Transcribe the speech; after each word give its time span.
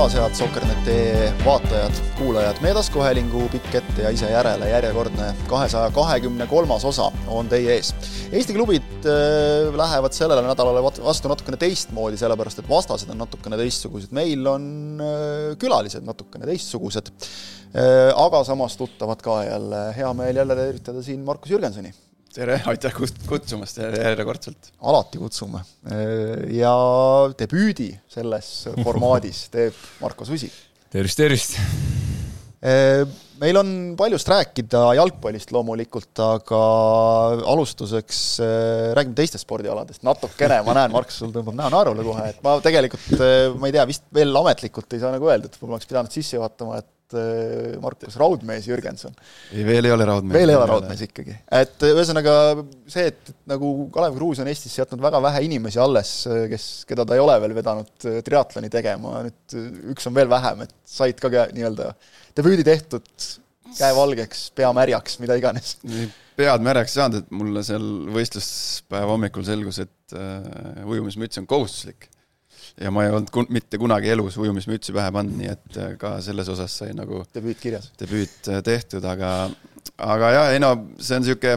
taas, 0.00 0.14
head 0.16 0.32
Sokkerneti 0.34 0.94
vaatajad, 1.44 1.98
kuulajad, 2.16 2.56
meie 2.64 2.72
taskuhäälingu 2.72 3.42
pikk 3.52 3.74
ette 3.82 4.06
ja 4.06 4.12
ise 4.14 4.30
järele 4.32 4.70
järjekordne 4.70 5.26
kahesaja 5.50 5.90
kahekümne 5.92 6.46
kolmas 6.48 6.86
osa 6.88 7.10
on 7.28 7.50
teie 7.52 7.74
ees. 7.74 7.90
Eesti 8.32 8.56
klubid 8.56 9.04
äh, 9.04 9.68
lähevad 9.76 10.16
sellele 10.16 10.46
nädalale 10.46 10.80
vastu 10.80 11.28
natukene 11.28 11.60
teistmoodi, 11.60 12.16
sellepärast 12.16 12.62
et 12.62 12.70
vastased 12.70 13.12
on 13.12 13.20
natukene 13.20 13.60
teistsugused, 13.60 14.14
meil 14.16 14.48
on 14.48 14.64
äh, 15.04 15.56
külalised 15.60 16.06
natukene 16.08 16.48
teistsugused. 16.48 17.12
Äh, 17.76 18.08
aga 18.16 18.40
samas 18.48 18.80
tuttavad 18.80 19.20
ka 19.20 19.42
jälle, 19.44 19.90
hea 19.98 20.14
meel 20.16 20.40
jälle 20.40 20.56
tervitada 20.64 21.04
siin 21.04 21.28
Markus 21.28 21.52
Jürgensoni 21.52 21.92
tere, 22.34 22.60
aitäh 22.70 22.94
kutsumast 23.28 23.80
järjekordselt. 23.82 24.72
alati 24.80 25.18
kutsume. 25.18 25.62
ja 26.54 26.74
debüüdi 27.38 27.90
selles 28.10 28.50
formaadis 28.84 29.48
teeb 29.52 29.80
Marko 30.02 30.28
Susi. 30.28 30.50
tervist, 30.90 31.18
tervist! 31.18 31.58
meil 33.40 33.56
on 33.56 33.70
paljust 33.96 34.28
rääkida 34.28 34.82
jalgpallist 34.98 35.52
loomulikult, 35.56 36.12
aga 36.20 36.60
alustuseks 37.48 38.20
räägime 38.98 39.16
teistest 39.16 39.46
spordialadest 39.46 40.04
natukene, 40.04 40.60
ma 40.66 40.76
näen, 40.76 40.92
Markus, 40.92 41.22
sul 41.22 41.32
tõmbab 41.32 41.56
näo 41.56 41.72
naerule 41.72 42.04
kohe, 42.04 42.28
et 42.34 42.42
ma 42.44 42.58
tegelikult, 42.62 43.24
ma 43.56 43.70
ei 43.70 43.78
tea, 43.78 43.86
vist 43.88 44.04
veel 44.14 44.36
ametlikult 44.42 44.92
ei 44.92 45.02
saa 45.02 45.14
nagu 45.16 45.32
öelda, 45.32 45.48
et 45.48 45.56
võib-olla 45.56 45.80
oleks 45.80 45.88
pidanud 45.88 46.18
sisse 46.18 46.36
juhatama, 46.36 46.82
et 46.84 46.90
Markus 47.82 48.16
Raudmees 48.20 48.68
Jürgenson. 48.68 49.14
ei, 49.54 49.64
veel 49.66 49.88
ei 49.88 49.94
ole 49.94 50.06
Raudmees. 50.08 50.36
veel 50.38 50.52
ei 50.52 50.58
ole 50.58 50.68
Raudmees 50.70 51.04
ikkagi. 51.06 51.36
et 51.60 51.86
äh, 51.86 51.94
ühesõnaga 51.94 52.34
see, 52.90 53.08
et 53.12 53.32
nagu 53.50 53.72
Kalev 53.94 54.16
Kruus 54.18 54.42
on 54.42 54.50
Eestis 54.50 54.78
jätnud 54.78 55.02
väga 55.02 55.22
vähe 55.24 55.44
inimesi 55.48 55.80
alles, 55.82 56.14
äh, 56.30 56.46
kes, 56.52 56.68
keda 56.88 57.06
ta 57.08 57.18
ei 57.18 57.24
ole 57.24 57.36
veel 57.44 57.56
vedanud 57.56 58.08
triatloni 58.26 58.72
tegema, 58.72 59.20
nüüd 59.26 59.58
üks 59.94 60.10
on 60.10 60.16
veel 60.16 60.30
vähem, 60.30 60.66
et 60.66 60.74
said 60.88 61.20
ka 61.22 61.30
nii-öelda 61.30 61.92
debüüdi 62.38 62.66
tehtud, 62.66 63.08
käe 63.78 63.90
valgeks, 63.96 64.48
pea 64.56 64.70
märjaks, 64.76 65.18
mida 65.22 65.36
iganes. 65.38 65.76
pead 66.38 66.64
märjaks 66.64 66.96
saanud, 66.96 67.24
et 67.24 67.34
mulle 67.34 67.62
seal 67.66 67.90
võistluspäeva 68.14 69.12
hommikul 69.12 69.44
selgus, 69.46 69.82
et 69.84 70.16
uh, 70.16 70.88
ujumismüts 70.88 71.42
on 71.42 71.48
kohustuslik 71.50 72.08
ja 72.80 72.92
ma 72.94 73.04
ei 73.06 73.12
olnud 73.14 73.32
kun, 73.34 73.48
mitte 73.52 73.78
kunagi 73.80 74.12
elus 74.12 74.38
ujumismütsi 74.40 74.94
pähe 74.96 75.10
pannud, 75.14 75.36
nii 75.40 75.50
et 75.50 75.80
äh, 75.80 75.96
ka 76.00 76.14
selles 76.24 76.48
osas 76.52 76.76
sai 76.82 76.94
nagu 76.96 77.24
debüüt 77.34 77.60
kirjas. 77.62 77.90
debüüt 78.00 78.50
äh, 78.52 78.62
tehtud, 78.66 79.04
aga, 79.08 79.32
aga 80.06 80.32
jah, 80.36 80.52
ei 80.54 80.62
no 80.62 80.72
see 80.98 81.18
on 81.18 81.26
niisugune, 81.26 81.56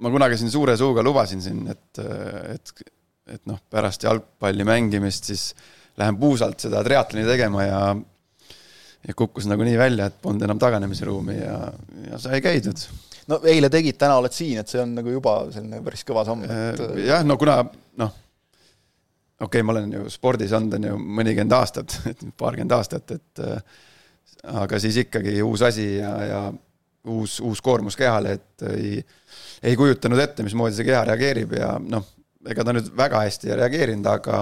ma 0.00 0.14
kunagi 0.14 0.38
siin 0.40 0.52
suure 0.52 0.76
suuga 0.80 1.04
lubasin 1.06 1.42
siin, 1.44 1.66
et, 1.72 2.02
äh, 2.02 2.54
et, 2.54 2.74
et 3.36 3.44
noh, 3.50 3.60
pärast 3.70 4.06
jalgpalli 4.06 4.66
mängimist 4.68 5.30
siis 5.32 5.50
lähen 6.00 6.16
puusalt 6.20 6.62
seda 6.62 6.84
triatloni 6.86 7.26
tegema 7.28 7.66
ja 7.66 7.82
ja 9.00 9.14
kukkus 9.16 9.46
nagu 9.48 9.64
nii 9.64 9.78
välja, 9.80 10.10
et 10.10 10.18
polnud 10.20 10.42
enam 10.44 10.58
taganemisruumi 10.60 11.38
ja, 11.38 11.60
ja 12.10 12.18
sai 12.20 12.42
käidud 12.44 12.82
no 13.30 13.38
eile 13.48 13.70
tegid, 13.72 13.96
täna 14.00 14.18
oled 14.20 14.34
siin, 14.34 14.60
et 14.60 14.68
see 14.68 14.82
on 14.82 14.92
nagu 14.98 15.12
juba 15.14 15.36
selline 15.54 15.80
päris 15.84 16.04
kõva 16.08 16.26
samm 16.28 16.44
et.... 16.44 16.82
jah, 17.06 17.24
no 17.24 17.38
kuna 17.40 17.62
noh 18.00 18.12
okei 19.40 19.60
okay,, 19.60 19.66
ma 19.66 19.72
olen 19.72 19.92
ju 19.92 20.10
spordis 20.12 20.52
olnud, 20.56 20.76
on 20.78 20.88
ju, 20.90 20.98
mõnikümmend 21.20 21.56
aastat, 21.56 21.96
paarkümmend 22.40 22.74
aastat, 22.76 23.16
et 23.16 23.44
äh, 23.44 23.78
aga 24.62 24.80
siis 24.82 25.00
ikkagi 25.04 25.38
uus 25.44 25.64
asi 25.66 25.86
ja, 25.96 26.12
ja 26.24 26.42
uus, 27.10 27.38
uus 27.44 27.62
koormus 27.64 27.96
kehale, 27.96 28.36
et 28.38 28.68
ei, 28.74 28.98
ei 29.62 29.76
kujutanud 29.76 30.20
ette, 30.20 30.44
mismoodi 30.46 30.76
see 30.76 30.88
keha 30.88 31.06
reageerib 31.08 31.56
ja 31.56 31.74
noh, 31.80 32.06
ega 32.48 32.64
ta 32.64 32.76
nüüd 32.76 32.92
väga 32.96 33.24
hästi 33.26 33.50
ei 33.50 33.58
reageerinud, 33.62 34.06
aga, 34.12 34.38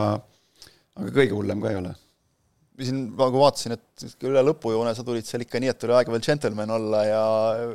aga 0.98 1.14
kõige 1.14 1.34
hullem 1.38 1.62
ka 1.62 1.72
ei 1.72 1.80
ole 1.80 1.94
siin 2.86 3.00
nagu 3.18 3.40
vaatasin, 3.40 3.74
et 3.74 4.24
üle 4.28 4.42
lõpujoone 4.46 4.92
sa 4.94 5.02
tulid 5.06 5.26
seal 5.26 5.42
ikka 5.42 5.60
nii, 5.62 5.70
et 5.72 5.84
oli 5.86 5.94
aega 5.96 6.12
veel 6.14 6.22
džentelmen 6.22 6.70
olla 6.76 7.02
ja, 7.06 7.22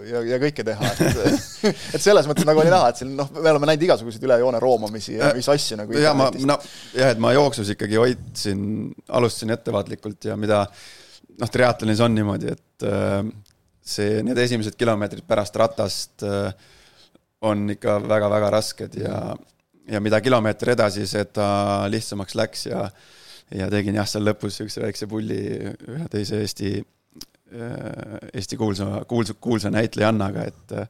ja, 0.07 0.23
ja 0.31 0.39
kõike 0.41 0.65
teha, 0.67 0.91
et 0.93 1.97
et 1.97 2.03
selles 2.03 2.27
mõttes 2.29 2.47
nagu 2.47 2.63
oli 2.63 2.71
näha, 2.71 2.91
et 2.93 3.01
siin 3.01 3.13
noh, 3.17 3.31
me 3.35 3.51
oleme 3.51 3.69
näinud 3.71 3.87
igasuguseid 3.89 4.27
üle 4.27 4.39
joone 4.39 4.61
roomamisi 4.63 5.17
ja 5.17 5.33
mis 5.35 5.49
asju 5.51 5.79
nagu 5.81 5.97
ja 5.99 6.13
ma, 6.17 6.29
no 6.47 6.57
jah, 6.95 7.11
et 7.11 7.23
ma 7.23 7.33
jooksus 7.35 7.73
ikkagi 7.75 7.99
hoidsin, 7.99 8.67
alustasin 9.19 9.55
ettevaatlikult 9.57 10.29
ja 10.31 10.37
mida 10.39 10.63
noh, 10.67 11.51
triatlonis 11.51 12.03
on 12.03 12.15
niimoodi, 12.15 12.53
et 12.55 12.87
äh, 12.87 13.17
see, 13.83 14.21
need 14.23 14.39
esimesed 14.45 14.77
kilomeetrid 14.79 15.25
pärast 15.27 15.57
ratast 15.59 16.23
äh, 16.27 16.53
on 17.43 17.67
ikka 17.75 17.97
väga-väga 18.07 18.53
rasked 18.53 18.95
ja, 19.01 19.17
ja 19.91 19.99
mida 20.03 20.21
kilomeeter 20.23 20.73
edasi, 20.77 21.07
seda 21.09 21.47
lihtsamaks 21.91 22.39
läks 22.39 22.69
ja 22.69 22.87
ja 23.57 23.69
tegin 23.71 23.97
jah, 23.99 24.07
seal 24.09 24.25
lõpus 24.27 24.57
niisuguse 24.57 24.83
väikse 24.83 25.09
pulli 25.09 25.39
ühe 25.93 26.07
teise 26.11 26.41
Eesti, 26.43 26.73
äh, 27.53 28.17
Eesti 28.33 28.59
kuulsa, 28.59 29.03
kuulsa, 29.09 29.37
kuulsa 29.39 29.71
näitlejannaga, 29.73 30.47
et 30.51 30.75
äh, 30.77 30.89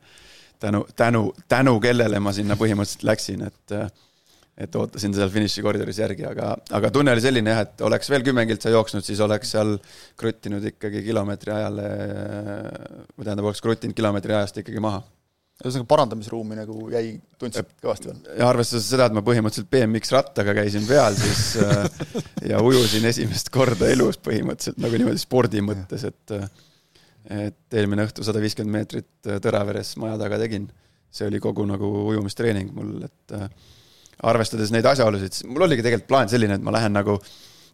tänu, 0.64 0.86
tänu, 0.96 1.28
tänu 1.52 1.78
kellele 1.84 2.20
ma 2.24 2.34
sinna 2.36 2.58
põhimõtteliselt 2.60 3.08
läksin, 3.10 3.46
et 3.50 3.78
äh, 3.78 3.88
et 4.54 4.76
ootasin 4.78 5.16
seal 5.18 5.32
finišikoridoris 5.34 5.98
järgi, 5.98 6.28
aga, 6.30 6.52
aga 6.78 6.92
tunne 6.94 7.10
oli 7.16 7.24
selline 7.24 7.50
jah, 7.50 7.64
et 7.66 7.82
oleks 7.88 8.12
veel 8.14 8.22
kümme 8.22 8.44
kiltsa 8.46 8.70
jooksnud, 8.70 9.02
siis 9.02 9.18
oleks 9.26 9.56
seal 9.56 9.80
kruttinud 10.22 10.68
ikkagi 10.70 11.02
kilomeetri 11.08 11.56
ajale, 11.56 11.88
või 13.18 13.26
tähendab, 13.26 13.48
oleks 13.50 13.64
kruttinud 13.66 13.98
kilomeetri 13.98 14.38
ajast 14.38 14.62
ikkagi 14.62 14.84
maha 14.84 15.02
ühesõnaga 15.62 15.88
parandamisruumi 15.90 16.58
nagu 16.58 16.88
jäi, 16.92 17.14
tundsid 17.40 17.70
kõvasti 17.84 18.10
veel? 18.10 18.22
ja 18.40 18.48
arvestades 18.50 18.88
seda, 18.90 19.08
et 19.08 19.16
ma 19.16 19.24
põhimõtteliselt 19.26 19.70
BMX 19.72 20.14
rattaga 20.16 20.56
käisin 20.58 20.88
peal, 20.90 21.16
siis 21.20 21.44
äh, 21.62 21.84
ja 22.52 22.62
ujusin 22.66 23.06
esimest 23.10 23.52
korda 23.54 23.92
elus 23.94 24.18
põhimõtteliselt 24.24 24.82
nagu 24.84 25.00
niimoodi 25.00 25.22
spordi 25.22 25.64
mõttes, 25.66 26.08
et 26.10 26.36
äh, 26.38 26.48
et 27.44 27.78
eelmine 27.80 28.04
õhtu 28.04 28.26
sada 28.26 28.42
viiskümmend 28.44 28.76
meetrit 28.76 29.30
äh, 29.30 29.40
Tõraveres 29.44 29.94
maja 30.02 30.18
taga 30.20 30.42
tegin. 30.42 30.68
see 31.14 31.30
oli 31.30 31.40
kogu 31.40 31.64
nagu 31.70 31.90
ujumistreening 32.10 32.74
mul, 32.74 33.04
et 33.06 33.34
arvestades 34.26 34.72
neid 34.74 34.86
asjaolusid, 34.90 35.44
mul 35.46 35.68
oligi 35.68 35.86
tegelikult 35.86 36.10
plaan 36.10 36.32
selline, 36.32 36.58
et 36.58 36.64
ma 36.66 36.74
lähen 36.74 36.96
nagu 36.98 37.20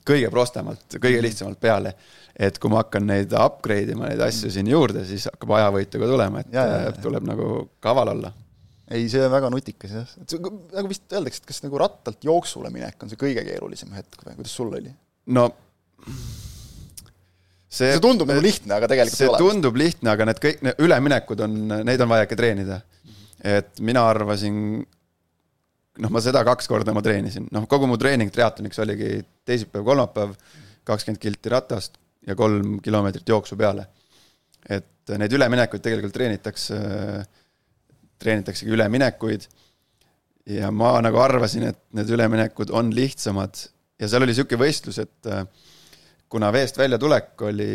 kõige 0.07 0.27
prostemalt, 0.33 0.97
kõige 0.99 1.21
lihtsamalt 1.23 1.59
peale 1.61 1.93
et 2.39 2.59
kui 2.61 2.71
ma 2.71 2.83
hakkan 2.83 3.03
neid 3.09 3.33
upgrade 3.35 3.95
ima, 3.95 4.07
neid 4.07 4.21
asju 4.23 4.51
siin 4.53 4.69
juurde, 4.71 5.03
siis 5.07 5.27
hakkab 5.27 5.57
ajavõitu 5.57 5.99
ka 5.99 6.07
tulema, 6.07 6.43
et 6.43 6.53
ja, 6.55 6.63
ja, 6.63 6.77
ja. 6.87 6.93
tuleb 7.03 7.25
nagu 7.27 7.49
kaval 7.83 8.13
olla. 8.15 8.31
ei, 8.89 9.09
see 9.11 9.25
on 9.25 9.33
väga 9.33 9.51
nutikas 9.53 9.95
jah, 9.97 10.13
et 10.23 10.35
see, 10.35 10.51
nagu 10.73 10.91
vist 10.91 11.11
öeldakse, 11.11 11.43
et 11.43 11.49
kas 11.51 11.63
nagu 11.65 11.81
rattalt 11.81 12.23
jooksule 12.25 12.71
minek 12.73 13.03
on 13.03 13.11
see 13.11 13.19
kõige 13.19 13.43
keerulisem 13.45 13.91
hetk 13.97 14.23
või 14.23 14.39
kuidas 14.39 14.55
sul 14.55 14.71
oli? 14.71 14.93
no 15.35 15.49
see, 17.67 17.91
see 17.91 17.99
tundub 18.03 18.31
nagu 18.31 18.43
lihtne, 18.43 18.77
aga 18.79 18.89
tegelikult 18.89 19.19
see 19.19 19.27
ei 19.27 19.33
ole. 19.33 19.41
tundub 19.43 19.81
lihtne, 19.83 20.13
aga 20.15 20.29
need 20.31 20.41
kõik, 20.47 20.63
need 20.65 20.81
üleminekud 20.87 21.43
on, 21.45 21.59
neid 21.91 22.05
on 22.05 22.13
vaja 22.13 22.25
ikka 22.29 22.39
treenida. 22.39 22.79
et 23.43 23.83
mina 23.83 24.07
arvasin, 24.09 24.55
noh, 25.99 26.11
ma 26.15 26.23
seda 26.23 26.47
kaks 26.47 26.71
korda 26.71 26.95
ma 26.95 27.03
treenisin, 27.03 27.51
noh, 27.51 27.67
kogu 27.67 27.87
mu 27.87 27.99
treening 27.99 28.31
triatloniks 28.31 28.79
oligi 28.79 29.19
teisipäev, 29.47 29.83
kolmapäev, 29.91 30.33
kakskümmend 30.87 31.21
kilti 31.21 31.51
ratast, 31.51 31.98
ja 32.27 32.35
kolm 32.35 32.79
kilomeetrit 32.83 33.29
jooksu 33.29 33.57
peale. 33.59 33.87
et 34.69 35.17
neid 35.17 35.33
üleminekuid 35.33 35.81
tegelikult 35.81 36.13
treenitakse, 36.13 36.77
treenitaksegi 38.19 38.75
üleminekuid 38.75 39.47
ja 40.49 40.71
ma 40.71 40.97
nagu 41.01 41.21
arvasin, 41.21 41.69
et 41.71 41.79
need 41.97 42.09
üleminekud 42.13 42.73
on 42.75 42.91
lihtsamad 42.95 43.61
ja 43.99 44.09
seal 44.09 44.25
oli 44.25 44.33
niisugune 44.33 44.61
võistlus, 44.63 44.99
et 45.01 45.29
äh, 45.31 45.45
kuna 46.29 46.51
veest 46.53 46.77
väljatulek 46.79 47.41
oli 47.47 47.71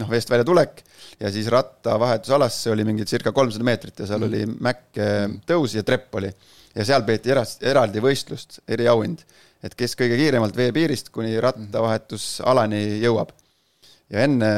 noh, 0.00 0.10
veest 0.10 0.30
väljatulek 0.32 0.82
ja 1.20 1.30
siis 1.32 1.48
rattavahetusalasse 1.52 2.72
oli 2.74 2.86
mingi 2.88 3.06
circa 3.08 3.32
kolmsada 3.32 3.66
meetrit 3.66 4.02
ja 4.02 4.08
seal 4.10 4.24
mm. 4.24 4.28
oli 4.28 4.60
mäkke 4.68 5.08
tõus 5.48 5.76
ja 5.78 5.84
trepp 5.86 6.14
oli. 6.20 6.32
ja 6.74 6.86
seal 6.86 7.06
peeti 7.06 7.30
eras, 7.30 7.56
eraldi 7.62 8.02
võistlust, 8.02 8.60
eriauhind, 8.68 9.22
et 9.62 9.78
kes 9.78 9.96
kõige 9.98 10.18
kiiremalt 10.18 10.56
veepiirist 10.56 11.12
kuni 11.14 11.38
rattavahetusalani 11.40 12.84
jõuab 13.04 13.32
ja 14.12 14.24
enne, 14.26 14.48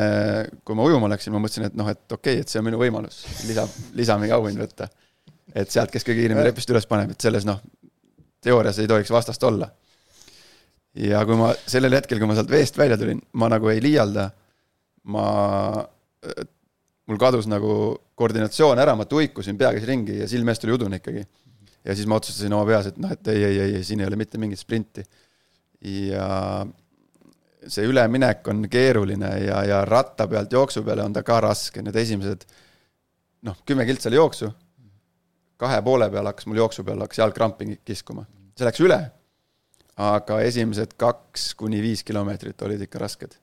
kui 0.66 0.76
ma 0.78 0.86
ujuma 0.86 1.10
läksin, 1.12 1.34
ma 1.34 1.40
mõtlesin, 1.42 1.68
et 1.68 1.76
noh, 1.78 1.88
et 1.90 2.02
okei 2.12 2.36
okay,, 2.36 2.44
et 2.44 2.52
see 2.52 2.60
on 2.60 2.66
minu 2.66 2.80
võimalus 2.80 3.22
lisa, 3.46 3.66
lisa 3.96 4.18
mingi 4.20 4.34
auhind 4.34 4.60
võtta. 4.60 4.88
et 5.54 5.70
sealt, 5.72 5.92
kes 5.92 6.04
kõige 6.04 6.24
kiiremini 6.24 6.48
repist 6.48 6.70
üles 6.72 6.88
paneb, 6.90 7.14
et 7.14 7.22
selles 7.22 7.46
noh, 7.48 7.60
teoorias 8.44 8.80
ei 8.82 8.90
tohiks 8.90 9.12
vastast 9.14 9.42
olla. 9.46 9.70
ja 10.96 11.22
kui 11.28 11.38
ma 11.38 11.52
sellel 11.66 11.94
hetkel, 11.98 12.18
kui 12.18 12.28
ma 12.28 12.36
sealt 12.38 12.50
veest 12.50 12.78
välja 12.78 12.98
tulin, 13.00 13.20
ma 13.38 13.50
nagu 13.52 13.70
ei 13.70 13.82
liialda, 13.84 14.30
ma, 15.12 15.26
mul 17.06 17.20
kadus 17.20 17.48
nagu 17.50 17.72
koordinatsioon 18.18 18.80
ära, 18.82 18.96
ma 18.98 19.06
tuikusin 19.08 19.58
pea 19.60 19.74
käis 19.76 19.86
ringi 19.88 20.22
ja 20.22 20.28
silme 20.30 20.52
eest 20.52 20.64
tuli 20.64 20.74
udune 20.74 20.98
ikkagi. 20.98 21.22
ja 21.86 21.94
siis 21.94 22.08
ma 22.10 22.18
otsustasin 22.18 22.54
oma 22.56 22.66
peas, 22.66 22.90
et 22.90 22.98
noh, 22.98 23.12
et 23.12 23.28
ei, 23.30 23.44
ei, 23.44 23.60
ei, 23.66 23.84
siin 23.86 24.02
ei 24.02 24.08
ole 24.08 24.18
mitte 24.18 24.40
mingit 24.42 24.58
sprinti. 24.58 25.04
ja 25.86 26.26
see 27.72 27.86
üleminek 27.88 28.46
on 28.48 28.66
keeruline 28.70 29.30
ja, 29.44 29.62
ja 29.66 29.82
ratta 29.84 30.26
pealt 30.30 30.52
jooksu 30.52 30.82
peale 30.86 31.04
on 31.04 31.14
ta 31.16 31.22
ka 31.26 31.40
raske, 31.44 31.82
need 31.82 31.96
esimesed 31.96 32.46
noh, 33.46 33.58
kümme 33.66 33.86
kiltsa 33.88 34.10
oli 34.10 34.20
jooksu, 34.20 34.50
kahe 35.60 35.80
poole 35.84 36.08
peal 36.12 36.28
hakkas 36.30 36.48
mul 36.50 36.60
jooksu 36.62 36.84
peal 36.86 37.02
hakkas 37.04 37.22
jalg 37.22 37.36
krampi 37.36 37.78
kiskuma, 37.84 38.26
see 38.56 38.68
läks 38.68 38.84
üle. 38.84 39.00
aga 39.96 40.42
esimesed 40.44 40.90
kaks 41.00 41.54
kuni 41.56 41.78
viis 41.80 42.02
kilomeetrit 42.04 42.62
olid 42.66 42.82
ikka 42.84 43.00
rasked. 43.00 43.38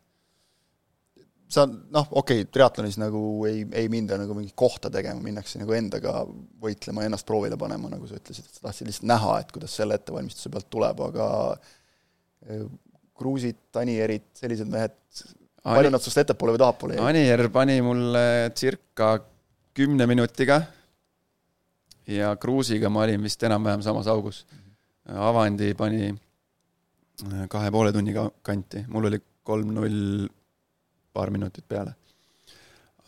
Sa 1.49 1.63
noh, 1.65 2.05
okei 2.11 2.43
okay,, 2.43 2.49
triatlonis 2.53 2.99
nagu 3.01 3.21
ei, 3.49 3.63
ei 3.73 3.89
minda 3.89 4.19
nagu 4.21 4.35
mingit 4.37 4.53
kohta 4.57 4.91
tegema, 4.93 5.21
minnakse 5.21 5.57
nagu 5.61 5.73
endaga 5.73 6.21
võitlema, 6.61 7.07
ennast 7.07 7.25
proovile 7.25 7.57
panema, 7.57 7.89
nagu 7.89 8.05
sa 8.09 8.19
ütlesid, 8.19 8.45
et 8.45 8.59
sa 8.59 8.67
tahtsid 8.67 8.89
lihtsalt 8.89 9.09
näha, 9.09 9.35
et 9.41 9.53
kuidas 9.53 9.77
selle 9.81 9.97
ettevalmistuse 9.97 10.53
pealt 10.53 10.69
tuleb, 10.73 11.01
aga 11.09 11.27
Kruusid, 13.23 13.59
Tanierid, 13.73 14.27
sellised 14.37 14.69
mehed, 14.71 14.95
palju 15.63 15.91
nad 15.93 16.03
sinust 16.03 16.23
ettepoole 16.25 16.57
või 16.57 16.63
tahapoole 16.65 16.97
jäid? 16.97 17.05
Anier 17.07 17.47
pani 17.53 17.79
mulle 17.85 18.25
circa 18.59 19.15
kümne 19.73 20.07
minutiga 20.09 20.61
ja 22.07 22.35
Kruusiga 22.35 22.91
ma 22.91 23.05
olin 23.07 23.23
vist 23.23 23.43
enam-vähem 23.43 23.83
samas 23.85 24.09
augus. 24.11 24.43
Avandi 25.07 25.73
pani 25.77 26.07
eh, 26.09 27.45
kahe 27.51 27.71
poole 27.71 27.91
tunni 27.95 28.15
kanti, 28.15 28.85
mul 28.91 29.09
oli 29.09 29.19
kolm 29.43 29.73
null 29.75 30.27
paar 31.13 31.31
minutit 31.33 31.65
peale. 31.67 31.95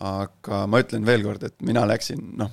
aga 0.06 0.66
ma 0.68 0.82
ütlen 0.84 1.06
veel 1.08 1.24
kord, 1.24 1.44
et 1.48 1.56
mina 1.64 1.86
läksin, 1.88 2.20
noh, 2.36 2.50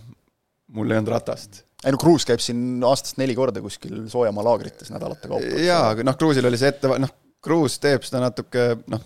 mul 0.77 0.93
ei 0.93 1.01
olnud 1.01 1.11
ratast. 1.11 1.65
ei 1.83 1.91
no 1.91 1.99
Kruus 1.99 2.23
käib 2.29 2.43
siin 2.43 2.83
aastast 2.87 3.19
neli 3.19 3.35
korda 3.35 3.61
kuskil 3.65 4.05
soojamaa 4.09 4.45
laagrites 4.47 4.93
nädalate 4.95 5.29
kaupa. 5.29 5.59
jaa, 5.59 5.89
aga 5.91 6.07
noh, 6.07 6.17
Kruusil 6.19 6.47
oli 6.47 6.61
see 6.61 6.71
ette, 6.71 6.91
noh, 7.03 7.15
Kruus 7.43 7.79
teeb 7.83 8.05
seda 8.07 8.23
natuke, 8.23 8.69
noh, 8.93 9.05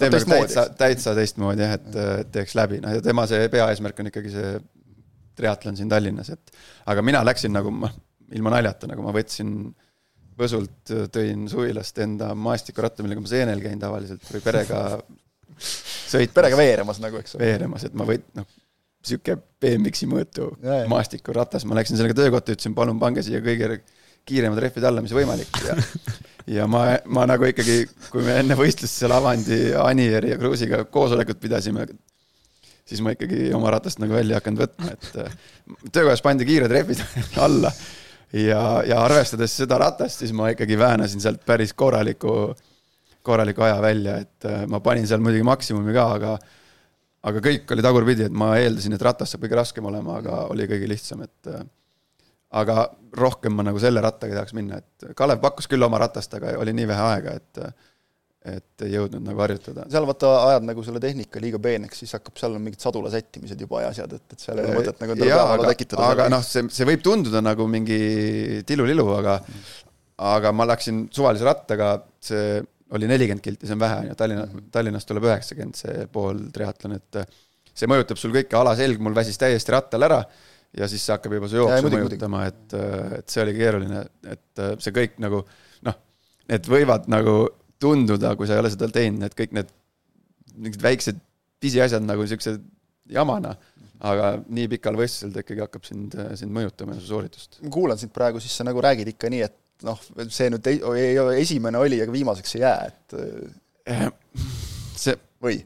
teeb 0.00 0.16
no, 0.16 0.22
täitsa, 0.32 0.66
täitsa 0.78 1.14
teistmoodi 1.16 1.64
jah, 1.64 1.76
et, 1.78 1.98
teeks 2.34 2.56
läbi, 2.58 2.80
noh 2.82 2.96
ja 2.96 3.04
tema 3.04 3.26
see 3.30 3.48
peaeesmärk 3.52 4.02
on 4.02 4.10
ikkagi 4.10 4.32
see 4.34 4.54
triatlon 5.38 5.78
siin 5.78 5.90
Tallinnas, 5.92 6.32
et 6.34 6.56
aga 6.90 7.04
mina 7.06 7.22
läksin 7.26 7.54
nagu, 7.54 7.72
noh, 7.72 7.94
ilma 8.34 8.56
naljata, 8.56 8.90
nagu 8.90 9.04
ma 9.06 9.14
võtsin 9.16 9.54
Võsult, 10.40 10.88
tõin 11.12 11.42
suvilast 11.52 11.98
enda 12.00 12.30
maastikuratta, 12.38 13.04
millega 13.04 13.20
ma 13.20 13.28
seenel 13.28 13.60
käin 13.60 13.80
tavaliselt 13.80 14.22
või 14.24 14.40
perega 14.40 14.78
sõitmas. 16.14 16.32
perega 16.38 16.56
veeremas 16.56 17.00
nagu, 17.02 17.20
eks 17.20 17.36
ole. 17.36 17.44
veeremas, 17.44 17.84
et 17.84 17.96
ma 17.98 18.06
võin, 18.08 18.24
noh, 18.38 18.46
sihuke 19.04 19.36
BMX-i 19.60 20.08
mõõtu 20.08 20.48
maastikuratas, 20.88 21.66
ma 21.68 21.76
läksin 21.76 22.00
sellega 22.00 22.16
töökotta, 22.16 22.56
ütlesin, 22.56 22.76
palun 22.76 23.00
pange 23.02 23.24
siia 23.26 23.42
kõige 23.44 23.82
kiiremad 24.28 24.60
rehvid 24.64 24.86
alla, 24.88 25.04
mis 25.04 25.12
võimalik 25.16 25.60
ja 25.66 25.76
ja 26.50 26.66
ma, 26.70 26.84
ma 27.06 27.26
nagu 27.30 27.46
ikkagi, 27.48 27.84
kui 28.10 28.24
me 28.26 28.38
enne 28.42 28.56
võistlust 28.58 29.02
seal 29.02 29.14
Avandi, 29.14 29.70
Anieri 29.78 30.32
ja 30.32 30.38
Kruusiga 30.40 30.82
koosolekut 30.90 31.40
pidasime, 31.42 31.86
siis 32.88 33.02
ma 33.04 33.14
ikkagi 33.14 33.50
oma 33.56 33.72
ratast 33.76 34.02
nagu 34.02 34.16
välja 34.16 34.36
ei 34.36 34.40
hakanud 34.40 34.64
võtma, 34.64 34.94
et 34.96 35.20
äh, 35.22 35.36
töökojas 35.92 36.24
pandi 36.26 36.48
kiired 36.48 36.72
rehvid 36.74 37.02
alla. 37.46 37.72
Ja, 38.30 38.60
ja 38.86 39.00
arvestades 39.02 39.56
seda 39.58 39.80
ratast, 39.82 40.20
siis 40.22 40.30
ma 40.36 40.52
ikkagi 40.52 40.76
väänasin 40.78 41.22
sealt 41.22 41.42
päris 41.46 41.72
korraliku 41.74 42.52
korraliku 43.26 43.64
aja 43.66 43.80
välja, 43.82 44.16
et 44.22 44.48
äh, 44.48 44.64
ma 44.70 44.80
panin 44.80 45.06
seal 45.08 45.20
muidugi 45.22 45.44
maksimumi 45.46 45.94
ka, 45.96 46.06
aga 46.16 46.38
aga 47.28 47.42
kõik 47.44 47.74
oli 47.74 47.84
tagurpidi, 47.84 48.26
et 48.30 48.36
ma 48.36 48.54
eeldasin, 48.56 48.94
et 48.96 49.02
ratas 49.04 49.34
saab 49.34 49.44
kõige 49.44 49.58
raskem 49.58 49.86
olema, 49.90 50.16
aga 50.22 50.44
oli 50.54 50.64
kõige 50.70 50.88
lihtsam, 50.88 51.26
et 51.26 51.50
äh, 51.52 51.66
aga 52.50 52.88
rohkem 53.20 53.54
ma 53.54 53.66
nagu 53.66 53.78
selle 53.82 54.02
rattaga 54.02 54.34
ei 54.34 54.38
tahaks 54.38 54.56
minna, 54.56 54.80
et 54.80 55.14
Kalev 55.18 55.40
pakkus 55.42 55.68
küll 55.70 55.86
oma 55.86 56.00
ratast, 56.02 56.34
aga 56.38 56.56
oli 56.58 56.74
nii 56.76 56.88
vähe 56.90 57.06
aega, 57.12 57.36
et 57.38 57.62
et 58.40 58.82
ei 58.86 58.94
jõudnud 58.94 59.20
nagu 59.20 59.42
harjutada. 59.44 59.84
seal 59.92 60.06
vaata, 60.08 60.28
ajad 60.48 60.64
nagu 60.64 60.82
selle 60.84 61.00
tehnika 61.02 61.42
liiga 61.42 61.58
peeneks, 61.60 61.98
siis 62.00 62.14
hakkab 62.16 62.38
seal 62.40 62.54
mingid 62.56 62.80
sadula 62.80 63.10
sättimised 63.12 63.60
juba 63.60 63.82
ja 63.84 63.90
asjad, 63.92 64.14
et, 64.16 64.24
et 64.32 64.40
seal 64.40 64.62
ei 64.62 64.64
ole 64.64 64.78
mõtet 64.78 65.02
nagu 65.02 65.12
endale 65.12 65.34
peavalu 65.34 65.66
tekitada. 65.68 66.06
aga 66.14 66.28
noh, 66.32 66.44
see, 66.46 66.64
see 66.72 66.88
võib 66.88 67.04
tunduda 67.04 67.42
nagu 67.44 67.66
mingi 67.68 68.00
tilulilu, 68.68 69.04
aga 69.18 69.36
aga 70.30 70.54
ma 70.56 70.66
läksin 70.72 71.04
suvalise 71.12 71.44
rattaga, 71.44 71.92
see 72.24 72.62
oli 72.96 73.10
nelikümmend 73.12 73.44
kilti, 73.44 73.68
see 73.68 73.76
on 73.76 73.84
vähe, 73.84 74.00
on 74.00 74.08
ju, 74.08 74.16
Tallinna, 74.18 74.46
Tallinnast 74.72 75.08
tuleb 75.10 75.28
üheksakümmend 75.28 75.76
see 75.78 76.08
pool 76.12 76.40
triatlon, 76.54 76.96
et 76.96 77.20
see 77.76 77.92
mõjutab 77.92 78.18
sul 78.20 78.32
kõike, 78.34 78.56
alaselg 78.56 79.04
mul 79.04 79.14
väsis 79.20 79.38
täiesti 79.40 79.76
rattal 79.76 80.08
ära 80.08 80.24
ja 80.78 80.88
siis 80.90 81.04
see 81.04 81.14
hakkab 81.14 81.34
juba 81.36 81.48
su 81.50 81.58
jooksu 81.58 81.90
mõjutama, 81.90 82.44
et, 82.50 82.76
äh, 82.78 83.16
et 83.20 83.32
see 83.32 83.42
oli 83.44 83.56
keeruline, 83.56 84.04
et 84.30 84.62
äh, 84.62 84.74
see 84.82 84.94
kõik 84.96 85.18
nagu 85.22 85.42
noh, 85.86 85.96
need 86.50 86.68
võivad 86.70 87.08
nagu 87.10 87.36
tunduda, 87.80 88.34
kui 88.38 88.48
sa 88.48 88.56
ei 88.56 88.62
ole 88.62 88.72
seda 88.72 88.90
teinud, 88.92 89.24
need 89.24 89.36
kõik 89.38 89.56
need 89.56 89.72
mingid 90.60 90.84
väiksed 90.84 91.18
pisiasjad 91.60 92.04
nagu 92.04 92.24
niisugused 92.24 92.62
jamana, 93.10 93.54
aga 94.06 94.34
nii 94.48 94.68
pikal 94.76 94.96
võistlusel 94.96 95.32
ta 95.34 95.42
ikkagi 95.44 95.64
hakkab 95.64 95.88
sind, 95.88 96.14
sind 96.38 96.54
mõjutama 96.54 96.96
ja 96.96 97.02
su 97.02 97.10
sooritust. 97.10 97.58
ma 97.64 97.72
kuulan 97.74 98.00
sind 98.00 98.14
praegu, 98.14 98.40
siis 98.40 98.54
sa 98.56 98.64
nagu 98.68 98.80
räägid 98.84 99.12
ikka 99.12 99.30
nii, 99.32 99.42
et 99.48 99.86
noh, 99.86 100.00
see 100.28 100.48
nüüd 100.52 100.70
ei, 100.70 100.80
ei, 101.00 101.18
esimene 101.40 101.80
oli, 101.80 102.00
aga 102.04 102.14
viimaseks 102.14 102.56
ei 102.56 102.64
jää, 102.64 102.90
et 102.90 103.16
eh, 103.92 104.06
see 105.00 105.16
või? 105.42 105.60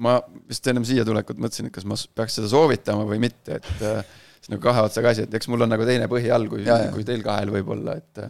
Ma 0.00 0.18
vist 0.48 0.66
ennem 0.70 0.86
siia 0.86 1.04
tulekut 1.04 1.40
mõtlesin, 1.40 1.68
et 1.68 1.74
kas 1.74 1.86
ma 1.88 1.98
peaks 2.14 2.38
seda 2.38 2.50
soovitama 2.52 3.06
või 3.08 3.20
mitte, 3.22 3.58
et 3.60 3.86
äh, 3.86 4.04
see 4.40 4.48
on 4.48 4.56
nagu 4.56 4.64
kahe 4.64 4.82
otsaga 4.86 5.10
asi, 5.12 5.24
et 5.26 5.34
eks 5.36 5.48
mul 5.52 5.66
on 5.66 5.68
nagu 5.68 5.84
teine 5.84 6.06
põhi 6.08 6.30
all, 6.32 6.46
kui, 6.48 6.62
kui 6.94 7.04
teil 7.04 7.20
kahel 7.24 7.50
võib-olla, 7.52 7.96
et. 8.00 8.22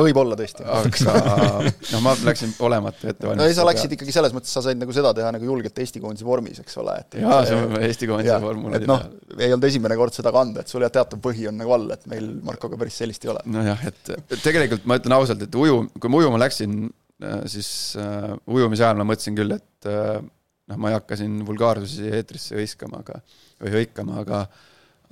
võib-olla 0.00 0.38
tõesti. 0.38 0.64
aga 0.64 1.16
noh, 1.92 2.02
ma 2.04 2.14
läksin 2.24 2.54
olematu 2.64 3.10
ettevalmistusega. 3.10 3.36
no 3.36 3.48
ei, 3.50 3.56
sa 3.58 3.66
läksid 3.68 3.92
ikkagi 3.98 4.14
selles 4.16 4.32
mõttes, 4.32 4.54
sa 4.54 4.64
said 4.64 4.80
nagu 4.80 4.96
seda 4.96 5.12
teha 5.18 5.34
nagu 5.36 5.48
julgelt 5.50 5.76
Eesti 5.84 6.00
koondise 6.00 6.24
vormis, 6.24 6.62
eks 6.64 6.80
ole. 6.80 6.96
jaa, 7.20 7.42
see 7.48 7.60
on 7.60 7.76
Eesti 7.82 8.08
koondise 8.08 8.40
vorm 8.46 8.64
oli 8.70 8.82
noh, 8.88 9.04
ei 9.36 9.52
olnud 9.52 9.68
esimene 9.68 10.00
kord 10.00 10.16
seda 10.16 10.32
kanda, 10.32 10.64
et 10.64 10.72
sul 10.72 10.86
jah, 10.86 10.94
teatav 10.94 11.20
põhi 11.24 11.44
on 11.52 11.60
nagu 11.60 11.76
all, 11.76 11.88
et 11.92 12.08
meil 12.08 12.32
Markoga 12.48 12.80
päris 12.80 12.96
sellist 13.04 13.28
ei 13.28 13.34
ole. 13.34 13.44
nojah, 13.52 13.88
et 13.92 14.14
tegelikult 14.38 14.88
ma 14.88 14.96
ütlen 15.02 15.20
ausalt, 15.20 15.44
et 15.44 15.62
uju, 15.64 15.82
kui 16.00 16.12
ma 16.12 16.24
ujuma 16.24 16.40
läksin, 16.46 16.86
äh, 17.20 17.42
siis 17.52 17.68
uh, 18.00 18.38
ujumise 18.48 18.88
ajal 18.88 19.04
ma 19.04 19.12
mõtlesin 19.12 19.36
küll, 19.36 19.52
et 19.60 19.92
uh, 19.92 20.22
noh, 20.70 20.78
ma 20.78 20.90
ei 20.90 20.96
hakka 20.96 21.18
siin 21.20 21.40
vulgaarsusi 21.46 22.10
eetrisse 22.18 22.56
hõiskama, 22.58 23.02
aga, 23.02 23.20
või 23.62 23.74
hõikama, 23.78 24.20
aga 24.22 24.44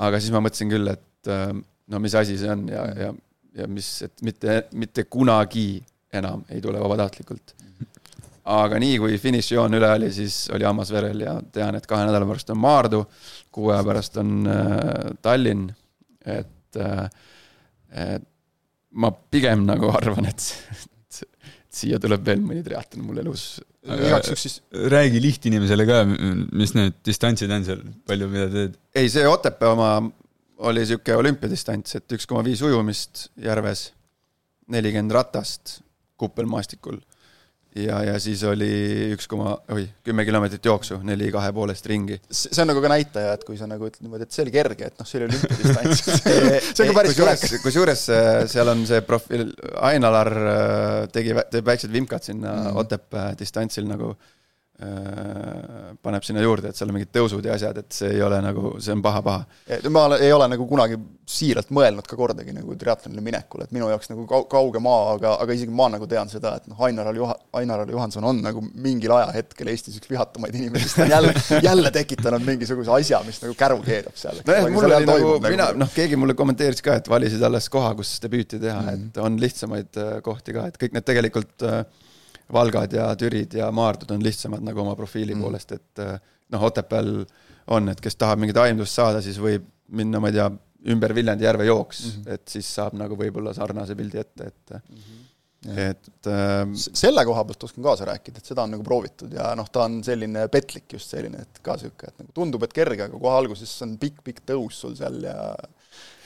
aga 0.01 0.21
siis 0.21 0.33
ma 0.33 0.43
mõtlesin 0.45 0.71
küll, 0.73 0.93
et 0.93 1.31
äh, 1.33 1.51
no 1.91 2.03
mis 2.03 2.17
asi 2.17 2.39
see 2.41 2.53
on 2.53 2.67
ja, 2.71 2.85
ja, 3.05 3.11
ja 3.63 3.71
mis, 3.71 3.89
et 4.07 4.23
mitte, 4.27 4.63
mitte 4.81 5.05
kunagi 5.11 5.83
enam 6.17 6.45
ei 6.51 6.63
tule 6.65 6.81
vabatahtlikult. 6.83 7.55
aga 8.51 8.79
nii, 8.83 8.97
kui 9.03 9.19
finišijoon 9.21 9.77
üle 9.79 9.91
oli, 9.99 10.09
siis 10.15 10.47
oli 10.55 10.67
hammas 10.67 10.91
verel 10.95 11.27
ja 11.27 11.37
tean, 11.53 11.77
et 11.77 11.87
kahe 11.87 12.07
nädala 12.09 12.27
pärast 12.29 12.51
on 12.55 12.63
Maardu, 12.63 13.05
kuu 13.53 13.71
aja 13.75 13.85
pärast 13.87 14.17
on 14.23 14.39
äh, 14.49 15.13
Tallinn, 15.23 15.69
et 16.25 16.81
äh, 16.81 17.05
et 17.91 18.27
ma 18.91 19.11
pigem 19.11 19.65
nagu 19.67 19.91
arvan, 19.95 20.29
et, 20.31 20.47
et 20.79 21.21
siia 21.71 21.99
tuleb 22.03 22.25
veel 22.27 22.43
mõni 22.43 22.63
triatlon 22.67 23.07
mul 23.07 23.23
elus. 23.23 23.45
Igaks 23.87 24.29
juhuks 24.29 24.43
siis 24.47 24.57
räägi 24.93 25.21
lihtinimesele 25.23 25.87
ka, 25.89 26.01
mis 26.53 26.75
need 26.77 26.99
distantsid 27.07 27.53
on 27.55 27.67
seal, 27.67 27.85
palju 28.09 28.29
mida 28.33 28.49
teed? 28.53 28.81
ei, 28.95 29.09
see 29.13 29.27
Otepää 29.29 29.73
oma 29.73 29.93
oli 30.61 30.83
niisugune 30.83 31.17
olümpiadistants, 31.23 31.97
et 31.97 32.17
üks 32.17 32.29
koma 32.29 32.43
viis 32.45 32.61
ujumist 32.65 33.31
järves, 33.41 33.91
nelikümmend 34.71 35.15
ratast 35.17 35.79
kuppelmaastikul 36.21 37.01
ja, 37.77 38.01
ja 38.07 38.17
siis 38.23 38.43
oli 38.49 38.71
üks 39.15 39.29
koma, 39.31 39.55
oi, 39.75 39.85
kümme 40.07 40.25
kilomeetrit 40.27 40.67
jooksu, 40.67 41.01
neli 41.07 41.31
kahe 41.35 41.53
poolest 41.57 41.87
ringi. 41.91 42.19
see 42.31 42.63
on 42.65 42.71
nagu 42.73 42.83
ka 42.83 42.91
näitaja, 42.93 43.37
et 43.39 43.47
kui 43.47 43.59
sa 43.61 43.69
nagu 43.71 43.87
ütled 43.87 44.07
niimoodi, 44.07 44.27
et 44.27 44.35
see 44.35 44.45
oli 44.47 44.55
kerge, 44.55 44.91
et 44.91 44.99
noh, 44.99 45.09
see 45.09 45.21
oli 45.21 45.29
olümpiadistants 45.31 46.03
see 46.75 46.85
on 46.85 46.91
ka 46.91 46.99
päris 46.99 47.21
korralik. 47.21 47.57
kusjuures 47.63 48.05
äh, 48.17 48.33
seal 48.51 48.73
on 48.75 48.85
see 48.91 49.05
profiil, 49.07 49.49
Ain-Alar 49.91 50.33
äh, 50.41 51.07
tegi, 51.15 51.37
teeb 51.53 51.73
väiksed 51.73 51.93
vimkad 51.95 52.27
sinna 52.27 52.53
mm 52.53 52.67
-hmm. 52.67 52.85
Otepää 52.85 53.35
distantsil 53.39 53.87
nagu 53.89 54.11
äh, 54.11 54.19
Äh, 54.21 54.40
paneb 56.01 56.25
sinna 56.25 56.41
juurde, 56.41 56.71
et 56.71 56.79
seal 56.79 56.89
on 56.89 56.97
mingid 56.97 57.11
tõusud 57.13 57.45
ja 57.45 57.57
asjad, 57.57 57.81
et 57.83 57.93
see 57.93 58.15
ei 58.15 58.23
ole 58.25 58.39
nagu, 58.41 58.75
see 58.81 58.95
on 58.95 59.03
paha-paha. 59.05 59.45
ma 59.93 60.07
ei 60.17 60.33
ole 60.33 60.47
nagu 60.49 60.67
kunagi 60.69 60.97
siiralt 61.31 61.71
mõelnud 61.75 62.07
ka 62.09 62.17
kordagi 62.19 62.55
nagu 62.55 62.75
triatlonile 62.79 63.23
minekule, 63.25 63.67
et 63.69 63.75
minu 63.75 63.91
jaoks 63.91 64.11
nagu 64.11 64.25
kau-, 64.31 64.47
kauge 64.51 64.83
maa, 64.83 65.13
aga, 65.15 65.35
aga 65.45 65.57
isegi 65.57 65.75
ma 65.75 65.87
nagu 65.93 66.09
tean 66.11 66.31
seda, 66.33 66.57
et 66.59 66.67
noh, 66.71 66.81
Ainar 66.87 67.13
Juha-, 67.15 67.37
Ainar 67.61 67.85
Juhanson 67.91 68.27
on 68.27 68.41
nagu 68.43 68.65
mingil 68.73 69.15
ajahetkel 69.15 69.71
Eestis 69.71 70.01
üks 70.01 70.11
vihatamaid 70.11 70.57
inimesi, 70.59 70.89
sest 70.89 70.99
ta 70.99 71.07
on 71.07 71.15
jälle, 71.15 71.63
jälle 71.69 71.95
tekitanud 71.95 72.47
mingisuguse 72.47 72.95
asja, 72.97 73.23
mis 73.27 73.41
nagu 73.45 73.55
käru 73.59 73.79
keedab 73.87 74.19
seal. 74.19 74.43
nojah, 74.49 74.69
mul 74.75 74.89
oli 74.89 75.01
nagu, 75.07 75.33
mina, 75.47 75.71
noh, 75.85 75.95
keegi 75.95 76.19
mulle 76.19 76.39
kommenteeris 76.39 76.83
ka, 76.87 76.99
et 77.03 77.11
valisid 77.13 77.45
alles 77.47 77.71
koha, 77.73 77.93
kus 77.99 78.17
debüüti 78.25 78.59
teha 78.59 78.81
mm, 78.81 78.89
-hmm. 78.89 79.11
et 79.13 79.25
on 79.29 79.41
lihtsamaid 79.45 80.01
äh, 80.03 80.15
kohti 80.27 80.57
ka, 80.57 80.67
et 80.71 80.81
kõik 80.83 80.97
need 80.97 81.07
tegelikult 81.07 81.69
äh, 81.69 81.85
Valgad 82.53 82.93
ja 82.93 83.11
Türid 83.17 83.55
ja 83.55 83.71
Maardud 83.75 84.11
on 84.15 84.25
lihtsamad 84.25 84.65
nagu 84.67 84.83
oma 84.83 84.97
profiili 84.99 85.35
mm. 85.35 85.45
poolest, 85.45 85.73
et 85.77 86.03
eh, 86.05 86.17
noh, 86.55 86.67
Otepääl 86.71 87.13
on, 87.71 87.89
et 87.93 88.01
kes 88.03 88.19
tahab 88.19 88.43
mingit 88.43 88.59
aimdust 88.61 88.97
saada, 88.99 89.23
siis 89.25 89.39
võib 89.41 89.67
minna, 89.97 90.21
ma 90.23 90.31
ei 90.31 90.39
tea, 90.39 90.51
ümber 90.91 91.15
Viljandi 91.15 91.45
järve 91.45 91.67
jooks 91.69 92.05
mm, 92.05 92.13
-hmm. 92.13 92.35
et 92.35 92.55
siis 92.55 92.69
saab 92.75 92.95
nagu 92.97 93.17
võib-olla 93.19 93.53
sarnase 93.55 93.97
pildi 93.97 94.19
ette, 94.19 94.47
et 94.47 94.71
mm 94.79 95.03
-hmm. 95.03 95.81
et 95.91 96.31
äh, 96.33 96.63
selle 96.75 97.25
koha 97.29 97.45
pealt 97.45 97.67
oskan 97.69 97.85
kaasa 97.85 98.09
rääkida, 98.09 98.39
et 98.39 98.53
seda 98.53 98.63
on 98.63 98.71
nagu 98.77 98.87
proovitud 98.87 99.33
ja 99.33 99.53
noh, 99.55 99.69
ta 99.73 99.85
on 99.85 100.01
selline 100.05 100.49
petlik 100.49 100.93
just 100.93 101.11
selline, 101.11 101.43
et 101.43 101.61
ka 101.63 101.77
niisugune, 101.77 102.09
et 102.09 102.25
nagu 102.25 102.33
tundub, 102.33 102.63
et 102.65 102.73
kerge, 102.73 103.05
aga 103.05 103.19
kohe 103.19 103.37
alguses 103.37 103.75
on 103.83 103.99
pikk-pikk 103.99 104.41
tõus 104.47 104.81
sul 104.81 104.97
seal 104.97 105.23
ja 105.23 105.37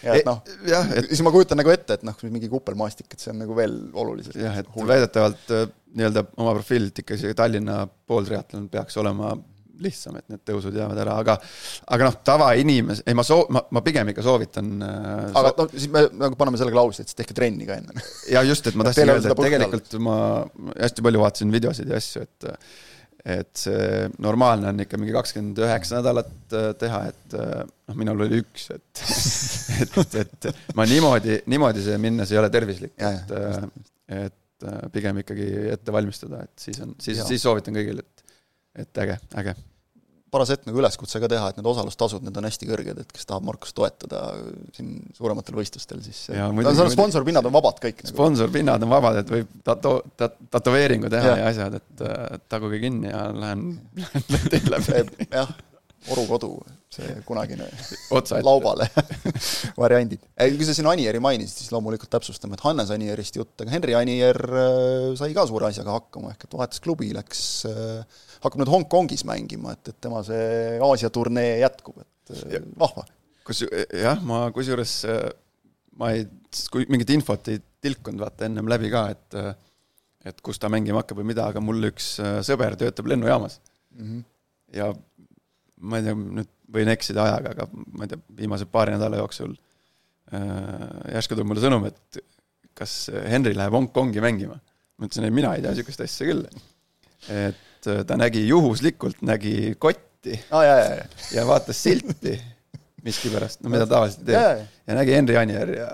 ja 0.04 0.18
et 0.18 0.28
noh, 0.28 0.42
jah, 0.68 0.92
et 0.99 1.08
siis 1.11 1.25
ma 1.26 1.32
kujutan 1.34 1.61
nagu 1.61 1.73
ette, 1.73 1.99
et 1.99 2.04
noh, 2.06 2.18
mingi 2.28 2.50
kupelmaastik, 2.52 3.08
et 3.14 3.25
see 3.25 3.32
on 3.32 3.42
nagu 3.44 3.56
veel 3.56 3.78
oluliselt 3.92 4.38
jah, 4.40 4.61
et 4.61 4.70
väidetavalt 4.75 5.56
äh, 5.56 5.66
nii-öelda 5.94 6.26
oma 6.42 6.54
profiililt 6.58 7.02
ikka 7.04 7.18
see 7.20 7.34
Tallinna 7.38 7.84
pooltriatlon 8.08 8.68
peaks 8.73 8.99
olema 9.02 9.34
lihtsam, 9.82 10.14
et 10.20 10.28
need 10.30 10.42
tõusud 10.46 10.75
jäävad 10.76 11.00
ära, 11.02 11.16
aga 11.23 11.34
aga 11.96 12.08
noh, 12.08 12.16
tavainimes-, 12.26 13.02
ei 13.08 13.16
ma 13.18 13.25
soo-, 13.26 13.46
ma, 13.54 13.64
ma 13.75 13.82
pigem 13.87 14.12
ikka 14.12 14.25
soovitan 14.26 14.70
äh, 14.87 15.28
aga 15.40 15.52
noh, 15.58 15.70
siis 15.73 15.90
me 15.92 16.06
nagu 16.12 16.38
paneme 16.38 16.61
selle 16.61 16.75
klausli, 16.75 17.04
et 17.04 17.11
siis 17.11 17.18
tehke 17.18 17.37
trenni 17.37 17.66
ka 17.68 17.78
enne. 17.80 18.06
ja 18.30 18.44
just, 18.46 18.70
et 18.70 18.78
ma 18.78 18.87
tahtsin 18.88 19.11
öelda, 19.11 19.34
et 19.34 19.44
tegelikult 19.49 19.96
ma 20.04 20.16
hästi 20.78 21.06
palju 21.06 21.25
vaatasin 21.25 21.54
videosid 21.54 21.90
ja 21.90 22.00
asju, 22.02 22.26
et 22.28 22.50
et 23.25 23.50
see 23.57 24.07
normaalne 24.21 24.69
on 24.69 24.85
ikka 24.85 25.00
mingi 25.00 25.14
kakskümmend 25.16 25.61
üheksa 25.64 26.00
nädalat 26.00 26.57
äh, 26.57 26.71
teha, 26.81 27.02
et 27.12 27.37
äh, 27.40 27.61
noh, 27.64 27.99
minul 28.00 28.25
oli 28.26 28.43
üks, 28.45 28.69
et 28.75 29.04
et, 30.23 30.49
et 30.49 30.76
ma 30.76 30.87
niimoodi, 30.88 31.40
niimoodi 31.50 31.85
see 31.87 32.00
minnes 32.02 32.33
ei 32.33 32.40
ole 32.40 32.52
tervislik, 32.52 32.97
et 33.00 33.37
et 34.14 34.66
pigem 34.93 35.19
ikkagi 35.21 35.47
ette 35.75 35.93
valmistada, 35.93 36.45
et 36.47 36.66
siis 36.69 36.78
on, 36.85 36.95
siis, 37.02 37.19
siis 37.28 37.43
soovitan 37.43 37.76
kõigile, 37.76 38.04
et 38.04 38.25
et 38.85 39.00
äge, 39.04 39.16
äge 39.38 39.54
paras 40.35 40.50
hetk 40.55 40.67
nagu 40.69 40.81
üleskutse 40.83 41.21
ka 41.23 41.29
teha, 41.31 41.49
et 41.53 41.59
need 41.61 41.69
osalustasud, 41.71 42.25
need 42.26 42.37
on 42.41 42.49
hästi 42.50 42.69
kõrged, 42.69 43.00
et 43.05 43.12
kes 43.14 43.29
tahab 43.31 43.47
Markust 43.47 43.76
toetada 43.79 44.23
siin 44.76 44.97
suurematel 45.17 45.55
võistlustel, 45.59 46.03
siis 46.05 46.25
Ja 46.35 46.49
muidugi- 46.50 46.75
muidugi- 46.75 46.97
sponsorpinnad 46.99 47.47
on 47.49 47.55
vabad 47.55 47.79
kõik 47.83 48.03
nagu. 48.03 48.12
sponsorpinnad 48.17 48.83
on 48.87 48.91
vabad, 48.97 49.21
et 49.23 49.31
võib 49.38 49.53
tato-, 49.67 50.00
tat-, 50.21 50.41
tätoveeringu 50.50 51.11
teha 51.14 51.35
ja, 51.35 51.37
ja 51.45 51.53
asjad, 51.55 51.79
et 51.81 52.03
äh, 52.09 52.41
taguge 52.50 52.83
kinni 52.83 53.09
ja 53.14 53.29
lähen, 53.33 53.69
lähen 54.35 54.50
teile 54.50 54.76
läbi 54.79 55.29
jah, 55.31 55.55
Oru 56.12 56.26
kodu, 56.29 56.49
see 56.93 57.14
kunagine 57.25 57.64
laubale 58.45 58.85
variandid. 59.81 60.21
kui 60.37 60.67
sa 60.69 60.75
siin 60.76 60.85
Anieri 60.91 61.21
mainisid, 61.25 61.62
siis 61.62 61.71
loomulikult 61.73 62.11
täpsustame, 62.12 62.59
et 62.59 62.64
Hannes 62.67 62.91
Anierist 62.93 63.38
jutt, 63.38 63.55
aga 63.64 63.73
Henri 63.73 63.95
Anier 63.97 64.37
äh, 64.37 65.07
sai 65.17 65.33
ka 65.37 65.47
suure 65.49 65.71
asjaga 65.71 65.97
hakkama, 65.97 66.35
ehk 66.35 66.45
et 66.45 66.57
vahetas 66.59 66.83
klubi, 66.85 67.09
läks, 67.17 67.41
hakkab 68.45 68.63
nüüd 68.63 68.73
Hongkongis 68.73 69.25
mängima, 69.29 69.75
et, 69.77 69.93
et 69.93 70.01
tema 70.01 70.23
see 70.27 70.79
Aasia 70.85 71.11
turnee 71.15 71.59
jätkub, 71.63 72.01
et 72.05 72.35
äh, 72.37 72.65
vahva. 72.81 73.07
kus, 73.45 73.65
jah, 73.69 74.21
ma 74.25 74.47
kusjuures, 74.55 74.97
äh, 75.11 75.29
ma 76.01 76.15
ei, 76.15 76.27
kui 76.73 76.89
mingit 76.93 77.13
infot 77.17 77.53
ei 77.53 77.61
tilkunud 77.85 78.25
vaata 78.25 78.49
ennem 78.49 78.69
läbi 78.71 78.93
ka, 78.93 79.07
et 79.15 79.39
äh, 79.41 79.55
et 80.25 80.39
kus 80.41 80.57
ta 80.57 80.71
mängima 80.73 81.03
hakkab 81.03 81.19
või 81.21 81.29
mida, 81.35 81.45
aga 81.53 81.61
mul 81.61 81.85
üks 81.91 82.15
sõber 82.47 82.79
töötab 82.81 83.11
lennujaamas 83.13 83.59
Mm 83.95 84.07
-hmm. 84.07 84.23
ja 84.79 84.95
ma 85.81 85.99
ei 85.99 86.07
tea, 86.07 86.15
nüüd 86.15 86.51
võin 86.75 86.91
eksida 86.91 87.25
ajaga, 87.25 87.53
aga 87.55 87.67
ma 87.71 88.07
ei 88.07 88.11
tea, 88.11 88.23
viimase 88.41 88.67
paari 88.67 88.95
nädala 88.95 89.21
jooksul 89.21 89.53
äh, 89.55 91.15
järsku 91.15 91.37
tuleb 91.37 91.51
mulle 91.51 91.63
sõnum, 91.63 91.87
et 91.87 92.23
kas 92.75 92.95
Henri 93.31 93.55
läheb 93.55 93.77
Hongkongi 93.77 94.23
mängima. 94.25 94.59
ma 94.99 95.07
ütlesin, 95.07 95.27
ei 95.27 95.35
mina 95.35 95.55
ei 95.55 95.63
tea 95.63 95.75
niisugust 95.75 96.01
asja 96.01 96.27
küll. 96.27 96.43
et 97.31 97.74
äh, 97.91 98.03
ta 98.09 98.19
nägi 98.21 98.47
juhuslikult, 98.49 99.23
nägi 99.26 99.75
kotti 99.79 100.38
ah,, 100.50 100.64
jaa, 100.64 100.79
jaa, 100.79 100.99
jaa. 100.99 101.12
ja 101.37 101.47
vaatas 101.49 101.83
silti 101.83 102.38
miskipärast, 103.05 103.61
no 103.62 103.73
mida 103.73 103.87
tavaliselt 103.88 104.25
teeb. 104.25 104.38
jaa. 104.41 104.67
ja 104.88 104.99
nägi 104.99 105.12
Henri 105.17 105.37
Anier 105.37 105.73
ja, 105.76 105.88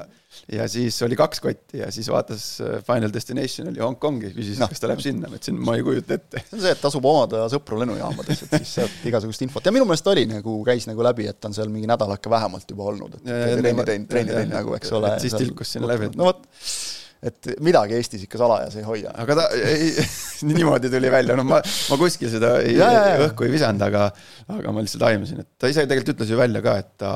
ja 0.55 0.67
siis 0.71 0.99
oli 1.03 1.17
kaks 1.19 1.43
kotti 1.43 1.81
ja 1.81 1.89
siis 1.95 2.09
vaatas 2.13 2.45
äh, 2.63 2.79
Final 2.87 3.13
Destination 3.15 3.73
oli 3.73 3.83
Hongkongi, 3.83 4.31
küsis 4.37 4.61
no., 4.63 4.69
kas 4.71 4.83
ta 4.83 4.91
läheb 4.91 5.03
sinna, 5.03 5.31
ma 5.31 5.41
ütlesin, 5.41 5.59
ma 5.67 5.75
ei 5.79 5.85
kujuta 5.87 6.15
ette. 6.19 6.45
see 6.45 6.59
on 6.59 6.63
see, 6.67 6.75
et 6.77 6.83
tasub 6.85 7.11
omada 7.11 7.43
sõpru 7.53 7.81
lennujaamades, 7.83 8.45
et 8.47 8.55
siis 8.61 8.77
sealt 8.79 9.03
igasugust 9.11 9.43
infot 9.47 9.67
ja 9.67 9.75
minu 9.75 9.89
meelest 9.91 10.13
oli 10.13 10.29
nagu, 10.31 10.61
käis 10.67 10.87
nagu 10.91 11.07
läbi, 11.07 11.27
et 11.31 11.51
on 11.51 11.57
seal 11.57 11.73
mingi 11.73 11.91
nädalake 11.91 12.31
vähemalt 12.31 12.71
juba 12.77 12.87
olnud, 12.93 13.19
et 13.19 13.27
trenni 13.27 13.67
teinud, 13.91 14.09
trenni 14.15 14.37
teinud 14.37 14.55
nagu, 14.55 14.79
eks 14.79 14.95
ole. 14.99 15.15
et 15.17 15.27
siis 15.27 15.37
tilkus 15.39 15.77
sinna 15.77 15.91
läbi, 15.91 16.13
et- 16.13 16.19
no 16.21 16.31
vot, 16.31 16.47
et 17.21 17.51
midagi 17.61 17.99
Eestis 17.99 18.25
ikka 18.25 18.41
salajas 18.41 18.79
ei 18.81 18.87
hoia. 18.87 19.11
aga 19.23 19.37
ta 19.43 19.49
ei, 19.57 19.91
niimoodi 20.51 20.93
tuli 20.93 21.11
välja, 21.13 21.37
no 21.37 21.45
ma, 21.49 21.61
ma 21.61 22.01
kuskil 22.01 22.33
seda 22.33 22.57
ei, 22.65 22.79
Ja, 22.79 22.89
ja, 22.95 23.03
ja. 23.13 23.27
õhku 23.29 23.45
ei 23.45 23.53
visanud, 23.53 23.85
aga, 23.85 24.09
aga 24.57 24.73
ma 24.73 24.85
lihtsalt 24.85 25.05
aimasin, 25.11 25.45
et 25.45 25.51
ta 25.61 25.69
ise 25.73 25.85
tegelikult 25.85 26.17
ütles 26.17 26.33
ju 26.33 26.41
välja 26.41 26.65
ka, 26.65 26.79
et 26.81 26.91
ta 27.01 27.13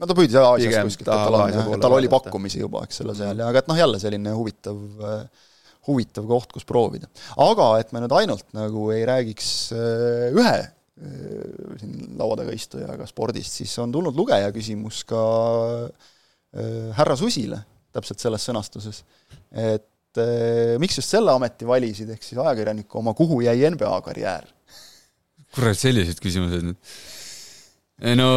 no 0.00 0.08
ta 0.10 0.16
püüdis 0.16 0.38
Aasias 0.40 0.78
kuskilt, 0.88 1.08
et 1.08 1.10
tal 1.10 1.38
on 1.38 1.52
jah, 1.54 1.72
et 1.76 1.82
tal 1.84 1.96
oli 1.96 2.10
pakkumisi 2.10 2.62
juba, 2.62 2.84
eks 2.88 3.02
ole, 3.04 3.16
seal 3.18 3.42
ja 3.42 3.50
aga 3.50 3.62
et 3.62 3.68
noh, 3.70 3.78
jälle 3.78 4.00
selline 4.02 4.34
huvitav, 4.34 4.78
huvitav 5.88 6.26
koht, 6.30 6.54
kus 6.54 6.66
proovida. 6.68 7.10
aga 7.44 7.68
et 7.82 7.92
me 7.94 8.02
nüüd 8.04 8.16
ainult 8.18 8.48
nagu 8.56 8.88
ei 8.94 9.04
räägiks 9.08 9.50
äh, 9.76 10.32
ühe 10.34 10.56
äh, 10.64 10.72
siin 11.80 12.16
laua 12.18 12.40
taga 12.40 12.56
istujaga 12.56 13.06
spordist, 13.10 13.60
siis 13.60 13.74
on 13.82 13.94
tulnud 13.94 14.18
lugeja 14.18 14.50
küsimus 14.54 15.04
ka 15.08 15.22
äh, 15.86 16.90
härra 16.98 17.18
Susile, 17.20 17.62
täpselt 17.94 18.22
selles 18.22 18.44
sõnastuses, 18.48 19.02
et 19.50 20.20
äh, 20.20 20.74
miks 20.82 20.98
just 21.00 21.14
selle 21.14 21.34
ameti 21.34 21.68
valisid, 21.68 22.10
ehk 22.14 22.26
siis 22.26 22.40
ajakirjaniku 22.40 23.00
oma, 23.02 23.14
kuhu 23.18 23.40
jäi 23.46 23.60
NBA 23.74 23.94
karjäär? 24.06 24.50
kurat, 25.54 25.78
sellised 25.78 26.18
küsimused 26.22 26.64
nüüd. 26.66 26.94
ei 28.02 28.16
no 28.18 28.28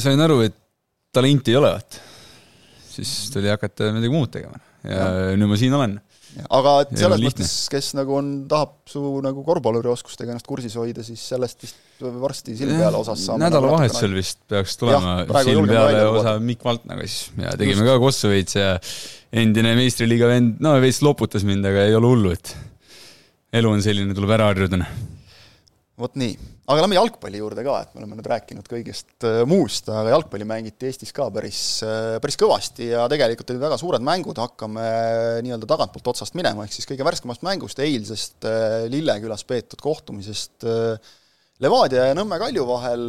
sain 0.00 0.20
aru, 0.24 0.40
et 0.48 0.56
talenti 1.12 1.52
ei 1.52 1.60
ole, 1.60 1.74
vaata. 1.76 2.04
siis 2.88 3.28
tuli 3.34 3.52
hakata 3.52 3.92
midagi 3.96 4.14
muud 4.14 4.32
tegema 4.32 4.60
ja 4.88 5.34
nüüd 5.36 5.50
ma 5.50 5.58
siin 5.60 5.74
olen. 5.76 5.98
Aga 6.58 6.74
et 6.84 6.94
selles 7.00 7.22
mõttes, 7.24 7.52
kes 7.72 7.90
nagu 7.98 8.14
on, 8.18 8.30
tahab 8.50 8.74
su 8.90 9.02
nagu 9.24 9.44
korvpallurioskustega 9.46 10.34
ennast 10.34 10.48
kursis 10.48 10.76
hoida, 10.78 11.04
siis 11.06 11.22
sellest 11.34 11.66
vist 11.66 12.06
varsti 12.22 12.56
silm 12.58 12.78
peale 12.78 13.00
osas 13.00 13.24
saame. 13.26 13.42
nagu 13.42 13.56
nädalavahetusel 13.56 14.16
vist 14.16 14.40
peaks 14.50 14.78
tulema 14.80 15.18
praegu 15.28 15.54
silm 15.56 15.68
peale 15.70 16.06
osa. 16.12 16.36
Mikk 16.42 16.64
Valtnaga 16.68 17.06
siis 17.06 17.32
ja 17.42 17.54
tegime 17.58 17.86
ka 17.88 17.98
kossu 18.02 18.32
veits 18.32 18.58
ja 18.58 18.74
endine 19.34 19.74
meistriliiga 19.78 20.30
vend, 20.30 20.58
no 20.64 20.76
veits 20.82 21.02
loputas 21.04 21.46
mind, 21.48 21.66
aga 21.68 21.88
ei 21.88 21.96
ole 21.98 22.12
hullu, 22.14 22.32
et 22.36 22.54
elu 23.58 23.70
on 23.72 23.84
selline, 23.84 24.14
tuleb 24.16 24.36
ära 24.38 24.50
harjuda. 24.52 24.84
Vot 25.98 26.14
nii, 26.20 26.34
aga 26.70 26.82
lähme 26.84 26.98
jalgpalli 26.98 27.40
juurde 27.40 27.64
ka, 27.66 27.76
et 27.82 27.94
me 27.94 28.02
oleme 28.02 28.18
nüüd 28.18 28.30
rääkinud 28.30 28.70
kõigest 28.70 29.26
äh, 29.26 29.42
muust, 29.48 29.90
aga 29.90 30.14
jalgpalli 30.14 30.46
mängiti 30.48 30.88
Eestis 30.88 31.14
ka 31.16 31.28
päris, 31.34 31.62
päris 32.22 32.38
kõvasti 32.40 32.90
ja 32.92 33.06
tegelikult 33.10 33.52
olid 33.54 33.64
väga 33.66 33.78
suured 33.80 34.04
mängud, 34.06 34.38
hakkame 34.38 34.88
nii-öelda 35.46 35.68
tagantpoolt 35.70 36.12
otsast 36.14 36.38
minema, 36.38 36.66
ehk 36.66 36.76
siis 36.76 36.88
kõige 36.88 37.06
värskemast 37.08 37.46
mängust, 37.46 37.80
eilsest 37.82 38.46
äh, 38.48 38.84
Lillekülas 38.92 39.46
peetud 39.48 39.82
kohtumisest 39.82 40.66
äh, 40.68 41.16
Levadia 41.58 42.04
ja 42.06 42.14
Nõmme 42.14 42.36
Kalju 42.38 42.62
vahel, 42.68 43.00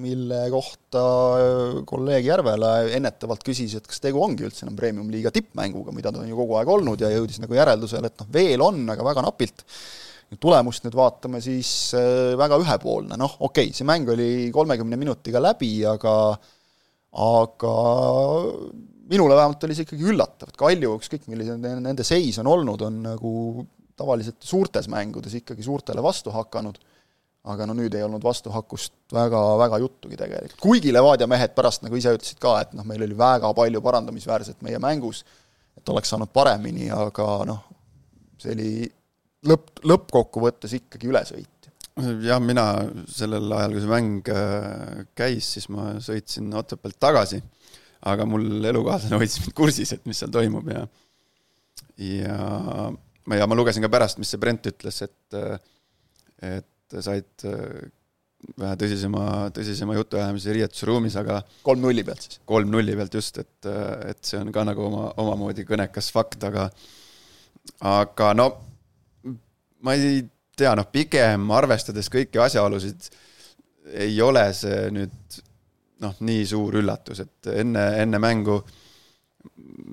mille 0.00 0.38
kohta 0.54 1.00
äh, 1.36 1.80
kolleeg 1.88 2.24
Järvela 2.24 2.70
ennetavalt 2.96 3.44
küsis, 3.44 3.74
et 3.76 3.88
kas 3.88 4.00
tegu 4.00 4.22
ongi 4.24 4.46
üldse 4.46 4.64
enam 4.64 4.78
premium-liiga 4.78 5.32
tippmänguga, 5.34 5.92
mida 5.92 6.14
ta 6.14 6.22
on 6.22 6.30
ju 6.30 6.38
kogu 6.38 6.56
aeg 6.56 6.72
olnud 6.72 7.04
ja 7.04 7.10
jõudis 7.12 7.42
nagu 7.42 7.58
järeldusele, 7.58 8.08
et 8.08 8.24
noh, 8.24 8.30
veel 8.32 8.64
on, 8.64 8.80
aga 8.94 9.04
väga 9.10 9.26
napilt 9.26 9.66
tulemust 10.40 10.86
nüüd 10.86 10.96
vaatame, 10.96 11.40
siis 11.44 11.92
äh, 11.98 12.32
väga 12.38 12.58
ühepoolne, 12.62 13.18
noh 13.20 13.36
okei 13.40 13.68
okay,, 13.68 13.76
see 13.76 13.88
mäng 13.88 14.08
oli 14.12 14.50
kolmekümne 14.54 14.98
minutiga 15.00 15.42
läbi, 15.42 15.74
aga 15.88 16.14
aga 17.12 17.74
minule 19.12 19.36
vähemalt 19.36 19.64
oli 19.66 19.76
see 19.76 19.84
ikkagi 19.86 20.08
üllatav, 20.12 20.52
et 20.52 20.58
Kalju, 20.60 20.94
ükskõik 21.00 21.28
milline 21.28 21.58
ne- 21.60 21.80
nende 21.84 22.06
seis 22.06 22.38
on 22.40 22.48
olnud, 22.48 22.84
on 22.86 23.02
nagu 23.04 23.32
tavaliselt 23.98 24.40
suurtes 24.40 24.88
mängudes 24.88 25.34
ikkagi 25.42 25.64
suurtele 25.66 26.02
vastu 26.04 26.32
hakanud, 26.32 26.78
aga 27.52 27.66
no 27.66 27.74
nüüd 27.76 27.94
ei 27.98 28.04
olnud 28.06 28.22
vastuhakust 28.24 28.94
väga, 29.12 29.40
väga 29.58 29.82
juttugi 29.82 30.16
tegelikult. 30.16 30.60
kuigi 30.62 30.92
Levadia 30.94 31.26
mehed 31.26 31.54
pärast 31.56 31.82
nagu 31.82 31.98
ise 31.98 32.14
ütlesid 32.14 32.40
ka, 32.40 32.60
et 32.62 32.72
noh, 32.78 32.86
meil 32.88 33.02
oli 33.04 33.18
väga 33.18 33.52
palju 33.54 33.82
parandamisväärset 33.82 34.62
meie 34.62 34.78
mängus, 34.82 35.24
et 35.76 35.88
oleks 35.88 36.12
saanud 36.14 36.30
paremini, 36.32 36.88
aga 36.94 37.28
noh, 37.48 37.64
see 38.40 38.54
oli 38.54 38.72
lõpp, 39.48 39.82
lõppkokkuvõttes 39.86 40.76
ikkagi 40.78 41.10
ülesõit. 41.10 41.70
jah, 42.24 42.40
mina 42.40 42.66
sellel 43.12 43.52
ajal, 43.52 43.74
kui 43.74 43.84
see 43.84 43.92
mäng 43.92 44.28
äh, 44.32 45.02
käis, 45.18 45.50
siis 45.56 45.68
ma 45.72 45.92
sõitsin 46.00 46.52
Otepäält 46.56 46.96
tagasi, 47.02 47.42
aga 48.08 48.26
mul 48.26 48.64
elukaaslane 48.72 49.20
hoidis 49.20 49.42
mind 49.42 49.56
kursis, 49.56 49.92
et 49.92 50.06
mis 50.08 50.22
seal 50.22 50.32
toimub 50.32 50.70
ja 50.72 50.86
ja 52.00 52.36
ma, 53.26 53.36
ja 53.36 53.46
ma 53.46 53.58
lugesin 53.58 53.84
ka 53.84 53.92
pärast, 53.92 54.18
mis 54.22 54.32
see 54.32 54.40
Brent 54.40 54.70
ütles, 54.72 55.02
et 55.04 55.42
et 56.42 56.96
said 57.04 57.44
äh, 57.48 57.84
vähe 58.58 58.74
tõsisema, 58.80 59.26
tõsisema 59.54 59.94
jutuajamise 59.96 60.56
riietusruumis, 60.56 61.14
aga 61.20 61.42
kolm 61.66 61.84
nulli 61.84 62.02
pealt 62.06 62.24
siis. 62.26 62.40
kolm 62.48 62.72
nulli 62.72 62.96
pealt 62.98 63.14
just, 63.14 63.38
et, 63.38 63.70
et 64.08 64.24
see 64.26 64.40
on 64.40 64.50
ka 64.54 64.64
nagu 64.66 64.88
oma, 64.88 65.06
omamoodi 65.22 65.66
kõnekas 65.68 66.10
fakt, 66.14 66.42
aga 66.48 66.70
aga 67.86 68.32
no 68.34 68.48
ma 69.82 69.94
ei 69.98 70.22
tea, 70.56 70.74
noh 70.78 70.88
pigem 70.92 71.50
arvestades 71.54 72.10
kõiki 72.12 72.40
asjaolusid 72.42 73.08
ei 74.02 74.14
ole 74.22 74.44
see 74.54 74.86
nüüd 74.94 75.40
noh, 76.02 76.14
nii 76.26 76.46
suur 76.48 76.78
üllatus, 76.80 77.22
et 77.22 77.50
enne, 77.62 77.84
enne 78.02 78.20
mängu 78.22 78.58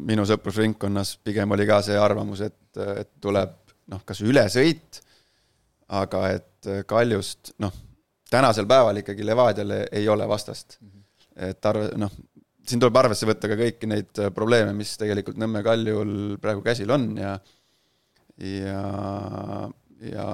minu 0.10 0.26
sõprusringkonnas 0.30 1.16
pigem 1.26 1.52
oli 1.56 1.66
ka 1.70 1.82
see 1.86 1.98
arvamus, 2.00 2.42
et, 2.46 2.82
et 3.02 3.12
tuleb 3.22 3.54
noh, 3.90 4.02
kas 4.06 4.22
ülesõit, 4.26 5.02
aga 5.98 6.24
et 6.36 6.70
Kaljust 6.90 7.54
noh, 7.64 7.74
tänasel 8.30 8.68
päeval 8.70 9.02
ikkagi 9.02 9.26
Levadiale 9.26 9.86
ei 9.96 10.08
ole 10.10 10.28
vastast. 10.30 10.78
et 11.40 11.66
arve, 11.66 11.94
noh, 11.98 12.12
siin 12.68 12.82
tuleb 12.82 12.98
arvesse 13.00 13.26
võtta 13.26 13.48
ka 13.48 13.58
kõiki 13.58 13.88
neid 13.88 14.22
probleeme, 14.36 14.74
mis 14.76 14.98
tegelikult 15.00 15.40
Nõmme 15.40 15.64
Kaljul 15.64 16.38
praegu 16.42 16.62
käsil 16.66 16.92
on 16.92 17.14
ja 17.18 17.38
ja, 18.40 18.84
ja 20.10 20.28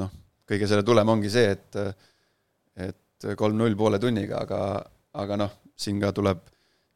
noh, 0.00 0.12
kõige 0.48 0.68
selle 0.70 0.86
tulem 0.86 1.16
ongi 1.16 1.32
see, 1.32 1.56
et 1.56 1.80
et 2.78 3.34
kolm-null 3.36 3.74
poole 3.74 3.98
tunniga, 3.98 4.44
aga, 4.44 4.60
aga 5.18 5.38
noh, 5.40 5.54
siin 5.74 5.98
ka 6.00 6.12
tuleb 6.14 6.44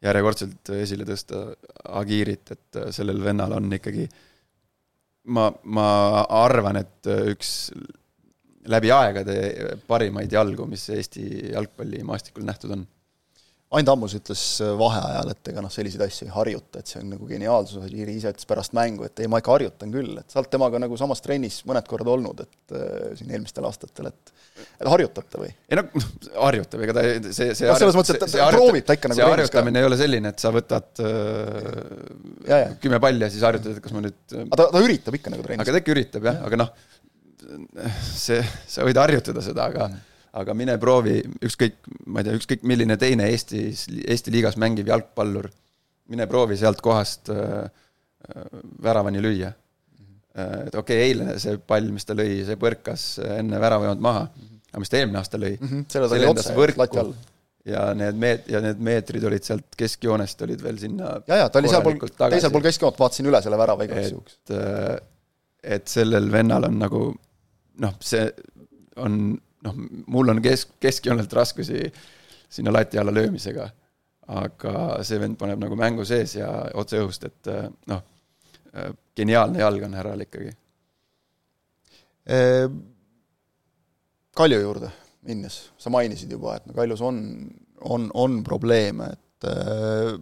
järjekordselt 0.03 0.71
esile 0.77 1.07
tõsta 1.07 1.41
Agirit, 1.99 2.53
et 2.55 2.79
sellel 2.95 3.19
vennal 3.23 3.55
on 3.57 3.67
ikkagi 3.75 4.07
ma, 5.35 5.49
ma 5.63 5.87
arvan, 6.43 6.79
et 6.79 7.11
üks 7.33 7.53
läbi 8.71 8.91
aegade 8.95 9.35
parimaid 9.87 10.31
jalgu, 10.31 10.67
mis 10.69 10.85
Eesti 10.95 11.51
jalgpallimaastikul 11.51 12.47
nähtud 12.47 12.75
on. 12.77 12.85
Ain 13.73 13.87
Tammus 13.87 14.13
ütles 14.17 14.41
vaheajal, 14.77 15.31
et 15.33 15.49
ega 15.49 15.63
noh, 15.65 15.71
selliseid 15.73 16.03
asju 16.05 16.27
ei 16.27 16.33
harjuta, 16.35 16.81
et 16.81 16.91
see 16.91 16.99
on 17.01 17.09
nagu 17.15 17.29
geniaalsus, 17.29 17.81
Agiri 17.87 18.17
ise 18.19 18.33
ütles 18.33 18.45
pärast 18.49 18.75
mängu, 18.77 19.07
et 19.07 19.23
ei, 19.23 19.29
ma 19.31 19.41
ikka 19.41 19.55
harjutan 19.55 19.93
küll, 19.93 20.13
et 20.21 20.29
sa 20.29 20.41
oled 20.41 20.51
temaga 20.53 20.81
nagu 20.83 20.99
samas 20.99 21.23
trennis 21.25 21.61
mõned 21.69 21.87
korrad 21.89 22.11
olnud, 22.13 22.43
et 22.45 22.75
äh, 22.77 23.11
siin 23.17 23.33
eelmistel 23.33 23.65
aastatel, 23.69 24.11
et 24.13 24.33
et 24.53 24.87
harjutab 24.89 25.25
ta 25.31 25.41
või? 25.41 25.49
ei 25.71 25.77
no 25.79 25.83
harjutab, 26.45 26.83
ega 26.85 26.95
ta 26.95 27.03
see, 27.33 27.53
see 27.57 27.67
noh, 27.69 27.77
selles 27.79 27.97
mõttes, 27.97 28.15
et 28.15 28.21
ta, 28.21 28.29
ta 28.29 28.49
proovib 28.53 28.85
ta 28.85 28.97
ikka 28.97 29.09
nagu 29.09 29.19
see 29.19 29.29
harjutamine 29.31 29.79
ka. 29.79 29.81
ei 29.81 29.89
ole 29.89 29.99
selline, 29.99 30.33
et 30.33 30.43
sa 30.43 30.53
võtad 30.53 31.03
äh, 31.03 32.77
kümme 32.83 33.01
palli 33.03 33.25
ja 33.25 33.31
siis 33.33 33.45
harjutad, 33.47 33.77
et 33.77 33.83
kas 33.83 33.95
ma 33.95 34.03
nüüd 34.05 34.37
aga 34.43 34.59
ta, 34.59 34.69
ta 34.75 34.83
üritab 34.85 35.17
ikka 35.17 35.33
nagu 35.33 35.45
trennis? 35.45 35.65
aga 35.65 35.75
ta 35.75 35.81
ikka 35.83 35.95
üritab 35.95 36.29
jah 36.29 36.37
ja., 36.39 36.49
aga 36.49 36.61
noh, 36.61 36.73
see, 38.13 38.41
sa 38.69 38.85
võid 38.87 39.01
harjutada 39.01 39.43
seda, 39.45 39.69
aga 39.73 39.89
mm. 39.89 40.09
Aga 40.39 40.55
mine 40.57 40.77
proovi, 40.81 41.19
ükskõik, 41.45 41.75
ma 42.09 42.21
ei 42.21 42.27
tea, 42.27 42.37
ükskõik 42.39 42.63
milline 42.69 42.97
teine 43.01 43.27
Eestis, 43.31 43.85
Eesti 44.01 44.33
liigas 44.33 44.57
mängiv 44.61 44.89
jalgpallur, 44.89 45.49
mine 46.13 46.27
proovi 46.29 46.57
sealt 46.59 46.81
kohast 46.83 47.29
äh, 47.33 47.67
väravani 48.83 49.21
lüüa. 49.23 49.51
Äh, 50.33 50.55
et 50.67 50.79
okei 50.79 50.97
okay,, 50.97 51.11
eile 51.11 51.37
see 51.41 51.59
pall, 51.61 51.91
mis 51.93 52.09
ta 52.09 52.17
lõi, 52.17 52.41
see 52.47 52.57
põrkas 52.59 53.05
enne 53.37 53.61
väravajoont 53.61 54.01
maha, 54.03 54.25
aga 54.71 54.81
mis 54.81 54.91
ta 54.91 54.99
eelmine 54.99 55.21
aasta 55.21 55.41
lõi? 55.41 55.53
Mm, 55.59 55.69
-hmm, 55.69 55.85
see 55.93 56.25
lendas 56.25 56.49
võrku. 56.57 57.05
ja 57.69 57.85
need 57.95 58.17
meet-, 58.19 58.49
ja 58.51 58.59
need 58.63 58.81
meetrid 58.83 59.23
olid 59.23 59.45
sealt 59.45 59.77
keskjoonest 59.79 60.41
olid 60.43 60.59
veel 60.59 60.81
sinna 60.81 61.13
ja, 61.29 61.37
ja 61.45 61.49
ta 61.49 61.61
oli 61.61 61.69
sealpool, 61.71 62.09
teisel 62.33 62.51
pool 62.51 62.65
keskjoont, 62.65 62.97
vaatasin 62.99 63.29
üle 63.29 63.39
selle 63.45 63.59
värava 63.61 63.85
igaks 63.87 64.09
juhuks. 64.11 64.33
et, 64.41 64.55
äh, 64.57 64.97
et 65.77 65.87
sellel 65.87 66.27
vennal 66.31 66.67
on 66.67 66.75
nagu 66.81 67.05
noh, 67.85 67.95
see 68.03 68.25
on 68.99 69.37
noh, 69.63 69.77
mul 70.07 70.33
on 70.33 70.41
kesk, 70.43 70.75
keskjoonelt 70.83 71.33
raskusi 71.33 71.85
sinna 72.53 72.73
lati 72.73 72.99
alla 73.01 73.13
löömisega. 73.13 73.69
aga 74.23 75.03
see 75.03 75.17
vend 75.19 75.35
paneb 75.35 75.59
nagu 75.59 75.75
mängu 75.75 76.05
sees 76.07 76.37
ja 76.37 76.47
otse 76.79 77.01
õhust, 77.01 77.25
et 77.27 77.49
äh, 77.51 77.65
noh, 77.91 78.03
äh, 78.71 78.93
geniaalne 79.15 79.59
jalg 79.59 79.83
on 79.83 79.97
härral 79.99 80.23
ikkagi. 80.23 80.53
Kalju 84.33 84.59
juurde 84.61 84.93
minnes, 85.27 85.57
sa 85.79 85.91
mainisid 85.93 86.31
juba, 86.33 86.57
et 86.57 86.65
no 86.67 86.75
Kaljus 86.75 87.03
on, 87.03 87.19
on, 87.91 88.09
on 88.19 88.41
probleeme, 88.45 89.11
et 89.13 89.47
äh, 89.49 90.15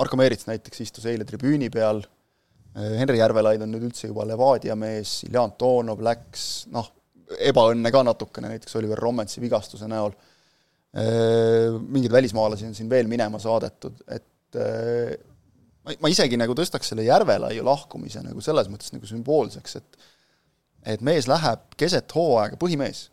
Marko 0.00 0.16
Meerits 0.20 0.48
näiteks 0.48 0.84
istus 0.86 1.08
eile 1.10 1.26
tribüüni 1.28 1.70
peal, 1.72 2.02
äh, 2.74 2.96
Henri 3.00 3.20
Järvelaid 3.20 3.64
on 3.64 3.72
nüüd 3.74 3.90
üldse 3.90 4.08
juba 4.08 4.26
Levadia 4.28 4.76
mees, 4.78 5.20
Iljan 5.28 5.56
Toonov 5.60 6.00
läks, 6.04 6.46
noh, 6.72 6.88
ebaõnne 7.38 7.92
ka 7.94 8.02
natukene, 8.06 8.54
näiteks 8.54 8.76
Oliver 8.80 8.98
Rommetsi 8.98 9.42
vigastuse 9.42 9.88
näol, 9.90 10.14
mingeid 10.90 12.12
välismaalasi 12.12 12.66
on 12.66 12.74
siin 12.74 12.88
veel 12.90 13.06
minema 13.10 13.38
saadetud, 13.38 14.00
et 14.10 14.58
ma, 14.58 15.94
ma 16.02 16.10
isegi 16.10 16.38
nagu 16.40 16.56
tõstaks 16.58 16.90
selle 16.90 17.04
Järvelaiu 17.06 17.62
lahkumise 17.66 18.24
nagu 18.24 18.42
selles 18.42 18.66
mõttes 18.72 18.90
nagu 18.96 19.06
sümboolseks, 19.06 19.76
et 19.78 20.00
et 20.90 21.02
mees 21.04 21.26
läheb 21.28 21.74
keset 21.78 22.10
hooaega, 22.16 22.56
põhimees 22.58 23.04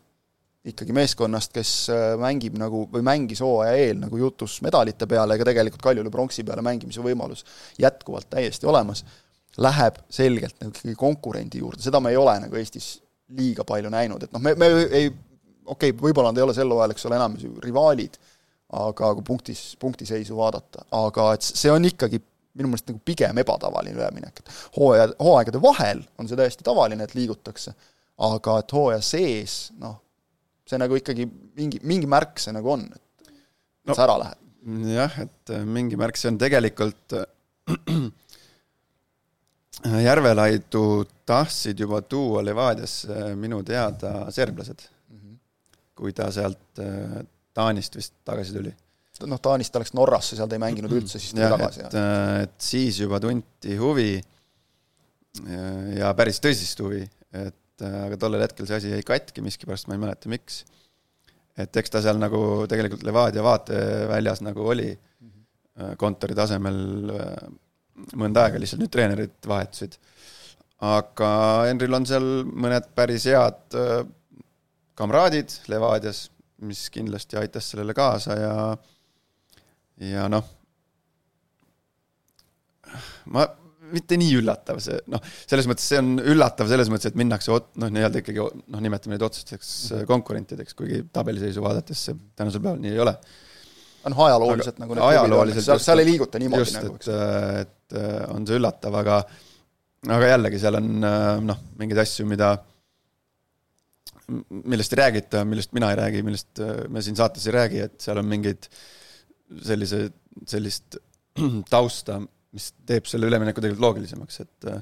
ikkagi 0.68 0.94
meeskonnast, 0.96 1.52
kes 1.54 1.72
mängib 2.20 2.58
nagu, 2.60 2.82
või 2.92 3.04
mängis 3.06 3.40
hooaja 3.44 3.76
eel 3.78 4.00
nagu 4.02 4.18
jutus 4.20 4.58
medalite 4.64 5.06
peale, 5.08 5.36
ega 5.36 5.46
tegelikult 5.48 5.84
Kaljule 5.84 6.10
pronksi 6.12 6.44
peale 6.48 6.64
mängimise 6.66 7.04
võimalus 7.04 7.44
jätkuvalt 7.80 8.28
täiesti 8.32 8.68
olemas, 8.68 9.04
läheb 9.58 10.00
selgelt 10.12 10.58
nagu 10.60 10.74
ikkagi 10.74 10.96
konkurendi 10.98 11.62
juurde, 11.62 11.82
seda 11.84 12.00
me 12.02 12.12
ei 12.12 12.18
ole 12.20 12.36
nagu 12.44 12.58
Eestis 12.58 12.96
liiga 13.36 13.64
palju 13.68 13.90
näinud, 13.92 14.24
et 14.24 14.32
noh, 14.32 14.42
me, 14.42 14.54
me 14.58 14.68
ei, 14.86 15.10
okei 15.68 15.92
okay,, 15.92 16.00
võib-olla 16.00 16.32
nad 16.32 16.40
ei 16.40 16.46
ole 16.46 16.56
sel 16.56 16.72
hooajal, 16.72 16.94
eks 16.94 17.06
ole, 17.08 17.18
enam 17.18 17.36
rivaalid, 17.64 18.16
aga 18.78 19.12
kui 19.16 19.24
punktis, 19.26 19.62
punktiseisu 19.80 20.36
vaadata, 20.38 20.86
aga 20.96 21.32
et 21.36 21.46
see 21.46 21.72
on 21.72 21.84
ikkagi 21.88 22.20
minu 22.58 22.72
meelest 22.72 22.90
nagu 22.90 23.00
pigem 23.06 23.38
ebatavaline 23.42 23.96
üleminek, 23.96 24.42
et 24.42 24.52
hooaja, 24.78 25.08
hooaegade 25.20 25.62
vahel 25.62 26.02
on 26.18 26.28
see 26.28 26.38
täiesti 26.38 26.66
tavaline, 26.66 27.06
et 27.06 27.14
liigutakse, 27.16 27.74
aga 28.28 28.58
et 28.62 28.74
hooaja 28.74 29.02
sees, 29.04 29.58
noh, 29.80 29.98
see 30.68 30.80
nagu 30.80 30.98
ikkagi 30.98 31.28
mingi, 31.28 31.80
mingi 31.88 32.10
märk 32.10 32.40
see 32.42 32.54
nagu 32.56 32.74
on, 32.74 32.86
et 32.88 33.32
no, 33.88 33.94
sa 33.94 34.04
ära 34.08 34.18
lähed. 34.24 34.44
jah, 34.92 35.20
et 35.24 35.54
mingi 35.68 36.00
märk 36.00 36.18
see 36.20 36.32
on 36.32 36.40
tegelikult 36.40 37.16
äh, 37.16 37.28
Järvelaidu 39.84 41.04
tahtsid 41.26 41.78
juba 41.78 42.00
tuua 42.02 42.42
Levadiasse 42.44 43.34
minu 43.38 43.60
teada 43.62 44.30
serblased 44.34 44.80
mm, 44.82 45.18
-hmm. 45.18 45.36
kui 45.94 46.12
ta 46.12 46.32
sealt 46.34 46.82
äh, 46.82 47.20
Taanist 47.54 47.96
vist 47.96 48.14
tagasi 48.24 48.52
tuli. 48.54 48.72
noh, 49.26 49.40
Taanist 49.40 49.72
ta 49.72 49.78
läks 49.82 49.94
Norrasse, 49.94 50.36
seal 50.36 50.48
ta 50.48 50.54
ei 50.54 50.62
mänginud 50.62 50.92
üldse, 50.92 51.18
siis 51.18 51.34
tuli 51.34 51.46
tagasi. 51.50 51.80
et, 51.80 51.94
et 52.42 52.58
siis 52.58 52.98
juba 53.00 53.20
tunti 53.20 53.76
huvi 53.76 54.20
ja 55.98 56.10
päris 56.18 56.40
tõsist 56.42 56.80
huvi, 56.82 57.02
et 57.34 57.84
äh, 57.84 58.00
aga 58.06 58.18
tollel 58.20 58.42
hetkel 58.42 58.66
see 58.66 58.80
asi 58.80 58.92
jäi 58.92 59.04
katki 59.06 59.44
miskipärast, 59.44 59.88
ma 59.88 59.96
ei 59.96 60.02
mäleta, 60.02 60.30
miks. 60.32 60.64
et 61.58 61.76
eks 61.76 61.90
ta 61.90 62.02
seal 62.02 62.18
nagu 62.18 62.66
tegelikult 62.70 63.02
Levadia 63.06 63.42
vaateväljas 63.42 64.42
nagu 64.46 64.66
oli 64.74 64.90
äh, 64.92 65.94
kontori 65.98 66.34
tasemel 66.38 67.14
äh, 67.14 67.48
mõnda 68.18 68.46
aega, 68.46 68.60
lihtsalt 68.60 68.82
nüüd 68.82 68.92
treenerid 68.94 69.48
vahetusid. 69.48 69.98
aga 70.88 71.30
Henril 71.66 71.98
on 71.98 72.06
seal 72.06 72.28
mõned 72.46 72.90
päris 72.94 73.26
head 73.26 73.78
kamraadid 74.98 75.54
Levadias, 75.70 76.28
mis 76.66 76.88
kindlasti 76.94 77.38
aitas 77.38 77.70
sellele 77.70 77.94
kaasa 77.94 78.38
ja 78.38 78.54
ja 80.08 80.28
noh, 80.30 80.44
ma 83.34 83.46
mitte 83.92 84.18
nii 84.20 84.36
üllatav 84.40 84.80
see, 84.84 84.98
noh, 85.12 85.22
selles 85.48 85.68
mõttes 85.70 85.86
see 85.90 86.00
on 86.00 86.18
üllatav 86.20 86.68
selles 86.70 86.90
mõttes, 86.92 87.10
et 87.10 87.18
minnakse 87.18 87.52
ot-, 87.54 87.70
noh, 87.80 87.90
nii-öelda 87.92 88.22
ikkagi 88.22 88.44
noh, 88.44 88.82
nimetame 88.84 89.16
neid 89.16 89.24
otsesteks 89.24 89.70
mhm. 89.92 90.08
konkurentideks, 90.10 90.76
kuigi 90.78 91.02
tabeliseisu 91.14 91.64
vaadates 91.64 92.08
see 92.08 92.18
tänasel 92.38 92.62
päeval 92.64 92.82
nii 92.82 92.94
ei 92.94 93.02
ole. 93.04 93.14
noh, 94.08 94.22
ajalooliselt 94.26 94.82
nagu 94.82 94.98
ajalooliselt 95.08 95.66
seal, 95.70 95.82
seal 95.84 96.04
ei 96.04 96.10
liiguta 96.12 96.40
niimoodi 96.42 96.66
just, 96.66 96.78
nagu, 96.78 96.98
eks. 97.00 97.10
et, 97.64 97.74
et 97.88 97.98
äh, 98.00 98.24
on 98.34 98.46
see 98.46 98.58
üllatav, 98.58 98.94
aga 99.00 99.22
aga 100.14 100.32
jällegi, 100.34 100.60
seal 100.62 100.78
on 100.78 100.90
äh, 101.04 101.30
noh, 101.44 101.62
mingeid 101.80 102.02
asju, 102.04 102.26
mida 102.28 102.52
millest 104.28 104.92
ei 104.92 105.00
räägita, 105.00 105.42
millest 105.48 105.72
mina 105.76 105.90
ei 105.92 106.00
räägi, 106.02 106.22
millest 106.26 106.60
äh, 106.62 106.84
me 106.92 107.02
siin 107.04 107.16
saates 107.18 107.46
ei 107.48 107.56
räägi, 107.56 107.82
et 107.86 107.98
seal 108.04 108.20
on 108.20 108.28
mingeid 108.28 108.68
sellise, 109.64 110.04
sellist 110.48 110.98
tausta, 111.74 112.20
mis 112.52 112.70
teeb 112.88 113.08
selle 113.08 113.28
ülemineku 113.28 113.62
tegelikult 113.62 113.86
loogilisemaks, 113.86 114.40
et 114.44 114.72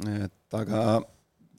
et 0.00 0.56
aga 0.56 0.84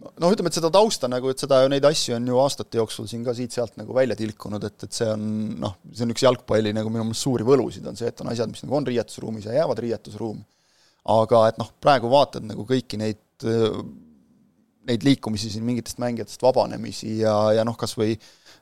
noh, 0.02 0.32
ütleme, 0.34 0.52
et 0.52 0.58
seda 0.58 0.72
tausta 0.74 1.10
nagu, 1.12 1.32
et 1.32 1.42
seda, 1.42 1.62
neid 1.72 1.86
asju 1.88 2.16
on 2.18 2.30
ju 2.32 2.40
aastate 2.42 2.80
jooksul 2.80 3.10
siin 3.10 3.26
ka 3.26 3.36
siit-sealt 3.38 3.78
nagu 3.82 3.96
välja 3.96 4.18
tilkunud, 4.20 4.64
et, 4.68 4.78
et 4.88 4.98
see 4.98 5.10
on 5.14 5.26
noh, 5.62 5.78
see 5.92 6.06
on 6.08 6.14
üks 6.16 6.26
jalgpalli 6.26 6.74
nagu 6.78 6.92
minu 6.94 7.08
meelest 7.08 7.28
suuri 7.28 7.48
võlusid, 7.48 7.86
on 7.90 8.00
see, 8.00 8.12
et 8.12 8.24
on 8.24 8.32
asjad, 8.34 8.52
mis 8.52 8.66
nagu 8.66 8.80
on 8.80 8.88
riietusruumis 8.90 9.50
ja 9.50 9.60
jäävad 9.62 9.84
riietusruumi. 9.86 10.46
aga 11.12 11.48
et 11.50 11.58
noh, 11.62 11.72
praegu 11.82 12.12
vaatad 12.12 12.46
nagu 12.46 12.66
kõiki 12.70 13.00
neid, 13.02 13.22
neid 14.90 15.06
liikumisi 15.06 15.50
siin 15.50 15.66
mingitest 15.66 16.02
mängijatest 16.02 16.44
vabanemisi 16.46 17.20
ja, 17.24 17.36
ja 17.58 17.66
noh, 17.68 17.78
kas 17.78 17.96
või 17.98 18.16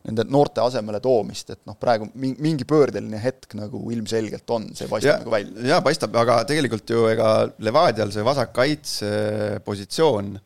nende 0.07 0.23
noorte 0.31 0.63
asemele 0.63 1.01
toomist, 1.03 1.49
et 1.51 1.61
noh, 1.67 1.75
praegu 1.79 2.07
mingi 2.15 2.67
pöördeline 2.67 3.19
hetk 3.19 3.55
nagu 3.59 3.81
ilmselgelt 3.91 4.55
on, 4.55 4.69
see 4.75 4.87
paistab 4.87 5.11
ja, 5.11 5.17
nagu 5.23 5.33
välja. 5.33 5.65
jaa, 5.73 5.81
paistab, 5.83 6.15
aga 6.21 6.39
tegelikult 6.47 6.93
ju 6.93 7.07
ega 7.11 7.33
Levadial 7.65 8.13
see 8.15 8.23
vasakkaitse 8.25 9.09
positsioon. 9.65 10.37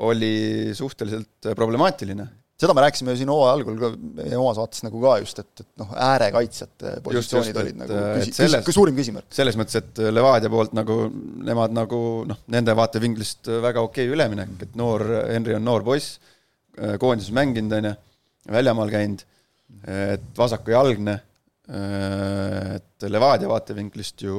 Oli 0.00 0.34
suhteliselt 0.76 1.50
problemaatiline. 1.56 2.26
seda 2.60 2.74
me 2.76 2.82
rääkisime 2.84 3.14
ju 3.14 3.22
siin 3.22 3.30
hooaja 3.32 3.52
algul 3.56 3.76
ka 3.80 3.88
meie 4.18 4.36
omas 4.36 4.58
vaates 4.60 4.82
nagu 4.84 5.00
ka 5.00 5.14
just, 5.22 5.38
et, 5.40 5.62
et 5.62 5.68
noh, 5.80 5.94
äärekaitsjate 5.96 6.92
positsioonid 7.04 7.48
just, 7.48 7.60
olid 7.62 7.72
et, 7.72 7.78
nagu 7.80 8.00
küsi-, 8.18 8.34
selles, 8.36 8.64
küsi, 8.66 8.76
suurim 8.76 8.98
küsimärk. 8.98 9.28
selles 9.32 9.56
mõttes, 9.60 9.78
et 9.80 10.02
Levadia 10.12 10.52
poolt 10.52 10.76
nagu 10.76 10.98
nemad 11.48 11.72
nagu 11.76 12.02
noh, 12.28 12.42
nende 12.52 12.76
vaatevinklist 12.76 13.48
väga 13.64 13.84
okei 13.86 14.08
okay 14.08 14.16
üleminek, 14.16 14.52
et 14.66 14.76
noor, 14.80 15.06
Henri 15.30 15.56
on 15.56 15.64
noor 15.64 15.86
poiss, 15.86 16.18
koondises 17.00 17.32
mänginud, 17.36 17.78
on 17.78 17.90
ju, 17.90 17.94
väljamaal 18.52 18.92
käinud, 18.92 19.24
et 19.88 20.28
vasakujalgne, 20.36 21.16
et 21.70 23.08
Levadia 23.08 23.48
vaatevinklist 23.48 24.24
ju 24.26 24.36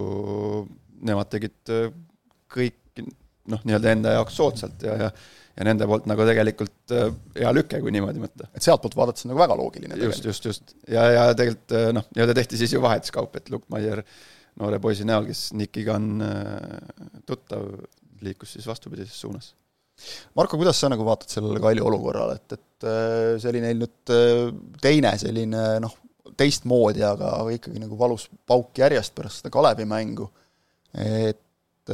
nemad 1.02 1.30
tegid 1.32 1.74
kõik 2.52 3.06
noh, 3.50 3.62
nii-öelda 3.66 3.94
enda 3.96 4.18
jaoks 4.20 4.36
soodsalt 4.38 4.84
ja, 4.86 4.98
ja 5.08 5.12
ja 5.58 5.68
nende 5.68 5.88
poolt 5.90 6.08
nagu 6.10 6.26
tegelikult 6.28 6.94
äh, 6.96 7.14
hea 7.38 7.54
lüke, 7.56 7.80
kui 7.84 7.94
niimoodi 7.94 8.22
mõtta. 8.24 8.50
et 8.56 8.66
sealtpoolt 8.66 8.98
vaadates 8.98 9.26
on 9.26 9.34
nagu 9.34 9.42
väga 9.42 9.58
loogiline 9.60 9.98
just, 10.00 10.26
just, 10.28 10.48
just. 10.48 10.76
ja, 10.90 11.06
ja 11.16 11.24
tegelikult 11.38 11.76
äh, 11.78 11.88
noh, 11.96 12.08
nii-öelda 12.16 12.36
tehti 12.38 12.60
siis 12.62 12.76
ju 12.76 12.84
vahetuskaup, 12.84 13.36
et 13.40 13.52
Luke 13.54 13.68
Maier 13.74 14.04
noore 14.62 14.82
poisi 14.84 15.08
näol, 15.08 15.28
kes 15.30 15.50
Nikiga 15.58 15.98
on 16.00 16.24
äh, 16.26 17.18
tuttav, 17.28 17.68
liikus 18.24 18.56
siis 18.56 18.68
vastupidises 18.70 19.18
suunas. 19.18 19.54
Marko, 20.38 20.58
kuidas 20.58 20.80
sa 20.82 20.90
nagu 20.90 21.06
vaatad 21.06 21.30
sellele 21.30 21.62
Kalju 21.62 21.86
olukorrale, 21.86 22.40
et, 22.40 22.56
et 22.58 22.86
see 23.42 23.50
oli 23.52 23.60
neil 23.62 23.84
nüüd 23.84 24.14
teine 24.82 25.12
selline 25.22 25.66
noh, 25.84 25.94
teistmoodi, 26.38 27.04
aga 27.06 27.36
ikkagi 27.54 27.82
nagu 27.84 28.00
valus 28.00 28.26
pauk 28.50 28.82
järjest 28.82 29.14
pärast 29.14 29.44
seda 29.44 29.52
Kalevi 29.54 29.86
mängu, 29.90 30.26
et 30.98 31.92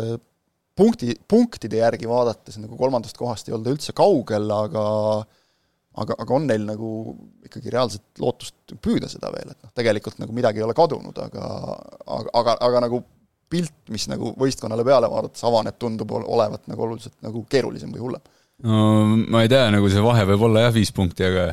punkti, 0.78 1.16
punktide 1.30 1.82
järgi 1.82 2.10
vaadates 2.10 2.60
nagu 2.62 2.78
kolmandast 2.80 3.18
kohast 3.18 3.50
ei 3.50 3.56
olda 3.58 3.74
üldse 3.74 3.96
kaugel, 3.98 4.48
aga 4.54 4.86
aga, 5.98 6.18
aga 6.22 6.36
on 6.38 6.48
neil 6.50 6.66
nagu 6.68 6.90
ikkagi 7.48 7.74
reaalset 7.74 8.22
lootust 8.22 8.76
püüda 8.84 9.10
seda 9.12 9.32
veel, 9.34 9.52
et 9.54 9.60
noh, 9.64 9.74
tegelikult 9.78 10.20
nagu 10.22 10.36
midagi 10.36 10.62
ei 10.62 10.66
ole 10.68 10.76
kadunud, 10.78 11.18
aga 11.24 11.46
aga, 12.18 12.34
aga, 12.42 12.58
aga 12.70 12.84
nagu 12.88 13.02
pilt, 13.48 13.76
mis 13.94 14.10
nagu 14.12 14.34
võistkonnale 14.38 14.84
peale 14.86 15.10
vaadates 15.10 15.46
avaneb, 15.48 15.78
tundub 15.80 16.12
olevat 16.20 16.68
nagu 16.68 16.84
oluliselt 16.84 17.16
nagu 17.26 17.46
keerulisem 17.50 17.94
või 17.96 18.04
hullem. 18.04 18.34
no 18.68 18.82
ma 19.32 19.46
ei 19.46 19.52
tea, 19.52 19.70
nagu 19.74 19.90
see 19.92 20.04
vahe 20.04 20.26
võib 20.34 20.48
olla 20.50 20.68
jah, 20.68 20.76
viis 20.76 20.92
punkti, 20.96 21.26
aga 21.28 21.52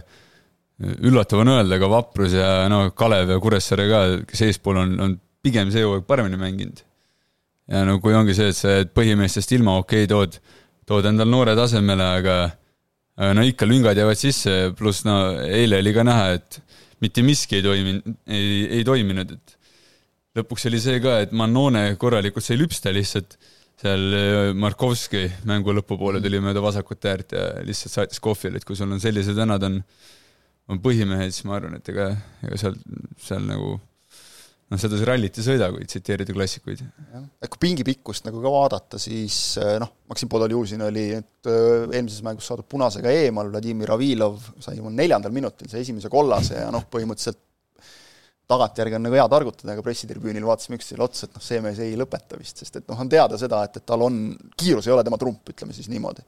üllatav 1.06 1.44
on 1.44 1.52
öelda, 1.54 1.78
aga 1.78 1.90
Vaprus 1.92 2.34
ja 2.34 2.48
no 2.70 2.88
Kalev 2.98 3.30
ja 3.30 3.38
Kuressaare 3.40 3.87
ka, 3.90 4.00
kes 4.26 4.42
eespool 4.48 4.80
on, 4.82 4.96
on 5.00 5.14
pigem 5.44 5.70
see 5.70 5.84
hooaeg 5.87 6.06
paremini 6.08 6.40
mänginud 6.40 6.82
ja 7.70 7.85
no 7.88 7.98
kui 8.03 8.14
ongi 8.16 8.37
see, 8.37 8.50
et 8.53 8.59
sa 8.59 8.77
jääd 8.79 8.92
põhimeestest 8.96 9.55
ilma, 9.57 9.79
okei 9.81 10.05
okay,, 10.05 10.11
tood, 10.11 10.38
tood 10.88 11.09
endal 11.09 11.31
noore 11.31 11.57
tasemele, 11.59 12.11
aga 12.20 12.37
aga 13.14 13.35
no 13.38 13.44
ikka 13.46 13.66
lüngad 13.68 13.98
jäävad 13.98 14.18
sisse, 14.18 14.55
pluss 14.79 15.05
no 15.07 15.18
eile 15.46 15.79
oli 15.83 15.92
ka 15.94 16.05
näha, 16.07 16.33
et 16.38 16.59
mitte 17.05 17.22
miski 17.22 17.61
ei 17.61 17.66
toiminud, 17.66 18.16
ei, 18.27 18.48
ei 18.81 18.87
toiminud, 18.87 19.35
et 19.37 19.55
lõpuks 20.38 20.66
oli 20.70 20.81
see 20.83 21.03
ka, 21.03 21.20
et 21.24 21.35
Mannone 21.37 21.92
korralikult 22.00 22.46
sai 22.46 22.59
lüpsta 22.59 22.92
lihtsalt, 22.94 23.38
seal 23.81 24.18
äh, 24.18 24.50
Markovski 24.59 25.24
mängu 25.48 25.74
lõpupoole 25.77 26.22
tuli 26.22 26.40
mööda 26.42 26.62
vasakut 26.62 27.07
äärt 27.11 27.35
ja 27.37 27.46
lihtsalt 27.66 27.94
saatis 27.94 28.22
kohvile, 28.22 28.59
et 28.59 28.66
kui 28.66 28.79
sul 28.79 28.90
on 28.90 29.03
sellised 29.03 29.38
vennad 29.38 29.66
on, 29.66 29.81
on 30.70 30.83
põhimehed, 30.83 31.31
siis 31.35 31.46
ma 31.46 31.59
arvan, 31.59 31.79
et 31.79 31.90
ega, 31.94 32.11
ega 32.46 32.59
seal, 32.61 32.79
seal 33.20 33.46
nagu 33.46 33.77
noh, 34.72 34.81
seda 34.81 34.98
see 34.98 35.09
rallit 35.09 35.38
ei 35.38 35.46
sõida, 35.46 35.68
kui 35.74 35.87
tsiteerida 35.88 36.35
klassikuid. 36.37 36.83
et 37.42 37.53
kui 37.53 37.62
pingi 37.66 37.87
pikkust 37.87 38.27
nagu 38.29 38.42
ka 38.42 38.53
vaadata, 38.53 39.00
siis 39.03 39.38
eh, 39.62 39.77
noh, 39.83 39.90
Maksim 40.11 40.31
Podoljuzin 40.33 40.85
oli 40.87 41.09
nüüd 41.12 41.50
eh, 41.50 41.96
eelmises 41.98 42.22
mängus 42.27 42.48
saadud 42.50 42.68
punasega 42.70 43.12
eemal, 43.12 43.50
Vladimir 43.53 43.94
Avilov 43.94 44.38
sai 44.64 44.81
oma 44.81 44.92
neljandal 44.94 45.35
minutil 45.35 45.70
see 45.70 45.85
esimese 45.85 46.12
kollase 46.12 46.62
ja 46.62 46.70
noh, 46.74 46.87
põhimõtteliselt 46.90 47.42
tagantjärgi 48.50 48.98
on 48.98 49.07
nagu 49.07 49.16
hea 49.16 49.27
targutada, 49.33 49.72
aga 49.72 49.85
pressitribüünil 49.85 50.44
vaatasime 50.44 50.77
üksteisele 50.77 51.05
otsa, 51.07 51.27
et 51.27 51.37
noh, 51.37 51.44
see 51.44 51.61
mees 51.64 51.81
ei 51.81 51.94
lõpeta 51.96 52.37
vist, 52.37 52.61
sest 52.61 52.81
et 52.81 52.88
noh, 52.90 52.98
on 53.00 53.11
teada 53.11 53.38
seda, 53.40 53.62
et, 53.64 53.79
et 53.81 53.87
tal 53.88 54.05
on, 54.05 54.18
kiirus 54.61 54.88
ei 54.88 54.92
ole 54.92 55.05
tema 55.07 55.18
trump, 55.20 55.48
ütleme 55.48 55.77
siis 55.77 55.88
niimoodi. 55.92 56.24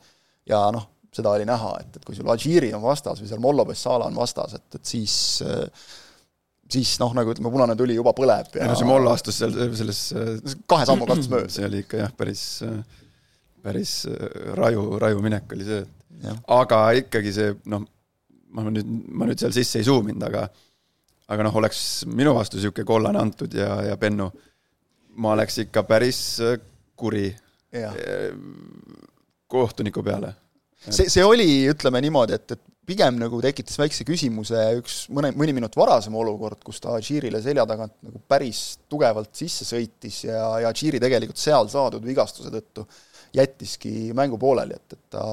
ja 0.48 0.62
noh, 0.72 0.88
seda 1.16 1.32
oli 1.36 1.44
näha, 1.48 1.74
et, 1.82 1.98
et 1.98 2.04
kui 2.04 2.16
sul 2.16 2.28
Adžiri 2.32 2.72
on 2.76 2.82
vastas 2.84 3.20
või 3.20 3.28
seal 3.28 3.42
Mollo 3.42 3.64
Bessala 3.68 4.08
on 4.08 4.16
vastas, 4.16 4.56
et, 4.56 4.78
et 4.78 4.92
siis 4.96 5.16
äh, 5.44 5.86
siis 6.72 6.96
noh, 7.02 7.12
nagu 7.16 7.32
ütleme, 7.32 7.50
punane 7.52 7.76
tuli 7.78 7.96
juba 7.96 8.12
põleb 8.16 8.56
ja 8.58 8.64
ei 8.64 8.70
no 8.70 8.76
see 8.78 8.88
Moll 8.88 9.10
astus 9.10 9.40
seal 9.40 9.54
selles 9.78 10.00
kahe 10.70 10.86
sammu 10.88 11.08
katsus 11.08 11.30
mööda. 11.32 11.50
see 11.52 11.66
oli 11.68 11.82
ikka 11.84 12.00
jah, 12.02 12.14
päris, 12.16 12.44
päris 13.62 13.92
raju, 14.58 14.88
raju 15.02 15.22
minek 15.24 15.52
oli 15.56 15.66
see. 15.68 15.82
aga 16.58 16.80
ikkagi 17.02 17.34
see 17.36 17.54
noh, 17.72 17.86
ma 18.56 18.66
nüüd, 18.70 18.94
ma 19.12 19.28
nüüd 19.28 19.42
seal 19.42 19.54
sisse 19.54 19.80
ei 19.82 19.86
zoominud, 19.86 20.26
aga 20.26 20.46
aga 21.32 21.46
noh, 21.46 21.58
oleks 21.58 21.80
minu 22.06 22.34
vastu 22.36 22.58
niisugune 22.58 22.86
kollane 22.86 23.20
antud 23.20 23.54
ja, 23.54 23.80
ja 23.88 23.96
Bennu, 23.98 24.28
ma 25.22 25.34
oleks 25.34 25.58
ikka 25.64 25.82
päris 25.86 26.20
kuri 26.96 27.28
ja. 27.74 27.92
kohtuniku 29.50 30.02
peale. 30.06 30.34
see, 30.88 31.08
see 31.10 31.24
oli, 31.24 31.66
ütleme 31.70 32.00
niimoodi, 32.04 32.38
et, 32.38 32.56
et 32.56 32.62
pigem 32.86 33.18
nagu 33.18 33.40
tekitas 33.42 33.78
väikse 33.80 34.06
küsimuse 34.06 34.60
üks 34.78 34.98
mõne, 35.14 35.32
mõni 35.36 35.54
minut 35.56 35.74
varasem 35.78 36.14
olukord, 36.16 36.60
kus 36.64 36.80
ta 36.82 36.96
Džiirile 37.02 37.40
selja 37.42 37.66
tagant 37.68 37.94
nagu 38.06 38.22
päris 38.30 38.78
tugevalt 38.90 39.32
sisse 39.36 39.66
sõitis 39.68 40.22
ja, 40.28 40.42
ja 40.62 40.72
Džiiri 40.74 41.02
tegelikult 41.02 41.40
seal 41.40 41.70
saadud 41.72 42.06
vigastuse 42.06 42.52
tõttu 42.54 42.86
jättiski 43.36 43.92
mängu 44.16 44.38
pooleli, 44.40 44.76
et, 44.76 44.96
et 44.96 45.12
ta 45.12 45.24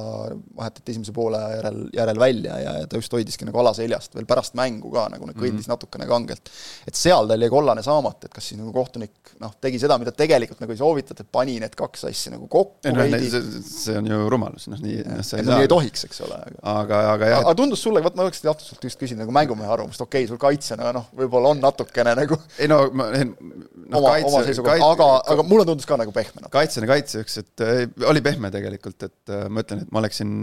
vahetati 0.57 0.93
esimese 0.93 1.13
poole 1.15 1.39
järel, 1.55 1.79
järel 1.95 2.19
välja 2.19 2.57
ja, 2.59 2.73
ja 2.79 2.87
ta 2.89 2.99
just 2.99 3.13
hoidiski 3.15 3.47
nagu 3.47 3.59
alaseljast 3.61 4.15
veel 4.17 4.27
pärast 4.29 4.57
mängu 4.59 4.91
ka 4.93 5.07
nagu 5.13 5.27
kõndis 5.29 5.41
mm 5.41 5.59
-hmm. 5.59 5.71
natukene 5.73 6.07
kangelt. 6.09 6.51
et 6.87 6.95
seal 6.99 7.27
tal 7.27 7.41
jäi 7.41 7.49
kollane 7.49 7.83
saamata, 7.83 8.27
et 8.27 8.33
kas 8.33 8.49
siis 8.49 8.59
nagu 8.59 8.73
kohtunik 8.73 9.33
noh, 9.39 9.55
tegi 9.61 9.79
seda, 9.79 9.97
mida 9.97 10.11
tegelikult 10.11 10.59
nagu 10.63 10.75
ei 10.75 10.81
soovitata, 10.81 11.23
et 11.23 11.31
pani 11.31 11.59
need 11.59 11.75
kaks 11.75 12.05
asja 12.09 12.35
nagu 12.35 12.47
kokku 12.47 12.91
no, 12.91 12.99
veidi. 13.01 13.31
see 13.67 13.97
on 13.97 14.07
ju 14.07 14.29
rumalus, 14.29 14.67
noh 14.67 14.83
nii, 14.83 14.99
noh 15.07 15.23
sa 15.23 15.37
ei 15.39 15.47
saa. 15.47 15.61
ei 15.61 15.71
tohiks, 15.71 16.05
eks 16.09 16.21
ole, 16.27 16.39
aga 16.61 16.83
aga, 16.83 17.01
aga 17.13 17.31
jah. 17.33 17.45
aga 17.45 17.55
tundus 17.55 17.83
sulle, 17.83 18.03
vot 18.03 18.15
ma 18.15 18.27
oleks 18.27 18.43
tahtnud 18.43 18.67
sult 18.67 18.83
just 18.89 18.99
küsida 18.99 19.23
nagu 19.23 19.35
mängumehe 19.35 19.69
arvamust, 19.69 20.01
okei 20.01 20.23
okay,, 20.23 20.31
sul 20.31 20.41
kaitsjana 20.41 20.91
noh, 20.95 21.09
võib-olla 21.17 21.53
on 21.55 21.63
natukene 21.63 22.15
nagu 22.19 22.37
ei 22.59 22.69
no 22.71 22.83
ma 22.91 23.09
no, 23.13 23.99
oma, 23.99 24.15
oma 24.27 24.43
seisukoht, 24.47 24.83
aga, 24.83 25.09
aga 25.33 25.45
mulle 25.47 25.65
tundus 25.69 25.87
ka 25.89 25.97
nagu 25.99 26.13
pehme. 26.15 26.45
kaitsjana 26.53 26.89
kaitsjaks, 26.89 27.37
et 27.43 27.65
oli 28.09 28.23
pehme 28.25 28.51
tegelikult, 28.53 29.07
et 29.07 29.33
äh, 29.33 29.47
ma 29.49 29.63
ütlen, 29.65 29.83
et 29.85 29.93
ma 29.93 30.03
oleksin, 30.03 30.35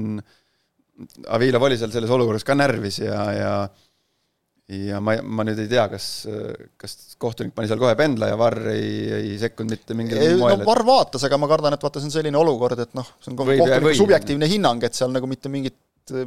Avilov 1.33 1.65
oli 1.65 1.79
seal 1.81 1.93
selles 1.95 2.11
olukorras 2.13 2.45
ka 2.45 2.57
närvis 2.59 3.01
ja, 3.01 3.21
ja 3.33 3.53
ja 4.71 5.01
ma, 5.03 5.17
ma 5.25 5.45
nüüd 5.47 5.59
ei 5.65 5.69
tea, 5.71 5.85
kas, 5.91 6.07
kas 6.79 6.97
kohtunik 7.21 7.55
pani 7.57 7.71
seal 7.71 7.81
kohe 7.81 7.97
pendla 7.99 8.29
ja 8.31 8.39
Varr 8.39 8.71
ei, 8.75 8.93
ei 9.17 9.37
sekkunud 9.41 9.75
mitte 9.75 9.97
mingil 9.99 10.21
ei, 10.21 10.37
moel. 10.39 10.61
no 10.61 10.69
Varr 10.69 10.87
vaatas, 10.87 11.25
aga 11.27 11.39
ma 11.41 11.49
kardan, 11.51 11.75
et 11.75 11.87
vaata, 11.87 12.03
see 12.03 12.11
on 12.11 12.15
selline 12.15 12.39
olukord, 12.39 12.79
et 12.85 12.93
noh, 12.99 13.09
see 13.19 13.33
on 13.33 13.39
kohtuniku 13.41 13.95
subjektiivne 13.99 14.49
hinnang, 14.51 14.85
et 14.87 14.97
seal 14.97 15.11
nagu 15.15 15.31
mitte 15.31 15.51
mingit 15.53 15.79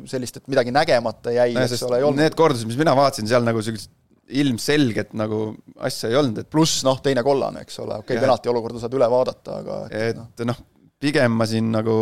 sellist, 0.09 0.39
et 0.39 0.51
midagi 0.51 0.73
nägemata 0.75 1.33
jäi 1.35 1.53
no,, 1.55 1.63
eks 1.63 1.85
ole, 1.87 1.99
ei 1.99 2.07
olnud. 2.07 2.23
Need 2.23 2.37
kordused, 2.39 2.67
mis 2.69 2.79
mina 2.79 2.95
vaatasin, 2.97 3.29
seal 3.31 3.45
nagu 3.47 3.63
sellist 3.63 3.91
ilmselget 4.33 5.11
nagu 5.19 5.39
asja 5.83 6.11
ei 6.11 6.19
olnud, 6.19 6.43
et 6.43 6.51
pluss 6.51 6.83
noh, 6.87 6.99
teine 7.03 7.23
kollane, 7.25 7.63
eks 7.65 7.79
ole, 7.83 7.99
okei 8.03 8.15
okay,, 8.15 8.23
penalti 8.23 8.51
olukorda 8.51 8.81
saad 8.81 8.95
üle 8.95 9.09
vaadata, 9.11 9.57
aga 9.59 9.79
et 9.91 10.45
noh 10.47 10.53
no, 10.53 10.72
pigem 11.03 11.35
ma 11.35 11.47
siin 11.49 11.71
nagu 11.73 11.97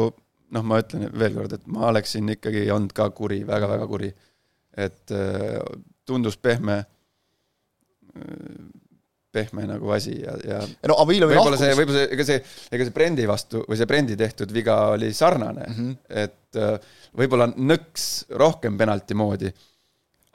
noh, 0.52 0.66
ma 0.68 0.82
ütlen 0.84 1.08
veel 1.18 1.38
kord, 1.38 1.56
et 1.56 1.70
ma 1.72 1.88
oleksin 1.92 2.34
ikkagi 2.36 2.66
olnud 2.74 2.94
ka 2.96 3.10
kuri 3.16 3.42
väga,, 3.48 3.66
väga-väga 3.66 3.88
kuri. 3.90 4.12
et 4.72 5.12
äh, 5.12 5.58
tundus 6.08 6.38
pehme, 6.40 6.78
äh, 8.16 8.60
pehme 9.32 9.66
nagu 9.68 9.92
asi 9.92 10.14
ja, 10.22 10.36
ja 10.48 10.60
no 10.88 10.96
Avilovi 11.04 11.36
võib-olla 11.36 11.60
see, 11.60 11.74
võib-olla 11.76 12.00
see, 12.00 12.12
ega 12.16 12.28
see, 12.28 12.44
ega 12.72 12.88
see 12.88 12.96
Brendi 12.96 13.28
vastu 13.28 13.64
või 13.68 13.80
see 13.80 13.90
Brendi 13.90 14.16
tehtud 14.20 14.52
viga 14.56 14.78
oli 14.94 15.12
sarnane 15.16 15.68
mm, 15.68 15.76
-hmm. 15.76 15.98
et 16.24 16.60
äh, 16.60 16.94
võib-olla 17.20 17.50
nõks 17.56 18.08
rohkem 18.40 18.80
penalti 18.80 19.18
moodi, 19.20 19.52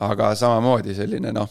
aga 0.05 0.35
samamoodi 0.37 0.97
selline 0.97 1.33
noh 1.33 1.49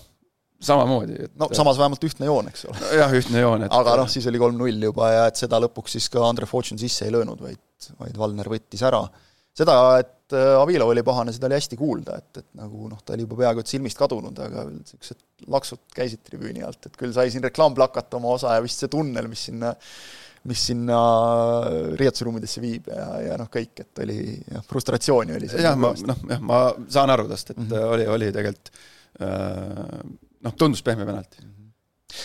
samamoodi. 0.64 1.30
no 1.40 1.50
samas 1.54 1.78
vähemalt 1.80 2.04
ühtne 2.08 2.30
joon, 2.30 2.50
eks 2.52 2.66
ole. 2.70 2.82
jah, 3.02 3.14
ühtne 3.20 3.44
joon, 3.44 3.68
et 3.68 3.76
aga 3.76 3.96
noh, 4.02 4.10
siis 4.12 4.28
oli 4.32 4.42
kolm-null 4.42 4.90
juba 4.90 5.12
ja 5.14 5.30
et 5.30 5.40
seda 5.40 5.60
lõpuks 5.64 5.98
siis 5.98 6.10
ka 6.14 6.24
Andre 6.28 6.50
Fortune 6.50 6.82
sisse 6.82 7.08
ei 7.08 7.14
löönud, 7.16 7.42
vaid, 7.42 7.62
vaid 8.00 8.20
Valner 8.20 8.50
võttis 8.52 8.84
ära. 8.88 9.04
seda, 9.56 9.78
et 10.02 10.36
äh, 10.36 10.56
Avilov 10.60 10.92
oli 10.94 11.04
pahane, 11.06 11.34
seda 11.36 11.50
oli 11.50 11.60
hästi 11.60 11.80
kuulda, 11.80 12.20
et, 12.22 12.44
et 12.44 12.50
nagu 12.60 12.90
noh, 12.92 13.00
ta 13.06 13.16
oli 13.16 13.28
juba 13.28 13.40
peaaegu 13.44 13.64
et 13.64 13.72
silmist 13.72 14.00
kadunud, 14.00 14.40
aga 14.48 14.68
niisugused 14.72 15.48
laksud 15.52 15.84
käisid 15.96 16.24
tribüüni 16.28 16.66
alt, 16.66 16.82
et 16.88 17.00
küll 17.00 17.16
sai 17.16 17.32
siin 17.34 17.46
reklaamplakat 17.46 18.20
oma 18.20 18.36
osa 18.36 18.56
ja 18.58 18.64
vist 18.66 18.84
see 18.84 18.92
tunnel, 18.92 19.30
mis 19.32 19.50
sinna 19.50 19.74
mis 20.46 20.62
sinna 20.70 20.98
riietusruumidesse 21.98 22.62
viib 22.62 22.92
ja, 22.92 23.06
ja 23.32 23.38
noh, 23.40 23.48
kõik, 23.50 23.82
et 23.82 24.02
oli 24.04 24.20
jah, 24.38 24.62
frustratsiooni 24.68 25.34
oli 25.40 25.50
jah, 25.50 25.78
ma 25.80 25.90
noh, 26.06 26.20
jah, 26.30 26.44
ma 26.46 26.60
saan 26.94 27.14
aru 27.16 27.26
tast, 27.32 27.50
et 27.56 27.58
mm 27.58 27.72
-hmm. 27.72 27.96
oli, 27.96 28.06
oli 28.18 28.30
tegelikult 28.36 28.70
äh, 29.26 30.06
noh, 30.46 30.56
tundus 30.58 30.84
pehme 30.86 31.08
penalti. 31.08 31.44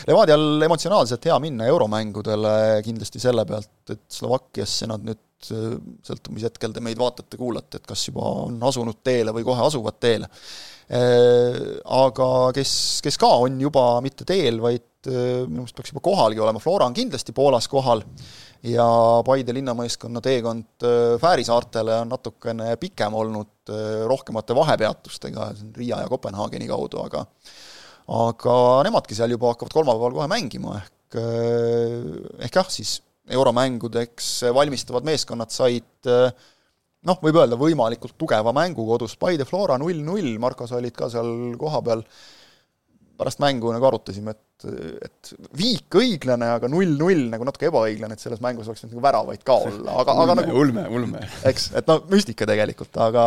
Levadial 0.07 0.63
emotsionaalselt 0.63 1.25
hea 1.27 1.37
minna 1.43 1.67
euromängudele 1.67 2.53
kindlasti 2.87 3.21
selle 3.23 3.43
pealt, 3.49 3.73
et 3.91 4.05
Slovakkiasse 4.13 4.87
nad 4.91 5.03
nüüd, 5.07 5.23
sõltub, 5.41 6.35
mis 6.37 6.45
hetkel 6.47 6.75
te 6.77 6.83
meid 6.85 7.01
vaatate-kuulate, 7.01 7.81
et 7.81 7.89
kas 7.89 8.05
juba 8.11 8.27
on 8.45 8.61
asunud 8.69 9.01
teele 9.05 9.33
või 9.35 9.47
kohe 9.47 9.65
asuvad 9.65 9.97
teele. 10.03 10.29
Aga 11.97 12.29
kes, 12.55 12.73
kes 13.05 13.19
ka 13.21 13.31
on 13.47 13.57
juba 13.63 13.85
mitte 14.05 14.27
teel, 14.29 14.61
vaid 14.63 14.87
minu 15.09 15.63
meelest 15.63 15.79
peaks 15.79 15.95
juba 15.95 16.03
kohalgi 16.05 16.43
olema, 16.45 16.61
Flora 16.61 16.85
on 16.91 16.95
kindlasti 16.97 17.33
Poolas 17.33 17.71
kohal 17.73 18.03
ja 18.69 18.85
Paide 19.25 19.55
linnamõistkonna 19.57 20.21
teekond 20.21 20.85
Fääri 21.23 21.47
saartele 21.49 22.03
on 22.03 22.13
natukene 22.13 22.75
pikem 22.83 23.17
olnud, 23.17 23.73
rohkemate 24.11 24.55
vahepeatustega, 24.59 25.51
Riia 25.79 26.03
ja 26.05 26.11
Kopenhaageni 26.13 26.69
kaudu, 26.69 27.01
aga 27.07 27.25
aga 28.11 28.55
nemadki 28.87 29.17
seal 29.17 29.31
juba 29.35 29.53
hakkavad 29.53 29.75
kolmapäeval 29.77 30.17
kohe 30.19 30.31
mängima, 30.31 30.79
ehk 30.81 31.21
eh, 31.21 32.09
ehk 32.47 32.59
jah, 32.59 32.73
siis 32.73 32.99
euromängudeks 33.31 34.31
valmistuvad 34.57 35.07
meeskonnad 35.07 35.55
said 35.55 36.11
eh, 36.11 36.33
noh, 37.07 37.23
võib 37.23 37.39
öelda 37.41 37.59
võimalikult 37.61 38.19
tugeva 38.19 38.55
mängu 38.57 38.85
kodus, 38.89 39.17
Paide 39.21 39.47
Flora 39.49 39.79
null-null, 39.81 40.37
Marko, 40.43 40.67
sa 40.69 40.81
olid 40.81 40.97
ka 40.97 41.09
seal 41.13 41.55
kohapeal, 41.61 42.03
pärast 43.21 43.41
mängu 43.43 43.71
nagu 43.75 43.91
arutasime, 43.91 44.35
et 44.37 44.47
et 44.61 45.31
viik 45.57 45.97
õiglane, 45.97 46.51
aga 46.59 46.69
null-null 46.69 47.31
nagu 47.33 47.47
natuke 47.49 47.71
ebaõiglane, 47.71 48.13
et 48.13 48.21
selles 48.21 48.43
mängus 48.45 48.67
oleks 48.69 48.85
nagu 48.85 49.01
väravaid 49.01 49.41
ka 49.47 49.55
olla, 49.71 49.95
aga, 50.03 50.17
aga 50.25 50.35
nagu 50.43 50.59
ulme, 50.61 50.83
ulme. 50.93 51.23
eks, 51.49 51.71
et 51.81 51.89
noh, 51.89 52.03
müstika 52.13 52.45
tegelikult, 52.49 52.93
aga, 53.01 53.25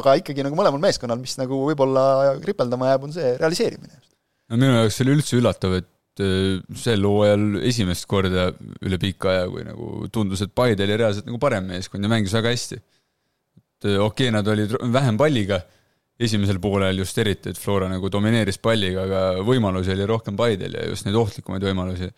aga 0.00 0.16
ikkagi 0.18 0.42
nagu 0.42 0.58
mõlemal 0.58 0.82
meeskonnal, 0.82 1.20
mis 1.22 1.36
nagu 1.38 1.60
võib-olla 1.68 2.34
kripeldama 2.42 2.90
jääb, 2.90 3.06
on 3.06 3.14
see 3.14 3.36
realiseerimine 3.38 4.02
no 4.50 4.60
minu 4.60 4.76
jaoks 4.76 5.00
oli 5.04 5.14
üldse 5.16 5.38
üllatav, 5.38 5.76
et 5.80 6.24
äh, 6.24 6.58
sel 6.80 7.06
hooajal 7.08 7.60
esimest 7.70 8.08
korda 8.10 8.48
üle 8.84 8.98
pika 9.02 9.30
aja, 9.32 9.46
kui 9.52 9.64
nagu 9.66 10.10
tundus, 10.14 10.44
et 10.44 10.52
Paide 10.56 10.86
oli 10.86 10.98
reaalselt 11.00 11.28
nagu 11.30 11.40
parem 11.42 11.70
meeskond 11.70 12.04
ja 12.04 12.12
mängis 12.12 12.34
väga 12.36 12.52
hästi. 12.54 12.80
et 12.80 13.88
äh, 13.88 13.96
okei 13.96 14.28
okay,, 14.28 14.34
nad 14.34 14.50
olid 14.50 14.76
vähem 14.94 15.18
palliga, 15.20 15.62
esimesel 16.20 16.60
poolel 16.62 17.00
just 17.02 17.18
eriti, 17.18 17.50
et 17.50 17.58
Flora 17.58 17.88
nagu 17.90 18.10
domineeris 18.12 18.60
palliga, 18.62 19.08
aga 19.08 19.46
võimalusi 19.46 19.94
oli 19.96 20.06
rohkem 20.06 20.36
Paidel 20.38 20.78
ja 20.78 20.86
just 20.92 21.08
neid 21.08 21.18
ohtlikumaid 21.18 21.64
võimalusi. 21.70 22.12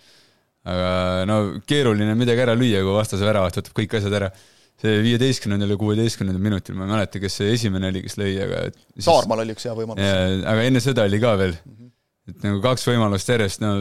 aga 0.67 0.91
no 1.31 1.39
keeruline 1.63 2.19
midagi 2.19 2.43
ära 2.43 2.59
lüüa, 2.59 2.83
kui 2.83 2.99
vastase 2.99 3.25
väravat 3.25 3.57
võtab 3.61 3.81
kõik 3.81 3.97
asjad 4.01 4.19
ära 4.19 4.33
see 4.77 4.99
viieteistkümnendal 5.01 5.71
ja 5.73 5.77
kuueteistkümnendal 5.81 6.43
minutil, 6.43 6.75
ma 6.77 6.85
ei 6.85 6.91
mäleta, 6.91 7.21
kes 7.23 7.39
see 7.39 7.55
esimene 7.55 7.89
oli, 7.89 8.03
kes 8.05 8.19
lõi, 8.21 8.35
aga 8.45 8.67
siis... 8.69 9.07
Saarmaal 9.07 9.47
oli 9.47 9.55
üks 9.57 9.65
hea 9.65 9.73
võimalus. 9.79 10.11
aga 10.53 10.67
enne 10.69 10.83
seda 10.85 11.07
oli 11.09 11.21
ka 11.23 11.33
veel 11.41 11.55
mm. 11.55 11.71
-hmm 11.71 11.87
et 12.31 12.47
nagu 12.47 12.61
kaks 12.65 12.87
võimalust 12.91 13.31
järjest, 13.31 13.63
no 13.63 13.75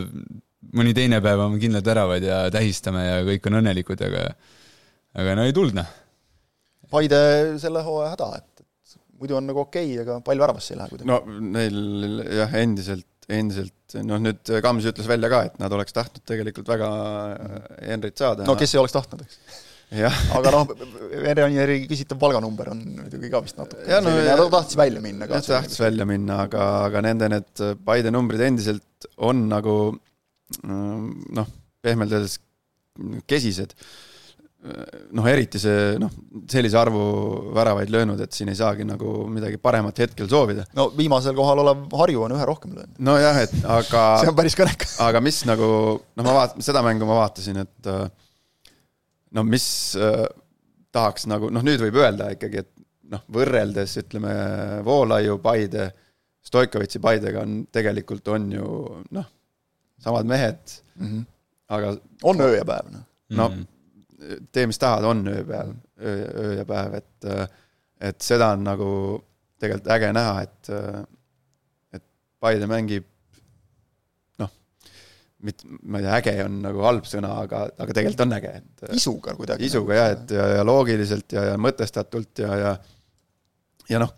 mõni 0.75 0.93
teine 0.97 1.21
päev 1.23 1.43
on 1.45 1.57
kindlalt 1.61 1.87
väravad 1.87 2.25
ja 2.25 2.45
tähistame 2.53 3.05
ja 3.05 3.19
kõik 3.27 3.49
on 3.49 3.59
õnnelikud, 3.61 4.01
aga 4.07 4.27
aga 5.15 5.37
no 5.37 5.45
ei 5.47 5.55
tulnud, 5.55 5.77
noh. 5.79 5.91
Paide 6.91 7.19
selle 7.61 7.81
hooaja 7.85 8.13
häda, 8.13 8.29
et, 8.39 8.63
et 8.63 9.19
muidu 9.19 9.37
on 9.39 9.47
nagu 9.49 9.63
okei 9.65 9.91
okay,, 9.93 10.03
aga 10.05 10.19
pall 10.25 10.41
väravasse 10.45 10.75
ei 10.75 10.79
lähe 10.79 10.93
kuidagi. 10.93 11.09
no 11.09 11.21
neil 11.55 12.23
jah, 12.41 12.57
endiselt, 12.61 13.07
endiselt, 13.25 13.97
noh 14.05 14.21
nüüd 14.21 14.53
Kams 14.63 14.87
ütles 14.91 15.09
välja 15.09 15.31
ka, 15.31 15.45
et 15.49 15.61
nad 15.61 15.73
oleks 15.73 15.95
tahtnud 15.95 16.25
tegelikult 16.27 16.69
väga 16.69 16.89
Henrit 17.81 18.21
saada. 18.21 18.45
no 18.47 18.57
kes 18.59 18.75
ei 18.75 18.83
oleks 18.83 18.97
tahtnud, 18.97 19.25
eks 19.25 19.63
aga 20.35 20.51
noh, 20.51 20.71
Veronieri 21.11 21.77
küsitav 21.89 22.19
palganumber 22.19 22.71
on 22.73 22.81
muidugi 23.03 23.29
ka 23.31 23.41
vist 23.45 23.59
natuke 23.59 23.85
ja, 23.85 24.01
no, 24.01 24.09
selline, 24.11 24.33
ta 24.39 24.47
tahtis 24.57 24.79
välja 24.79 25.03
minna 25.03 25.27
ka. 25.29 25.41
tahtis 25.45 25.79
välja 25.79 26.07
minna, 26.09 26.41
aga, 26.47 26.65
aga 26.87 27.03
nende 27.05 27.29
need 27.31 27.63
Paide 27.85 28.11
numbrid 28.13 28.41
endiselt 28.47 29.07
on 29.17 29.45
nagu 29.51 29.77
noh, 30.65 31.53
pehmelt 31.85 32.11
öeldes 32.13 32.39
kesised. 33.29 33.73
noh, 35.13 35.25
eriti 35.29 35.59
see 35.61 35.93
noh, 36.01 36.09
sellise 36.49 36.77
arvu 36.79 37.01
väravaid 37.53 37.91
löönud, 37.93 38.21
et 38.25 38.33
siin 38.33 38.49
ei 38.49 38.57
saagi 38.57 38.87
nagu 38.87 39.27
midagi 39.29 39.59
paremat 39.61 39.99
hetkel 40.01 40.29
soovida. 40.31 40.65
no 40.73 40.87
viimasel 40.97 41.37
kohal 41.37 41.61
olev 41.61 41.85
Harju 41.93 42.25
on 42.25 42.33
ühe 42.33 42.47
rohkem 42.49 42.73
löönud. 42.73 42.97
nojah, 42.97 43.43
et 43.45 43.53
aga 43.61 44.05
see 44.23 44.31
on 44.31 44.37
päris 44.39 44.57
kõnekas. 44.57 44.97
aga 45.05 45.21
mis 45.21 45.43
nagu, 45.45 45.69
noh, 46.01 46.25
ma 46.25 46.39
vaat-, 46.41 46.57
seda 46.65 46.81
mängu 46.85 47.05
ma 47.05 47.19
vaatasin, 47.21 47.61
et 47.61 47.91
äh, 47.93 48.07
no 49.31 49.43
mis 49.43 49.67
äh, 49.99 50.25
tahaks 50.95 51.27
nagu, 51.27 51.49
noh 51.53 51.63
nüüd 51.65 51.81
võib 51.83 51.99
öelda 52.01 52.31
ikkagi, 52.35 52.63
et 52.63 52.71
noh, 53.11 53.23
võrreldes 53.31 53.97
ütleme 54.01 54.33
Voolaiu 54.85 55.37
Paide, 55.43 55.89
Stoikovitši 56.45 57.01
Paidega 57.01 57.41
on 57.41 57.63
tegelikult 57.73 58.27
on 58.33 58.51
ju 58.53 58.67
noh, 59.17 59.29
samad 60.01 60.27
mehed 60.29 60.61
mm, 60.95 61.07
-hmm. 61.07 61.23
aga 61.77 61.95
on 62.23 62.41
öö 62.41 62.57
ja 62.57 62.65
päev, 62.65 62.91
noh. 62.93 63.05
no 63.29 63.49
mm 63.49 63.55
-hmm. 63.55 64.47
tee, 64.51 64.67
mis 64.67 64.79
tahad, 64.79 65.03
on 65.03 65.27
ööpäev, 65.27 65.73
öö, 65.99 66.27
öö 66.43 66.53
ja 66.57 66.65
päev, 66.65 66.93
et 66.93 67.29
et 68.01 68.21
seda 68.21 68.51
on 68.53 68.63
nagu 68.63 68.89
tegelikult 69.59 69.91
äge 69.91 70.13
näha, 70.13 70.41
et 70.41 70.69
et 71.93 72.03
Paide 72.39 72.67
mängib 72.67 73.05
mit-, 75.45 75.65
ma 75.83 76.01
ei 76.01 76.07
tea, 76.07 76.17
äge 76.19 76.35
on 76.45 76.57
nagu 76.65 76.85
halb 76.87 77.07
sõna, 77.09 77.31
aga, 77.45 77.65
aga 77.75 77.97
tegelikult 77.97 78.25
on 78.25 78.37
äge, 78.39 78.53
et 78.61 78.87
isuga 78.97 79.35
kuidagi. 79.37 79.69
isuga 79.69 79.99
jah, 79.99 80.15
et 80.15 80.33
ja, 80.37 80.47
ja 80.57 80.65
loogiliselt 80.67 81.37
ja, 81.37 81.45
ja 81.51 81.59
mõtestatult 81.61 82.43
ja, 82.43 82.57
ja 82.61 82.73
ja 83.89 84.01
noh, 84.01 84.11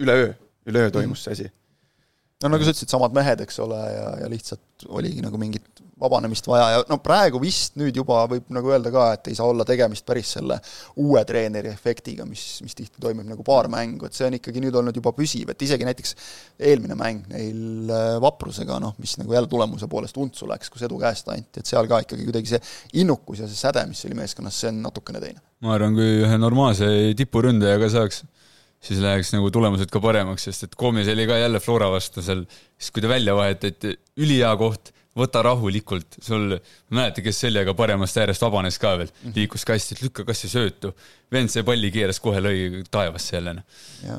üleöö, 0.00 0.32
üleöö 0.68 0.92
toimus 0.92 1.24
see 1.24 1.36
asi 1.38 1.48
no 2.40 2.52
nagu 2.52 2.64
sa 2.64 2.72
ütlesid, 2.72 2.92
samad 2.92 3.16
mehed, 3.16 3.42
eks 3.44 3.60
ole, 3.64 3.78
ja, 3.94 4.08
ja 4.22 4.28
lihtsalt 4.32 4.88
oligi 4.88 5.24
nagu 5.24 5.40
mingit 5.40 5.79
vabanemist 6.00 6.46
vaja 6.48 6.68
ja 6.74 6.84
no 6.88 6.98
praegu 7.04 7.40
vist 7.42 7.76
nüüd 7.80 7.96
juba 7.96 8.22
võib 8.30 8.48
nagu 8.54 8.72
öelda 8.72 8.92
ka, 8.94 9.06
et 9.16 9.30
ei 9.30 9.36
saa 9.38 9.48
olla 9.50 9.66
tegemist 9.68 10.06
päris 10.08 10.32
selle 10.36 10.58
uue 11.02 11.22
treeneri 11.28 11.70
efektiga, 11.72 12.26
mis, 12.28 12.44
mis 12.64 12.76
tihti 12.78 13.02
toimib 13.02 13.28
nagu 13.28 13.44
paar 13.46 13.68
mängu, 13.72 14.08
et 14.08 14.16
see 14.16 14.26
on 14.28 14.38
ikkagi 14.38 14.64
nüüd 14.64 14.76
olnud 14.80 14.96
juba 14.96 15.12
püsiv, 15.16 15.52
et 15.52 15.66
isegi 15.66 15.88
näiteks 15.88 16.16
eelmine 16.70 16.96
mäng 16.98 17.28
neil 17.32 17.92
äh, 17.92 18.16
Vaprusega, 18.22 18.80
noh, 18.82 18.96
mis 19.02 19.16
nagu 19.20 19.36
jälle 19.36 19.50
tulemuse 19.50 19.88
poolest 19.90 20.18
untsu 20.20 20.48
läks, 20.50 20.72
kus 20.72 20.86
edu 20.88 20.98
käest 21.00 21.30
anti, 21.32 21.62
et 21.62 21.70
seal 21.70 21.88
ka 21.90 22.02
ikkagi 22.06 22.26
kuidagi 22.28 22.54
see 22.54 23.02
innukus 23.04 23.44
ja 23.44 23.48
see 23.50 23.60
säde, 23.60 23.86
mis 23.90 24.02
oli 24.08 24.18
meeskonnas, 24.18 24.60
see 24.60 24.72
on 24.72 24.82
natukene 24.88 25.22
teine. 25.22 25.42
ma 25.60 25.74
arvan, 25.76 25.96
kui 25.96 26.22
ühe 26.24 26.36
normaalse 26.40 26.88
tipuründajaga 27.18 27.90
saaks 27.92 28.22
siis 28.84 29.00
läheks 29.02 29.34
nagu 29.34 29.50
tulemused 29.52 29.90
ka 29.92 30.00
paremaks, 30.02 30.46
sest 30.48 30.68
et 30.68 30.78
Koomis 30.78 31.08
oli 31.12 31.26
ka 31.28 31.36
jälle 31.36 31.60
Flora 31.60 31.90
vastu 31.92 32.24
seal, 32.24 32.46
siis 32.80 32.94
kui 32.94 33.04
ta 33.04 33.10
välja 33.12 33.34
vahetati, 33.36 33.92
ülihea 34.20 34.54
koht, 34.60 34.92
võta 35.18 35.42
rahulikult, 35.42 36.20
sul, 36.22 36.52
ma 36.54 36.58
ei 36.58 36.98
mäleta, 37.00 37.22
kes 37.24 37.40
seljaga 37.42 37.74
paremast 37.78 38.18
äärest 38.22 38.44
vabanes 38.44 38.78
ka 38.80 38.92
veel, 39.00 39.10
mhm. 39.10 39.34
liikus 39.36 39.64
kasti, 39.66 39.96
et 39.96 40.04
lükka 40.04 40.24
kassi 40.28 40.50
söötu. 40.52 40.92
vend 41.30 41.50
see 41.50 41.62
palli 41.66 41.90
keeras 41.94 42.18
kohe, 42.22 42.40
lõi 42.42 42.82
taevasse 42.90 43.36
jälle, 43.36 43.56
noh. 43.58 43.64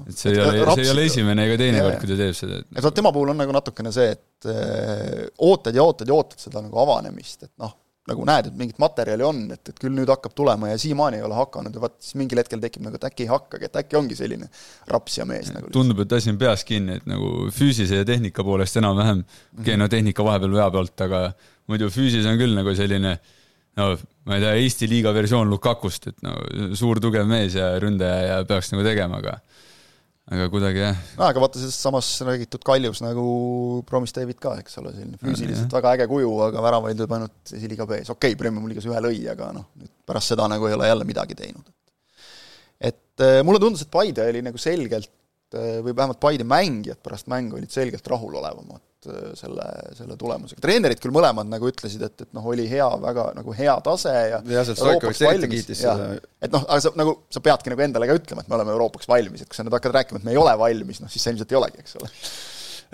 et 0.07 0.17
see 0.17 0.31
ei 0.31 0.41
ole, 0.43 0.65
see 0.75 0.85
ei 0.85 0.91
ole 0.93 1.05
esimene 1.09 1.47
ega 1.47 1.57
teine 1.59 1.83
kord, 1.83 1.99
kui 1.99 2.11
ta 2.11 2.19
teeb 2.19 2.35
seda. 2.37 2.59
et 2.75 2.83
vot 2.83 2.95
tema 2.95 3.11
puhul 3.15 3.33
on 3.33 3.41
nagu 3.43 3.55
natukene 3.55 3.91
see, 3.95 4.15
et 4.15 4.49
öö, 4.51 4.57
äh, 4.57 5.25
ootad 5.47 5.75
ja 5.75 5.83
ootad 5.87 6.11
ja 6.11 6.17
ootad 6.17 6.43
seda 6.43 6.63
nagu 6.63 6.83
avanemist, 6.83 7.47
et 7.47 7.53
noh, 7.61 7.75
nagu 8.11 8.27
näed, 8.27 8.51
et 8.51 8.59
mingit 8.59 8.79
materjali 8.81 9.25
on, 9.25 9.41
et, 9.55 9.63
et 9.73 9.81
küll 9.81 9.95
nüüd 9.95 10.11
hakkab 10.11 10.35
tulema 10.37 10.69
ja 10.71 10.77
siiamaani 10.81 11.19
ei 11.19 11.25
ole 11.27 11.39
hakanud 11.39 11.75
ja 11.75 11.83
vaat 11.83 11.97
siis 12.03 12.19
mingil 12.21 12.43
hetkel 12.43 12.61
tekib 12.63 12.85
nagu, 12.85 12.99
et 12.99 13.09
äkki 13.09 13.25
ei 13.25 13.31
hakkagi, 13.31 13.67
et 13.67 13.81
äkki 13.81 13.99
ongi 13.99 14.19
selline 14.19 14.51
raps 14.91 15.17
ja 15.17 15.27
mees 15.29 15.51
nagu. 15.55 15.71
tundub, 15.73 16.03
et 16.05 16.15
asi 16.19 16.31
on 16.33 16.39
peas 16.41 16.65
kinni, 16.67 16.99
et 17.01 17.09
nagu 17.09 17.49
füüsise 17.55 18.03
ja 18.03 18.07
tehnika 18.07 18.45
poolest 18.47 18.79
enam-vähem, 18.81 19.25
okei 19.25 19.63
okay, 19.65 19.81
no 19.81 19.89
tehnika 19.91 20.25
vahepeal 20.27 20.57
vea 20.59 20.71
pealt, 20.77 21.05
aga 21.07 21.25
muidu 21.71 21.91
füüsis 21.93 22.27
on 22.29 22.39
küll 22.41 22.57
nagu 22.57 22.75
selline 22.77 23.17
no 23.79 23.91
ma 24.27 24.37
ei 24.37 24.43
tea, 24.43 24.53
Eesti 24.61 24.89
liiga 24.91 25.13
versioon 25.15 25.49
Lukakust, 25.49 26.11
et 26.11 26.23
no 26.25 26.35
suur 26.77 26.99
tugev 27.03 27.27
mees 27.29 27.55
ja 27.57 27.71
ründaja 27.81 28.23
ja 28.27 28.39
peaks 28.47 28.73
nagu 28.73 28.85
tegema, 28.85 29.21
aga 29.21 29.39
aga 30.31 30.47
kuidagi 30.51 30.81
jah. 30.83 30.99
no 31.19 31.25
aga 31.27 31.43
vaata, 31.43 31.59
sellest 31.61 31.85
samas 31.85 32.09
räägitud 32.27 32.63
Kaljus 32.67 33.01
nagu 33.03 33.25
Promis 33.87 34.15
David 34.15 34.39
ka, 34.41 34.55
eks 34.63 34.79
ole, 34.81 34.93
selline 34.95 35.19
füüsiliselt 35.21 35.73
väga 35.75 35.95
äge 35.97 36.07
kuju, 36.11 36.31
aga 36.47 36.63
väravaid 36.63 37.01
lööb 37.01 37.15
ainult 37.17 37.55
esiliiga 37.57 37.87
B-s, 37.89 38.13
okei 38.13 38.31
okay,, 38.33 38.39
Premiumi 38.39 38.71
liigas 38.71 38.87
ühe 38.89 39.01
lõi, 39.03 39.17
aga 39.33 39.51
noh, 39.57 39.67
nüüd 39.79 39.91
pärast 40.07 40.33
seda 40.33 40.47
nagu 40.51 40.69
ei 40.69 40.77
ole 40.77 40.91
jälle 40.91 41.07
midagi 41.07 41.37
teinud. 41.39 41.67
et 42.91 43.25
mulle 43.47 43.63
tundus, 43.63 43.83
et 43.85 43.91
Paide 43.93 44.29
oli 44.31 44.45
nagu 44.45 44.61
selgelt 44.61 45.11
või 45.51 45.91
vähemalt 45.91 46.21
Paide 46.23 46.47
mängijad 46.47 47.01
pärast 47.03 47.27
mängu 47.31 47.59
olid 47.59 47.73
selgelt 47.73 48.07
rahulolevamad 48.07 48.81
Äh, 49.09 49.31
selle, 49.33 49.63
selle 49.97 50.13
tulemusega. 50.13 50.61
treenerid 50.61 50.99
küll 51.01 51.13
mõlemad 51.15 51.47
nagu 51.49 51.65
ütlesid, 51.65 52.03
et, 52.05 52.21
et 52.21 52.35
noh, 52.37 52.43
oli 52.51 52.67
hea, 52.69 52.85
väga 53.01 53.23
nagu 53.33 53.53
hea 53.57 53.73
tase 53.81 54.11
ja 54.13 54.41
jah, 54.45 54.65
sealt 54.67 54.77
Stoikovitš 54.77 55.21
eriti 55.25 55.47
kiitis 55.55 55.79
seda. 55.81 56.19
et 56.37 56.51
noh, 56.53 56.67
aga 56.67 56.83
sa 56.83 56.91
nagu, 56.99 57.15
sa 57.33 57.41
peadki 57.41 57.71
nagu 57.73 57.81
endale 57.81 58.05
ka 58.05 58.17
ütlema, 58.19 58.43
et 58.43 58.51
me 58.51 58.59
oleme 58.59 58.75
Euroopaks 58.75 59.07
valmis, 59.09 59.41
et 59.41 59.49
kui 59.49 59.57
sa 59.57 59.63
nüüd 59.65 59.73
hakkad 59.73 59.95
rääkima, 59.95 60.21
et 60.21 60.27
me 60.27 60.35
ei 60.35 60.37
ole 60.37 60.53
valmis, 60.59 60.99
noh 61.01 61.09
siis 61.09 61.25
sa 61.25 61.33
ilmselt 61.33 61.49
ei 61.49 61.57
olegi, 61.57 61.81
eks 61.81 61.97
ole. 61.97 62.09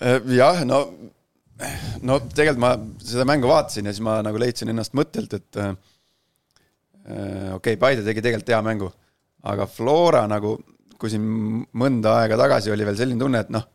Äh, 0.07 0.29
jah, 0.37 0.61
no 0.69 0.79
no 2.07 2.17
tegelikult 2.23 2.61
ma 2.63 2.69
seda 3.03 3.25
mängu 3.27 3.51
vaatasin 3.51 3.89
ja 3.89 3.93
siis 3.97 4.05
ma 4.07 4.21
nagu 4.23 4.39
leidsin 4.39 4.71
ennast 4.71 4.95
mõttelt, 4.95 5.35
et 5.35 5.59
äh, 5.59 5.73
okei 7.57 7.57
okay,, 7.57 7.81
Paide 7.81 8.05
tegi 8.05 8.23
tegelikult 8.23 8.53
hea 8.53 8.61
mängu, 8.63 8.87
aga 9.51 9.67
Flora 9.67 10.23
nagu, 10.31 10.55
kui 10.95 11.11
siin 11.11 11.27
mõnda 11.67 12.15
aega 12.21 12.39
tagasi 12.39 12.71
oli 12.71 12.87
veel 12.87 13.01
selline 13.01 13.19
tunne, 13.25 13.43
et 13.43 13.51
noh, 13.51 13.67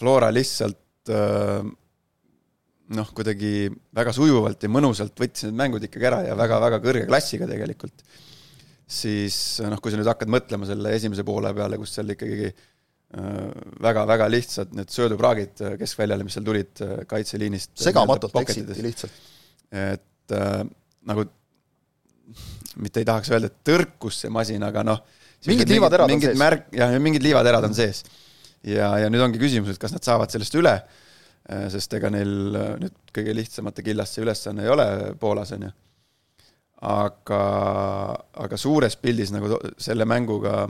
Flora 0.00 0.32
lihtsalt 0.32 0.80
Äh, 1.12 1.64
noh, 2.94 3.08
kuidagi 3.16 3.70
väga 3.96 4.12
sujuvalt 4.12 4.62
ja 4.64 4.70
mõnusalt 4.72 5.16
võttis 5.18 5.46
need 5.46 5.56
mängud 5.56 5.86
ikkagi 5.86 6.08
ära 6.10 6.20
ja 6.26 6.36
väga-väga 6.36 6.78
kõrge 6.84 7.06
klassiga 7.08 7.48
tegelikult, 7.48 8.04
siis 8.84 9.38
noh, 9.64 9.80
kui 9.80 9.92
sa 9.92 9.98
nüüd 10.00 10.10
hakkad 10.10 10.28
mõtlema 10.32 10.68
selle 10.68 10.92
esimese 10.92 11.24
poole 11.24 11.54
peale, 11.56 11.80
kus 11.80 11.96
seal 11.96 12.12
ikkagi 12.12 12.52
väga-väga 13.84 14.26
lihtsad 14.26 14.72
need 14.74 14.90
söödupraagid 14.90 15.60
keskväljale, 15.78 16.26
mis 16.26 16.34
seal 16.34 16.46
tulid 16.46 16.82
kaitseliinist. 17.08 17.70
segamatult 17.78 18.34
eksiti 18.40 18.84
lihtsalt. 18.84 19.20
et 19.70 20.34
äh, 20.34 20.64
nagu 21.06 21.26
mitte 22.82 23.02
ei 23.02 23.06
tahaks 23.06 23.30
öelda, 23.30 23.50
et 23.50 23.60
tõrkus 23.66 24.24
see 24.24 24.32
masin, 24.32 24.62
aga 24.66 24.82
noh. 24.86 25.02
mingid 25.46 25.70
liivaterad 25.70 26.10
on 26.10 26.22
sees. 26.24 26.38
märk, 26.40 26.68
jah, 26.74 26.94
mingid 27.02 27.24
liivaterad 27.24 27.68
on 27.68 27.76
sees. 27.76 28.02
Ja, 28.68 28.90
ja 29.02 29.10
nüüd 29.12 29.24
ongi 29.24 29.40
küsimus, 29.42 29.74
et 29.74 29.82
kas 29.82 29.94
nad 29.94 30.04
saavad 30.06 30.32
sellest 30.32 30.56
üle, 30.58 30.74
äh, 31.48 31.66
sest 31.72 31.94
ega 31.98 32.10
neil 32.12 32.58
äh, 32.58 32.72
nüüd 32.82 33.14
kõige 33.14 33.36
lihtsamate 33.36 33.84
killast 33.86 34.16
see 34.16 34.24
ülesanne 34.24 34.64
ei 34.64 34.72
ole 34.72 34.88
Poolas, 35.20 35.54
on 35.56 35.68
ju. 35.68 35.72
aga, 36.94 37.44
aga 38.46 38.58
suures 38.60 38.98
pildis 39.00 39.32
nagu 39.34 39.58
selle 39.80 40.08
mänguga 40.08 40.64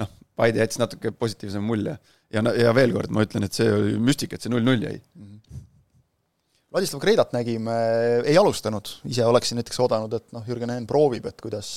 noh, 0.00 0.10
Paide 0.34 0.58
jättis 0.58 0.80
natuke 0.82 1.12
positiivsema 1.14 1.64
mulje. 1.64 1.94
ja, 2.34 2.42
ja 2.58 2.74
veel 2.74 2.92
kord 2.96 3.12
ma 3.14 3.22
ütlen, 3.24 3.46
et 3.46 3.54
see 3.54 3.70
oli 3.70 3.96
müstika, 4.02 4.36
et 4.36 4.44
see 4.44 4.52
null-null 4.52 4.82
jäi 4.82 4.98
mm. 4.98 5.24
-hmm 5.24 5.33
Vladislav 6.74 6.98
Kreidat 7.04 7.30
nägime, 7.30 7.74
ei 8.26 8.34
alustanud, 8.34 8.88
ise 9.06 9.22
oleksin 9.30 9.60
näiteks 9.60 9.76
oodanud, 9.84 10.14
et 10.16 10.32
noh, 10.34 10.42
Jürgen 10.50 10.72
Henn 10.74 10.88
proovib, 10.90 11.28
et 11.30 11.38
kuidas, 11.38 11.68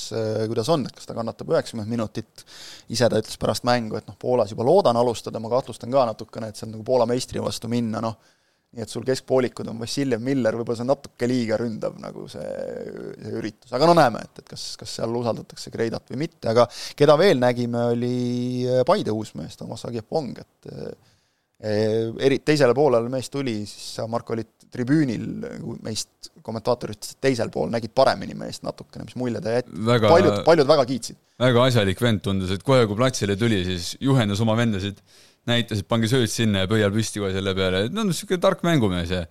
kuidas 0.49 0.71
on, 0.73 0.87
et 0.89 0.95
kas 0.97 1.05
ta 1.05 1.13
kannatab 1.13 1.51
üheksakümmend 1.53 1.91
minutit, 1.91 2.41
ise 2.89 3.05
ta 3.05 3.19
ütles 3.21 3.37
pärast 3.37 3.67
mängu, 3.67 3.99
et 3.99 4.07
noh, 4.09 4.15
Poolas 4.17 4.55
juba 4.55 4.65
loodan 4.65 4.97
alustada, 4.97 5.37
ma 5.37 5.51
kahtlustan 5.51 5.93
ka 5.93 6.07
natukene, 6.09 6.49
et 6.49 6.63
on 6.65 6.73
nagu 6.73 6.85
Poola 6.87 7.05
meistri 7.05 7.43
vastu 7.45 7.69
minna, 7.69 8.01
noh, 8.01 8.15
nii 8.73 8.81
et 8.87 8.89
sul 8.89 9.05
keskpoolikud 9.05 9.69
on 9.69 9.77
Vassiljev, 9.83 10.23
Miller, 10.25 10.57
võib-olla 10.57 10.79
see 10.79 10.87
on 10.87 10.89
natuke 10.89 11.29
liiga 11.29 11.59
ründav 11.61 11.99
nagu 12.01 12.25
see, 12.33 12.47
see 13.21 13.35
üritus, 13.37 13.75
aga 13.77 13.91
no 13.91 13.93
näeme, 13.99 14.23
et, 14.25 14.41
et 14.41 14.49
kas, 14.49 14.63
kas 14.81 14.95
seal 14.97 15.13
usaldatakse 15.21 15.75
Kreidat 15.77 16.09
või 16.09 16.23
mitte, 16.25 16.49
aga 16.49 16.65
keda 16.97 17.19
veel 17.21 17.37
nägime, 17.45 17.85
oli 17.93 18.17
Paide 18.89 19.13
uusmees 19.13 19.61
Toomas 19.61 19.85
Agepong, 19.91 20.41
et 20.41 20.73
eh, 20.73 21.13
eri, 21.57 22.39
teisele 22.45 22.75
poolele 22.77 23.09
mees 23.09 23.31
tuli, 23.33 23.59
siis 23.65 23.97
Marko, 24.11 24.35
olid 24.35 24.51
tribüünil 24.71 25.23
nagu 25.41 25.77
meist 25.85 26.29
kommentaatorid 26.45 27.13
teisel 27.23 27.49
pool 27.53 27.71
nägid 27.73 27.93
paremini 27.97 28.35
meest 28.37 28.65
natukene, 28.67 29.07
mis 29.07 29.17
mulje 29.19 29.41
ta 29.43 29.55
jättis, 29.55 29.73
paljud, 30.05 30.41
paljud 30.45 30.69
väga 30.69 30.85
kiitsid. 30.91 31.19
väga 31.41 31.65
asjalik 31.69 32.03
vend 32.03 32.21
tundus, 32.25 32.53
et 32.53 32.65
kohe, 32.67 32.85
kui 32.89 32.99
platsile 32.99 33.37
tuli, 33.39 33.63
siis 33.65 33.95
juhendas 34.03 34.43
oma 34.43 34.57
vendasid, 34.59 35.01
näitas, 35.49 35.81
et 35.81 35.89
pange 35.89 36.09
sööt 36.11 36.31
sinna 36.31 36.65
ja 36.65 36.69
pöial 36.69 36.93
püsti 36.93 37.23
kohe 37.23 37.33
selle 37.35 37.55
peale, 37.57 37.87
et 37.87 37.95
no 37.95 38.05
niisugune 38.05 38.43
tark 38.43 38.63
mängumees 38.67 39.13
ja 39.15 39.25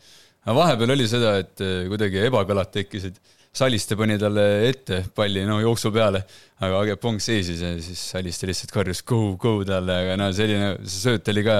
vahepeal 0.57 0.95
oli 0.97 1.09
seda, 1.11 1.37
et 1.43 1.62
eh, 1.65 1.87
kuidagi 1.91 2.23
ebakõlad 2.27 2.73
tekkisid 2.75 3.21
Saliste 3.57 3.97
pani 3.97 4.19
talle 4.21 4.42
ette 4.69 4.99
palli, 5.16 5.45
no 5.49 5.57
jooksu 5.62 5.88
peale, 5.95 6.21
aga 6.61 6.81
Agepong 6.83 7.23
seisis 7.25 7.62
ja 7.64 7.71
siis 7.81 8.03
Saliste 8.12 8.49
lihtsalt 8.51 8.75
karjus 8.75 9.01
go, 9.09 9.21
go 9.40 9.55
talle, 9.64 9.95
aga 10.05 10.16
no 10.21 10.27
selline, 10.37 10.75
see 10.85 11.07
sööt 11.07 11.31
oli 11.33 11.45
ka 11.47 11.55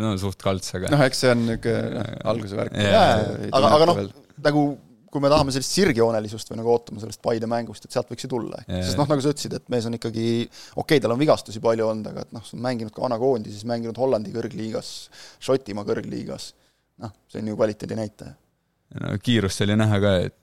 no 0.00 0.16
suht 0.18 0.42
kalts, 0.42 0.74
aga 0.78 0.90
noh, 0.90 1.04
eks 1.06 1.22
see 1.22 1.30
on 1.34 1.44
niisugune 1.46 2.02
alguse 2.32 2.58
värk. 2.58 2.74
aga, 2.82 3.70
aga 3.78 3.88
noh, 3.92 4.02
nagu 4.42 4.66
kui 5.16 5.22
me 5.22 5.30
tahame 5.32 5.52
sellist 5.54 5.72
sirgjoonelisust 5.72 6.50
või 6.50 6.58
nagu 6.60 6.72
ootame 6.74 7.00
sellest 7.00 7.22
Paide 7.24 7.48
mängust, 7.50 7.86
et 7.86 7.94
sealt 7.94 8.10
võiks 8.10 8.26
ju 8.26 8.30
tulla, 8.32 8.58
sest 8.66 8.98
noh, 8.98 9.08
nagu 9.08 9.22
sa 9.24 9.32
ütlesid, 9.32 9.54
et 9.56 9.70
mees 9.72 9.86
on 9.88 9.96
ikkagi, 9.96 10.26
okei 10.44 10.82
okay,, 10.82 11.02
tal 11.04 11.14
on 11.14 11.20
vigastusi 11.20 11.62
palju 11.64 11.86
olnud, 11.86 12.10
aga 12.10 12.24
et 12.26 12.34
noh, 12.36 12.44
see 12.44 12.58
on 12.58 12.64
mänginud 12.66 12.94
ka 12.94 13.04
vana 13.04 13.18
koondises, 13.22 13.62
mänginud 13.70 13.96
Hollandi 14.02 14.34
kõrgliigas, 14.34 14.90
Šotimaa 15.46 15.86
kõrgliigas, 15.88 16.50
noh, 17.04 17.14
see 17.32 17.40
on 17.40 17.52
ju 17.52 17.56
kvaliteedi 17.60 18.00
näitaja. 18.02 18.34
no 19.00 19.14
kiirust 19.22 19.64
oli 19.64 19.78
näha 19.78 20.02
ka, 20.02 20.12
et 20.26 20.36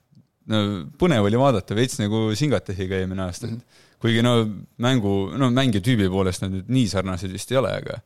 no 0.52 0.60
põnev 1.00 1.26
oli 1.28 1.40
vaadata, 1.40 1.76
veits 1.76 1.98
nagu 2.00 2.26
Singatehiga 2.36 3.00
eelmine 3.00 3.24
aasta 3.26 3.48
et 3.50 3.82
kuigi 4.04 4.22
no 4.24 4.36
mängu, 4.84 5.14
no 5.40 5.48
mängitüübi 5.54 6.10
poolest 6.12 6.44
nad 6.44 6.52
nüüd 6.52 6.72
nii 6.72 6.88
sarnased 6.92 7.32
vist 7.32 7.52
ei 7.54 7.60
ole, 7.60 7.72
aga 7.80 8.00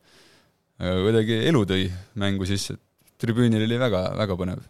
kuidagi 0.79 1.41
elu 1.49 1.63
tõi 1.67 1.87
mängu 2.21 2.47
sisse, 2.47 2.77
et 2.77 3.15
tribüünil 3.19 3.65
oli 3.65 3.79
väga, 3.81 4.03
väga 4.19 4.37
põnev. 4.39 4.61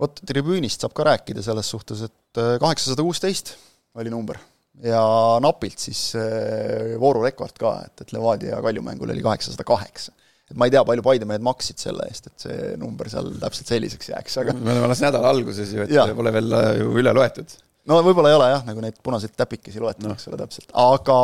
vot 0.00 0.20
tribüünist 0.28 0.84
saab 0.84 0.92
ka 0.96 1.06
rääkida 1.08 1.44
selles 1.44 1.70
suhtes, 1.72 2.02
et 2.04 2.42
äh, 2.42 2.56
kaheksasada 2.60 3.06
kuusteist 3.06 3.54
oli 3.96 4.12
number 4.12 4.40
ja 4.84 5.00
napilt 5.40 5.80
siis 5.80 6.10
äh, 6.18 6.98
voorurekord 7.00 7.56
ka, 7.60 7.78
et, 7.86 8.04
et 8.04 8.12
Levadia 8.12 8.60
Kalju 8.60 8.84
mängul 8.84 9.14
oli 9.14 9.24
kaheksasada 9.24 9.64
kaheksa 9.64 10.12
ma 10.58 10.68
ei 10.68 10.74
tea, 10.74 10.82
palju 10.86 11.04
Paide 11.04 11.28
mehed 11.28 11.44
maksid 11.44 11.82
selle 11.82 12.06
eest, 12.10 12.30
et 12.30 12.46
see 12.46 12.72
number 12.80 13.10
seal 13.12 13.30
täpselt 13.42 13.70
selliseks 13.74 14.10
jääks, 14.12 14.40
aga 14.42 14.56
me 14.56 14.72
oleme 14.72 14.88
alles 14.88 15.02
nädala 15.04 15.30
alguses 15.34 15.72
ju, 15.74 15.86
et 15.86 15.94
ja. 15.94 16.06
pole 16.16 16.32
veel 16.34 16.58
äh, 16.58 16.68
ju 16.80 16.92
üle 17.02 17.14
loetud. 17.16 17.56
no 17.90 17.98
võib-olla 18.06 18.32
ei 18.32 18.38
ole 18.38 18.50
jah, 18.52 18.62
nagu 18.68 18.84
neid 18.84 19.00
punaseid 19.04 19.34
täpikesi 19.38 19.82
loetud 19.82 20.06
no., 20.06 20.14
eks 20.16 20.28
ole, 20.30 20.38
täpselt, 20.40 20.70
aga 20.84 21.18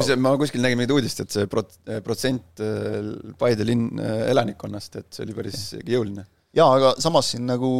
mis, 0.00 0.12
ma 0.26 0.34
kuskil 0.40 0.64
nägin 0.64 0.80
mingit 0.80 0.94
uudist, 0.96 1.24
et 1.24 1.38
see 1.38 1.48
prot-, 1.50 1.80
protsent 2.06 2.62
äh, 2.64 3.10
Paide 3.40 3.66
linn 3.68 4.02
äh, 4.02 4.28
elanikkonnast, 4.34 5.00
et 5.02 5.10
see 5.16 5.26
oli 5.26 5.36
päris 5.38 5.66
jõuline. 5.80 6.26
jaa, 6.56 6.70
aga 6.76 6.94
samas 7.02 7.32
siin 7.34 7.48
nagu 7.48 7.72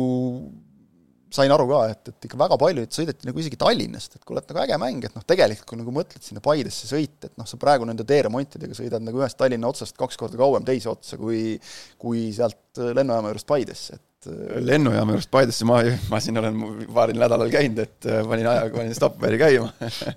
sain 1.35 1.53
aru 1.55 1.67
ka, 1.71 1.81
et, 1.93 2.11
et 2.13 2.29
ikka 2.29 2.39
väga 2.41 2.59
palju 2.61 2.85
sõideti 2.91 3.29
nagu 3.29 3.43
isegi 3.43 3.59
Tallinnast, 3.61 4.17
et 4.19 4.27
kuule, 4.27 4.43
et 4.43 4.51
nagu 4.51 4.63
äge 4.65 4.79
mäng, 4.83 5.07
et 5.07 5.17
noh, 5.17 5.25
tegelikult 5.27 5.71
kui 5.71 5.81
nagu 5.81 5.95
mõtled 5.95 6.27
sinna 6.27 6.43
Paidesse 6.45 6.91
sõita, 6.91 7.31
et 7.31 7.41
noh, 7.41 7.49
sa 7.49 7.59
praegu 7.61 7.87
nende 7.89 8.07
teeremontidega 8.09 8.77
sõidad 8.77 9.05
nagu 9.07 9.23
ühest 9.23 9.39
Tallinna 9.41 9.71
otsast 9.71 9.99
kaks 10.01 10.19
korda 10.21 10.41
kauem 10.41 10.67
teise 10.67 10.91
otsa, 10.93 11.19
kui 11.21 11.59
kui 12.01 12.29
sealt 12.35 12.81
lennujaama 12.81 13.31
juurest 13.31 13.49
Paidesse, 13.51 13.99
et 14.01 14.07
lennujaama 14.29 15.15
juurest 15.15 15.31
Paidesse 15.33 15.67
ma, 15.69 15.81
ma 16.11 16.21
siin 16.21 16.39
olen 16.41 16.59
paaril 16.93 17.21
nädalal 17.21 17.53
käinud, 17.53 17.79
et 17.87 18.09
äh, 18.09 18.21
panin 18.29 18.49
ajaga, 18.51 18.75
panin 18.77 18.97
Stopperi 18.97 19.39
käima. 19.41 19.71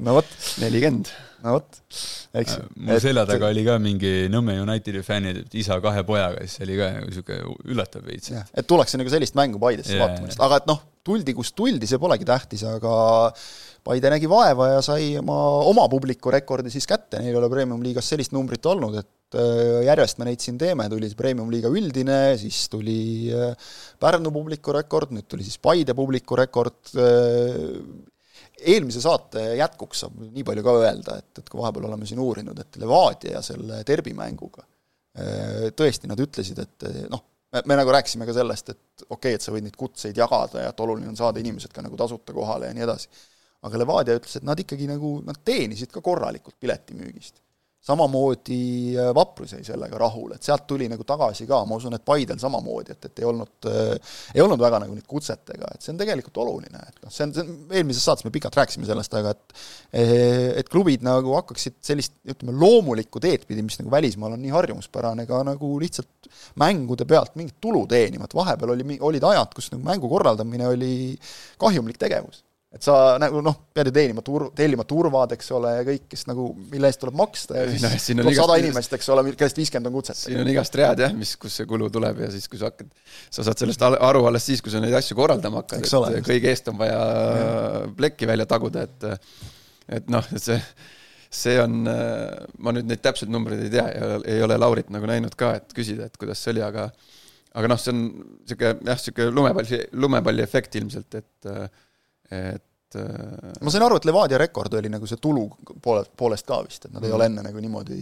no 0.03 0.17
vot. 0.19 0.33
nelikümmend. 0.63 1.11
no 1.45 1.57
vot, 1.57 1.81
eks 2.41 2.57
ju. 2.57 2.65
mu 2.87 2.99
selja 3.03 3.25
taga 3.29 3.51
oli 3.51 3.65
ka 3.67 3.77
mingi 3.83 4.13
Nõmme 4.33 4.57
Unitedi 4.63 5.03
fännid, 5.05 5.43
et 5.45 5.59
isa 5.63 5.79
kahe 5.83 6.03
pojaga, 6.07 6.43
siis 6.47 6.65
oli 6.67 6.79
ka 6.79 6.89
nagu 6.97 7.11
niisugune 7.11 7.55
üllatav 7.71 8.07
veits. 8.07 8.33
et 8.33 8.67
tullakse 8.67 8.99
nagu 8.99 9.13
sellist 9.13 9.39
mängu 9.39 9.61
Paidesse 9.61 9.95
yeah. 9.95 10.03
vaatama, 10.03 10.35
aga 10.49 10.59
et 10.59 10.67
noh, 10.73 10.83
tuldi, 11.03 11.35
kust 11.37 11.55
tuldi, 11.55 11.87
see 11.87 12.01
polegi 12.01 12.27
tähtis, 12.27 12.65
aga 12.67 12.95
Paide 13.83 14.07
nägi 14.13 14.29
vaeva 14.31 14.69
ja 14.77 14.83
sai 14.83 15.17
oma, 15.19 15.35
oma 15.67 15.87
publiku 15.91 16.31
rekordi 16.31 16.71
siis 16.71 16.87
kätte, 16.87 17.19
neil 17.19 17.33
ei 17.33 17.39
ole 17.39 17.49
Premium-liigas 17.51 18.13
sellist 18.13 18.31
numbrit 18.35 18.63
olnud, 18.71 18.95
et 18.99 19.07
äh, 19.07 19.22
järjest 19.33 20.19
me 20.19 20.27
neid 20.27 20.43
siin 20.43 20.57
teeme, 20.61 20.85
tuli 20.91 21.09
see 21.09 21.19
Premium-liiga 21.19 21.71
üldine, 21.73 22.17
siis 22.39 22.65
tuli 22.71 23.31
äh, 23.33 23.53
Pärnu 24.01 24.31
publiku 24.35 24.75
rekord, 24.75 25.13
nüüd 25.15 25.27
tuli 25.29 25.45
siis 25.47 25.59
Paide 25.63 25.95
publiku 25.97 26.37
rekord, 26.39 26.93
äh, 26.99 27.67
eelmise 28.63 29.01
saate 29.03 29.53
jätkuks 29.59 30.05
saab 30.05 30.21
nii 30.23 30.45
palju 30.47 30.63
ka 30.65 30.77
öelda, 30.81 31.17
et, 31.19 31.41
et 31.41 31.49
kui 31.49 31.61
vahepeal 31.61 31.89
oleme 31.89 32.07
siin 32.09 32.21
uurinud, 32.23 32.59
et 32.59 32.79
Levadia 32.81 33.41
selle 33.45 33.81
derbimänguga 33.87 34.65
tõesti, 35.77 36.07
nad 36.09 36.17
ütlesid, 36.17 36.57
et 36.57 36.85
noh, 37.13 37.21
me, 37.53 37.61
me 37.69 37.75
nagu 37.77 37.91
rääkisime 37.93 38.25
ka 38.25 38.33
sellest, 38.33 38.71
et 38.73 39.03
okei 39.05 39.13
okay,, 39.13 39.37
et 39.37 39.45
sa 39.45 39.53
võid 39.53 39.67
neid 39.67 39.75
kutseid 39.77 40.17
jagada 40.17 40.63
ja 40.63 40.71
et 40.73 40.81
oluline 40.81 41.11
on 41.11 41.19
saada 41.19 41.41
inimesed 41.43 41.73
ka 41.75 41.83
nagu 41.85 41.99
tasuta 41.99 42.33
kohale 42.33 42.71
ja 42.71 42.73
nii 42.73 42.85
edasi. 42.87 43.11
aga 43.63 43.79
Levadia 43.79 44.17
ütles, 44.17 44.39
et 44.39 44.47
nad 44.47 44.59
ikkagi 44.59 44.89
nagu, 44.89 45.15
nad 45.27 45.37
teenisid 45.45 45.93
ka 45.93 46.01
korralikult 46.01 46.57
piletimüügist 46.59 47.37
samamoodi 47.83 48.95
äh, 48.95 49.09
Vaprus 49.15 49.51
jäi 49.57 49.63
sellega 49.67 49.97
rahule, 49.99 50.37
et 50.37 50.45
sealt 50.45 50.63
tuli 50.67 50.87
nagu 50.91 51.03
tagasi 51.07 51.47
ka, 51.49 51.59
ma 51.67 51.75
usun, 51.79 51.97
et 51.97 52.05
Paidel 52.05 52.39
samamoodi, 52.39 52.95
et, 52.95 53.09
et 53.09 53.19
ei 53.19 53.27
olnud 53.27 53.67
äh,, 53.67 54.13
ei 54.35 54.43
olnud 54.43 54.61
väga 54.61 54.79
nagu 54.85 54.95
nüüd 54.95 55.07
kutsetega, 55.09 55.73
et 55.73 55.83
see 55.83 55.91
on 55.91 55.99
tegelikult 55.99 56.39
oluline, 56.45 56.79
et 56.79 57.01
noh, 57.03 57.11
see 57.11 57.27
on, 57.27 57.33
see 57.35 57.43
on, 57.43 57.57
eelmises 57.75 58.05
saates 58.07 58.23
me 58.27 58.31
pikalt 58.35 58.55
rääkisime 58.61 58.87
sellest, 58.87 59.17
aga 59.19 59.33
et 59.35 59.57
eh, 59.99 60.53
et 60.61 60.71
klubid 60.71 61.03
nagu 61.03 61.35
hakkaksid 61.35 61.81
sellist, 61.83 62.15
ütleme, 62.23 62.55
loomulikku 62.63 63.19
teed 63.23 63.43
pidi, 63.49 63.65
mis 63.67 63.79
nagu 63.81 63.91
välismaal 63.91 64.37
on 64.37 64.43
nii 64.45 64.55
harjumuspärane, 64.55 65.27
ka 65.27 65.43
nagu 65.51 65.73
lihtsalt 65.83 66.31
mängude 66.63 67.07
pealt 67.09 67.35
mingit 67.39 67.59
tulu 67.63 67.83
teenima, 67.91 68.31
et 68.31 68.39
vahepeal 68.39 68.77
oli, 68.77 68.97
olid 69.11 69.29
ajad, 69.33 69.51
kus 69.59 69.73
nagu 69.75 69.83
mängu 69.83 70.11
korraldamine 70.11 70.71
oli 70.71 70.95
kahjumlik 71.59 71.99
tegevus 71.99 72.45
et 72.73 72.81
sa 72.81 72.93
nagu 73.21 73.41
noh, 73.45 73.55
pead 73.75 73.89
ju 73.89 73.93
teenima 73.93 74.23
tur-, 74.25 74.47
tellima 74.57 74.85
turvad, 74.89 75.35
eks 75.35 75.51
ole, 75.53 75.75
ja 75.77 75.83
kõik, 75.85 76.07
kes 76.09 76.25
nagu, 76.29 76.47
mille 76.71 76.89
eest 76.89 77.01
tuleb 77.03 77.17
maksta 77.19 77.59
ja 77.59 77.67
siis 77.69 78.07
no, 78.17 78.23
tuleb 78.23 78.37
sada 78.39 78.55
inimest, 78.63 78.95
eks 78.97 79.11
ole, 79.13 79.25
kellest 79.37 79.59
viiskümmend 79.61 79.91
on 79.91 79.97
kutset. 79.99 80.17
siin 80.17 80.41
on 80.41 80.49
igast 80.49 80.77
read 80.79 81.03
jah, 81.05 81.13
mis, 81.17 81.35
kus 81.41 81.59
see 81.59 81.69
kulu 81.69 81.91
tuleb 81.93 82.23
ja 82.25 82.31
siis, 82.33 82.49
kui 82.49 82.61
sa 82.61 82.71
hakkad, 82.71 82.89
sa 83.29 83.45
saad 83.45 83.61
sellest 83.61 83.85
aru 83.91 84.25
alles 84.29 84.49
siis, 84.49 84.63
kui 84.65 84.73
sa 84.73 84.81
neid 84.81 84.97
asju 84.97 85.19
korraldama 85.19 85.61
hakkad, 85.61 85.85
et 85.85 85.95
ole, 85.99 86.23
kõige 86.25 86.49
eest 86.49 86.73
on 86.73 86.81
vaja 86.81 86.97
ja. 86.97 87.53
plekki 88.01 88.29
välja 88.29 88.49
taguda, 88.49 88.87
et 88.89 89.07
et 89.99 90.09
noh, 90.09 90.25
et 90.33 90.41
see, 90.41 90.57
see 91.43 91.55
on, 91.61 91.83
ma 91.85 92.73
nüüd 92.73 92.89
neid 92.89 93.05
täpseid 93.05 93.29
numbreid 93.29 93.67
ei 93.67 93.73
tea 93.73 93.85
ja 93.91 94.11
ei 94.33 94.41
ole 94.41 94.57
Laurit 94.57 94.89
nagu 94.93 95.09
näinud 95.09 95.37
ka, 95.37 95.53
et 95.61 95.77
küsida, 95.77 96.09
et 96.09 96.17
kuidas 96.17 96.41
see 96.41 96.55
oli, 96.55 96.65
aga 96.65 96.89
aga 97.53 97.69
noh, 97.69 97.77
see 97.77 97.93
on 97.93 98.03
niisugune 98.09 98.73
jah, 98.73 98.97
niisugune 98.97 99.33
lumepalli, 99.37 99.83
lumepalli 99.93 100.41
efekt 100.41 100.81
ilmselt, 100.81 101.21
et 101.21 101.51
et 102.31 102.95
äh, 102.99 103.53
ma 103.61 103.73
sain 103.73 103.83
aru, 103.85 103.97
et 103.99 104.07
Levadia 104.07 104.39
rekord 104.41 104.73
oli 104.77 104.91
nagu 104.91 105.07
see 105.09 105.19
tulu 105.21 105.45
poole, 105.83 106.05
poolest 106.17 106.47
ka 106.47 106.61
vist, 106.65 106.87
et 106.87 106.93
nad 106.93 107.01
mm. 107.01 107.07
ei 107.09 107.15
ole 107.17 107.29
enne 107.29 107.45
nagu 107.45 107.63
niimoodi, 107.63 107.99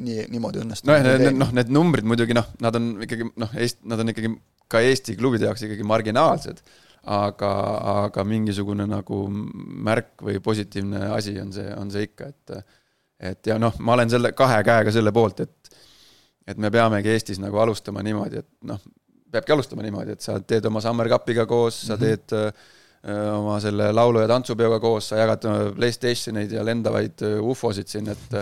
nii, 0.00 0.26
niimoodi 0.32 0.62
õnnestunud. 0.64 0.92
nojah, 0.92 1.18
need, 1.24 1.38
noh, 1.40 1.52
need 1.56 1.72
numbrid 1.74 2.08
muidugi 2.08 2.36
noh, 2.36 2.48
nad 2.64 2.78
on 2.78 2.92
ikkagi 3.06 3.30
noh, 3.30 3.56
Eest-, 3.60 3.82
nad 3.88 4.02
on 4.02 4.12
ikkagi 4.14 4.32
ka 4.70 4.82
Eesti 4.86 5.16
klubide 5.18 5.48
jaoks 5.48 5.66
ikkagi 5.66 5.86
marginaalsed. 5.86 6.62
aga, 7.10 7.50
aga 8.04 8.24
mingisugune 8.28 8.84
nagu 8.84 9.22
märk 9.32 10.20
või 10.20 10.36
positiivne 10.44 11.06
asi 11.14 11.32
on 11.40 11.52
see, 11.54 11.70
on 11.72 11.88
see 11.90 12.04
ikka, 12.10 12.26
et, 12.28 12.74
et 13.30 13.48
ja 13.48 13.56
noh, 13.58 13.78
ma 13.80 13.94
olen 13.94 14.10
selle 14.12 14.34
kahe 14.36 14.58
käega 14.66 14.92
selle 14.92 15.12
poolt, 15.16 15.40
et, 15.40 15.78
et 16.44 16.60
me 16.60 16.68
peamegi 16.70 17.08
Eestis 17.14 17.40
nagu 17.40 17.56
alustama 17.62 18.04
niimoodi, 18.04 18.42
et 18.44 18.50
noh, 18.68 18.82
peabki 19.32 19.56
alustama 19.56 19.86
niimoodi, 19.86 20.18
et 20.18 20.26
sa 20.26 20.36
teed 20.44 20.68
oma 20.68 20.84
Summer 20.84 21.08
Cupiga 21.08 21.48
koos, 21.48 21.80
sa 21.86 21.96
mhm. 21.96 22.04
teed 22.04 22.36
mm 22.36 22.44
-hmm 22.44 22.76
oma 23.08 23.54
selle 23.64 23.86
laulu- 23.96 24.20
ja 24.20 24.28
tantsupeoga 24.28 24.76
koos, 24.82 25.06
sa 25.08 25.22
jagad 25.22 25.46
Playstationeid 25.76 26.52
ja 26.52 26.64
lendavaid 26.66 27.22
ufosid 27.40 27.88
siin, 27.88 28.10
et 28.12 28.36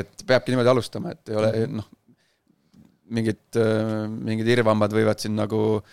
et 0.00 0.24
peabki 0.26 0.50
niimoodi 0.50 0.70
alustama, 0.72 1.12
et 1.12 1.30
ei 1.30 1.36
ole 1.38 1.50
mhm. 1.52 1.76
noh, 1.78 1.90
mingid, 3.14 3.58
mingid 4.26 4.48
irvhambad 4.56 4.96
võivad 4.96 5.20
siin 5.22 5.36
nagu 5.38 5.60
äh, 5.76 5.92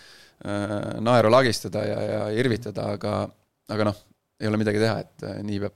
naeru 1.04 1.30
lagistada 1.30 1.84
ja, 1.86 2.00
ja 2.08 2.24
irvitada, 2.34 2.88
aga, 2.96 3.20
aga 3.70 3.90
noh, 3.92 4.00
ei 4.42 4.50
ole 4.50 4.60
midagi 4.64 4.82
teha, 4.82 4.96
et 5.04 5.28
nii 5.46 5.60
peab, 5.64 5.76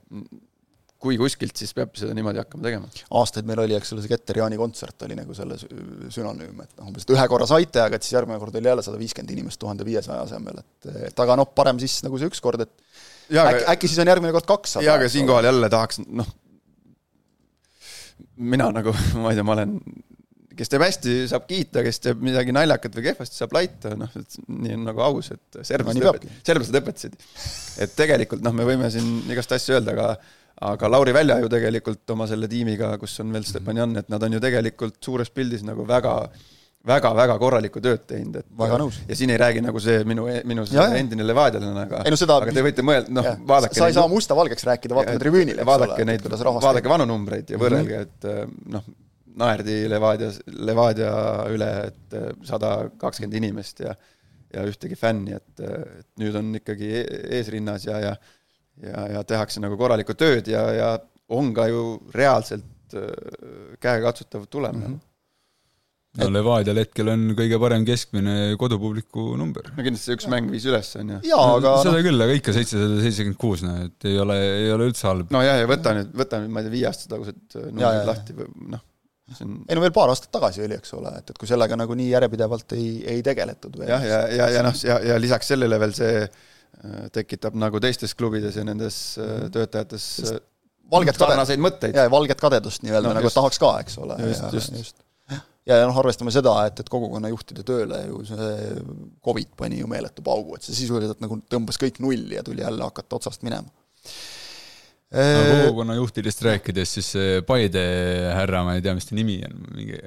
kui 0.98 1.18
kuskilt, 1.18 1.54
siis 1.58 1.70
peab 1.76 1.92
seda 1.98 2.14
niimoodi 2.16 2.40
hakkama 2.42 2.64
tegema. 2.66 2.88
aastaid 3.20 3.46
meil 3.46 3.62
oli, 3.62 3.76
eks 3.78 3.94
ole, 3.94 4.02
see 4.02 4.10
Keter-Jaani 4.10 4.58
kontsert 4.58 5.04
oli 5.06 5.14
nagu 5.18 5.36
selle 5.36 5.58
sünonüüm, 5.60 6.58
et 6.64 6.72
noh, 6.80 6.88
umbes, 6.90 7.06
ühe 7.14 7.28
korra 7.30 7.46
saite, 7.46 7.84
aga 7.84 7.98
et 7.98 8.06
siis 8.06 8.16
järgmine 8.16 8.40
kord 8.42 8.58
oli 8.58 8.70
jälle 8.72 8.84
sada 8.86 8.98
viiskümmend 8.98 9.36
inimest 9.36 9.60
tuhande 9.62 9.86
viiesaja 9.86 10.24
asemel, 10.26 10.58
et 10.64 10.90
et 11.12 11.22
aga 11.22 11.38
noh, 11.38 11.46
parem 11.54 11.78
siis 11.82 12.00
nagu 12.06 12.18
see 12.18 12.30
üks 12.32 12.42
kord, 12.42 12.66
et 12.66 12.74
ja, 13.30 13.46
äkki, 13.46 13.64
äkki 13.74 13.92
siis 13.92 14.02
on 14.02 14.10
järgmine 14.10 14.34
kord 14.34 14.50
kakssada. 14.50 14.86
jaa, 14.88 14.98
aga 14.98 15.10
siinkohal 15.12 15.46
jälle 15.50 15.70
tahaks, 15.70 16.02
noh, 16.08 16.34
mina 18.36 18.70
nagu, 18.74 18.94
ma 19.22 19.30
ei 19.30 19.38
tea, 19.38 19.46
ma 19.46 19.54
olen 19.54 19.78
kes 20.58 20.72
teeb 20.72 20.82
hästi, 20.82 21.12
saab 21.30 21.46
kiita, 21.46 21.84
kes 21.86 22.00
teeb 22.02 22.22
midagi 22.26 22.50
naljakat 22.54 22.96
või 22.98 23.04
kehvasti, 23.06 23.38
saab 23.38 23.54
laita, 23.54 23.92
noh, 23.98 24.10
et 24.18 24.38
nii 24.50 24.74
on 24.74 24.88
nagu 24.88 25.04
aus, 25.06 25.30
et 25.36 25.60
serblased 25.68 26.02
no, 26.02 26.14
serblased 26.46 26.78
õpetasid. 26.80 27.14
et 27.84 27.94
tegelikult 27.98 28.42
noh, 28.42 28.56
me 28.56 28.66
võime 28.66 28.90
siin 28.90 29.30
igast 29.30 29.54
asju 29.54 29.76
öelda, 29.78 29.94
aga 29.94 30.08
aga 30.60 30.90
Lauri 30.90 31.14
Välja 31.14 31.38
ju 31.42 31.48
tegelikult 31.52 32.10
oma 32.14 32.26
selle 32.26 32.48
tiimiga, 32.50 32.92
kus 32.98 33.18
on 33.22 33.32
veel 33.34 33.46
Stepanjan, 33.46 33.96
et 34.00 34.08
nad 34.12 34.22
on 34.22 34.32
ju 34.36 34.40
tegelikult 34.42 34.98
suures 35.04 35.30
pildis 35.34 35.64
nagu 35.66 35.86
väga 35.88 36.20
väga-väga 36.88 37.34
korralikku 37.40 37.80
tööd 37.82 38.04
teinud, 38.08 38.38
et 38.40 38.46
väga 38.58 38.78
nõus. 38.80 39.00
ja 39.08 39.16
siin 39.18 39.32
ei 39.34 39.38
räägi 39.40 39.62
nagu 39.64 39.80
see 39.82 40.04
minu, 40.08 40.28
minu 40.48 40.64
ja, 40.72 40.86
endine 40.96 41.26
levadialane, 41.26 41.82
aga 41.88 42.02
ei 42.06 42.14
no 42.14 42.18
seda 42.20 42.38
aga 42.40 42.54
te 42.54 42.64
võite 42.64 42.84
mõelda, 42.86 43.12
noh, 43.18 43.28
vaadake 43.50 43.76
sa 43.76 43.90
ei 43.90 43.96
saa 43.96 44.06
musta-valgeks 44.10 44.66
rääkida, 44.68 44.96
vaadake 44.96 45.20
tribüünile, 45.22 45.66
vaadake 45.68 45.98
ole, 45.98 46.08
neid, 46.12 46.28
vaadake 46.38 46.92
vanu 46.92 47.08
numbreid 47.10 47.50
ja 47.52 47.60
võrrelge 47.60 47.98
mm, 47.98 48.14
-hmm. 48.22 48.46
et 48.46 48.70
noh, 48.76 48.86
naerdi 49.42 49.80
Levadia, 49.90 50.30
Levadia 50.70 51.12
üle, 51.52 51.72
et 51.90 52.18
sada 52.46 52.78
kakskümmend 52.98 53.36
inimest 53.42 53.84
ja 53.86 53.96
ja 54.54 54.62
ühtegi 54.64 54.96
fänni, 54.96 55.36
et, 55.36 55.60
et 55.60 56.06
nüüd 56.22 56.36
on 56.38 56.54
ikkagi 56.56 56.86
e-, 57.02 57.18
eesrinnas 57.36 57.84
ja, 57.84 57.98
ja 58.00 58.14
ja, 58.82 59.04
ja 59.16 59.24
tehakse 59.26 59.62
nagu 59.64 59.78
korralikku 59.80 60.16
tööd 60.18 60.50
ja, 60.50 60.64
ja 60.74 60.94
on 61.34 61.52
ka 61.56 61.68
ju 61.70 61.84
reaalselt 62.14 62.96
äh, 62.96 63.76
käegakatsutav 63.82 64.48
tulem 64.50 64.76
mm. 64.76 64.88
-hmm 64.88 65.04
no 66.18 66.28
Levadial 66.32 66.80
hetkel 66.80 67.10
on 67.12 67.24
kõige 67.38 67.58
parem 67.60 67.84
keskmine 67.86 68.56
kodupubliku 68.58 69.36
number. 69.38 69.68
no 69.76 69.84
kindlasti 69.84 70.16
üks 70.16 70.26
mäng 70.32 70.50
viis 70.50 70.66
üles, 70.66 70.90
on 70.98 71.14
ju. 71.14 71.18
jaa, 71.28 71.46
aga 71.58 71.74
seda 71.84 71.94
no. 71.94 72.04
küll, 72.08 72.24
aga 72.24 72.36
ikka 72.38 72.54
seitsesada 72.56 73.00
seitsekümmend 73.04 73.40
kuus, 73.40 73.62
noh, 73.66 73.78
et 73.86 74.08
ei 74.08 74.18
ole, 74.24 74.38
ei 74.64 74.72
ole 74.74 74.88
üldse 74.90 75.08
halb. 75.08 75.30
no 75.34 75.44
jah, 75.44 75.60
ja 75.60 75.70
võta 75.70 75.94
nüüd, 75.98 76.12
võta 76.18 76.42
nüüd, 76.42 76.54
ma 76.54 76.62
ei 76.62 76.68
tea, 76.68 76.74
viie 76.74 76.90
aasta 76.90 77.12
tagused 77.12 77.58
numbrid 77.68 78.08
lahti 78.08 78.38
või 78.40 78.50
noh, 78.74 78.84
see 79.30 79.46
on 79.46 79.56
ei 79.68 79.78
no 79.78 79.84
veel 79.84 79.96
paar 80.00 80.14
aastat 80.14 80.32
tagasi 80.34 80.64
oli, 80.64 80.80
eks 80.80 80.96
ole, 80.98 81.14
et, 81.20 81.30
et 81.30 81.38
kui 81.38 81.50
sellega 81.50 81.78
nagu 81.78 81.98
nii 82.00 82.10
järjepidevalt 82.16 82.78
ei, 82.80 82.92
ei 83.14 83.24
tegeletud 83.26 83.78
veel. 83.78 83.92
jah, 83.92 84.08
ja, 84.08 84.20
ja, 84.26 84.36
ja, 84.40 84.52
ja 84.58 84.66
noh, 84.66 84.84
ja, 84.90 85.02
ja 85.12 85.20
lisaks 85.22 85.54
sellele 85.54 85.78
veel 85.84 85.94
see 86.00 86.22
Äh, 86.22 86.56
tekitab 87.14 87.56
nagu 87.58 87.80
teistes 87.82 88.14
klubides 88.18 88.56
ja 88.58 88.64
nendes 88.66 89.18
äh, 89.18 89.26
mhm. 89.26 89.50
töötajates 89.56 90.06
äh, 90.28 90.40
valget 90.92 91.20
sarnaseid 91.20 91.60
mõtteid. 91.62 91.98
jaa, 91.98 92.08
valget 92.12 92.40
kadedust 92.40 92.84
nii-öelda 92.84 93.10
no, 93.10 93.18
nagu 93.18 93.28
just, 93.28 93.38
tahaks 93.38 93.60
ka, 93.60 93.74
eks 93.82 93.98
ole. 94.00 94.16
just, 94.24 94.46
just, 94.56 94.76
just. 94.78 95.02
ja, 95.28 95.80
ja 95.80 95.82
noh, 95.84 95.98
arvestame 96.00 96.32
seda, 96.34 96.54
et, 96.70 96.80
et 96.80 96.90
kogukonnajuhtide 96.92 97.66
tööle 97.68 98.00
ju 98.06 98.24
see 98.30 98.80
Covid 99.24 99.52
pani 99.58 99.82
ju 99.82 99.90
meeletu 99.90 100.24
paugu, 100.24 100.56
et 100.56 100.66
see 100.66 100.76
sisuliselt 100.84 101.20
nagu 101.24 101.40
tõmbas 101.50 101.80
kõik 101.80 102.00
nulli 102.04 102.38
ja 102.38 102.46
tuli 102.46 102.64
jälle 102.64 102.88
hakata 102.88 103.20
otsast 103.20 103.44
minema 103.46 103.68
no 105.08 105.20
äh, 105.24 105.50
kogukonna 105.64 105.94
juhtidest 105.96 106.42
rääkides, 106.44 106.90
siis 106.98 107.06
see 107.14 107.42
Paide 107.48 107.82
härra, 108.36 108.60
ma 108.66 108.74
ei 108.76 108.82
tea, 108.84 108.92
mis 108.96 109.08
ta 109.08 109.16
nimi 109.16 109.38
on, 109.46 109.60
mingi, 109.72 110.00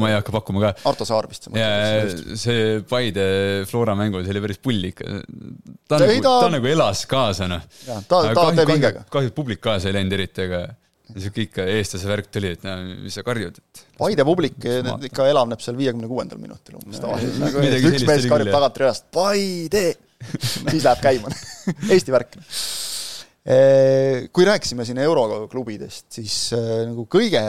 ma 0.00 0.08
ei 0.08 0.16
hakka 0.16 0.32
pakkuma 0.32 0.62
ka. 0.64 0.70
Arto 0.88 1.06
Saar 1.08 1.28
vist. 1.28 1.50
see 2.40 2.80
Paide 2.88 3.26
Flora 3.68 3.96
mängus 3.98 4.30
oli 4.32 4.44
päris 4.44 4.60
pull 4.62 4.88
ikka. 4.88 5.20
ta 5.88 6.00
nagu, 6.00 6.20
ta... 6.24 6.36
ta 6.46 6.52
nagu 6.56 6.70
elas 6.70 7.04
kaasa, 7.10 7.50
noh. 7.50 7.66
ta, 8.08 8.22
ta 8.32 8.46
teeb 8.56 8.72
hingega. 8.72 9.04
kahju, 9.12 9.34
publik 9.36 9.60
kaasa 9.64 9.90
ei 9.90 9.98
läinud 9.98 10.16
eriti, 10.16 10.46
aga 10.48 10.62
niisugune 11.12 11.44
ikka 11.50 11.66
eestlase 11.68 12.08
värk 12.08 12.30
tuli, 12.32 12.54
et 12.56 12.64
no 12.64 12.78
mis 13.02 13.18
sa 13.18 13.24
karjud, 13.26 13.58
et. 13.60 13.82
Paide 14.00 14.24
publik 14.24 14.56
ikka 14.64 15.28
elavneb 15.28 15.60
seal 15.60 15.76
viiekümne 15.76 16.08
kuuendal 16.08 16.40
minutil 16.40 16.80
umbes 16.80 17.04
tavaliselt 17.04 17.36
nagu 17.42 17.68
üks 17.92 18.08
mees 18.08 18.30
karjub 18.32 18.54
tagant 18.54 18.80
reast, 18.80 19.10
Paide 19.12 19.84
siis 20.22 20.84
läheb 20.84 21.02
käima 21.02 21.32
Eesti 21.92 22.14
värk 22.14 22.38
kui 23.42 24.44
rääkisime 24.46 24.84
siin 24.86 25.00
euroklubidest, 25.02 26.06
siis 26.14 26.34
äh, 26.54 26.84
nagu 26.86 27.08
kõige 27.10 27.40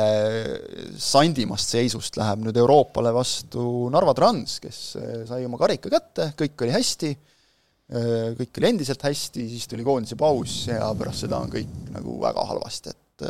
sandimast 0.97 1.75
seisust 1.75 2.17
läheb 2.17 2.47
nüüd 2.47 2.57
Euroopale 2.57 3.11
vastu 3.13 3.91
Narva 3.93 4.15
Trans, 4.17 4.55
kes 4.63 4.79
äh, 4.97 5.11
sai 5.29 5.45
oma 5.45 5.59
karika 5.61 5.91
kätte, 5.93 6.31
kõik 6.39 6.65
oli 6.65 6.73
hästi, 6.73 7.13
kõik 7.93 8.57
oli 8.57 8.69
endiselt 8.71 9.03
hästi, 9.05 9.43
siis 9.51 9.67
tuli 9.69 9.83
koondise 9.85 10.15
paus 10.17 10.63
ja 10.65 10.87
pärast 10.97 11.27
seda 11.27 11.37
on 11.43 11.51
kõik 11.51 11.91
nagu 11.93 12.15
väga 12.23 12.45
halvasti, 12.49 12.93
et 12.95 13.25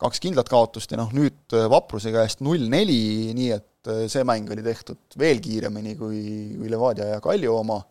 kaks 0.00 0.22
kindlat 0.22 0.48
kaotust 0.48 0.94
ja 0.94 1.00
noh, 1.02 1.10
nüüd 1.12 1.52
Vapruse 1.68 2.14
käest 2.14 2.40
null-neli, 2.46 3.34
nii 3.36 3.50
et 3.52 3.90
see 4.08 4.24
mäng 4.24 4.48
oli 4.54 4.64
tehtud 4.64 5.18
veel 5.20 5.42
kiiremini 5.44 5.98
kui, 5.98 6.22
kui 6.54 6.70
Levadia 6.72 7.10
ja 7.10 7.20
Kalju 7.20 7.58
oma 7.58 7.82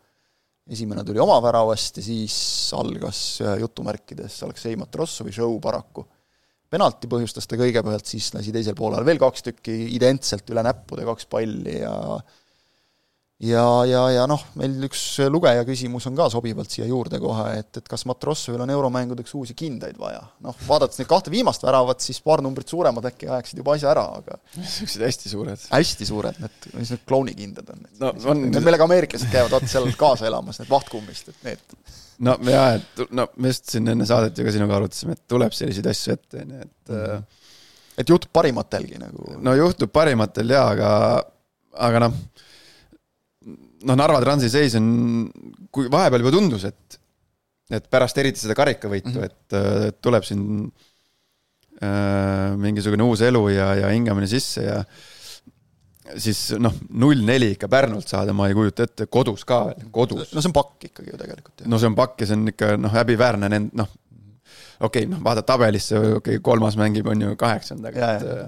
esimene 0.66 1.03
tuli 1.05 1.22
oma 1.22 1.38
väravast 1.43 1.99
ja 1.99 2.03
siis 2.05 2.36
algas 2.78 3.20
jutumärkides 3.61 4.41
Aleksei 4.47 4.78
Matrossovi 4.80 5.34
show 5.36 5.59
paraku. 5.61 6.05
penalti 6.70 7.07
põhjustas 7.07 7.45
ta 7.47 7.57
kõigepealt, 7.59 8.07
siis 8.09 8.32
lasi 8.34 8.51
teisel 8.51 8.76
poolel 8.76 9.05
veel 9.05 9.22
kaks 9.22 9.45
tükki 9.45 9.76
identselt 9.95 10.49
üle 10.49 10.63
näppude, 10.66 11.05
kaks 11.07 11.30
palli 11.30 11.78
ja 11.80 11.93
ja, 13.43 13.63
ja, 13.83 14.01
ja 14.15 14.23
noh, 14.29 14.39
meil 14.55 14.77
üks 14.88 15.01
lugeja 15.31 15.65
küsimus 15.67 16.05
on 16.07 16.15
ka 16.15 16.27
sobivalt 16.31 16.71
siia 16.71 16.86
juurde 16.88 17.19
kohe, 17.19 17.49
et, 17.59 17.81
et 17.81 17.89
kas 17.91 18.05
Matrossovil 18.07 18.63
on 18.63 18.71
euromängudeks 18.71 19.33
uusi 19.36 19.55
kindaid 19.57 19.97
vaja. 19.99 20.21
noh, 20.45 20.55
vaadates 20.67 21.01
neid 21.01 21.09
kahte 21.09 21.33
viimast 21.33 21.65
väravat, 21.65 21.99
siis 22.05 22.21
paar 22.23 22.43
numbrit 22.45 22.71
suuremad 22.71 23.09
äkki 23.11 23.27
ajaksid 23.27 23.59
juba 23.59 23.75
asja 23.75 23.91
ära, 23.91 24.05
aga 24.21 24.39
niisugused 24.61 25.03
hästi 25.03 25.33
suured. 25.33 25.65
hästi 25.71 26.07
suured, 26.07 26.39
need, 26.43 26.69
mis 26.77 26.93
need 26.95 27.03
klounikindad 27.09 27.73
on? 27.75 27.83
no 27.99 28.13
on 28.31 28.45
need, 28.45 28.61
millega 28.63 28.88
ameeriklased 28.88 29.31
käivad, 29.33 29.51
vaata 29.57 29.71
seal 29.73 29.91
kaasa 29.99 30.29
elamas, 30.31 30.61
need 30.61 30.71
vahtkummist, 30.71 31.33
et 31.33 31.49
need. 31.49 31.75
no 32.29 32.38
jaa, 32.47 32.69
et 32.79 33.03
no 33.11 33.27
me 33.36 33.51
just 33.51 33.67
siin 33.75 33.91
enne 33.91 34.07
saadet 34.07 34.39
ju 34.39 34.47
ka 34.47 34.55
sinuga 34.55 34.79
arutasime, 34.79 35.19
et 35.19 35.25
tuleb 35.36 35.55
selliseid 35.57 35.91
asju 35.91 36.15
ette, 36.15 36.45
on 36.45 36.55
ju, 36.55 36.69
et 36.69 36.95
mm 36.95 37.03
-hmm. 37.03 37.43
et 37.99 38.15
juhtub 38.15 38.31
parimatelgi 38.31 39.03
nagu? 39.03 39.36
no 39.43 39.59
juhtub 39.59 39.91
parimatel 39.91 40.55
jaa, 40.55 40.69
aga, 40.71 40.89
aga 41.89 42.05
noh 42.07 42.17
noh, 43.86 43.97
Narva 43.99 44.21
Transi 44.23 44.51
seis 44.51 44.75
on, 44.79 44.88
kui 45.73 45.89
vahepeal 45.91 46.23
juba 46.23 46.33
tundus, 46.36 46.65
et, 46.69 46.99
et 47.73 47.89
pärast 47.91 48.17
eriti 48.21 48.43
seda 48.43 48.57
karikavõitu 48.57 49.13
mm, 49.13 49.17
-hmm. 49.17 49.25
et, 49.25 49.89
et 49.89 49.99
tuleb 50.03 50.25
siin 50.27 50.45
äh, 51.81 52.55
mingisugune 52.61 53.05
uus 53.05 53.23
elu 53.25 53.43
ja, 53.53 53.73
ja 53.83 53.91
hingamine 53.93 54.29
sisse 54.31 54.65
ja 54.65 54.79
siis 56.21 56.51
noh, 56.61 56.73
null 57.01 57.23
neli 57.25 57.55
ikka 57.55 57.69
Pärnult 57.71 58.09
saada, 58.09 58.33
ma 58.38 58.47
ei 58.49 58.57
kujuta 58.57 58.86
ette, 58.86 59.07
kodus 59.09 59.45
ka 59.47 59.63
veel, 59.71 59.88
kodus. 59.93 60.33
no 60.33 60.41
see 60.41 60.51
on 60.51 60.57
pakk 60.57 60.89
ikkagi 60.91 61.11
ju 61.11 61.21
tegelikult. 61.21 61.65
no 61.65 61.81
see 61.81 61.89
on 61.89 61.97
pakk 61.97 62.21
ja 62.21 62.29
see 62.29 62.38
on 62.38 62.51
ikka 62.53 62.75
noh, 62.77 62.93
häbiväärne 62.93 63.49
nend-, 63.49 63.73
noh, 63.73 63.89
okei 64.79 65.05
okay,, 65.05 65.09
noh, 65.09 65.23
vaata 65.25 65.41
tabelisse, 65.47 65.97
okei 65.97 66.19
okay,, 66.19 66.43
kolmas 66.45 66.77
mängib, 66.77 67.09
on 67.09 67.25
ju 67.25 67.36
kaheksandaga, 67.41 68.13
et 68.19 68.29
ja 68.29 68.47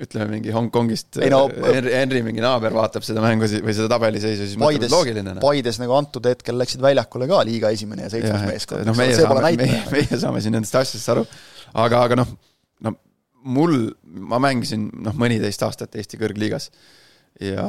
ütleme 0.00 0.26
mingi 0.36 0.52
Hongkongist 0.54 1.18
no, 1.32 1.40
Henry, 1.64 1.92
Henry 1.92 2.22
mingi 2.24 2.42
naaber 2.42 2.74
vaatab 2.76 3.04
seda 3.06 3.22
mängu 3.24 3.48
või 3.50 3.74
seda 3.76 3.88
tabeliseisu, 3.92 4.46
siis 4.48 4.60
mõtleb, 4.60 4.86
et 4.86 4.94
loogiline. 4.94 5.34
Noh. 5.36 5.42
Paides 5.44 5.80
nagu 5.82 5.96
antud 5.96 6.28
hetkel 6.30 6.56
läksid 6.60 6.82
väljakule 6.84 7.28
ka 7.30 7.40
liiga 7.48 7.72
esimene 7.74 8.06
ja 8.06 8.12
seitsmes 8.12 8.46
meeskond. 8.48 8.86
noh, 8.88 8.96
meie 8.98 9.16
saame, 9.18 9.52
meie, 9.60 9.82
meie 9.92 10.20
saame 10.22 10.40
siin 10.44 10.56
nendest 10.56 10.78
asjadest 10.80 11.12
aru, 11.14 11.26
aga, 11.84 12.04
aga 12.08 12.20
noh, 12.22 12.32
no 12.86 12.94
mul, 13.56 13.76
ma 14.32 14.40
mängisin 14.42 14.88
noh, 15.04 15.16
mõniteist 15.20 15.66
aastat 15.66 15.98
Eesti 16.00 16.20
kõrgliigas 16.20 16.70
ja 17.44 17.66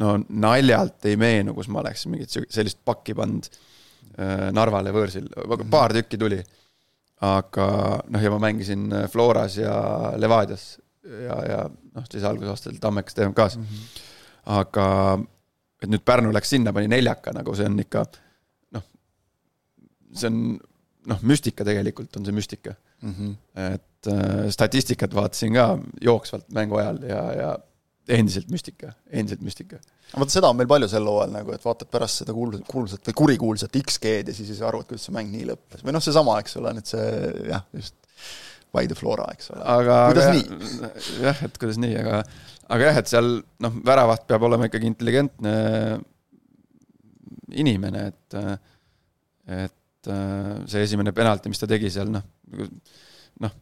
no 0.00 0.14
naljalt 0.28 1.10
ei 1.10 1.18
meenu, 1.20 1.56
kus 1.58 1.70
ma 1.72 1.82
oleks 1.82 2.06
mingit 2.10 2.38
sellist 2.48 2.78
pakki 2.86 3.16
pannud 3.18 3.50
äh, 3.50 4.48
Narvale 4.54 4.94
võõrsil, 4.94 5.26
paar 5.70 5.96
tükki 5.96 6.20
tuli 6.20 6.38
aga 7.20 7.66
noh, 8.08 8.22
ja 8.22 8.30
ma 8.32 8.38
mängisin 8.46 8.88
Floras 9.12 9.58
ja 9.60 9.74
Levadias 10.16 10.78
ja, 11.04 11.36
ja 11.48 11.60
noh, 11.68 12.08
siis 12.10 12.24
algusaastatel 12.24 12.80
Tammekas 12.80 13.16
TMK-s 13.16 13.56
mm. 13.56 13.64
-hmm. 13.64 14.00
aga 14.60 14.86
et 15.80 15.88
nüüd 15.88 16.04
Pärnu 16.04 16.32
läks 16.34 16.52
sinna, 16.52 16.72
pani 16.76 16.90
neljaka, 16.92 17.32
nagu 17.36 17.54
see 17.56 17.68
on 17.68 17.78
ikka 17.80 18.04
noh, 18.76 18.84
see 20.12 20.28
on 20.28 20.42
noh, 21.10 21.22
müstika 21.22 21.64
tegelikult 21.66 22.16
on 22.20 22.28
see 22.28 22.36
müstika 22.36 22.74
mm. 23.00 23.14
-hmm. 23.14 23.34
et 23.74 24.12
äh, 24.12 24.50
statistikat 24.50 25.14
vaatasin 25.14 25.54
ka 25.54 25.78
jooksvalt 26.00 26.50
mängu 26.52 26.76
ajal 26.76 27.02
ja, 27.08 27.22
ja 27.32 27.58
endiselt 28.08 28.50
müstika, 28.50 28.92
endiselt 29.10 29.40
müstika. 29.40 29.78
vot 30.18 30.30
seda 30.30 30.48
on 30.50 30.56
meil 30.56 30.68
palju 30.68 30.88
sel 30.88 31.06
hooajal 31.06 31.32
nagu, 31.32 31.52
et 31.54 31.64
vaatad 31.64 31.90
pärast 31.90 32.22
seda 32.22 32.34
kuulsat, 32.34 32.64
kuulsat 32.68 33.10
või 33.10 33.18
kurikuulsat 33.22 33.76
X-G-d 33.82 34.32
ja 34.32 34.34
siis 34.34 34.50
ei 34.50 34.58
saa 34.58 34.68
aru, 34.68 34.82
et 34.82 34.88
kuidas 34.90 35.04
see 35.06 35.14
mäng 35.14 35.30
nii 35.32 35.46
lõppes 35.52 35.84
või 35.86 35.94
noh, 35.94 36.02
seesama, 36.02 36.38
eks 36.42 36.56
ole, 36.60 36.72
nüüd 36.76 36.90
see 36.90 37.04
jah, 37.52 37.64
just 37.76 37.94
by 38.74 38.86
the 38.90 38.96
flora, 38.98 39.26
eks 39.34 39.50
ole. 39.54 39.62
aga 39.74 39.98
kuidas 40.10 40.28
aga, 40.28 40.36
nii? 40.36 40.90
jah, 41.26 41.42
et 41.46 41.58
kuidas 41.62 41.80
nii, 41.82 41.96
aga, 42.00 42.20
aga 42.76 42.90
jah, 42.90 43.00
et 43.02 43.10
seal 43.10 43.30
noh, 43.66 43.80
väravaht 43.86 44.26
peab 44.30 44.46
olema 44.48 44.68
ikkagi 44.70 44.90
intelligentne 44.90 45.54
inimene, 47.60 48.04
et, 48.12 48.38
et 49.50 50.10
see 50.70 50.84
esimene 50.86 51.14
penalti, 51.16 51.50
mis 51.50 51.60
ta 51.60 51.68
tegi 51.70 51.90
seal, 51.92 52.12
noh, 52.14 52.22
noh, 53.42 53.56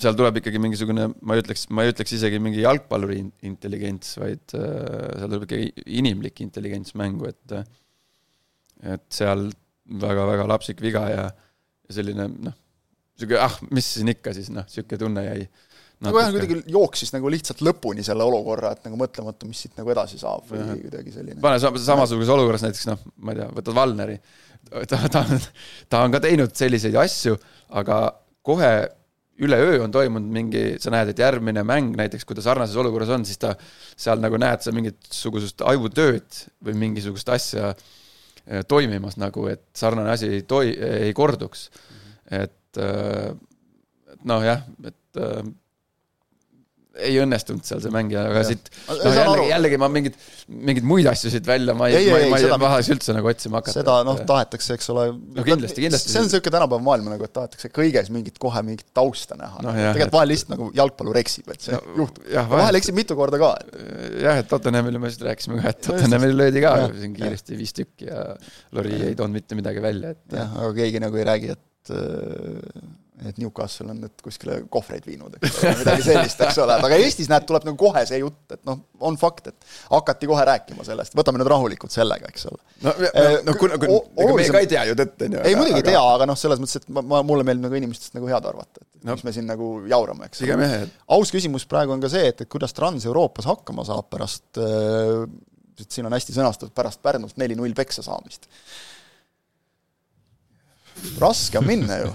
seal 0.00 0.16
tuleb 0.18 0.38
ikkagi 0.40 0.60
mingisugune, 0.62 1.08
ma 1.26 1.36
ei 1.36 1.42
ütleks, 1.42 1.66
ma 1.74 1.84
ei 1.84 1.90
ütleks 1.94 2.14
isegi 2.18 2.38
mingi 2.42 2.62
jalgpalluri 2.62 3.18
intelligents, 3.48 4.14
vaid 4.20 4.44
seal 4.52 5.26
tuleb 5.26 5.48
ikkagi 5.48 5.86
inimlik 5.98 6.44
intelligents 6.44 6.94
mängu, 6.98 7.30
et 7.32 7.58
et 8.86 9.06
seal 9.08 9.48
väga-väga 9.86 10.44
lapsik 10.50 10.82
viga 10.84 11.06
ja, 11.08 11.26
ja 11.88 11.94
selline 11.96 12.26
noh, 12.28 12.54
sihuke 13.16 13.38
ah, 13.40 13.54
mis 13.74 13.88
siin 13.96 14.12
ikka 14.12 14.34
siis 14.36 14.50
noh, 14.54 14.66
sihuke 14.70 14.98
tunne 15.00 15.24
jäi 15.26 15.46
nagu 16.04 16.20
jah, 16.20 16.32
kuidagi 16.34 16.58
jooksis 16.72 17.14
nagu 17.14 17.30
lihtsalt 17.32 17.62
lõpuni 17.64 18.04
selle 18.04 18.24
olukorra, 18.26 18.74
et 18.76 18.84
nagu 18.84 18.98
mõtlemata, 19.00 19.48
mis 19.48 19.62
siit 19.64 19.78
nagu 19.78 19.92
edasi 19.94 20.20
saab 20.20 20.44
või 20.50 20.60
ja. 20.60 20.76
kuidagi 20.82 21.14
selline. 21.14 21.40
pane 21.44 21.60
samasuguses 21.62 22.32
olukorras 22.34 22.66
näiteks 22.66 22.90
noh, 22.90 23.06
ma 23.24 23.32
ei 23.32 23.40
tea, 23.40 23.48
võtad 23.56 23.78
Valneri, 23.78 24.18
ta, 24.90 25.00
ta, 25.12 25.24
ta 25.88 26.04
on 26.04 26.12
ka 26.12 26.20
teinud 26.26 26.52
selliseid 26.58 26.98
asju, 27.00 27.38
aga 27.80 28.00
kohe 28.46 28.72
üleöö 29.42 29.82
on 29.84 29.92
toimunud 29.92 30.32
mingi, 30.32 30.64
sa 30.80 30.92
näed, 30.92 31.12
et 31.12 31.20
järgmine 31.20 31.64
mäng 31.66 31.96
näiteks, 31.98 32.24
kui 32.24 32.36
ta 32.36 32.44
sarnases 32.44 32.76
olukorras 32.80 33.12
on, 33.12 33.24
siis 33.28 33.40
ta 33.40 33.52
seal 33.96 34.20
nagu 34.22 34.38
näed 34.40 34.64
sa 34.64 34.72
mingisugust 34.76 35.64
ajutööd 35.64 36.40
või 36.64 36.76
mingisugust 36.86 37.28
asja 37.34 37.72
eh, 37.72 38.62
toimimas 38.68 39.18
nagu, 39.20 39.44
et 39.52 39.64
sarnane 39.76 40.12
asi 40.14 40.30
ei 40.38 40.46
toi-, 40.48 40.72
ei 40.72 41.12
korduks. 41.16 41.68
et, 42.32 42.55
eh, 42.80 43.30
et 44.14 44.26
noh, 44.28 44.44
jah, 44.44 44.62
et 44.86 45.22
eh, 45.22 45.54
ei 47.04 47.16
õnnestunud 47.20 47.64
seal 47.66 47.80
see 47.82 47.92
mängija, 47.92 48.22
aga 48.30 48.42
ja. 48.42 48.48
siit 48.48 48.68
noh, 48.88 49.16
jällegi, 49.16 49.46
jällegi 49.50 49.78
ma 49.80 49.88
mingeid, 49.92 50.16
mingeid 50.48 50.86
muid 50.88 51.08
asju 51.10 51.32
siit 51.32 51.48
välja, 51.48 51.74
ma 51.76 51.88
ei, 51.90 52.08
ma 52.08 52.20
ei, 52.20 52.30
ma 52.30 52.38
ei, 52.40 52.46
ma 52.48 52.56
ei 52.56 52.64
tahaks 52.64 52.90
üldse 52.94 53.16
nagu 53.16 53.30
otsima 53.30 53.60
hakata. 53.60 53.76
seda 53.80 53.96
noh, 54.06 54.20
tahetakse, 54.28 54.76
eks 54.78 54.90
ole. 54.94 55.06
no 55.12 55.44
kindlasti, 55.46 55.84
kindlasti. 55.84 56.12
see 56.12 56.22
on 56.22 56.28
niisugune 56.28 56.54
tänapäeva 56.56 56.86
maailm 56.86 57.10
nagu, 57.12 57.28
et 57.28 57.34
tahetakse 57.36 57.70
kõiges 57.74 58.10
mingit, 58.14 58.40
kohe 58.42 58.62
mingit 58.66 58.88
tausta 58.96 59.38
näha 59.38 59.60
no,. 59.60 59.74
tegelikult 59.76 60.08
et... 60.08 60.16
vahel 60.16 60.32
lihtsalt 60.32 60.54
nagu 60.54 60.70
jalgpallur 60.80 61.20
eksib, 61.22 61.52
et 61.52 61.68
see 61.68 61.76
no, 61.76 61.82
juhtub. 62.02 62.32
vahel 62.54 62.80
eksib 62.80 62.98
mitu 62.98 63.18
korda 63.18 63.40
ka. 63.42 63.52
jah, 64.24 64.42
et 64.42 64.50
Tottenhamile 64.52 65.02
me 65.02 65.12
just 65.12 65.24
rääkisime 65.26 65.60
ka, 65.60 65.74
et 65.74 65.84
Tottenhamile 65.90 66.40
löödi 66.44 66.64
ka 66.64 66.76
siin 66.96 67.16
kiiresti 67.16 67.60
viis 67.60 67.76
tükki 67.76 68.10
ja 68.10 68.28
Lori 68.76 68.96
ei 69.10 69.16
toonud 69.18 69.36
mitte 69.36 69.58
midagi 69.58 69.84
välja, 69.84 70.16
et. 70.16 70.24
jah, 70.32 70.60
aga 70.62 70.72
keegi 70.80 71.02
nagu 71.04 71.20
ei 71.20 71.28
räägi, 71.28 71.56
et 71.56 71.64
äh, 71.94 72.86
et 73.24 73.38
Newcastle 73.40 73.88
on 73.88 74.00
nüüd 74.02 74.20
kuskile 74.24 74.58
kohvreid 74.72 75.06
viinud, 75.08 75.38
eks 75.38 75.62
ole, 75.62 75.72
midagi 75.80 76.04
sellist, 76.04 76.42
eks 76.44 76.58
ole, 76.60 76.74
aga 76.84 76.98
Eestis 77.00 77.30
näed, 77.32 77.46
tuleb 77.48 77.64
nagu 77.64 77.78
kohe 77.80 78.02
see 78.08 78.18
jutt, 78.20 78.42
et 78.52 78.60
noh, 78.68 78.82
on 79.08 79.16
fakt, 79.20 79.48
et 79.52 79.70
hakati 79.88 80.28
kohe 80.28 80.44
rääkima 80.44 80.84
sellest, 80.84 81.16
võtame 81.16 81.40
nüüd 81.40 81.48
rahulikult 81.48 81.94
sellega, 81.94 82.28
eks 82.28 82.44
ole. 82.50 82.60
no, 82.84 82.92
no, 83.48 83.56
kuna, 83.56 83.80
kuna, 83.80 84.02
ega 84.20 84.36
me 84.36 84.46
ka 84.58 84.62
ei 84.66 84.70
tea 84.74 84.84
ju 84.90 84.98
tõtt, 85.00 85.26
on 85.28 85.38
ju. 85.38 85.42
ei, 85.48 85.56
muidugi 85.56 85.80
ei 85.80 85.88
tea, 85.88 86.04
aga 86.12 86.28
noh, 86.28 86.38
selles 86.40 86.60
mõttes, 86.60 86.82
et 86.82 86.92
ma, 86.92 87.04
ma, 87.14 87.22
mulle 87.26 87.46
meeldib 87.48 87.64
nagu 87.70 87.80
inimestest 87.80 88.18
nagu 88.18 88.28
head 88.28 88.50
arvata, 88.52 88.84
et 88.84 89.08
no. 89.08 89.16
mis 89.16 89.24
me 89.24 89.34
siin 89.38 89.48
nagu 89.48 89.70
jaurame, 89.88 90.28
eks. 90.28 90.44
et 90.44 91.02
aus 91.16 91.32
küsimus 91.32 91.64
praegu 91.70 91.96
on 91.96 92.04
ka 92.04 92.12
see, 92.12 92.28
et, 92.34 92.44
et 92.44 92.52
kuidas 92.52 92.76
Trans-Euroopas 92.76 93.48
hakkama 93.48 93.86
saab 93.88 94.12
pärast 94.12 94.60
äh, 94.60 95.24
siin 95.84 96.08
on 96.08 96.14
hästi 96.16 96.36
sõnastatud, 96.36 96.74
pärast 96.76 97.02
Pärnult 97.04 97.36
neli-null 97.40 97.74
peksa 97.76 98.04
saamist. 98.04 98.48
Raske 101.22 101.60
on 101.60 101.66
minna 101.68 102.02
ju 102.02 102.12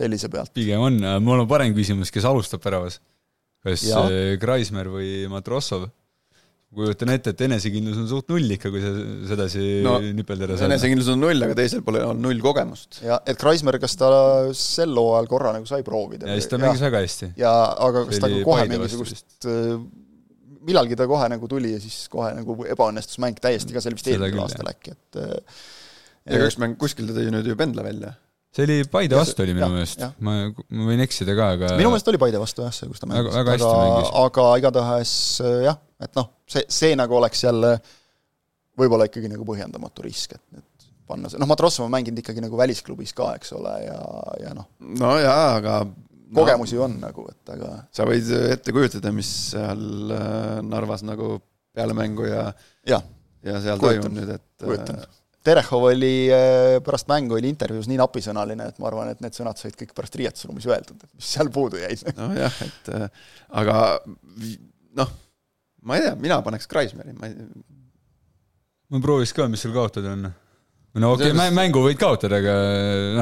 sellise 0.00 0.30
pealt. 0.32 0.52
pigem 0.56 0.82
on, 0.82 1.00
mul 1.24 1.44
on 1.44 1.48
parem 1.50 1.74
küsimus, 1.76 2.12
kes 2.14 2.26
alustab 2.28 2.64
väravas? 2.64 3.00
kas 3.64 3.84
Kreismer 4.40 4.88
äh, 4.88 4.94
või 4.94 5.16
Matrossov? 5.32 5.88
kujutan 6.70 7.10
ette, 7.10 7.32
et 7.34 7.40
enesekindlus 7.48 7.96
on 7.98 8.04
suht 8.06 8.28
null 8.30 8.52
ikka, 8.54 8.70
kui 8.70 8.78
sa 8.78 8.90
sedasi 9.32 9.62
no, 9.82 9.96
nipeldada 10.14 10.54
saad. 10.54 10.68
enesekindlus 10.68 11.08
on 11.10 11.18
null, 11.18 11.42
aga 11.42 11.56
teisel 11.58 11.82
pole 11.82 11.98
olnud 12.06 12.22
null 12.28 12.42
kogemust. 12.44 13.00
ja 13.02 13.18
et 13.26 13.40
Kreismer, 13.40 13.80
kas 13.82 13.98
ta 13.98 14.10
sel 14.54 14.94
hooajal 14.94 15.26
korra 15.30 15.54
nagu 15.56 15.66
sai 15.66 15.82
proovida? 15.86 16.28
ja 16.30 16.38
siis 16.38 16.46
ta 16.52 16.60
mängis 16.62 16.84
väga 16.84 17.02
hästi. 17.02 17.32
ja 17.40 17.50
aga 17.88 18.04
kas 18.06 18.22
ta 18.22 18.30
kohe 18.46 18.68
mingisugust 18.70 19.50
äh, 19.50 19.74
millalgi 20.70 20.98
ta 21.00 21.08
kohe 21.10 21.26
nagu 21.32 21.50
tuli 21.50 21.74
ja 21.74 21.82
siis 21.82 22.04
kohe 22.12 22.30
nagu 22.38 22.54
ebaõnnestus 22.70 23.18
mäng 23.22 23.42
täiesti 23.42 23.74
ka, 23.74 23.82
see 23.82 23.90
oli 23.90 23.98
vist 23.98 24.14
eelmisel 24.14 24.44
aastal 24.46 24.70
äkki, 24.70 24.94
et 24.94 25.20
äh, 25.24 25.60
ja 26.26 26.42
üks 26.46 26.58
mäng, 26.60 26.76
kuskil 26.80 27.08
ta 27.08 27.16
tõi 27.16 27.30
nüüd 27.32 27.48
ju 27.48 27.56
Pendla 27.58 27.84
välja. 27.86 28.14
See 28.50 28.66
oli 28.66 28.80
Paide 28.90 29.14
vastu 29.14 29.44
oli 29.44 29.54
minu 29.54 29.68
meelest, 29.70 30.02
ma, 30.26 30.34
ma 30.50 30.88
võin 30.88 31.04
eksida 31.04 31.36
ka, 31.38 31.52
aga 31.54 31.70
minu 31.78 31.92
meelest 31.92 32.10
oli 32.10 32.18
Paide 32.18 32.40
vastu 32.42 32.64
jah, 32.66 32.74
see, 32.74 32.88
kus 32.90 33.02
ta 33.02 33.06
mängis. 33.06 33.36
aga, 33.38 33.54
mängis. 33.54 34.10
aga 34.24 34.46
igatahes 34.58 35.12
jah, 35.68 35.78
et 36.02 36.18
noh, 36.18 36.32
see, 36.50 36.64
see 36.66 36.98
nagu 36.98 37.14
oleks 37.20 37.44
jälle 37.46 37.76
võib-olla 38.80 39.06
ikkagi 39.06 39.30
nagu 39.30 39.46
põhjendamatu 39.46 40.02
risk, 40.02 40.34
et, 40.34 40.58
et 40.58 40.88
panna 41.06 41.30
see, 41.30 41.38
noh, 41.38 41.46
Matrossov 41.50 41.86
on 41.86 41.94
mänginud 41.94 42.24
ikkagi 42.24 42.42
nagu 42.42 42.58
välisklubis 42.58 43.14
ka, 43.14 43.30
eks 43.38 43.54
ole, 43.54 43.76
ja, 43.84 44.00
ja 44.42 44.56
noh. 44.56 44.66
no 44.98 45.14
jaa, 45.22 45.46
aga 45.60 45.78
kogemusi 46.34 46.78
no, 46.78 46.88
on 46.88 46.98
nagu, 47.02 47.28
et 47.30 47.54
aga 47.54 47.72
sa 47.94 48.06
võid 48.08 48.34
ette 48.50 48.74
kujutada, 48.74 49.14
mis 49.14 49.30
seal 49.52 50.14
äh, 50.14 50.58
Narvas 50.66 51.06
nagu 51.06 51.36
peale 51.74 51.94
mängu 51.94 52.26
ja 52.26 52.48
ja, 52.86 52.98
ja 53.46 53.62
seal 53.62 53.78
toimub 53.82 54.10
nüüd, 54.14 54.34
et 54.38 54.66
kujutan 54.66 55.02
Terehov 55.44 55.86
oli 55.88 56.28
äh, 56.28 56.78
pärast 56.84 57.08
mängu 57.08 57.38
oli 57.38 57.48
intervjuus 57.48 57.88
nii 57.88 57.96
napisõnaline, 57.96 58.66
et 58.68 58.80
ma 58.82 58.90
arvan, 58.90 59.08
et 59.14 59.22
need 59.24 59.36
sõnad 59.36 59.56
said 59.56 59.76
kõik 59.78 59.94
pärast 59.96 60.18
riietusruumis 60.20 60.66
öeldud, 60.68 60.98
et 61.00 61.14
mis 61.16 61.30
seal 61.36 61.48
puudu 61.54 61.80
jäi. 61.80 61.96
nojah, 62.18 62.58
et 62.66 62.90
äh, 62.92 63.06
aga 63.62 63.76
noh, 65.00 65.14
ma 65.88 65.96
ei 65.96 66.04
tea, 66.04 66.18
mina 66.20 66.42
paneks 66.44 66.68
Kreismeri, 66.68 67.16
ma 67.16 67.30
ei 67.30 67.38
ma 68.90 69.00
prooviks 69.00 69.32
ka, 69.36 69.48
mis 69.48 69.64
seal 69.64 69.72
kaotada 69.72 70.12
on. 70.12 70.28
no 71.00 71.14
okei 71.14 71.32
okay,, 71.32 71.54
mängu 71.56 71.86
võid 71.86 72.02
kaotada, 72.02 72.42
aga 72.42 72.58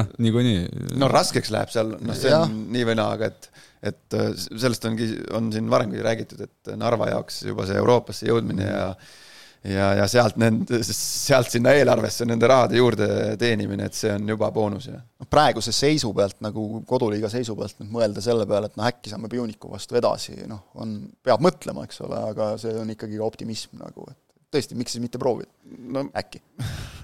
noh, 0.01 0.11
niikuinii. 0.19 0.67
no 0.99 1.07
raskeks 1.13 1.53
läheb 1.55 1.71
seal, 1.71 1.95
noh, 2.03 2.19
see 2.19 2.35
on 2.35 2.59
nii 2.75 2.83
või 2.91 2.99
naa, 2.99 3.15
aga 3.15 3.31
et 3.31 3.49
et 3.79 4.19
äh, 4.19 4.33
sellest 4.35 4.83
ongi, 4.91 5.07
on 5.31 5.47
siin 5.55 5.71
varemgi 5.71 6.03
räägitud, 6.03 6.43
et 6.43 6.75
Narva 6.75 7.13
jaoks 7.13 7.45
juba 7.47 7.63
see 7.63 7.79
Euroopasse 7.79 8.27
jõudmine 8.27 8.67
ja 8.67 8.85
mm 8.91 9.25
ja, 9.63 9.89
ja 9.99 10.05
sealt 10.09 10.37
nende, 10.39 10.79
sealt 10.85 11.51
sinna 11.51 11.73
eelarvesse 11.75 12.27
nende 12.27 12.47
rahade 12.49 12.79
juurde 12.79 13.07
teenimine, 13.39 13.89
et 13.89 13.97
see 13.97 14.11
on 14.13 14.31
juba 14.31 14.49
boonus 14.55 14.87
ja. 14.89 14.99
noh, 14.99 15.27
praeguse 15.31 15.73
seisu 15.75 16.11
pealt 16.15 16.39
nagu 16.45 16.81
koduliiga 16.87 17.31
seisu 17.31 17.55
pealt 17.59 17.81
nüüd 17.81 17.91
mõelda 17.97 18.23
selle 18.23 18.47
peale, 18.49 18.69
et 18.69 18.79
noh, 18.79 18.87
äkki 18.87 19.11
saame 19.11 19.31
Puniku 19.31 19.71
vastu 19.73 19.99
edasi, 19.99 20.37
noh, 20.49 20.63
on, 20.79 20.95
peab 21.25 21.43
mõtlema, 21.43 21.85
eks 21.87 22.03
ole, 22.07 22.21
aga 22.31 22.53
see 22.61 22.75
on 22.79 22.95
ikkagi 22.95 23.19
ka 23.19 23.27
optimism 23.27 23.79
nagu, 23.81 24.07
et 24.11 24.19
tõesti, 24.55 24.77
miks 24.79 24.95
siis 24.95 25.03
mitte 25.03 25.21
proovida? 25.21 25.51
No,, 25.67 26.07
äkki. 26.17 26.41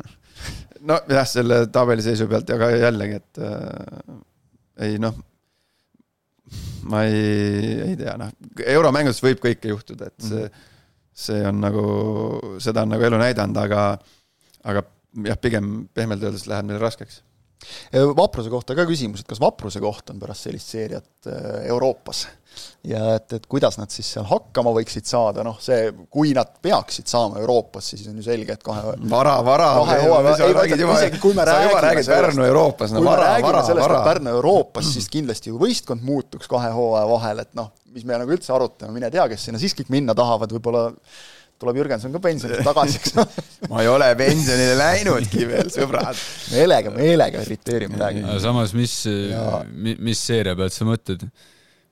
Nojah, 0.86 1.26
selle 1.28 1.64
tabeliseisu 1.74 2.28
pealt, 2.30 2.52
aga 2.54 2.70
jällegi, 2.76 3.18
et 3.20 3.42
äh, 3.42 4.16
ei 4.86 5.00
noh, 5.02 5.18
ma 6.92 7.02
ei, 7.10 7.76
ei 7.90 8.00
tea, 8.00 8.16
noh, 8.22 8.32
euromängudes 8.76 9.20
võib 9.26 9.42
kõike 9.44 9.72
juhtuda, 9.74 10.12
et 10.14 10.24
see 10.24 10.46
mm 10.46 10.48
-hmm 10.48 10.72
see 11.16 11.46
on 11.48 11.62
nagu, 11.64 11.86
seda 12.60 12.84
on 12.84 12.92
nagu 12.92 13.08
elu 13.08 13.20
näidanud, 13.22 13.58
aga, 13.62 13.86
aga 14.68 14.84
jah, 15.30 15.40
pigem 15.40 15.88
pehmelt 15.96 16.24
öeldes 16.24 16.46
läheb 16.52 16.68
neil 16.68 16.82
raskeks. 16.84 17.22
Vapruse 18.18 18.52
kohta 18.54 18.78
ka 18.78 18.88
küsimus, 18.90 19.24
et 19.24 19.30
kas 19.30 19.42
vapruse 19.44 19.82
koht 19.84 20.10
on 20.14 20.22
pärast 20.22 20.48
sellist 20.48 20.74
seeriat 20.76 21.30
äh, 21.32 21.66
Euroopas? 21.70 22.26
ja 22.88 23.16
et, 23.18 23.34
et 23.36 23.46
kuidas 23.52 23.76
nad 23.80 23.92
siis 23.92 24.08
seal 24.16 24.26
hakkama 24.30 24.72
võiksid 24.78 25.08
saada, 25.10 25.44
noh 25.46 25.58
see, 25.64 25.90
kui 26.12 26.34
nad 26.38 26.54
peaksid 26.64 27.10
saama 27.12 27.42
Euroopasse, 27.42 27.98
siis 27.98 28.10
on 28.12 28.22
ju 28.22 28.26
selge, 28.26 28.56
et 28.56 28.64
kahe 28.66 28.96
vara, 29.12 29.36
vara, 29.46 29.70
isegi 30.96 31.22
kui 31.24 31.36
me 31.38 31.48
räägime 31.50 32.06
Pärnu 32.08 32.46
Euroopas, 32.48 32.96
no 32.96 33.04
vara, 33.06 33.34
vara, 33.44 33.64
vara. 33.82 34.02
Pärnu 34.08 34.36
Euroopas, 34.38 34.92
siis 34.96 35.10
kindlasti 35.12 35.52
ju 35.52 35.60
võistkond 35.62 36.06
muutuks 36.06 36.50
kahe 36.52 36.72
hooaja 36.76 37.10
vahel, 37.12 37.44
et 37.44 37.52
noh, 37.58 37.72
mis 37.96 38.08
me 38.08 38.20
nagu 38.22 38.36
üldse 38.36 38.54
arutame, 38.56 38.96
mine 38.96 39.12
tea, 39.14 39.28
kes 39.32 39.50
sinna 39.50 39.62
siis 39.62 39.76
kõik 39.78 39.92
minna 39.94 40.16
tahavad, 40.18 40.54
võib-olla 40.56 40.90
tuleb 41.62 41.80
Jürgenson 41.80 42.14
ka 42.16 42.22
pensionile 42.24 42.64
tagasi, 42.66 43.00
eks 43.00 43.16
ma 43.72 43.82
ei 43.84 43.90
ole 43.92 44.12
pensionile 44.20 44.78
läinudki 44.80 45.48
veel, 45.50 45.72
sõbrad. 45.74 46.20
meelega, 46.52 46.94
meelega 46.96 47.44
irriteerime 47.46 48.00
praegu. 48.00 48.40
samas, 48.44 48.76
mis, 48.78 49.02
mis 49.74 50.24
seeria 50.32 50.56
pealt 50.58 50.76
sa 50.76 50.88
mõtled? 50.88 51.28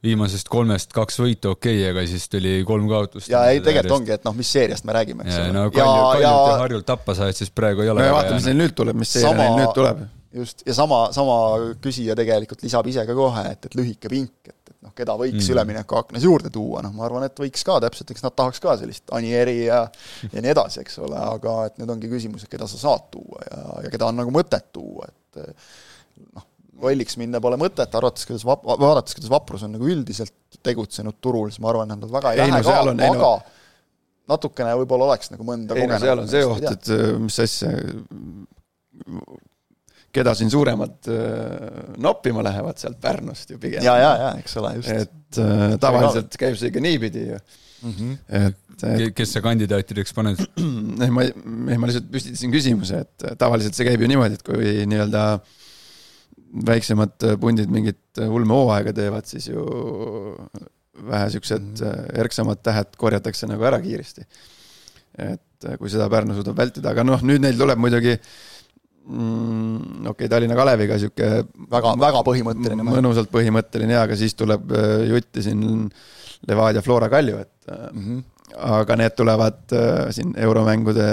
viimasest 0.03 0.49
kolmest 0.51 0.91
kaks 0.95 1.19
võitu 1.21 1.53
okei 1.53 1.77
okay,, 1.79 1.91
aga 1.93 2.01
siis 2.09 2.25
tuli 2.31 2.57
kolm 2.67 2.89
kaotust. 2.91 3.29
ja 3.31 3.45
ei, 3.51 3.61
tegelikult 3.63 4.01
ongi, 4.01 4.11
et 4.17 4.25
noh, 4.27 4.35
mis 4.35 4.49
seeriast 4.51 4.87
me 4.87 4.95
räägime, 4.97 5.23
eks 5.23 5.37
ole. 5.37 5.53
no 5.55 5.69
Kalju, 5.71 6.01
Kaljult 6.09 6.25
ja, 6.25 6.33
ja 6.33 6.57
Harjult 6.59 6.87
tappa 6.89 7.15
said, 7.17 7.37
siis 7.37 7.53
praegu 7.55 7.85
ei 7.85 7.93
ole. 7.93 8.03
no 8.03 8.17
vaatame, 8.17 8.41
mis 8.41 8.49
neil 8.49 8.59
nüüd 8.59 8.75
tuleb, 8.75 8.99
mis 8.99 9.13
seeria 9.15 9.37
neil 9.37 9.55
nüüd 9.61 9.71
tuleb. 9.77 10.03
just, 10.41 10.65
ja 10.67 10.75
sama, 10.75 11.05
sama 11.15 11.37
küsija 11.83 12.17
tegelikult 12.19 12.65
lisab 12.67 12.89
ise 12.91 13.07
ka 13.07 13.15
kohe, 13.15 13.45
et, 13.55 13.69
et 13.69 13.79
lühike 13.79 14.11
pink, 14.11 14.51
et 14.51 14.62
noh, 14.83 14.93
keda 14.97 15.15
võiks 15.19 15.41
mm. 15.41 15.53
üleminekuaknas 15.55 16.25
juurde 16.27 16.51
tuua, 16.53 16.83
noh 16.85 16.93
ma 16.95 17.07
arvan, 17.07 17.25
et 17.27 17.39
võiks 17.39 17.65
ka 17.65 17.79
täpselt, 17.83 18.13
eks 18.13 18.25
nad 18.25 18.35
tahaks 18.37 18.61
ka 18.63 18.75
sellist 18.81 19.13
Anieri 19.15 19.63
ja 19.65 19.83
ja 20.29 20.43
nii 20.43 20.53
edasi, 20.53 20.81
eks 20.83 20.99
ole, 21.03 21.19
aga 21.19 21.57
et 21.69 21.79
nüüd 21.81 21.93
ongi 21.95 22.11
küsimus, 22.11 22.45
et 22.45 22.51
keda 22.53 22.67
sa 22.69 22.79
saad 22.81 23.09
tuua 23.13 23.45
ja, 23.47 23.61
ja 23.85 23.93
keda 23.93 24.09
on 24.11 24.19
nagu 24.21 24.33
mõtet 24.35 24.69
tuua, 24.75 25.09
et 25.09 25.43
noh, 26.33 26.47
lolliks 26.83 27.17
minna 27.21 27.41
pole 27.43 27.57
mõtet, 27.61 27.95
arvates, 27.97 28.25
kuidas 28.27 28.45
vap-, 28.47 28.65
vaadates, 28.67 29.15
kuidas 29.17 29.31
Vaprus 29.31 29.65
on 29.65 29.75
nagu 29.77 29.87
üldiselt 29.89 30.35
tegutsenud 30.65 31.19
turul, 31.23 31.51
siis 31.51 31.61
ma 31.63 31.71
arvan, 31.71 31.93
et 31.93 32.03
nad 32.03 32.15
väga 32.17 32.33
ei, 32.33 32.43
ei 32.43 32.53
lähe 32.53 32.63
no, 32.63 32.69
ka, 32.69 33.07
aga 33.07 33.21
no. 33.21 33.31
natukene 34.33 34.75
võib-olla 34.81 35.11
oleks 35.11 35.33
nagu 35.33 35.47
mõnda 35.47 35.77
ei 35.79 35.89
no 35.89 36.01
seal 36.01 36.23
on 36.23 36.29
see 36.31 36.43
oht, 36.47 36.67
et 36.71 36.91
äh, 36.93 37.07
mis 37.21 37.39
asja, 37.43 37.71
keda 40.13 40.35
siin 40.37 40.51
suuremad 40.53 41.09
äh, 41.11 41.95
noppima 42.01 42.43
lähevad 42.45 42.81
sealt 42.81 42.99
Pärnust 43.01 43.53
ju 43.53 43.59
pigem. 43.61 43.85
ja, 43.85 43.97
ja, 43.99 44.11
ja 44.25 44.33
eks 44.41 44.57
ole, 44.61 44.75
just. 44.79 44.91
et 44.93 45.41
äh, 45.41 45.77
tavaliselt 45.81 46.37
käib 46.39 46.59
see 46.59 46.69
ikka 46.71 46.83
niipidi 46.83 47.25
ju 47.31 47.39
mm. 47.39 47.95
-hmm. 47.97 48.13
et, 48.43 48.87
et 48.91 49.17
kes 49.17 49.33
sa 49.37 49.41
kandidaatideks 49.41 50.13
paned? 50.13 50.45
ei, 51.03 51.09
ma, 51.09 51.25
ei, 51.25 51.77
ma 51.77 51.89
lihtsalt 51.89 52.11
püstitasin 52.13 52.53
küsimuse, 52.53 53.03
et 53.07 53.27
tavaliselt 53.37 53.75
see 53.77 53.89
käib 53.89 54.01
ju 54.01 54.11
niimoodi, 54.13 54.39
et 54.39 54.45
kui 54.45 54.87
nii-öelda 54.89 55.25
äh, 55.33 55.59
väiksemad 56.53 57.25
äh, 57.25 57.37
pundid 57.39 57.71
mingit 57.73 58.21
äh, 58.21 58.29
ulmehooaega 58.31 58.93
teevad, 58.95 59.27
siis 59.29 59.49
ju 59.49 59.63
vähe 61.09 61.29
siuksed. 61.33 61.69
Äh, 61.81 62.03
erksamad 62.23 62.61
tähed 62.65 62.93
korjatakse 62.99 63.49
nagu 63.49 63.65
ära 63.65 63.81
kiiresti. 63.81 64.27
et 65.13 65.65
kui 65.77 65.91
seda 65.93 66.07
Pärnu 66.09 66.33
suudab 66.33 66.57
vältida, 66.57 66.89
aga 66.89 67.03
noh, 67.05 67.21
nüüd 67.21 67.43
neil 67.43 67.53
tuleb 67.53 67.77
muidugi 67.77 68.15
mm, 69.05 69.77
okei 70.01 70.11
okay,, 70.11 70.31
Tallinna 70.31 70.57
Kaleviga 70.57 70.99
sihuke 71.01 71.29
väga, 71.71 71.95
väga 72.01 72.23
põhimõtteline. 72.27 72.87
mõnusalt 72.87 73.31
põhimõtteline 73.33 73.97
ja, 73.97 74.05
aga 74.07 74.17
siis 74.19 74.37
tuleb 74.39 74.73
jutti 75.09 75.45
siin 75.45 75.89
Levadia 76.47 76.83
Flora 76.83 77.09
Kalju, 77.11 77.39
et 77.39 77.71
mm 77.71 78.05
-hmm. 78.05 78.23
aga 78.79 78.95
need 78.99 79.15
tulevad 79.15 79.77
siin 80.11 80.33
euromängude 80.37 81.07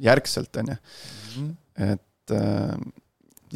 järgselt, 0.00 0.56
on 0.56 0.74
ju. 0.74 0.78
Mhm. 1.30 1.50
et 1.90 2.38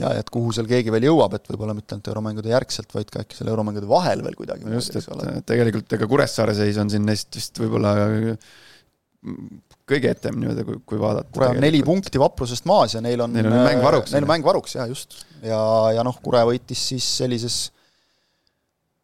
ja 0.00 0.10
et 0.18 0.30
kuhu 0.32 0.52
seal 0.54 0.68
keegi 0.70 0.92
veel 0.94 1.06
jõuab, 1.08 1.36
et 1.38 1.48
võib-olla 1.50 1.74
mitte 1.76 1.94
ainult 1.94 2.10
euromängude 2.10 2.52
järgselt, 2.52 2.90
vaid 2.94 3.10
ka 3.12 3.22
äkki 3.22 3.38
seal 3.38 3.50
euromängude 3.52 3.88
vahel 3.90 4.24
veel 4.26 4.36
kuidagi. 4.38 4.66
just, 4.74 4.96
et 4.96 5.46
tegelikult 5.46 5.96
ega 5.98 6.08
Kuressaare 6.10 6.54
seis 6.56 6.78
on 6.82 6.90
siin 6.90 7.06
neist 7.06 7.34
vist 7.34 7.60
võib-olla 7.62 7.94
kõige 9.88 10.10
etem 10.14 10.40
niimoodi, 10.40 10.64
kui, 10.66 10.80
kui 10.92 11.00
vaadata. 11.00 11.30
Kure 11.34 11.52
on 11.52 11.62
neli 11.62 11.82
punkti 11.84 12.20
Vaprusest 12.20 12.66
maas 12.68 12.96
ja 12.96 13.02
neil 13.04 13.20
on 13.24 13.32
neil 13.34 13.50
on 13.50 13.58
mäng 13.66 13.84
varuks. 13.84 14.14
Neil 14.14 14.26
on 14.26 14.32
mäng 14.32 14.46
varuks, 14.46 14.76
jaa, 14.78 14.88
just. 14.90 15.22
ja, 15.44 15.60
ja 15.96 16.04
noh, 16.06 16.18
Kure 16.24 16.44
võitis 16.48 16.88
siis 16.92 17.08
sellises 17.20 17.58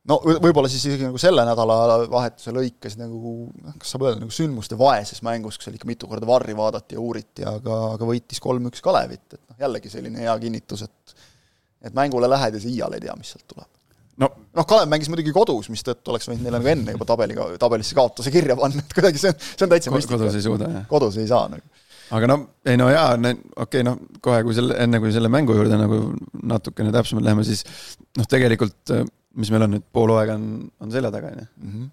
no 0.08 0.18
võib-olla 0.24 0.70
siis 0.72 0.86
isegi 0.88 1.06
nagu 1.06 1.20
selle 1.20 1.44
nädalavahetuse 1.48 2.54
lõikes 2.56 2.96
nagu 3.00 3.34
noh, 3.50 3.74
kas 3.80 3.92
saab 3.94 4.06
öelda, 4.06 4.22
nagu 4.24 4.34
sündmuste 4.34 4.78
vaeses 4.80 5.20
mängus, 5.26 5.58
kus 5.58 5.68
seal 5.68 5.76
ikka 5.76 5.90
mitu 5.90 6.08
korda 6.10 6.28
varri 6.28 6.56
vaadati 6.56 6.96
ja 6.96 7.02
uuriti, 7.02 7.44
aga, 7.46 7.80
aga 7.96 8.08
võitis 8.08 8.40
kolm-üks 8.42 8.84
Kalevit, 8.84 9.26
et 9.34 9.42
noh, 9.42 9.58
jällegi 9.66 9.92
selline 9.92 10.24
hea 10.24 10.38
kinnitus, 10.42 10.86
et 10.88 11.18
et 11.80 11.94
mängule 11.96 12.28
lähed 12.28 12.56
ja 12.56 12.60
sa 12.60 12.68
iial 12.68 12.92
ei 12.92 13.00
tea, 13.00 13.14
mis 13.16 13.30
sealt 13.32 13.46
tuleb. 13.48 13.68
No 14.20 14.30
noh, 14.30 14.66
Kalev 14.68 14.90
mängis 14.92 15.10
muidugi 15.12 15.34
kodus, 15.34 15.70
mistõttu 15.72 16.14
oleks 16.14 16.30
võinud 16.30 16.46
neile 16.46 16.58
nagu 16.58 16.72
enne 16.74 16.96
juba 16.96 17.08
tabeliga, 17.08 17.50
tabelisse 17.60 17.98
kaotuse 17.98 18.32
kirja 18.34 18.58
panna, 18.58 18.82
et 18.84 18.96
kuidagi 18.96 19.22
see 19.22 19.34
on, 19.34 19.38
see 19.52 19.66
on 19.66 19.74
täitsa 19.74 19.94
mõistlik. 19.94 20.18
kodus 20.18 20.40
ei 20.40 20.48
suuda, 20.48 20.72
jah? 20.78 20.90
kodus 20.90 21.20
ei 21.20 21.30
saa 21.30 21.46
nagu 21.52 21.86
aga 22.10 22.26
no 22.26 22.40
ei 22.66 22.76
no 22.80 22.90
jaa, 22.90 23.14
okei 23.14 23.38
okay, 23.64 23.86
noh, 23.86 24.00
kohe 24.22 24.42
kui 24.46 24.56
selle, 24.56 24.76
enne 24.82 24.98
kui 25.02 25.14
selle 25.14 25.30
mängu 25.32 25.54
juurde 25.54 25.78
nagu 25.78 26.02
natukene 26.42 26.92
täpsemalt 26.94 27.28
läheme, 27.28 27.46
siis 27.46 27.64
noh, 28.18 28.26
tegelikult 28.28 28.94
mis 29.38 29.50
meil 29.52 29.66
on 29.66 29.74
nüüd, 29.76 29.86
pool 29.94 30.12
hooaega 30.14 30.36
on, 30.38 30.46
on 30.82 30.92
selja 30.92 31.10
taga, 31.14 31.32
on 31.32 31.42
ju. 31.42 31.48
Mhm. 31.66 31.88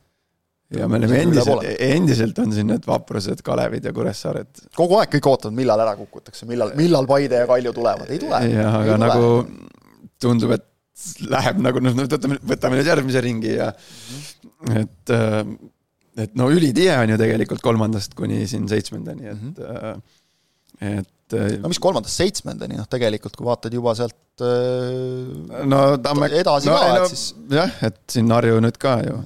ja 0.77 0.87
me 0.91 0.97
oleme 0.99 1.19
endiselt, 1.23 1.67
endiselt 1.79 2.39
on 2.43 2.51
siin 2.51 2.67
need 2.67 2.87
vaprused 2.87 3.39
Kalevid 3.45 3.85
ja 3.87 3.93
Kuressaared. 3.95 4.65
kogu 4.75 4.97
aeg 4.99 5.13
kõik 5.13 5.29
ootavad, 5.31 5.55
millal 5.55 5.83
ära 5.85 5.93
kukutakse, 5.99 6.47
millal, 6.49 6.73
millal 6.79 7.07
Paide 7.07 7.43
ja 7.43 7.47
Kalju 7.47 7.71
tulevad, 7.77 8.09
ei 8.11 8.19
tule. 8.23 8.41
jah, 8.51 8.79
aga 8.81 8.97
ei 8.97 9.03
nagu 9.05 9.29
tule. 9.45 9.69
tundub, 10.19 10.57
et 10.57 10.65
läheb 11.29 11.59
nagu 11.63 11.81
noh, 11.83 11.97
võtame, 12.03 12.39
võtame 12.53 12.79
nüüd 12.79 12.89
järgmise 12.89 13.21
ringi 13.25 13.57
ja 13.57 13.71
et, 14.73 15.13
äh, 15.13 15.41
et 16.17 16.39
no 16.39 16.49
ülitihe 16.53 16.95
on 17.03 17.13
ju 17.13 17.19
tegelikult 17.21 17.61
kolmandast 17.65 18.17
kuni 18.17 18.45
siin 18.49 18.65
seitsmendani, 18.71 19.29
et 19.33 19.37
mm, 19.41 19.53
-hmm. 19.61 20.01
et 20.97 21.13
et 21.35 21.59
no 21.61 21.71
mis 21.71 21.79
kolmandast 21.81 22.21
seitsmendani, 22.21 22.77
noh 22.79 22.87
tegelikult 22.89 23.35
kui 23.37 23.47
vaatad 23.47 23.73
juba 23.75 23.93
sealt 23.97 24.43
äh, 24.45 25.65
no 25.67 25.81
Tamme 26.03 26.29
edasi 26.31 26.69
no, 26.71 26.77
ka, 26.77 26.93
et 26.93 27.03
no, 27.03 27.09
siis 27.11 27.25
jah, 27.51 27.75
et 27.87 27.99
siin 28.11 28.31
Harju 28.31 28.61
nüüd 28.63 28.79
ka 28.81 28.97
ju. 29.03 29.17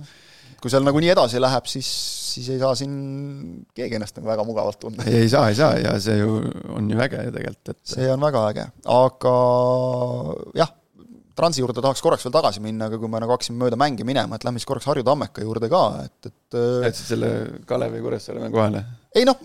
kui 0.61 0.73
seal 0.73 0.85
nagunii 0.85 1.11
edasi 1.13 1.41
läheb, 1.41 1.69
siis, 1.69 1.87
siis 2.33 2.49
ei 2.53 2.59
saa 2.61 2.73
siin 2.77 2.95
keegi 3.77 3.97
ennast 3.99 4.17
nagu 4.17 4.31
väga 4.31 4.45
mugavalt 4.47 4.81
tunda. 4.81 5.05
ei 5.09 5.29
saa, 5.29 5.49
ei 5.53 5.57
saa 5.57 5.77
ja 5.81 5.95
see 6.01 6.17
ju 6.21 6.41
on 6.73 6.89
ju 6.89 7.01
äge 7.05 7.23
ju 7.27 7.35
tegelikult, 7.37 7.73
et 7.75 7.95
see 7.95 8.11
on 8.13 8.25
väga 8.25 8.45
äge, 8.49 8.67
aga 8.97 9.35
jah, 10.63 10.73
Transi 11.37 11.63
juurde 11.63 11.83
tahaks 11.83 12.03
korraks 12.03 12.25
veel 12.27 12.33
tagasi 12.35 12.63
minna, 12.63 12.89
aga 12.89 12.99
kui 12.99 13.09
me 13.11 13.21
nagu 13.23 13.31
hakkasime 13.31 13.61
mööda 13.61 13.79
mänge 13.79 14.03
minema, 14.07 14.35
et 14.35 14.43
lähme 14.47 14.59
siis 14.59 14.67
korraks 14.69 14.89
Harju 14.89 15.05
Tammeka 15.07 15.45
juurde 15.45 15.69
ka, 15.71 15.83
et, 16.07 16.31
et 16.31 16.57
jätsid 16.87 17.13
selle 17.13 17.29
Kalevi 17.69 18.03
Kuressaare 18.03 18.43
mängu 18.43 18.59
vahele? 18.59 18.83
Ei 19.15 19.25
noh, 19.27 19.39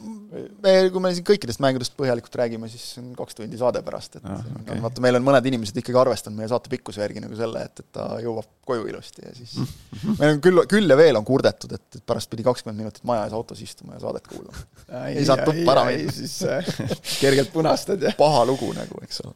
me, 0.62 0.72
kui 0.94 1.02
me 1.02 1.10
siin 1.14 1.24
kõikidest 1.26 1.60
mängudest 1.62 1.94
põhjalikult 1.98 2.36
räägime, 2.38 2.68
siis 2.70 2.84
on 3.00 3.08
kaks 3.18 3.38
tundi 3.38 3.58
saade 3.58 3.80
pärast, 3.86 4.18
et 4.18 4.26
ah, 4.30 4.42
okay. 4.60 4.78
vaata, 4.82 5.02
meil 5.02 5.18
on 5.18 5.24
mõned 5.26 5.48
inimesed 5.50 5.80
ikkagi 5.80 5.98
arvestanud 5.98 6.38
meie 6.38 6.50
saate 6.50 6.70
pikkuse 6.70 7.02
järgi 7.02 7.22
nagu 7.24 7.38
selle, 7.38 7.64
et, 7.66 7.82
et 7.82 7.88
ta 7.96 8.06
jõuab 8.22 8.46
koju 8.66 8.86
ilusti 8.90 9.24
ja 9.26 9.32
siis 9.34 9.56
meil 10.20 10.36
on 10.36 10.42
küll, 10.44 10.62
küll 10.70 10.94
ja 10.94 10.98
veel 10.98 11.18
on 11.18 11.26
kurdetud, 11.26 11.74
et, 11.74 11.86
et 11.98 12.04
pärast 12.06 12.30
pidi 12.30 12.46
kakskümmend 12.46 12.84
minutit 12.84 13.06
maja 13.08 13.26
ees 13.26 13.34
autos 13.36 13.62
istuma 13.64 13.96
ja 13.96 14.04
saadet 14.04 14.30
kuulama. 14.30 14.66
ei 15.10 15.26
saanud 15.26 15.50
tuppa 15.50 15.74
ära 15.74 15.86
minna. 15.90 16.14
siis 16.14 16.36
äh, 16.46 16.70
kergelt 17.24 17.50
punastad 17.54 18.06
ja 18.06 18.14
paha 18.18 18.44
lugu 18.46 18.70
nagu, 18.76 19.02
eks 19.06 19.24
ole. 19.26 19.34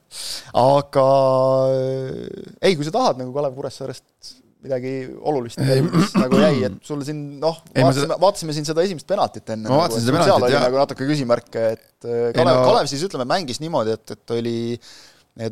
aga 0.63 1.09
ei, 2.63 2.77
kui 2.77 2.87
sa 2.87 2.95
tahad 2.95 3.19
nagu 3.25 3.35
Kalev 3.35 3.59
Kuressaarest 3.59 4.39
midagi 4.65 4.93
olulist 5.27 5.61
mis 5.61 6.15
nagu 6.19 6.41
jäi, 6.41 6.65
et 6.69 6.79
sul 6.87 7.05
siin 7.07 7.21
noh, 7.43 7.61
vaatasime 7.75 8.19
vaatasime 8.21 8.57
siin 8.57 8.69
seda 8.69 8.85
esimest 8.87 9.09
penaltit 9.09 9.55
enne. 9.55 9.71
ma 9.71 9.83
vaatasin 9.83 10.05
nagu, 10.05 10.19
seda 10.21 10.35
penaltit, 10.37 10.55
jah. 10.57 10.65
nagu 10.67 10.81
natuke 10.81 11.09
küsimärke, 11.09 11.65
et 11.77 12.09
äh, 12.09 12.27
Kalev 12.37 12.61
no..., 12.61 12.67
Kalev 12.69 12.91
siis 12.91 13.05
ütleme, 13.07 13.27
mängis 13.31 13.63
niimoodi, 13.63 13.97
et, 13.97 14.17
et 14.17 14.35
oli 14.37 14.59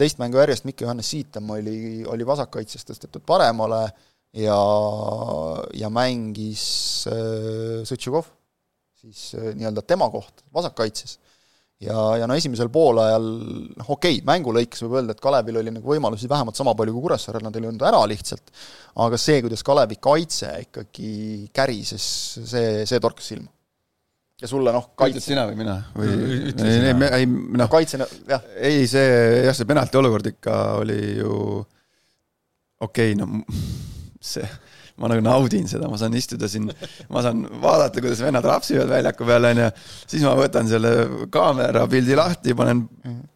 teist 0.00 0.20
mängu 0.20 0.40
järjest 0.42 0.66
Mikk 0.68 0.84
Johannes 0.84 1.08
Siitam 1.08 1.48
oli, 1.54 2.04
oli 2.08 2.26
vasakkaitsest 2.28 2.90
tõstetud 2.90 3.24
paremale 3.28 3.86
ja, 4.36 4.58
ja 5.78 5.92
mängis 5.92 6.66
äh, 7.08 7.80
Sõtšukov 7.88 8.28
siis 8.98 9.32
äh, 9.38 9.52
nii-öelda 9.56 9.84
tema 9.86 10.10
koht 10.12 10.44
vasakkaitses 10.54 11.16
ja, 11.84 11.98
ja 12.18 12.26
no 12.28 12.36
esimesel 12.38 12.70
poolajal 12.74 13.26
noh, 13.26 13.90
okei 13.94 14.18
okay,, 14.18 14.24
mängu 14.26 14.54
lõikes 14.54 14.82
võib 14.84 14.98
öelda, 14.98 15.14
et 15.14 15.22
Kalevil 15.22 15.60
oli 15.60 15.74
nagu 15.74 15.92
võimalusi 15.92 16.30
vähemalt 16.30 16.58
sama 16.58 16.74
palju 16.78 16.96
kui 16.96 17.06
Kuressaarel, 17.06 17.44
nad 17.46 17.56
ei 17.58 17.64
löönud 17.64 17.84
ära 17.86 18.00
lihtsalt, 18.10 18.50
aga 19.04 19.20
see, 19.20 19.38
kuidas 19.44 19.62
Kalevi 19.66 20.00
kaitse 20.02 20.50
ikkagi 20.66 21.12
kärises, 21.54 22.08
see, 22.50 22.82
see 22.88 23.02
torkas 23.02 23.30
silma. 23.30 23.50
ja 24.42 24.50
sulle 24.50 24.74
noh, 24.74 24.90
kaitse 24.98 25.18
ütled 25.18 25.28
sina 25.30 25.46
või 25.50 25.60
mina? 25.62 25.78
või 25.94 26.12
ei, 26.14 26.78
ei, 26.82 27.10
ei 27.22 27.30
noh, 27.30 27.70
kaitsena, 27.70 28.08
jah. 28.30 28.46
ei, 28.58 28.86
see 28.90 29.10
jah, 29.46 29.54
see 29.54 29.68
penalti 29.68 30.00
olukord 30.02 30.32
ikka 30.34 30.58
oli 30.82 31.00
ju 31.20 31.34
okei 32.82 33.14
okay,, 33.14 33.18
no 33.18 33.44
see 34.18 34.46
ma 34.98 35.10
nagu 35.10 35.22
naudin 35.24 35.68
seda, 35.70 35.88
ma 35.90 35.98
saan 36.00 36.16
istuda 36.18 36.48
siin, 36.50 36.66
ma 37.12 37.22
saan 37.24 37.44
vaadata, 37.62 38.02
kuidas 38.02 38.20
vennad 38.24 38.46
rapsivad 38.46 38.90
väljaku 38.90 39.26
peal, 39.28 39.48
onju. 39.52 39.70
siis 40.10 40.24
ma 40.26 40.34
võtan 40.38 40.70
selle 40.70 40.92
kaamera 41.34 41.86
pildi 41.90 42.18
lahti, 42.18 42.54
panen, 42.58 42.84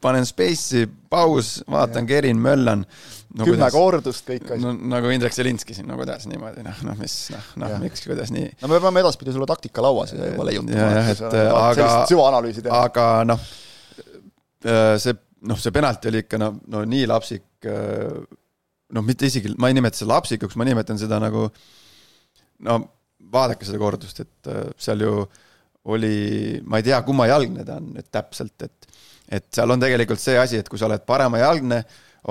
panen 0.02 0.26
space'i, 0.28 0.88
paus, 1.12 1.60
vaatan, 1.70 2.08
kerin, 2.08 2.40
möllan 2.42 2.82
no,. 2.84 3.44
kümme 3.44 3.58
kuidas, 3.58 3.74
kordust 3.74 4.28
kõik 4.28 4.46
asjad. 4.48 4.64
no 4.64 4.74
nagu 4.94 5.12
Indrek 5.14 5.36
Selinski 5.36 5.76
siin, 5.76 5.88
no 5.90 5.98
kuidas 6.00 6.26
niimoodi, 6.30 6.64
noh, 6.66 6.84
noh, 6.88 6.98
mis, 7.00 7.16
noh, 7.34 7.48
noh, 7.62 7.76
miks, 7.82 8.04
kuidas 8.08 8.32
nii. 8.34 8.50
no 8.62 8.72
me 8.72 8.82
peame 8.82 9.04
edaspidi 9.04 9.34
sulle 9.34 9.48
taktikalaua 9.50 10.06
siia 10.10 10.32
juba 10.32 10.48
leiutama. 10.50 10.90
jah, 10.98 11.12
et 11.14 11.24
aga, 11.38 11.88
aga 12.82 13.08
noh, 13.28 13.48
äh, 14.66 14.94
see, 15.02 15.18
noh, 15.48 15.62
see 15.62 15.74
penalti 15.74 16.10
oli 16.12 16.24
ikka 16.26 16.40
no, 16.42 16.54
no 16.74 16.84
nii 16.88 17.08
lapsik 17.10 17.70
äh, 17.70 18.22
noh, 18.92 19.04
mitte 19.06 19.28
isegi, 19.28 19.54
ma 19.60 19.70
ei 19.70 19.76
nimeta 19.78 19.98
seda 19.98 20.14
lapsikuks, 20.14 20.58
ma 20.60 20.66
nimetan 20.68 21.00
seda 21.00 21.20
nagu 21.22 21.46
no 22.68 22.78
vaadake 23.32 23.66
seda 23.66 23.80
kordust, 23.80 24.22
et 24.24 24.50
äh, 24.52 24.68
seal 24.80 25.04
ju 25.06 25.16
oli, 25.92 26.60
ma 26.68 26.78
ei 26.78 26.86
tea, 26.86 27.00
kummajalgne 27.06 27.64
ta 27.66 27.78
on 27.80 27.92
nüüd 27.96 28.10
täpselt, 28.12 28.68
et 28.68 28.90
et 29.32 29.46
seal 29.54 29.70
on 29.72 29.80
tegelikult 29.80 30.20
see 30.20 30.34
asi, 30.36 30.58
et 30.60 30.66
kui 30.68 30.76
sa 30.76 30.84
oled 30.90 31.06
paremajalgne, 31.08 31.78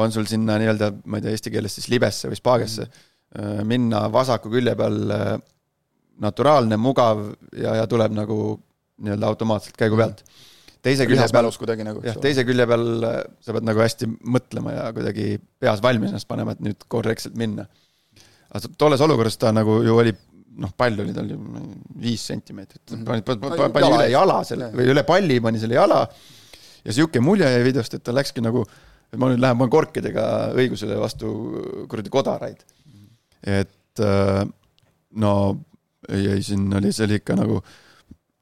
on 0.02 0.12
sul 0.14 0.28
sinna 0.30 0.60
nii-öelda, 0.62 0.92
ma 1.10 1.18
ei 1.18 1.24
tea 1.26 1.34
eesti 1.36 1.52
keeles 1.52 1.74
siis 1.76 1.88
libesse 1.92 2.30
või 2.30 2.38
spaagesse 2.38 2.86
äh, 2.86 3.64
minna 3.68 4.06
vasaku 4.14 4.52
külje 4.54 4.76
peal 4.78 5.16
äh, 5.16 5.32
naturaalne, 6.22 6.78
mugav 6.78 7.24
ja, 7.58 7.74
ja 7.82 7.88
tuleb 7.90 8.14
nagu 8.16 8.38
nii-öelda 9.02 9.32
automaatselt 9.34 9.80
käigu 9.80 9.98
pealt. 9.98 10.22
Teise 10.86 11.08
külje 11.10 11.28
peal, 11.34 11.50
kuidagi 11.62 11.86
nagu. 11.86 12.02
jah, 12.06 12.18
teise 12.22 12.46
külje 12.48 12.66
peal 12.70 13.06
äh, 13.08 13.22
sa 13.44 13.56
pead 13.56 13.68
nagu 13.68 13.84
hästi 13.84 14.10
mõtlema 14.38 14.76
ja 14.76 14.90
kuidagi 14.96 15.36
peas 15.62 15.82
valmis 15.84 16.12
ennast 16.12 16.30
panema, 16.30 16.56
et 16.56 16.66
nüüd 16.66 16.86
korrektselt 16.92 17.38
minna. 17.40 17.68
aga 18.52 18.74
tolles 18.78 19.02
olukorras 19.06 19.38
ta 19.42 19.54
nagu 19.56 19.82
ju 19.86 19.98
oli 20.04 20.14
noh, 20.62 20.74
pall 20.78 21.00
oli 21.00 21.16
tal 21.16 21.30
ju 21.32 21.40
viis 22.02 22.24
sentimeetrit, 22.28 22.84
mhm. 22.92 23.08
pani, 23.08 23.26
pani, 23.26 23.74
pani 23.74 23.92
üle 23.96 24.08
jala 24.12 24.42
selle 24.48 24.72
või 24.76 24.90
üle 24.94 25.06
palli 25.08 25.40
pani 25.44 25.62
selle 25.62 25.78
jala 25.78 26.02
ja 26.86 26.96
sihuke 26.96 27.22
mulje 27.24 27.50
jäi 27.50 27.66
videost, 27.66 27.96
et 27.96 28.04
ta 28.04 28.16
läkski 28.16 28.44
nagu, 28.44 28.66
et 29.12 29.20
ma 29.22 29.30
nüüd 29.32 29.42
lähen, 29.44 29.60
panen 29.60 29.74
korkidega 29.74 30.26
õigusele 30.58 30.98
vastu 31.00 31.32
kuradi 31.92 32.14
kodaraid. 32.14 32.66
et 33.42 34.04
äh, 34.04 34.44
no 35.22 35.34
ei, 36.10 36.28
ei 36.36 36.44
siin 36.46 36.68
oli, 36.74 36.92
see 36.96 37.08
oli 37.08 37.20
ikka 37.22 37.38
nagu 37.38 37.60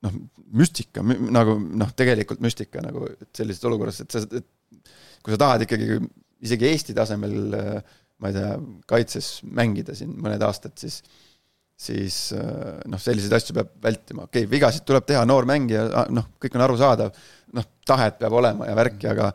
noh, 0.05 0.19
müstika, 0.57 1.03
nagu 1.03 1.57
noh, 1.59 1.93
tegelikult 1.97 2.41
müstika 2.43 2.81
nagu, 2.83 3.05
sellises 3.35 3.65
olukorras, 3.69 4.01
et 4.03 4.15
sa, 4.15 4.23
kui 5.23 5.33
sa 5.33 5.39
tahad 5.41 5.65
ikkagi 5.65 5.99
isegi 6.45 6.69
Eesti 6.69 6.95
tasemel 6.97 7.35
ma 8.19 8.31
ei 8.31 8.35
tea, 8.35 8.53
kaitses 8.89 9.39
mängida 9.47 9.95
siin 9.97 10.15
mõned 10.19 10.43
aastad, 10.45 10.75
siis 10.79 11.01
siis 11.79 12.15
noh, 12.35 12.99
selliseid 12.99 13.31
asju 13.37 13.53
peab 13.55 13.69
vältima, 13.83 14.25
okei 14.25 14.43
okay,, 14.43 14.51
vigasid 14.51 14.83
tuleb 14.87 15.05
teha, 15.07 15.21
noor 15.27 15.45
mängija, 15.47 15.85
noh, 16.11 16.25
kõik 16.35 16.57
on 16.57 16.63
arusaadav, 16.65 17.21
noh, 17.55 17.67
tahet 17.87 18.17
peab 18.19 18.35
olema 18.35 18.67
ja 18.67 18.75
värki, 18.75 19.07
aga 19.07 19.29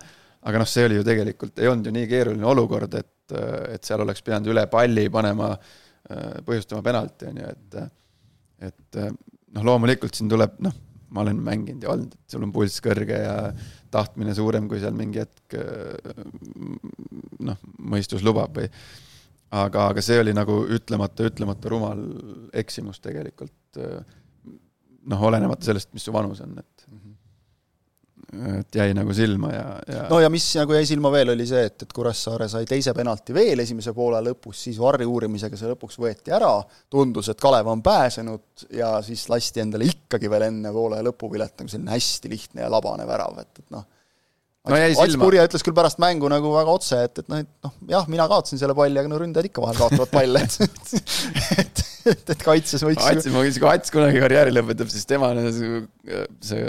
aga 0.44 0.60
noh, 0.60 0.68
see 0.68 0.84
oli 0.84 0.98
ju 0.98 1.06
tegelikult, 1.08 1.56
ei 1.56 1.70
olnud 1.70 1.88
ju 1.88 1.94
nii 1.96 2.08
keeruline 2.10 2.44
olukord, 2.44 2.98
et, 3.00 3.32
et 3.72 3.86
seal 3.88 4.04
oleks 4.04 4.20
pidanud 4.26 4.50
üle 4.52 4.66
palli 4.68 5.06
panema, 5.12 5.54
põhjustama 6.44 6.84
penalti, 6.84 7.30
on 7.30 7.40
ju, 7.40 7.52
et 7.54 7.78
et 8.68 8.98
noh, 9.00 9.64
loomulikult 9.64 10.12
siin 10.12 10.28
tuleb, 10.28 10.60
noh, 10.64 10.76
ma 11.14 11.22
olen 11.22 11.40
mänginud 11.46 11.86
ja 11.86 11.92
olnud, 11.94 12.14
et 12.14 12.34
sul 12.34 12.44
on 12.46 12.52
pulss 12.54 12.82
kõrge 12.84 13.18
ja 13.22 13.34
tahtmine 13.94 14.34
suurem, 14.36 14.68
kui 14.70 14.82
seal 14.82 14.96
mingi 14.98 15.22
hetk 15.22 15.56
noh, 17.46 17.60
mõistus 17.94 18.24
lubab 18.26 18.58
või 18.58 18.68
aga, 19.54 19.88
aga 19.92 20.02
see 20.02 20.18
oli 20.20 20.34
nagu 20.34 20.64
ütlemata, 20.74 21.28
ütlemata 21.30 21.70
rumal 21.70 22.02
eksimus 22.52 22.98
tegelikult 23.04 23.78
noh, 23.78 25.26
olenemata 25.30 25.70
sellest, 25.70 25.92
mis 25.94 26.06
su 26.06 26.14
vanus 26.14 26.42
on, 26.42 26.58
et 26.58 26.88
mm 26.88 26.98
-hmm 26.98 27.13
et 28.32 28.76
jäi 28.78 28.94
nagu 28.96 29.14
silma 29.16 29.50
ja, 29.52 29.64
ja 29.88 30.02
no 30.10 30.18
ja 30.22 30.30
mis 30.32 30.46
nagu 30.58 30.74
jäi 30.76 30.86
silma 30.88 31.10
veel, 31.14 31.32
oli 31.34 31.46
see, 31.48 31.64
et, 31.68 31.86
et 31.86 31.94
Kuressaare 31.94 32.48
sai 32.50 32.66
teise 32.68 32.94
penalti 32.96 33.34
veel 33.36 33.62
esimese 33.64 33.94
poole 33.96 34.20
lõpus, 34.24 34.64
siis 34.66 34.78
varri 34.80 35.06
uurimisega 35.08 35.58
see 35.58 35.70
lõpuks 35.72 35.98
võeti 36.02 36.34
ära, 36.34 36.52
tundus, 36.92 37.30
et 37.32 37.40
Kalev 37.40 37.70
on 37.70 37.82
pääsenud 37.84 38.68
ja 38.74 38.96
siis 39.06 39.26
lasti 39.32 39.64
endale 39.64 39.88
ikkagi 39.90 40.30
veel 40.32 40.48
enne 40.48 40.72
poole 40.74 41.02
lõpupilet 41.06 41.60
nagu 41.60 41.72
selline 41.72 41.94
hästi 41.94 42.32
lihtne 42.32 42.64
ja 42.64 42.70
labane 42.72 43.06
värav, 43.08 43.36
et, 43.44 43.62
et 43.62 43.74
noh, 43.74 43.84
no 44.64 44.80
Ats 44.80 45.18
Purje 45.20 45.44
ütles 45.44 45.66
küll 45.66 45.76
pärast 45.76 46.00
mängu 46.02 46.30
nagu 46.32 46.54
väga 46.54 46.78
otse, 46.78 47.02
et, 47.08 47.20
et 47.20 47.28
noh, 47.30 47.42
et 47.44 47.66
noh, 47.66 47.76
jah, 47.90 48.08
mina 48.10 48.28
kaotasin 48.30 48.62
selle 48.62 48.76
palli, 48.78 48.96
aga 49.00 49.12
no 49.12 49.20
ründajad 49.20 49.50
ikka 49.50 49.64
vahel 49.66 49.82
kaotavad 49.82 50.14
palle, 50.14 50.44
et 50.46 50.56
et, 51.60 51.84
et, 52.14 52.34
et 52.36 52.42
kaitses 52.42 52.82
võiks 52.86 53.04
Ats, 53.04 53.28
kui 53.28 53.70
Ats 53.70 53.94
kunagi 53.94 54.24
karjääri 54.24 54.54
lõpetab, 54.56 54.90
siis 54.92 55.06
tema 55.08 55.34
see, 55.52 55.84
see 56.44 56.66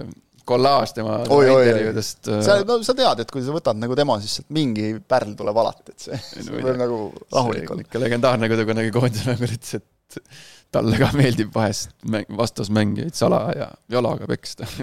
kollaaž 0.47 0.93
tema 0.95 1.19
intervjuudest. 1.25 2.29
Äh, 2.29 2.41
sa, 2.45 2.57
no 2.67 2.77
sa 2.85 2.95
tead, 2.97 3.23
et 3.25 3.31
kui 3.33 3.43
sa 3.45 3.55
võtad 3.55 3.79
nagu 3.81 3.97
tema, 3.97 4.17
siis 4.23 4.45
mingi 4.55 4.93
pärl 5.07 5.35
tuleb 5.37 5.61
alati, 5.63 5.95
et 5.95 6.07
see, 6.07 6.19
see 6.45 6.51
võib 6.53 6.79
nagu 6.79 6.99
rahulik 7.33 7.71
olla. 7.73 7.85
ikka 7.87 8.03
legendaarne, 8.05 8.49
kui 8.51 8.59
ta 8.59 8.67
kunagi 8.69 8.93
koondise 8.95 9.29
mängul 9.31 9.55
ütles, 9.57 9.81
et 9.81 10.29
talle 10.75 10.99
ka 10.99 11.11
meeldib 11.15 11.53
vahest 11.55 11.93
mäng, 12.11 12.29
vastasmängijaid 12.37 13.15
sala 13.17 13.41
ja 13.55 13.69
jalaga 13.91 14.29
peksta. 14.29 14.67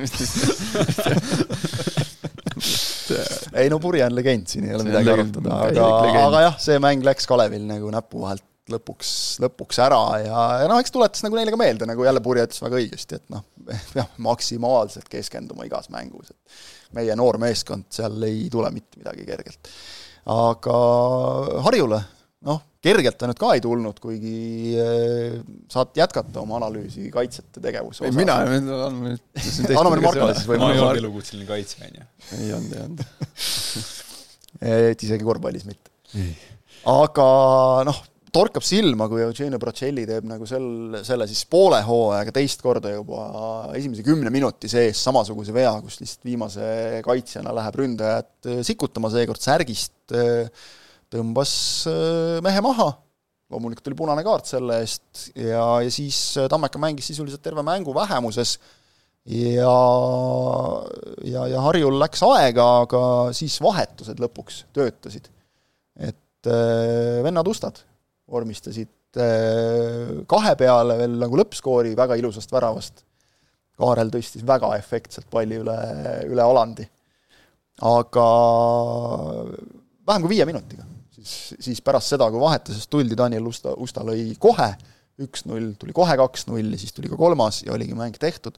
Ei 3.58 3.68
no 3.68 3.76
Purje 3.82 4.04
on 4.06 4.14
legend, 4.16 4.46
siin 4.48 4.64
ei 4.68 4.74
ole 4.76 4.86
midagi 4.86 5.10
arutada, 5.12 5.56
aga, 5.66 5.88
aga 6.22 6.38
jah, 6.46 6.54
see 6.62 6.78
mäng 6.80 7.04
läks 7.04 7.26
Kalevil 7.28 7.64
nagu 7.68 7.90
näpu 7.92 8.22
vahelt 8.22 8.44
lõpuks, 8.72 9.12
lõpuks 9.42 9.80
ära 9.84 10.00
ja, 10.22 10.44
ja 10.62 10.70
noh, 10.70 10.80
eks 10.82 10.94
tuletas 10.94 11.24
nagu 11.26 11.38
neile 11.38 11.54
ka 11.54 11.60
meelde, 11.60 11.88
nagu 11.88 12.06
jälle 12.06 12.22
Purje 12.24 12.46
ütles 12.48 12.62
väga 12.64 12.80
õigesti, 12.80 13.20
et 13.20 13.32
noh, 13.32 13.44
peame 13.94 14.26
maksimaalselt 14.28 15.08
keskenduma 15.12 15.68
igas 15.68 15.90
mängus, 15.94 16.32
et 16.32 16.96
meie 16.98 17.16
noor 17.18 17.40
meeskond, 17.42 17.88
seal 17.92 18.18
ei 18.28 18.48
tule 18.52 18.72
mitte 18.74 19.00
midagi 19.00 19.28
kergelt. 19.28 19.72
aga 20.32 20.76
Harjule, 21.66 22.02
noh, 22.48 22.60
kergelt 22.82 23.18
ta 23.20 23.28
nüüd 23.30 23.40
ka 23.40 23.52
ei 23.56 23.62
tulnud, 23.64 23.98
kuigi 24.02 24.74
eh, 24.82 25.40
saad 25.72 25.96
jätkata 25.98 26.42
oma 26.42 26.58
analüüsi 26.60 27.10
kaitsjate 27.14 27.62
tegevuse 27.62 28.04
osas. 28.04 28.18
mina, 28.18 28.38
anname 28.42 29.16
anname 29.16 30.00
Markole 30.02 30.36
siis 30.36 30.48
võimaluse. 30.50 30.62
ma 30.64 30.72
ei 30.74 30.82
olnud 30.82 31.02
elukutseline 31.02 31.48
kaitse, 31.48 31.82
on 31.86 32.00
ju. 32.00 32.08
ei 32.38 32.54
olnud, 32.58 32.76
ei 32.76 32.86
olnud 32.86 33.04
et 34.92 35.04
isegi 35.06 35.26
korvpallis 35.26 35.66
mitte. 35.68 35.92
aga 36.90 37.28
noh, 37.88 38.02
torkab 38.32 38.64
silma, 38.64 39.06
kui 39.12 39.20
Eugenio 39.20 39.58
Procelli 39.60 40.06
teeb 40.08 40.24
nagu 40.28 40.46
sel, 40.48 40.64
selle 41.04 41.26
siis 41.28 41.44
poole 41.52 41.82
hooajaga 41.84 42.32
teist 42.38 42.62
korda 42.64 42.94
juba 42.94 43.26
esimese 43.76 44.04
kümne 44.06 44.32
minuti 44.32 44.70
sees 44.72 45.02
samasuguse 45.04 45.52
vea, 45.52 45.74
kus 45.84 45.98
lihtsalt 46.00 46.24
viimase 46.24 46.68
kaitsjana 47.04 47.52
läheb 47.58 47.76
ründajat 47.82 48.48
äh, 48.48 48.62
sikutama, 48.64 49.10
seekord 49.12 49.42
särgist 49.44 50.16
äh, 50.16 50.48
tõmbas 51.12 51.52
äh, 51.92 52.38
mehe 52.44 52.64
maha, 52.64 52.88
loomulikult 53.52 53.92
oli 53.92 54.00
punane 54.00 54.24
kaart 54.24 54.48
selle 54.48 54.80
eest 54.80 55.28
ja, 55.36 55.66
ja 55.84 55.92
siis 55.92 56.22
Tammeka 56.48 56.80
mängis 56.80 57.12
sisuliselt 57.12 57.44
terve 57.44 57.60
mängu 57.68 57.92
vähemuses 57.96 58.56
ja, 59.28 59.76
ja, 61.28 61.46
ja 61.52 61.68
Harjul 61.68 62.00
läks 62.00 62.24
aega, 62.32 62.68
aga 62.88 63.04
siis 63.36 63.60
vahetused 63.60 64.24
lõpuks 64.24 64.64
töötasid. 64.72 65.28
et 66.00 66.48
vennad 67.22 67.46
ustad 67.46 67.84
vormistasid 68.32 69.20
äh, 69.20 70.22
kahe 70.28 70.54
peale 70.60 70.96
veel 71.00 71.18
nagu 71.20 71.40
lõppskoori 71.40 71.96
väga 71.98 72.18
ilusast 72.20 72.52
väravast. 72.52 73.04
Kaarel 73.82 74.12
tõstis 74.12 74.44
väga 74.46 74.68
efektselt 74.76 75.28
palli 75.32 75.58
üle, 75.58 75.76
üle 76.28 76.42
alandi. 76.44 76.84
aga 77.88 78.26
vähem 80.06 80.24
kui 80.24 80.34
viie 80.34 80.44
minutiga, 80.46 80.84
siis, 81.16 81.54
siis 81.58 81.80
pärast 81.82 82.12
seda, 82.12 82.28
kui 82.30 82.40
vahetusest 82.42 82.90
tuldi, 82.92 83.16
Daniel 83.18 83.48
Usta, 83.48 83.72
Usta 83.80 84.04
lõi 84.06 84.34
kohe 84.38 84.68
üks-null, 85.22 85.72
tuli 85.80 85.94
kohe 85.96 86.16
kaks-null 86.20 86.72
ja 86.72 86.80
siis 86.80 86.94
tuli 86.96 87.10
ka 87.10 87.18
kolmas 87.20 87.62
ja 87.66 87.74
oligi 87.74 87.96
mäng 87.96 88.16
tehtud. 88.20 88.56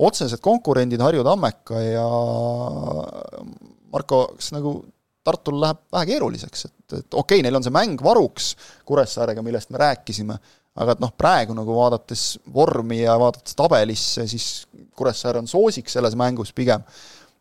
otsesed 0.00 0.40
konkurendid 0.40 1.00
Harju 1.00 1.24
Tammeka 1.24 1.80
ja 1.84 2.06
Marko, 3.92 4.22
kas 4.38 4.52
nagu 4.54 4.78
Tartul 5.24 5.58
läheb 5.60 5.82
vähe 5.92 6.06
keeruliseks, 6.14 6.64
et, 6.64 6.94
et 6.96 7.14
okei 7.14 7.40
okay,, 7.40 7.44
neil 7.44 7.58
on 7.58 7.64
see 7.66 7.74
mäng 7.74 8.00
varuks 8.04 8.54
Kuressaarega, 8.88 9.42
millest 9.44 9.72
me 9.72 9.80
rääkisime, 9.82 10.36
aga 10.80 10.94
et 10.96 11.02
noh, 11.02 11.12
praegu 11.18 11.56
nagu 11.56 11.76
vaadates 11.76 12.38
vormi 12.54 13.02
ja 13.02 13.18
vaadates 13.20 13.58
tabelisse, 13.58 14.24
siis 14.30 14.46
Kuressaare 14.96 15.42
on 15.42 15.50
soosik 15.50 15.92
selles 15.92 16.16
mängus 16.16 16.54
pigem. 16.56 16.86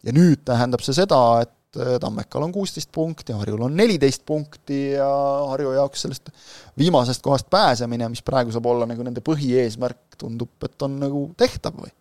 ja 0.04 0.16
nüüd 0.16 0.44
tähendab 0.48 0.84
see 0.84 0.96
seda, 0.96 1.22
et 1.44 1.56
Tammekal 2.02 2.42
on 2.42 2.52
kuusteist 2.52 2.90
punkti, 2.92 3.34
Harjul 3.38 3.62
on 3.62 3.76
neliteist 3.78 4.24
punkti 4.26 4.96
ja 4.96 5.10
Harju 5.52 5.76
jaoks 5.76 6.02
sellest 6.02 6.32
viimasest 6.78 7.22
kohast 7.22 7.46
pääsemine, 7.50 8.08
mis 8.10 8.24
praegu 8.26 8.52
saab 8.52 8.66
olla 8.72 8.88
nagu 8.90 9.06
nende 9.06 9.22
põhieesmärk, 9.22 10.18
tundub, 10.18 10.56
et 10.66 10.88
on 10.88 10.96
nagu 11.04 11.28
tehtav 11.38 11.78
või? 11.78 11.94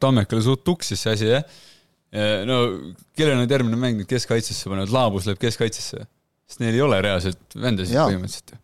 Tammekale 0.00 0.42
suht 0.44 0.64
tuksis 0.64 1.04
see 1.04 1.12
asi, 1.12 1.28
jah 1.34 1.44
no 2.48 2.62
kellel 3.16 3.38
on 3.38 3.46
järgmine 3.46 3.78
mäng 3.78 4.00
nüüd 4.00 4.10
keskkaitsesse 4.10 4.70
panevad, 4.70 4.90
Laabus 4.94 5.28
läheb 5.28 5.38
keskkaitsesse, 5.42 6.06
sest 6.50 6.64
neil 6.64 6.74
ei 6.74 6.82
ole 6.82 6.98
reaalselt 7.04 7.54
vendasid 7.54 7.98
põhimõtteliselt 8.00 8.56
ju. 8.56 8.60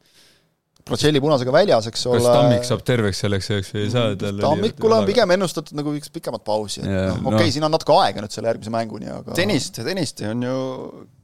Protseli 0.86 1.18
punasega 1.18 1.50
väljas, 1.50 1.88
eks 1.90 2.04
ole. 2.06 2.20
kas 2.22 2.28
Tammik 2.30 2.66
saab 2.68 2.82
terveks 2.86 3.20
selleks 3.24 3.48
ajaks 3.50 3.72
või 3.74 3.80
ei 3.82 3.88
saa 3.90 4.12
Tammikule 4.20 5.00
on 5.00 5.06
pigem 5.08 5.32
ennustatud 5.34 5.74
nagu 5.74 5.94
üks 5.98 6.12
pikemat 6.14 6.44
pausi, 6.46 6.84
et 6.84 6.86
noh, 6.86 7.16
okei 7.16 7.32
okay, 7.32 7.48
no., 7.48 7.54
siin 7.56 7.66
on 7.66 7.74
natuke 7.74 7.96
aega 8.04 8.22
nüüd 8.22 8.36
selle 8.36 8.52
järgmise 8.52 8.70
mänguni, 8.70 9.10
aga 9.10 9.34
Tõniste, 9.34 9.82
Tõniste 9.86 10.28
on 10.30 10.44
ju 10.46 10.60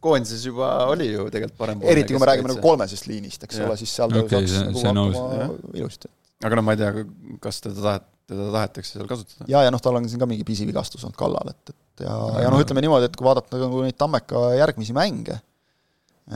koondises 0.03 0.43
juba 0.49 0.73
oli 0.91 1.13
ju 1.13 1.29
tegelikult 1.31 1.61
parem 1.61 1.85
eriti 1.95 2.17
kui 2.17 2.25
me 2.25 2.31
räägime 2.33 2.51
nagu 2.51 2.65
kolmesest 2.65 3.07
liinist, 3.07 3.47
eks 3.47 3.61
ja. 3.61 3.69
ole, 3.69 3.79
siis 3.79 3.95
seal 4.01 4.17
okay, 4.23 4.51
saaks 4.51 4.83
nagu 4.99 5.07
hakkama 5.15 5.79
ilusti. 5.79 6.11
aga 6.43 6.59
noh, 6.59 6.67
ma 6.67 6.75
ei 6.75 6.83
tea, 6.83 7.07
kas 7.47 7.63
teda 7.63 7.87
tahet, 7.87 8.11
teda 8.35 8.49
tahetakse 8.59 8.97
seal 8.99 9.15
kasutada. 9.15 9.47
ja, 9.47 9.63
ja 9.69 9.71
noh, 9.71 9.85
tal 9.85 10.01
on 10.01 10.11
siin 10.11 10.23
ka 10.23 10.27
mingi 10.27 10.49
pisivigastus 10.49 11.07
olnud 11.07 11.23
kallal, 11.23 11.55
et, 11.55 11.71
et 11.71 11.79
ja, 12.03 12.17
ja 12.45 12.51
noh, 12.53 12.61
ütleme 12.63 12.83
niimoodi, 12.85 13.09
et 13.09 13.17
kui 13.19 13.27
vaadata 13.27 13.61
nagu 13.61 13.83
neid 13.85 13.97
Tammeka 13.99 14.51
järgmisi 14.59 14.95
mänge, 14.97 15.39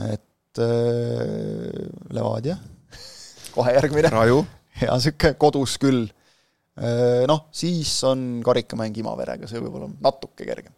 et 0.07 0.61
äh, 0.63 1.85
Levadia, 2.15 2.57
kohe 3.55 3.75
järgmine. 3.77 4.11
ja 4.13 4.97
niisugune 4.97 5.35
kodus 5.41 5.77
küll 5.81 6.05
äh,. 6.07 7.23
Noh, 7.27 7.47
siis 7.51 7.91
on 8.05 8.43
karikamäng 8.45 8.97
Imaverega, 9.01 9.49
see 9.49 9.61
võib 9.63 9.79
olla 9.79 9.89
natuke 10.05 10.45
kergem. 10.45 10.75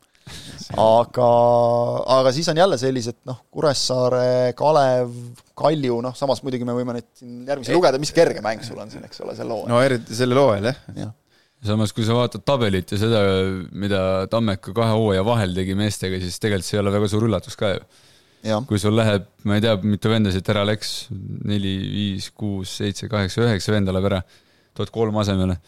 aga, 0.79 1.27
aga 2.19 2.31
siis 2.33 2.47
on 2.51 2.59
jälle 2.61 2.77
sellised 2.77 3.17
noh, 3.27 3.41
Kuressaare, 3.51 4.53
Kalev, 4.57 5.15
Kalju, 5.57 5.97
noh 6.05 6.15
samas 6.15 6.43
muidugi 6.45 6.67
me 6.67 6.75
võime 6.77 6.95
neid 6.95 7.09
siin 7.17 7.41
järgmisi 7.49 7.73
lugeda, 7.75 7.99
mis 8.01 8.13
kerge 8.15 8.43
mäng 8.45 8.61
sul 8.63 8.79
on 8.79 8.93
siin, 8.93 9.03
eks 9.09 9.25
ole, 9.25 9.33
sel 9.35 9.49
hooajal. 9.49 9.73
no 9.73 9.81
eriti 9.83 10.15
sellel 10.15 10.43
hooajal 10.43 10.69
jah 10.69 10.85
jah. 11.01 11.15
Samas, 11.65 11.93
kui 11.95 12.05
sa 12.07 12.15
vaatad 12.15 12.43
tabelit 12.47 12.93
ja 12.93 12.99
seda, 12.99 13.21
mida 13.75 14.01
Tammeka 14.31 14.73
kahe 14.75 14.95
hooaja 14.95 15.25
vahel 15.27 15.55
tegi 15.57 15.75
meestega, 15.77 16.19
siis 16.21 16.39
tegelikult 16.39 16.67
see 16.67 16.77
ei 16.77 16.83
ole 16.83 16.93
väga 16.95 17.09
suur 17.11 17.27
üllatus 17.27 17.59
ka 17.59 17.73
ju. 17.73 17.83
kui 18.69 18.79
sul 18.79 18.95
läheb, 18.95 19.25
ma 19.43 19.57
ei 19.57 19.63
tea, 19.65 19.75
mitu 19.83 20.11
venda 20.11 20.31
siit 20.31 20.47
ära 20.53 20.63
läks, 20.67 21.09
neli, 21.49 21.75
viis, 21.91 22.29
kuus, 22.31 22.77
seitse, 22.79 23.09
kaheksa, 23.11 23.43
üheksa 23.43 23.75
venda 23.75 23.95
läheb 23.95 24.07
ära, 24.11 24.21
tood 24.77 24.91
kolm 24.95 25.19
asemele. 25.19 25.59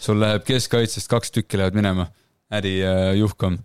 sul 0.00 0.20
läheb 0.22 0.44
keskkaitsest 0.46 1.10
kaks 1.10 1.34
tükki 1.34 1.58
lähevad 1.58 1.80
minema, 1.80 2.10
Äri 2.54 2.76
ja 2.78 3.12
Juhkam 3.16 3.56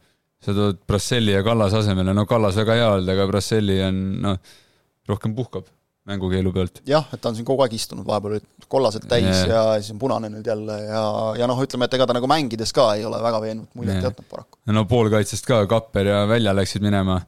sa 0.41 0.55
tood 0.55 0.79
Brasselli 0.87 1.35
ja 1.35 1.43
Kallas 1.43 1.75
asemele, 1.77 2.15
no 2.15 2.25
Kallas 2.25 2.57
väga 2.57 2.79
hea 2.79 2.87
olnud, 2.95 3.11
aga 3.13 3.27
Brasselli 3.29 3.81
on 3.85 3.99
noh, 4.23 4.39
rohkem 5.09 5.35
puhkab 5.37 5.67
mängukeelu 6.09 6.53
pealt. 6.53 6.81
jah, 6.89 7.07
et 7.13 7.21
ta 7.21 7.31
on 7.31 7.37
siin 7.37 7.47
kogu 7.47 7.63
aeg 7.65 7.75
istunud, 7.77 8.05
vahepeal 8.07 8.37
olid 8.37 8.67
kollased 8.71 9.07
täis 9.09 9.27
yeah. 9.29 9.49
ja 9.49 9.63
siis 9.79 9.93
on 9.95 10.01
punane 10.01 10.31
nüüd 10.33 10.47
jälle 10.49 10.77
ja, 10.85 11.03
ja 11.39 11.49
noh, 11.49 11.59
ütleme, 11.65 11.89
et 11.89 11.97
ega 11.97 12.07
ta 12.09 12.15
nagu 12.17 12.29
mängides 12.29 12.73
ka 12.75 12.91
ei 12.97 13.05
ole 13.07 13.19
väga 13.23 13.41
veenvat 13.43 13.75
muljet 13.79 13.97
yeah. 13.97 14.07
jätnud 14.09 14.29
paraku. 14.31 14.61
no 14.73 14.85
poolkaitsest 14.89 15.49
ka, 15.49 15.65
Kapper 15.69 16.09
ja 16.11 16.23
Välja 16.29 16.55
läksid 16.57 16.85
minema, 16.85 17.19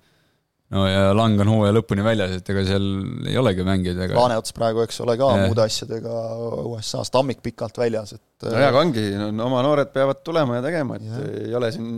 no 0.75 0.87
ja 0.89 1.11
Lang 1.17 1.39
on 1.45 1.53
hooaja 1.53 1.75
lõpuni 1.77 2.05
väljas, 2.05 2.35
et 2.41 2.51
ega 2.53 2.65
seal 2.67 2.89
ei 3.29 3.37
olegi 3.41 3.65
mängijaid 3.67 4.03
ega 4.07 4.19
Laaneots 4.19 4.57
praegu, 4.57 4.83
eks 4.85 5.01
ole, 5.05 5.17
ka 5.21 5.31
yeah. 5.35 5.47
muude 5.47 5.65
asjadega 5.65 6.25
USA-s, 6.73 7.13
Tammik 7.13 7.43
pikalt 7.45 7.79
väljas, 7.81 8.17
et 8.17 8.49
no 8.49 8.57
jaa, 8.57 8.73
aga 8.73 8.85
ongi 8.85 9.07
no,, 9.15 9.31
oma 9.47 9.63
noored 9.65 9.93
peavad 9.93 10.25
tulema 10.25 10.59
ja 10.59 10.67
tegema, 10.67 10.99
et 10.99 11.09
yeah. 11.09 11.33
ei 11.47 11.57
ole 11.61 11.73
siin 11.75 11.97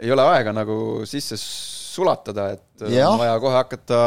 ei 0.00 0.12
ole 0.12 0.24
aega 0.24 0.54
nagu 0.56 0.76
sisse 1.08 1.36
sulatada, 1.36 2.52
et 2.54 2.86
ja. 2.88 3.10
on 3.10 3.20
vaja 3.20 3.34
kohe 3.42 3.58
hakata 3.58 3.98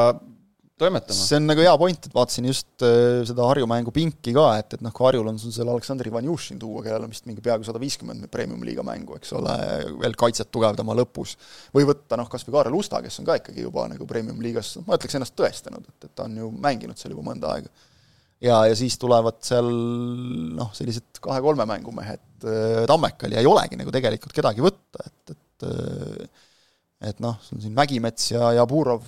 toimetama. 0.79 1.15
see 1.15 1.37
on 1.39 1.47
nagu 1.47 1.63
hea 1.63 1.73
point, 1.79 2.07
et 2.07 2.15
vaatasin 2.15 2.47
just 2.49 2.83
äh, 2.83 3.21
seda 3.27 3.45
Harju 3.47 3.67
mängu 3.69 3.93
pinki 3.95 4.33
ka, 4.35 4.45
et, 4.59 4.75
et 4.75 4.83
noh, 4.83 4.93
kui 4.95 5.07
Harjul 5.07 5.29
on 5.31 5.39
sul 5.39 5.53
seal 5.55 5.69
Aleksandr 5.71 6.09
Ivanjušin 6.09 6.59
tuua, 6.61 6.83
kellel 6.85 7.07
on 7.07 7.13
vist 7.13 7.27
mingi 7.29 7.43
peaaegu 7.45 7.67
sada 7.67 7.81
viiskümmend 7.81 8.27
premium-liiga 8.33 8.83
mängu, 8.85 9.15
eks 9.19 9.31
ole, 9.39 9.55
veel 10.01 10.17
kaitset 10.19 10.51
tugevdama 10.53 10.97
lõpus, 10.99 11.35
või 11.75 11.87
võtta 11.87 12.19
noh, 12.19 12.29
kas 12.31 12.47
või 12.47 12.57
Kaarel 12.57 12.77
Usta, 12.79 13.01
kes 13.05 13.21
on 13.21 13.29
ka 13.29 13.39
ikkagi 13.39 13.63
juba 13.63 13.87
nagu 13.91 14.07
premium-liigas, 14.09 14.75
ma 14.87 14.99
ütleks 14.99 15.15
ennast 15.19 15.35
tõestanud, 15.39 15.85
et, 15.87 16.09
et 16.09 16.15
ta 16.15 16.27
on 16.27 16.39
ju 16.43 16.51
mänginud 16.67 16.99
seal 16.99 17.15
juba 17.15 17.23
mõnda 17.29 17.55
aega. 17.55 17.71
ja, 18.43 18.63
ja 18.69 18.75
siis 18.75 18.99
tulevad 19.01 19.39
seal 19.47 19.71
noh, 20.59 20.73
sellised 20.75 21.23
kahe-kolme 21.23 21.67
mängumehed 21.71 22.49
äh, 22.51 22.83
Tammekal 22.91 23.37
ja 23.37 23.43
ei 23.43 23.47
olegi 23.47 23.79
nagu 23.79 23.95
tegelikult 23.95 24.35
kedagi 24.35 24.65
võtta, 24.65 25.07
et, 25.07 25.37
et 25.37 25.43
et 27.03 27.19
noh, 27.23 27.35
sul 27.43 27.57
on 27.57 27.65
siin 27.65 27.75
Mägimets 27.75 28.31
ja, 28.31 28.53
ja 28.55 28.63
Burov 28.69 29.03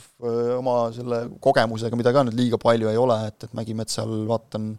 oma 0.58 0.78
selle 0.96 1.24
kogemusega, 1.44 2.00
mida 2.00 2.12
ka 2.16 2.26
nüüd 2.28 2.38
liiga 2.38 2.60
palju 2.62 2.92
ei 2.92 3.00
ole, 3.00 3.20
et, 3.30 3.48
et 3.48 3.56
Mägimetsal 3.58 4.12
vaatan 4.28 4.74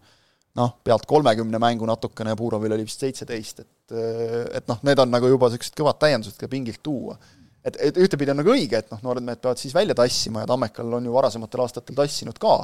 noh, 0.59 0.75
pealt 0.85 1.07
kolmekümne 1.09 1.61
mängu 1.63 1.89
natukene 1.89 2.35
ja 2.35 2.39
Burovil 2.39 2.75
oli 2.77 2.87
vist 2.87 3.05
seitseteist, 3.05 3.65
et 3.65 3.75
et 3.89 4.67
noh, 4.69 4.81
need 4.85 5.01
on 5.01 5.09
nagu 5.09 5.29
juba 5.31 5.49
niisugused 5.49 5.77
kõvad 5.79 5.97
täiendused 6.03 6.37
ka 6.37 6.49
pingilt 6.53 6.83
tuua. 6.85 7.17
et, 7.65 7.77
et 7.89 7.97
ühtepidi 8.01 8.33
on 8.33 8.39
nagu 8.43 8.53
õige, 8.53 8.83
et 8.83 8.91
noh, 8.93 9.01
noored 9.05 9.25
mehed 9.25 9.41
peavad 9.41 9.61
siis 9.61 9.75
välja 9.75 9.97
tassima 9.97 10.45
ja 10.45 10.51
Tammekal 10.51 10.93
on 10.99 11.09
ju 11.09 11.15
varasematel 11.15 11.65
aastatel 11.65 11.97
tassinud 11.97 12.39
ka, 12.41 12.59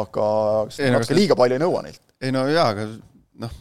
aga 0.00 0.26
ei, 0.78 0.90
natuke 0.90 1.14
liiga 1.14 1.36
palju 1.38 1.56
ei 1.56 1.62
nõua 1.62 1.84
neilt. 1.86 2.02
ei 2.20 2.34
no 2.34 2.44
jaa, 2.50 2.66
aga 2.74 2.88
noh, 3.44 3.54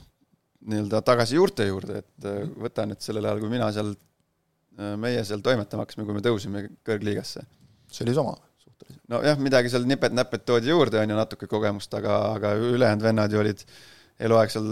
nii-öelda 0.66 1.04
tagasi 1.06 1.38
juurte 1.38 1.68
juurde, 1.68 2.02
et 2.02 2.28
võta 2.66 2.88
nüüd 2.90 3.02
sellel 3.06 3.30
ajal, 3.30 3.44
kui 3.44 3.54
mina 3.54 3.70
seal 3.76 3.94
meie 4.78 5.22
seal 5.28 5.44
toimetama 5.46 5.86
hakkasime, 5.86 6.06
kui 6.08 6.16
me 6.18 6.24
tõusime 6.26 6.64
kõrgliigasse. 6.88 7.44
see 7.94 8.06
oli 8.06 8.16
sama 8.18 8.36
suhteliselt? 8.58 9.10
nojah, 9.12 9.42
midagi 9.42 9.70
seal 9.70 9.86
nipet-näpet 9.90 10.46
toodi 10.46 10.72
juurde, 10.72 11.02
on 11.02 11.14
ju, 11.14 11.18
natuke 11.18 11.50
kogemust, 11.50 11.94
aga, 11.94 12.20
aga 12.38 12.54
ülejäänud 12.58 13.06
vennad 13.06 13.34
ju 13.34 13.42
olid 13.42 13.62
eluaeg 14.24 14.54
seal 14.54 14.68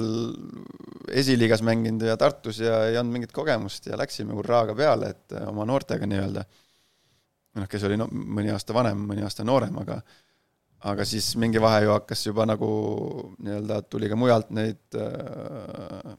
esiliigas 1.22 1.64
mänginud 1.66 2.06
ja 2.06 2.18
Tartus 2.18 2.62
ja 2.62 2.86
ei 2.88 2.97
olnud 2.97 3.18
mingit 3.18 3.36
kogemust 3.36 3.88
ja 3.89 3.97
läksime 3.99 4.36
hurraaga 4.38 4.76
peale, 4.78 5.14
et 5.16 5.38
äh, 5.38 5.47
oma 5.49 5.66
noortega 5.70 6.10
nii-öelda. 6.10 6.45
noh, 7.60 7.68
kes 7.68 7.84
oli 7.84 7.99
no, 7.99 8.08
mõni 8.10 8.52
aasta 8.54 8.74
vanem, 8.74 9.06
mõni 9.12 9.26
aasta 9.28 9.45
noorem, 9.45 9.78
aga 9.84 10.02
aga 10.91 11.06
siis 11.06 11.36
mingi 11.38 11.62
vahe 11.62 11.84
ju 11.84 11.91
hakkas 11.93 12.26
juba 12.26 12.45
nagu 12.49 12.68
nii-öelda, 13.38 13.84
tuli 13.86 14.10
ka 14.10 14.18
mujalt 14.18 14.49
neid 14.56 14.97
äh, 14.97 16.14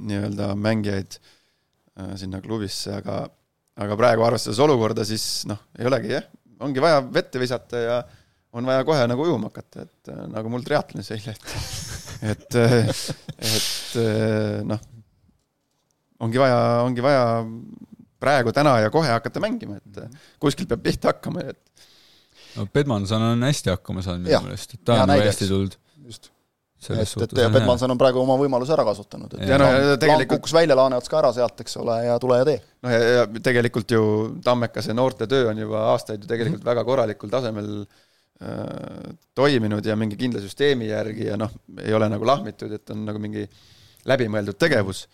nii-öelda 0.00 0.54
mängijaid 0.58 1.20
äh, 1.20 1.20
Äh, 1.20 1.35
sinna 2.20 2.42
klubisse, 2.44 2.92
aga 2.92 3.24
aga 3.76 3.96
praegu 3.98 4.24
arvestades 4.24 4.60
olukorda, 4.64 5.04
siis 5.04 5.44
noh, 5.48 5.58
ei 5.78 5.88
olegi 5.88 6.14
jah, 6.14 6.28
ongi 6.64 6.82
vaja 6.82 7.02
vette 7.04 7.40
visata 7.40 7.82
ja 7.82 7.96
on 8.56 8.68
vaja 8.68 8.84
kohe 8.88 9.04
nagu 9.10 9.26
ujuma 9.26 9.50
hakata, 9.50 9.84
et 9.84 10.12
äh, 10.12 10.22
nagu 10.32 10.52
mul 10.52 10.64
triatlonis 10.64 11.12
eile, 11.16 11.34
et 11.36 11.50
et, 12.32 12.56
äh, 12.56 12.92
et 13.50 13.98
noh, 14.68 14.80
ongi 16.24 16.40
vaja, 16.40 16.60
ongi 16.86 17.04
vaja 17.04 17.26
praegu, 18.22 18.54
täna 18.56 18.78
ja 18.80 18.92
kohe 18.92 19.12
hakata 19.12 19.42
mängima, 19.44 19.76
et 19.76 20.00
kuskilt 20.42 20.72
peab 20.72 20.84
pihta 20.86 21.12
hakkama, 21.12 21.44
et 21.52 21.60
no 22.56 22.64
Pedmanson 22.72 23.28
on 23.34 23.44
hästi 23.44 23.74
hakkama 23.74 24.04
saanud 24.06 24.24
minu 24.24 24.48
meelest, 24.48 24.78
et 24.78 24.86
ta 24.88 25.02
on 25.02 25.12
nagu 25.12 25.28
hästi 25.28 25.50
tulnud. 25.52 25.76
just 26.06 26.32
et, 26.76 27.22
et 27.22 27.38
ja 27.40 27.50
Petmanson 27.50 27.90
on 27.90 28.00
praegu 28.00 28.20
oma 28.20 28.36
võimaluse 28.40 28.74
ära 28.76 28.84
kasutanud, 28.86 29.36
et 29.38 29.48
ja 29.48 29.58
no, 29.60 29.68
ja 29.72 29.94
tegelikult 30.00 30.42
kukkus 30.42 30.54
välja 30.56 30.76
Laaneots 30.78 31.10
ka 31.10 31.20
ära 31.22 31.32
sealt, 31.36 31.60
eks 31.64 31.78
ole, 31.82 31.96
ja 32.06 32.16
tule 32.22 32.40
ja 32.40 32.48
tee. 32.48 32.58
noh, 32.84 32.92
ja, 32.92 33.12
ja 33.20 33.44
tegelikult 33.48 33.94
ju 33.96 34.02
Tammekase 34.44 34.96
noortetöö 34.96 35.50
on 35.52 35.62
juba 35.64 35.86
aastaid 35.92 36.22
ju 36.22 36.30
tegelikult 36.30 36.60
mm 36.60 36.62
-hmm. 36.62 36.72
väga 36.72 36.84
korralikul 36.84 37.32
tasemel 37.32 37.70
äh, 38.42 39.14
toiminud 39.34 39.86
ja 39.86 39.96
mingi 39.96 40.16
kindla 40.20 40.40
süsteemi 40.44 40.88
järgi 40.92 41.30
ja 41.32 41.36
noh, 41.40 41.50
ei 41.82 41.94
ole 41.94 42.08
nagu 42.12 42.26
lahmitud, 42.26 42.72
et 42.72 42.90
on 42.90 43.04
nagu 43.08 43.18
mingi 43.18 43.48
läbimõeldud 44.06 44.58
tegevus 44.58 45.06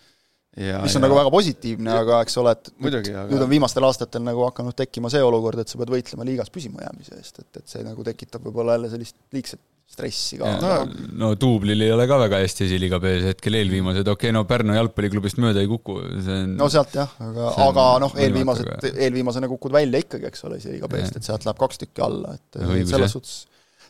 ja, 0.57 0.79
mis 0.83 0.95
on 0.95 1.01
ja, 1.01 1.07
nagu 1.07 1.17
väga 1.17 1.33
positiivne, 1.33 1.93
aga 2.03 2.21
eks 2.25 2.39
ole, 2.41 2.55
et 2.57 2.71
muidugi, 2.77 3.13
aga... 3.13 3.27
nüüd 3.31 3.45
on 3.45 3.51
viimastel 3.51 3.87
aastatel 3.87 4.25
nagu 4.25 4.45
hakanud 4.47 4.77
tekkima 4.77 5.11
see 5.13 5.23
olukord, 5.25 5.63
et 5.63 5.71
sa 5.71 5.79
pead 5.81 5.93
võitlema 5.93 6.27
liigas 6.27 6.51
püsimajäämise 6.53 7.19
eest, 7.19 7.39
et, 7.43 7.61
et 7.61 7.75
see 7.75 7.85
nagu 7.85 8.05
tekitab 8.05 8.45
võib-olla 8.45 8.77
jälle 8.77 8.91
sellist 8.93 9.17
liigset 9.35 9.61
stressi 9.93 10.39
ka. 10.39 10.49
no, 10.61 10.73
no 11.21 11.31
duublil 11.39 11.85
ei 11.85 11.91
ole 11.93 12.05
ka 12.09 12.17
väga 12.23 12.41
hästi 12.41 12.65
esiliiga 12.67 12.99
B-s 13.03 13.27
hetkel 13.33 13.59
eelviimased, 13.59 14.07
okei 14.07 14.31
okay,, 14.31 14.35
no 14.35 14.43
Pärnu 14.49 14.77
jalgpalliklubist 14.77 15.39
mööda 15.43 15.61
ei 15.61 15.69
kuku, 15.69 15.99
see 16.23 16.37
on 16.47 16.55
no 16.59 16.69
sealt 16.73 16.95
jah, 16.97 17.13
aga, 17.23 17.49
aga 17.67 17.87
noh, 18.05 18.15
eelviimased, 18.25 18.89
eelviimasena 18.93 19.49
kukud 19.51 19.75
välja 19.75 20.01
ikkagi, 20.03 20.29
eks 20.31 20.47
ole, 20.49 20.59
esiliiga 20.61 20.89
B-st, 20.91 21.19
et 21.19 21.29
sealt 21.29 21.45
läheb 21.47 21.61
kaks 21.61 21.83
tükki 21.83 22.05
alla, 22.05 22.37
et 22.39 22.61
Õigus, 22.63 22.93
selles 22.95 23.17
suhtes, 23.17 23.35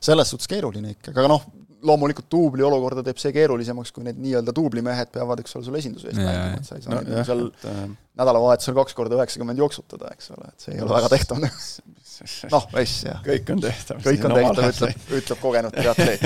selles 0.04 0.34
suhtes 0.34 0.52
keeruline 0.52 0.98
ikkagi, 0.98 1.16
aga 1.16 1.32
noh, 1.32 1.46
loomulikult 1.88 2.30
duubli 2.32 2.64
olukorda 2.66 3.04
teeb 3.06 3.20
see 3.22 3.34
keerulisemaks, 3.36 3.92
kui 3.96 4.06
need 4.06 4.20
nii-öelda 4.24 4.54
duublimehed 4.56 5.12
peavad, 5.14 5.42
eks 5.44 5.58
ole, 5.58 5.68
sul 5.68 5.78
esinduse 5.80 6.10
eest 6.12 6.20
mängima, 6.20 6.60
et 6.60 6.68
sa 6.68 6.78
ei 6.78 6.86
saa 6.86 6.96
no, 6.96 7.02
jah, 7.08 7.26
seal 7.28 7.44
et, 7.48 7.66
äh... 7.70 7.82
nädalavahetusel 8.22 8.78
kaks 8.78 8.96
korda 8.98 9.18
üheksakümmend 9.20 9.60
jooksutada, 9.60 10.12
eks 10.16 10.32
ole, 10.36 10.52
et 10.52 10.68
see 10.68 10.76
ei 10.78 10.84
ole 10.84 10.94
väga 10.96 11.10
tehtav 11.14 11.42
noh, 11.44 12.70
vess, 12.76 12.96
jah. 13.08 13.20
kõik 13.26 13.52
on 13.56 13.64
tehtav. 13.64 14.00
kõik 14.06 14.28
on 14.30 14.36
tehtav, 14.38 14.70
ütleb, 14.70 15.12
ütleb 15.20 15.44
kogenud 15.44 15.76
triatleet 15.76 16.22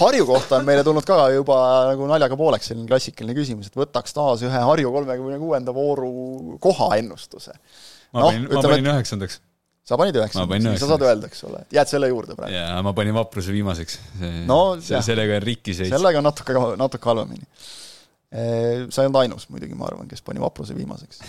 Harju 0.00 0.26
kohta 0.32 0.58
on 0.58 0.66
meile 0.66 0.82
tulnud 0.86 1.06
ka 1.06 1.20
juba 1.34 1.60
nagu 1.92 2.10
naljaga 2.10 2.38
pooleks 2.40 2.72
selline 2.72 2.88
klassikaline 2.90 3.36
küsimus, 3.36 3.70
et 3.70 3.78
võtaks 3.78 4.16
taas 4.16 4.42
ühe 4.48 4.66
Harju 4.72 4.92
kolmekümne 4.96 5.38
kuuenda 5.42 5.76
vooru 5.76 6.12
koha 6.62 6.94
ennustuse. 6.98 7.54
ma 8.12 8.24
no, 8.24 8.30
panin, 8.32 8.48
ma 8.50 8.66
panin 8.66 8.92
üheksandaks 8.96 9.40
sa 9.82 9.98
panid 9.98 10.16
üheksanda, 10.18 10.58
sa 10.78 10.88
saad 10.92 11.04
öelda, 11.06 11.28
eks 11.30 11.42
ole, 11.48 11.64
jääd 11.74 11.90
selle 11.90 12.10
juurde 12.12 12.36
praegu? 12.38 12.54
jaa, 12.54 12.78
ma 12.86 12.92
panin 12.96 13.16
vapruse 13.16 13.54
viimaseks. 13.54 13.98
no 14.48 14.60
see, 14.80 15.00
sellega 15.04 15.40
on 15.40 15.46
rikki 15.46 15.74
seis. 15.76 15.90
sellega 15.92 16.22
on 16.22 16.28
natuke, 16.28 16.56
natuke 16.78 17.10
halvemini. 17.10 17.46
sa 18.30 19.02
ei 19.02 19.10
olnud 19.10 19.20
ainus 19.24 19.48
muidugi, 19.50 19.76
ma 19.78 19.88
arvan, 19.90 20.08
kes 20.10 20.22
pani 20.26 20.42
vapruse 20.42 20.76
viimaseks. 20.78 21.20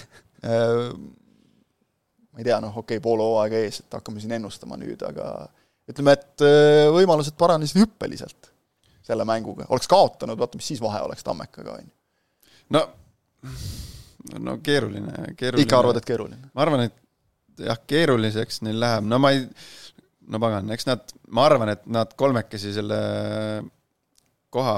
ma 0.44 2.42
ei 2.42 2.46
tea, 2.46 2.62
noh, 2.62 2.78
okei 2.78 3.00
okay,, 3.00 3.04
pool 3.04 3.26
hooaega 3.26 3.66
ees, 3.66 3.84
et 3.84 4.00
hakkame 4.00 4.22
siin 4.22 4.38
ennustama 4.38 4.78
nüüd, 4.82 5.02
aga 5.10 5.48
ütleme, 5.90 6.16
et 6.16 6.48
võimalused 6.94 7.36
paranesid 7.40 7.82
hüppeliselt 7.82 8.54
selle 9.04 9.26
mänguga, 9.28 9.66
oleks 9.74 9.90
kaotanud, 9.92 10.40
vaata, 10.40 10.60
mis 10.60 10.70
siis 10.72 10.82
vahe 10.82 11.02
oleks 11.04 11.26
Tammekaga, 11.26 11.76
on 11.76 11.88
ju. 11.90 11.94
no, 12.78 12.84
no 14.40 14.60
keeruline, 14.64 15.34
keeruline. 15.36 15.66
ikka 15.66 15.82
arvad, 15.82 16.00
et 16.00 16.08
keeruline? 16.08 16.52
ma 16.54 16.64
arvan, 16.64 16.86
et 16.88 17.03
jah, 17.62 17.80
keeruliseks 17.88 18.62
neil 18.66 18.80
läheb, 18.82 19.06
no 19.10 19.20
ma 19.22 19.34
ei, 19.36 19.44
no 20.32 20.40
pagan, 20.42 20.72
eks 20.74 20.88
nad, 20.90 21.14
ma 21.36 21.48
arvan, 21.50 21.74
et 21.76 21.86
nad 21.92 22.14
kolmekesi 22.20 22.74
selle 22.76 23.00
koha, 24.54 24.76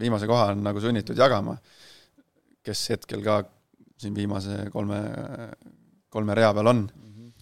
viimase 0.00 0.28
koha 0.28 0.50
on 0.54 0.64
nagu 0.66 0.82
sunnitud 0.82 1.18
jagama, 1.18 1.56
kes 2.66 2.82
hetkel 2.94 3.22
ka 3.24 3.40
siin 4.00 4.16
viimase 4.16 4.66
kolme, 4.74 5.00
kolme 6.12 6.36
rea 6.36 6.52
peal 6.56 6.72
on. 6.72 6.84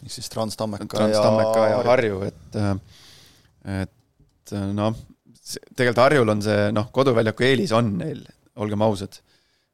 ehk 0.05 0.12
siis 0.12 0.28
Trans 0.30 0.57
Tammeka 0.61 0.86
Trans 0.90 1.16
ja, 1.16 1.66
ja 1.70 1.82
Harju, 1.88 2.20
et 2.28 2.59
et 3.64 4.55
noh, 4.76 4.97
tegelikult 5.72 6.03
Harjul 6.05 6.34
on 6.34 6.42
see 6.45 6.72
noh, 6.76 6.90
koduväljaku 6.92 7.47
eelis 7.49 7.72
on 7.76 7.95
neil, 7.99 8.20
olgem 8.61 8.84
ausad. 8.84 9.16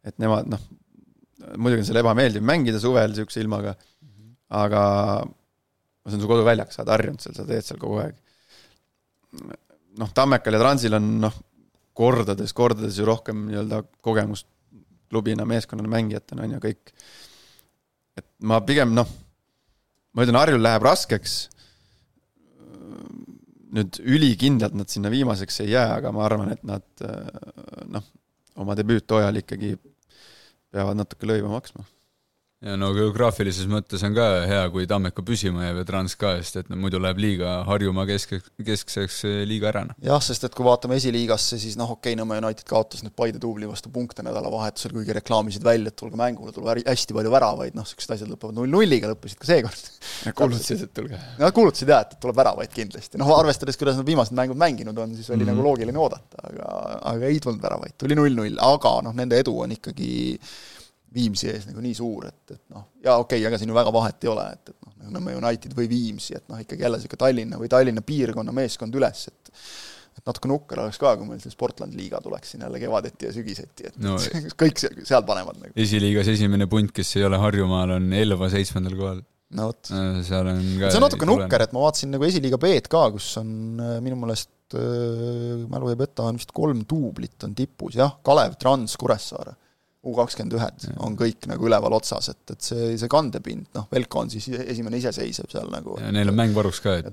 et 0.07 0.17
nemad 0.23 0.49
noh, 0.49 0.63
muidugi 1.57 1.85
on 1.85 1.89
seal 1.89 2.01
ebameeldiv 2.03 2.45
mängida 2.47 2.81
suvel 2.83 3.13
niisuguse 3.13 3.43
ilmaga, 3.43 3.75
aga 4.61 4.83
see 6.07 6.17
on 6.17 6.25
su 6.25 6.31
koduväljak, 6.31 6.73
sa 6.73 6.83
oled 6.83 6.95
harjunud 6.95 7.23
seal, 7.23 7.37
sa 7.37 7.47
teed 7.49 7.67
seal 7.67 7.81
kogu 7.81 8.01
aeg. 8.05 8.17
noh, 10.01 10.13
Tammekal 10.15 10.57
ja 10.57 10.63
Transil 10.63 10.97
on 10.99 11.11
noh, 11.23 11.37
kordades, 11.97 12.55
kordades 12.57 12.99
ju 12.99 13.07
rohkem 13.09 13.47
nii-öelda 13.49 13.83
kogemust 14.05 14.49
klubina, 15.11 15.45
meeskonnana, 15.49 15.91
mängijatena 15.91 16.47
on 16.47 16.57
ju 16.57 16.63
kõik. 16.69 16.95
et 18.17 18.27
ma 18.47 18.61
pigem 18.67 18.95
noh, 18.95 19.09
ma 20.15 20.25
ütlen, 20.25 20.39
Harjul 20.39 20.63
läheb 20.63 20.87
raskeks. 20.87 21.41
nüüd 23.71 24.01
ülikindlalt 24.03 24.75
nad 24.75 24.91
sinna 24.91 25.11
viimaseks 25.13 25.61
ei 25.63 25.71
jää, 25.71 25.93
aga 26.01 26.11
ma 26.11 26.25
arvan, 26.27 26.51
et 26.51 26.63
nad 26.67 27.05
noh, 27.87 28.07
oma 28.59 28.75
debüüthooajal 28.75 29.39
ikkagi 29.45 29.77
peavad 30.75 30.99
natuke 31.01 31.29
lõivu 31.29 31.51
maksma 31.53 31.87
ja 32.61 32.75
no 32.77 32.91
geograafilises 32.93 33.69
mõttes 33.73 34.03
on 34.05 34.13
ka 34.17 34.25
hea, 34.49 34.65
kui 34.73 34.85
Tammeka 34.89 35.23
püsima 35.25 35.65
jääb 35.65 35.79
ja 35.81 35.85
Trans 35.89 36.15
ka, 36.21 36.35
sest 36.45 36.59
et 36.61 36.69
no 36.69 36.77
muidu 36.81 36.99
läheb 37.01 37.21
liiga 37.23 37.55
Harjumaa 37.65 38.05
kesk, 38.09 38.35
keskseks 38.67 39.21
eh, 39.29 39.37
liiga 39.49 39.71
ära, 39.71 39.87
noh. 39.89 39.97
jah, 40.05 40.21
sest 40.25 40.45
et 40.45 40.57
kui 40.57 40.67
vaatame 40.67 40.99
esiliigasse, 41.01 41.57
siis 41.63 41.79
noh, 41.81 41.95
okei 41.97 42.13
okay,, 42.13 42.19
Nõmme 42.21 42.37
United 42.43 42.67
kaotas 42.69 43.01
nüüd 43.05 43.15
Paide 43.17 43.41
duubli 43.41 43.69
vastu 43.69 43.89
punkte 43.93 44.25
nädalavahetusel, 44.27 44.93
kuigi 44.93 45.17
reklaamisid 45.17 45.65
välja, 45.65 45.89
et 45.89 45.97
tulge 45.97 46.21
mängule, 46.21 46.53
tuleb 46.53 46.83
hästi 46.85 47.17
palju 47.17 47.33
väravaid, 47.33 47.79
noh, 47.79 47.87
niisugused 47.87 48.13
asjad 48.17 48.29
lõpevad 48.35 48.59
null-nulliga, 48.59 49.09
lõppesid 49.15 49.41
ka 49.41 49.49
seekord. 49.49 49.89
kuulutasid, 50.37 50.85
et 50.85 50.93
tulge? 50.97 51.21
Nad 51.41 51.57
kuulutasid 51.57 51.95
jah, 51.95 52.05
et 52.05 52.21
tuleb 52.21 52.43
väravaid 52.43 52.75
kindlasti, 52.75 53.21
noh 53.23 53.33
arvestades, 53.39 53.81
kuidas 53.81 53.97
nad 53.97 54.09
viimased 54.09 54.37
mängud 54.37 54.61
mänginud 54.61 55.01
on, 55.01 55.17
siis 55.17 55.31
oli 55.33 55.47
mm 55.47 55.49
-hmm. 55.49 55.55
nagu 55.55 55.65
loogiline 55.65 56.05
oodata, 56.05 56.45
aga, 56.51 56.69
aga 57.15 57.33
ei 57.33 57.41
tulnud 57.41 57.63
väravaid, 57.65 57.97
tuli 57.97 58.19
null-null, 58.19 58.61
aga 58.61 58.95
noh, 59.07 59.17
nende 59.17 59.41
edu 59.41 59.57
on 59.65 59.73
ikkagi 59.79 60.11
Viimsi 61.15 61.49
ees 61.51 61.65
nagu 61.67 61.83
nii 61.83 61.95
suur, 61.99 62.29
et, 62.29 62.55
et 62.55 62.63
noh, 62.71 62.85
jaa, 63.03 63.17
okei 63.19 63.41
okay,, 63.41 63.47
ega 63.49 63.59
siin 63.59 63.73
ju 63.73 63.75
väga 63.75 63.91
vahet 63.95 64.27
ei 64.27 64.31
ole, 64.31 64.45
et, 64.55 64.71
et 64.71 64.77
noh, 64.87 64.93
nagu 65.01 65.15
Nõmme 65.17 65.33
United 65.41 65.73
või 65.75 65.89
Viimsi, 65.91 66.37
et 66.39 66.45
noh, 66.53 66.61
ikkagi 66.63 66.87
jälle 66.87 67.01
niisugune 67.01 67.23
Tallinna 67.25 67.59
või 67.59 67.71
Tallinna 67.73 68.05
piirkonna 68.07 68.55
meeskond 68.55 68.95
üles, 69.01 69.25
et 69.33 69.55
et 70.21 70.27
natuke 70.27 70.51
nukker 70.51 70.81
oleks 70.83 70.99
ka, 71.01 71.15
kui 71.17 71.29
meil 71.29 71.41
see 71.43 71.53
Sportland 71.53 71.97
liiga 71.97 72.21
tuleks 72.23 72.53
siin 72.53 72.65
jälle 72.67 72.81
kevadeti 72.83 73.29
ja 73.29 73.35
sügiseti, 73.35 73.89
et 73.89 73.99
no, 74.03 74.17
kõik 74.61 74.83
seal 74.83 75.25
panevad 75.27 75.61
nagu. 75.61 75.75
esiliigas 75.81 76.29
esimene 76.33 76.69
punt, 76.71 76.93
kes 76.95 77.15
ei 77.19 77.27
ole 77.29 77.41
Harjumaal, 77.41 77.97
on 77.97 78.11
Elva 78.17 78.51
seitsmendal 78.53 78.97
kohal. 78.99 79.23
no 79.57 79.71
vot. 79.71 79.93
Äh, 79.97 80.21
seal 80.27 80.51
on 80.51 80.61
ka 80.83 80.91
see 80.91 81.01
on 81.01 81.07
natuke 81.07 81.31
nukker, 81.31 81.65
et 81.67 81.75
ma 81.77 81.87
vaatasin 81.87 82.13
nagu 82.17 82.27
esiliiga 82.29 82.61
B-d 82.61 82.91
ka, 82.93 83.07
kus 83.15 83.33
on 83.41 83.55
äh, 83.81 83.97
minu 84.05 84.19
meelest 84.21 84.77
äh, 84.79 85.65
mälu 85.71 85.95
ei 85.95 85.99
peta, 86.03 86.29
on 86.29 86.43
vist 86.43 86.55
kolm 86.57 86.85
duublit 86.91 87.49
on 87.49 87.57
tipus, 87.57 87.97
jah, 87.99 88.19
Kalev, 88.27 88.59
Trans, 88.61 88.99
Kuressaare 89.01 89.57
U 90.01 90.15
kakskümmend 90.17 90.55
ühed 90.57 90.85
on 91.05 91.13
kõik 91.19 91.45
nagu 91.51 91.67
üleval 91.69 91.93
otsas, 91.93 92.31
et, 92.33 92.55
et 92.55 92.65
see, 92.65 92.87
see 92.97 93.09
kandepind, 93.13 93.67
noh, 93.77 93.85
Velko 93.93 94.23
on 94.23 94.31
siis 94.33 94.47
esimene 94.49 94.97
iseseisev 94.97 95.51
seal 95.53 95.69
nagu. 95.69 95.99
ja 96.01 96.09
neil 96.15 96.33
on 96.33 96.39
mäng 96.39 96.57
varuks 96.57 96.81
ka, 96.81 96.95
et 97.03 97.11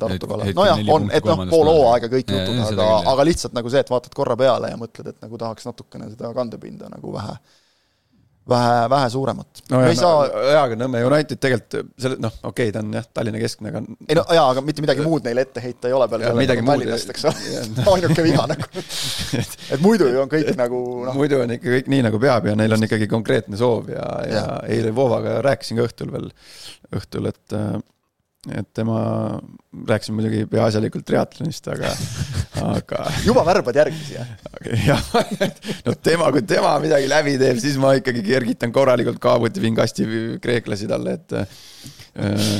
nojah, 0.55 0.79
on, 0.95 1.09
et 1.11 1.27
noh, 1.27 1.43
pool 1.51 1.67
hooaega 1.67 2.07
kõik 2.13 2.31
jutud, 2.31 2.61
aga, 2.69 2.87
aga 3.11 3.27
lihtsalt 3.27 3.57
nagu 3.57 3.73
see, 3.73 3.83
et 3.83 3.91
vaatad 3.91 4.15
korra 4.15 4.39
peale 4.39 4.71
ja 4.71 4.79
mõtled, 4.79 5.11
et 5.11 5.19
nagu 5.25 5.39
tahaks 5.41 5.67
natukene 5.67 6.07
seda 6.13 6.31
kandepinda 6.37 6.87
nagu 6.93 7.11
vähe 7.17 7.35
vähe, 8.49 8.89
vähe 8.89 9.09
suuremat. 9.09 9.61
no 9.71 9.81
ja, 9.83 9.95
saa... 9.97 10.27
jaa, 10.51 10.63
aga 10.63 10.77
Nõmme 10.79 11.01
United 11.07 11.41
tegelikult 11.41 11.93
selle, 11.99 12.19
noh, 12.23 12.33
okei 12.43 12.69
okay,, 12.69 12.75
ta 12.75 12.83
on 12.83 12.93
jah, 12.97 13.07
Tallinna 13.13 13.41
keskne, 13.41 13.71
aga 13.71 13.81
ei 14.07 14.17
no 14.19 14.23
jaa, 14.37 14.45
aga 14.53 14.63
mitte 14.65 14.85
midagi 14.85 15.05
muud 15.05 15.27
neile 15.27 15.43
ette 15.47 15.63
heita 15.63 15.91
ei 15.91 15.97
ole 15.97 16.07
peale 16.11 16.29
selle, 16.29 16.57
Tallinnast, 16.71 17.13
eks 17.13 17.27
ole. 17.29 17.57
ainuke 17.93 18.25
viga 18.25 18.47
nagu. 18.49 18.69
Et 19.73 19.83
muidu 19.83 20.09
ju 20.11 20.23
on 20.23 20.31
kõik 20.31 20.51
et, 20.53 20.59
nagu 20.59 20.81
noh. 21.07 21.17
Muidu 21.17 21.41
on 21.43 21.53
ikka 21.57 21.75
kõik 21.77 21.91
nii, 21.91 22.05
nagu 22.07 22.21
peab 22.21 22.47
ja 22.49 22.55
neil 22.59 22.77
on 22.77 22.87
ikkagi 22.87 23.09
konkreetne 23.11 23.59
soov 23.59 23.91
ja, 23.91 24.07
ja, 24.27 24.39
ja 24.39 24.47
eile 24.73 24.93
Vovaga 24.95 25.39
rääkisin 25.45 25.79
ka 25.79 25.87
õhtul 25.89 26.13
veel, 26.13 26.31
õhtul, 26.95 27.29
et 27.31 27.57
äh, 27.57 27.77
et 28.55 28.67
tema, 28.75 28.99
rääkisin 29.87 30.15
muidugi 30.15 30.45
peaasjalikult 30.51 31.05
triatlonist, 31.07 31.67
aga, 31.73 31.91
aga 32.77 33.03
juba 33.25 33.43
värbad 33.47 33.79
järgmisi, 33.81 34.15
jah? 34.15 34.31
jah, 34.85 35.03
no 35.87 35.95
tema, 36.03 36.31
kui 36.35 36.43
tema 36.47 36.73
midagi 36.83 37.09
läbi 37.11 37.35
teeb, 37.41 37.59
siis 37.63 37.77
ma 37.81 37.93
ikkagi 37.99 38.23
kergitan 38.25 38.73
korralikult 38.75 39.19
kaabuti 39.23 39.63
vingasti 39.63 40.07
kreeklasi 40.43 40.89
talle, 40.89 41.17
et 41.19 41.37
äh, 41.37 42.51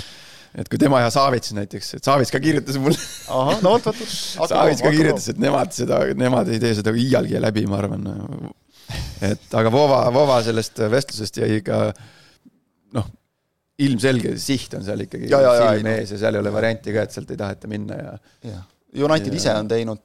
et 0.57 0.69
kui 0.71 0.79
tema 0.81 1.03
ja 1.03 1.11
Savits 1.13 1.53
näiteks, 1.55 1.93
et 1.99 2.07
Savits 2.07 2.33
ka 2.33 2.41
kirjutas 2.41 2.79
mulle. 2.81 2.97
ahah, 3.29 3.61
no 3.61 3.75
vot, 3.75 3.89
vot, 3.89 4.01
vot. 4.01 4.51
Savits 4.51 4.83
ka 4.83 4.91
kirjutas, 4.93 5.29
et 5.33 5.41
nemad 5.41 5.75
seda, 5.75 6.01
nemad 6.17 6.49
ei 6.51 6.61
tee 6.63 6.73
seda 6.79 6.93
iialgi 6.97 7.39
läbi, 7.43 7.67
ma 7.69 7.79
arvan. 7.83 8.09
et 9.21 9.55
aga 9.59 9.71
Vova, 9.73 10.01
Vova 10.15 10.41
sellest 10.45 10.81
vestlusest 10.91 11.41
jäi 11.43 11.61
ka 11.65 11.87
noh 12.97 13.07
ilmselge 13.85 14.33
siht 14.41 14.73
on 14.77 14.85
seal 14.85 15.05
ikkagi 15.05 15.29
ja, 15.31 15.39
ja, 15.43 15.55
silme 15.75 15.97
ees 15.99 16.13
ja 16.15 16.19
seal 16.23 16.37
ei 16.37 16.43
ole 16.43 16.53
varianti 16.53 16.93
ka, 16.95 17.05
et 17.05 17.13
sealt 17.13 17.31
ei 17.33 17.39
taheta 17.39 17.69
minna 17.69 17.97
ja. 17.99 18.13
jah, 18.47 18.63
United 18.97 19.33
ja. 19.33 19.39
ise 19.41 19.53
on 19.53 19.69
teinud 19.69 20.03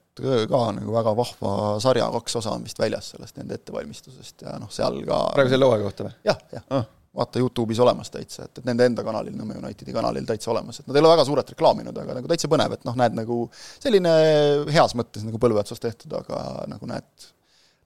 ka 0.49 0.63
nagu 0.77 0.93
väga 0.93 1.15
vahva 1.17 1.53
sarja, 1.81 2.09
kaks 2.19 2.41
osa 2.43 2.57
on 2.57 2.67
vist 2.67 2.81
väljas 2.81 3.15
sellest 3.15 3.39
nende 3.41 3.57
ettevalmistusest 3.57 4.45
ja 4.45 4.59
noh, 4.61 4.69
seal 4.73 5.01
ka. 5.09 5.23
praegu 5.37 5.55
selle 5.55 5.69
hooaja 5.69 5.87
kohta 5.87 6.09
või? 6.09 6.17
jah, 6.29 6.43
jah 6.53 6.67
ah. 6.77 6.85
vaata 7.17 7.41
Youtube'is 7.41 7.81
olemas 7.81 8.13
täitsa, 8.13 8.45
et, 8.45 8.61
et 8.61 8.69
nende 8.69 8.91
enda 8.91 9.05
kanalil, 9.07 9.37
Nõmme 9.39 9.57
Unitedi 9.63 9.95
kanalil 9.97 10.29
täitsa 10.29 10.53
olemas, 10.53 10.83
et 10.83 10.91
nad 10.91 10.99
ei 10.99 11.05
ole 11.05 11.15
väga 11.15 11.25
suurelt 11.29 11.55
reklaaminud, 11.55 12.03
aga 12.05 12.19
nagu 12.19 12.29
täitsa 12.29 12.51
põnev, 12.53 12.77
et 12.77 12.85
noh, 12.89 12.99
näed 13.01 13.17
nagu 13.17 13.39
selline 13.57 14.13
heas 14.73 14.97
mõttes 15.01 15.25
nagu 15.25 15.41
põlve 15.41 15.65
otsas 15.65 15.81
tehtud, 15.81 16.13
aga 16.21 16.67
nagu 16.69 16.93
näed 16.93 17.31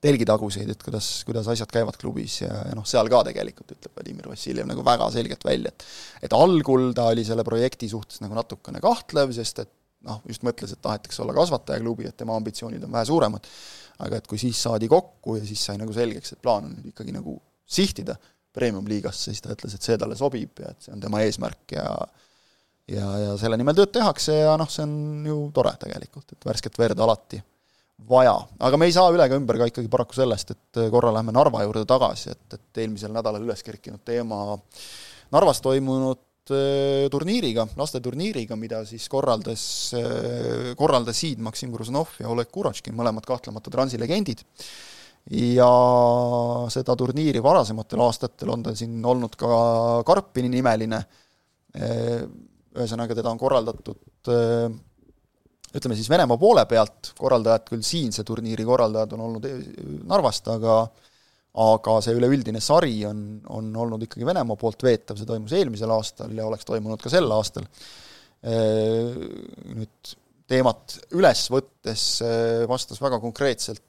telgitaguseid, 0.03 0.69
et 0.69 0.83
kuidas, 0.85 1.07
kuidas 1.25 1.47
asjad 1.49 1.71
käivad 1.73 1.97
klubis 1.97 2.41
ja, 2.43 2.51
ja 2.69 2.75
noh, 2.77 2.85
seal 2.85 3.09
ka 3.09 3.23
tegelikult 3.25 3.73
ütleb 3.73 3.95
Vladimir 3.97 4.29
Vassiljev 4.29 4.67
nagu 4.69 4.85
väga 4.85 5.09
selgelt 5.13 5.45
välja, 5.47 5.73
et 5.73 6.27
et 6.27 6.37
algul 6.37 6.91
ta 6.97 7.07
oli 7.13 7.25
selle 7.25 7.45
projekti 7.47 7.89
suhtes 7.89 8.21
nagu 8.21 8.37
natukene 8.37 8.81
kahtlev, 8.83 9.33
sest 9.35 9.63
et 9.65 9.73
noh, 10.07 10.21
just 10.29 10.45
mõtles, 10.45 10.71
et 10.73 10.81
tahetakse 10.83 11.23
olla 11.23 11.33
kasvatajaklubi, 11.37 12.07
et 12.09 12.17
tema 12.17 12.37
ambitsioonid 12.37 12.85
on 12.85 12.93
vähe 12.93 13.09
suuremad, 13.09 13.49
aga 14.05 14.21
et 14.21 14.29
kui 14.29 14.39
siis 14.41 14.61
saadi 14.61 14.89
kokku 14.91 15.39
ja 15.39 15.45
siis 15.47 15.65
sai 15.65 15.81
nagu 15.81 15.93
selgeks, 15.95 16.35
et 16.35 16.43
plaan 16.43 16.69
on 16.69 16.77
nüüd 16.77 16.93
ikkagi 16.93 17.15
nagu 17.15 17.39
sihtida 17.65 18.15
premium-liigasse, 18.57 19.31
siis 19.31 19.41
ta 19.43 19.53
ütles, 19.53 19.73
et 19.73 19.85
see 19.85 19.97
talle 19.99 20.15
sobib 20.17 20.61
ja 20.61 20.71
et 20.73 20.85
see 20.85 20.93
on 20.93 21.01
tema 21.01 21.25
eesmärk 21.25 21.77
ja 21.77 21.89
ja, 22.87 23.07
ja 23.19 23.35
selle 23.41 23.57
nimel 23.59 23.75
tööd 23.75 23.91
tehakse 23.97 24.37
ja 24.45 24.55
noh, 24.59 24.69
see 24.71 24.85
on 24.85 25.25
ju 25.27 25.37
tore 25.55 25.73
tegelikult, 25.81 26.31
et 26.31 26.45
värsket 26.47 26.77
verd 26.79 27.01
alati 27.03 27.41
vaja, 28.05 28.35
aga 28.59 28.77
me 28.77 28.87
ei 28.87 28.93
saa 28.95 29.09
üle 29.13 29.25
ega 29.25 29.37
ümber 29.39 29.57
ka 29.59 29.67
ikkagi 29.71 29.89
paraku 29.91 30.17
sellest, 30.17 30.53
et 30.53 30.79
äh, 30.83 30.89
korra 30.93 31.11
lähme 31.15 31.33
Narva 31.35 31.63
juurde 31.65 31.85
tagasi, 31.89 32.31
et, 32.35 32.57
et 32.59 32.81
eelmisel 32.83 33.13
nädalal 33.15 33.43
üles 33.43 33.63
kerkinud 33.65 34.03
teema 34.05 34.57
Narvas 35.33 35.61
toimunud 35.65 36.53
äh, 36.53 37.07
turniiriga, 37.11 37.67
lasteturniiriga, 37.79 38.57
mida 38.59 38.83
siis 38.87 39.07
korraldas, 39.11 39.63
äh, 39.97 40.75
korraldasid 40.79 41.41
Maksim 41.43 41.73
Gruznov 41.73 42.13
ja 42.21 42.29
Oleg 42.31 42.53
Kurotškin, 42.53 42.95
mõlemad 42.97 43.25
kahtlemata 43.27 43.73
Transi 43.73 43.99
legendid. 43.99 44.45
ja 45.27 45.67
seda 46.71 46.93
turniiri 46.95 47.41
varasematel 47.43 47.99
aastatel 48.05 48.53
on 48.53 48.61
tal 48.63 48.77
siin 48.79 49.01
olnud 49.03 49.33
ka 49.35 49.49
Karpini 50.07 50.47
nimeline, 50.53 51.01
ühesõnaga 51.75 53.17
teda 53.17 53.33
on 53.33 53.41
korraldatud 53.41 54.31
ütleme 55.77 55.97
siis 55.97 56.09
Venemaa 56.11 56.39
poole 56.41 56.63
pealt, 56.69 57.13
korraldajad 57.17 57.67
küll 57.69 57.83
siinse 57.85 58.25
turniiri 58.27 58.65
korraldajad 58.67 59.13
on 59.17 59.25
olnud 59.27 59.47
Narvast, 60.09 60.49
aga 60.53 60.81
aga 61.57 61.95
see 62.05 62.13
üleüldine 62.13 62.61
sari 62.61 62.99
on, 63.09 63.21
on 63.49 63.71
olnud 63.81 64.03
ikkagi 64.05 64.27
Venemaa 64.27 64.59
poolt 64.59 64.83
veetav, 64.85 65.17
see 65.17 65.25
toimus 65.29 65.55
eelmisel 65.57 65.89
aastal 65.95 66.33
ja 66.37 66.45
oleks 66.45 66.67
toimunud 66.67 67.01
ka 67.01 67.09
sel 67.09 67.25
aastal. 67.33 67.65
Nüüd 68.45 70.11
teemat 70.47 70.99
üles 71.17 71.47
võttes 71.51 72.03
vastas 72.69 73.01
väga 73.01 73.17
konkreetselt 73.23 73.83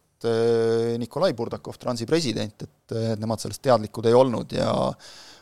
Nikolai 0.98 1.34
Burdakov, 1.36 1.76
Transi 1.78 2.08
president, 2.08 2.64
et 2.64 2.96
nemad 3.20 3.42
sellest 3.42 3.62
teadlikud 3.62 4.08
ei 4.08 4.16
olnud 4.16 4.56
ja 4.56 4.72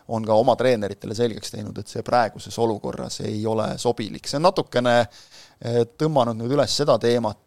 on 0.09 0.27
ka 0.27 0.37
oma 0.39 0.55
treeneritele 0.59 1.17
selgeks 1.19 1.55
teinud, 1.55 1.79
et 1.81 1.91
see 1.91 2.05
praeguses 2.07 2.59
olukorras 2.63 3.21
ei 3.27 3.41
ole 3.47 3.73
sobilik, 3.81 4.27
see 4.29 4.39
on 4.41 4.47
natukene 4.49 4.99
äh, 5.03 5.83
tõmmanud 5.99 6.39
nüüd 6.39 6.57
üles 6.59 6.79
seda 6.83 6.99
teemat, 7.03 7.43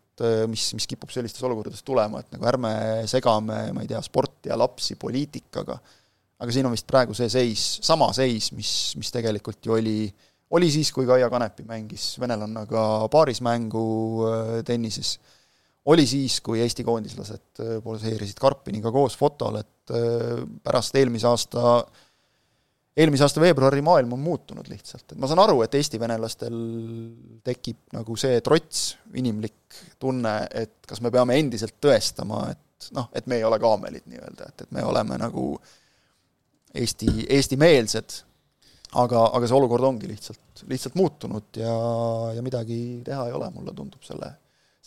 mis, 0.51 0.65
mis 0.75 0.83
kipub 0.83 1.13
sellistes 1.15 1.39
olukordades 1.47 1.79
tulema, 1.87 2.19
et 2.19 2.33
nagu 2.35 2.43
ärme 2.49 2.71
segame, 3.07 3.69
ma 3.71 3.85
ei 3.85 3.87
tea, 3.87 4.01
sporti 4.03 4.51
ja 4.51 4.57
lapsi 4.59 4.97
poliitikaga, 4.99 5.77
aga 6.39 6.55
siin 6.55 6.67
on 6.67 6.75
vist 6.75 6.87
praegu 6.89 7.15
see 7.17 7.29
seis, 7.31 7.65
sama 7.85 8.09
seis, 8.15 8.49
mis, 8.55 8.71
mis 8.99 9.11
tegelikult 9.15 9.65
ju 9.65 9.75
oli, 9.75 9.97
oli 10.55 10.69
siis, 10.71 10.91
kui 10.95 11.07
Kaia 11.07 11.29
Kanepi 11.31 11.65
mängis 11.67 12.13
venelannaga 12.21 12.83
paarismängu 13.11 13.83
äh, 14.27 14.53
tennises, 14.67 15.17
oli 15.89 16.05
siis, 16.07 16.39
kui 16.45 16.61
Eesti 16.63 16.85
koondislased 16.87 17.63
äh, 17.63 17.75
poseerisid 17.83 18.39
Karpiniga 18.39 18.91
koos 18.95 19.17
fotol, 19.19 19.59
et 19.61 19.95
äh, 19.95 20.45
pärast 20.63 20.95
eelmise 20.99 21.27
aasta 21.29 21.81
eelmise 22.99 23.25
aasta 23.25 23.41
veebruari 23.43 23.83
maailm 23.85 24.13
on 24.15 24.21
muutunud 24.23 24.67
lihtsalt, 24.69 25.05
et 25.11 25.19
ma 25.19 25.27
saan 25.29 25.41
aru, 25.43 25.61
et 25.63 25.75
Eesti 25.79 25.99
venelastel 26.01 26.55
tekib 27.47 27.95
nagu 27.95 28.15
see 28.19 28.39
trots, 28.45 28.93
inimlik 29.19 29.79
tunne, 30.01 30.33
et 30.51 30.75
kas 30.87 31.01
me 31.05 31.11
peame 31.13 31.37
endiselt 31.39 31.77
tõestama, 31.81 32.45
et 32.51 32.89
noh, 32.95 33.09
et 33.15 33.27
me 33.29 33.39
ei 33.39 33.45
ole 33.47 33.59
kaamelid 33.61 34.07
nii-öelda, 34.09 34.49
et, 34.51 34.65
et 34.65 34.73
me 34.75 34.83
oleme 34.87 35.19
nagu 35.21 35.51
Eesti, 36.79 37.07
eestimeelsed, 37.33 38.19
aga, 39.01 39.23
aga 39.33 39.47
see 39.47 39.57
olukord 39.57 39.87
ongi 39.87 40.09
lihtsalt, 40.09 40.63
lihtsalt 40.69 40.97
muutunud 40.99 41.57
ja, 41.57 41.73
ja 42.35 42.43
midagi 42.45 42.99
teha 43.05 43.25
ei 43.29 43.33
ole, 43.33 43.49
mulle 43.55 43.73
tundub 43.77 44.05
selle, 44.05 44.29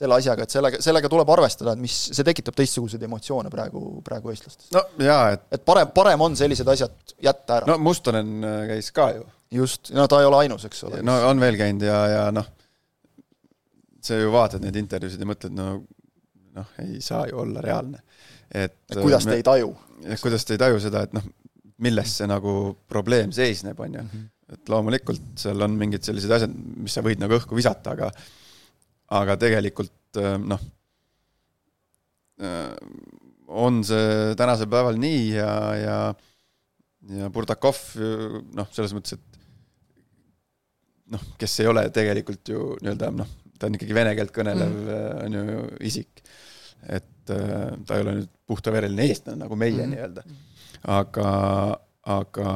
selle 0.03 0.19
asjaga, 0.19 0.47
et 0.47 0.55
sellega, 0.55 0.81
sellega 0.83 1.11
tuleb 1.13 1.31
arvestada, 1.35 1.77
et 1.77 1.83
mis, 1.83 1.99
see 2.11 2.27
tekitab 2.27 2.57
teistsuguseid 2.59 3.03
emotsioone 3.07 3.53
praegu, 3.53 4.01
praegu 4.07 4.33
eestlastes. 4.33 4.73
no 4.75 4.83
jaa, 5.03 5.37
et 5.37 5.47
et 5.59 5.65
parem, 5.69 5.93
parem 5.95 6.27
on 6.27 6.35
sellised 6.39 6.69
asjad 6.75 7.15
jätta 7.23 7.61
ära 7.61 7.71
no.. 7.71 7.79
Mustonen 7.83 8.35
äh, 8.47 8.59
käis 8.73 8.91
ka 8.95 9.13
ju 9.17 9.27
just, 9.53 9.93
no 9.97 10.09
ta 10.11 10.21
ei 10.23 10.29
ole 10.29 10.43
ainus, 10.45 10.67
eks 10.69 10.85
ole. 10.89 11.03
no 11.07 11.17
on 11.29 11.41
veel 11.43 11.59
käinud 11.61 11.87
ja, 11.87 12.01
ja 12.11 12.25
noh, 12.35 12.49
sa 14.03 14.19
ju 14.19 14.33
vaatad 14.35 14.65
neid 14.65 14.79
intervjuusid 14.81 15.23
ja 15.23 15.29
mõtled, 15.29 15.55
no 15.57 15.69
noh, 16.59 16.75
ei 16.85 17.01
saa 17.05 17.27
ju 17.31 17.41
olla 17.45 17.63
reaalne. 17.65 18.03
et 18.51 18.99
kuidas 18.99 19.29
te 19.29 19.39
ei 19.39 19.47
taju? 19.47 19.73
kuidas 20.23 20.47
te 20.49 20.57
ei 20.57 20.63
taju 20.63 20.83
seda, 20.83 21.07
et 21.07 21.17
noh, 21.17 21.27
milles 21.83 22.19
see 22.19 22.29
nagu 22.31 22.77
probleem 22.91 23.33
seisneb, 23.35 23.81
on 23.81 23.99
ju. 24.01 24.07
et 24.53 24.73
loomulikult 24.73 25.35
seal 25.41 25.65
on 25.65 25.77
mingid 25.79 26.05
sellised 26.07 26.33
asjad, 26.39 26.55
mis 26.83 26.95
sa 26.97 27.05
võid 27.05 27.23
nagu 27.23 27.39
õhku 27.39 27.59
visata, 27.59 27.97
aga 27.97 28.11
aga 29.13 29.37
tegelikult 29.41 30.21
äh, 30.21 30.37
noh, 30.41 30.63
on 33.53 33.83
see 33.87 34.33
tänasel 34.41 34.67
päeval 34.73 34.97
nii 34.99 35.27
ja, 35.37 35.53
ja 35.79 35.97
ja 37.13 37.29
Burdakov 37.35 37.79
noh, 38.55 38.69
selles 38.75 38.95
mõttes, 38.97 39.19
et 39.19 39.33
noh, 41.13 41.23
kes 41.39 41.55
ei 41.63 41.71
ole 41.71 41.85
tegelikult 41.95 42.53
ju 42.53 42.73
nii-öelda 42.81 43.11
noh, 43.15 43.31
ta 43.59 43.69
on 43.69 43.79
ikkagi 43.79 43.97
vene 43.97 44.15
keelt 44.19 44.35
kõnelev 44.35 44.77
mm. 44.83 45.23
on 45.27 45.39
ju 45.39 45.65
isik. 45.89 46.23
et 46.83 47.31
äh, 47.31 47.73
ta 47.87 47.97
ei 47.97 48.05
ole 48.05 48.17
nüüd 48.21 48.31
puhtavereline 48.51 49.09
eestlane 49.09 49.45
nagu 49.45 49.59
meie 49.59 49.85
mm. 49.85 49.95
nii-öelda. 49.95 50.25
aga, 50.95 51.31
aga 52.17 52.53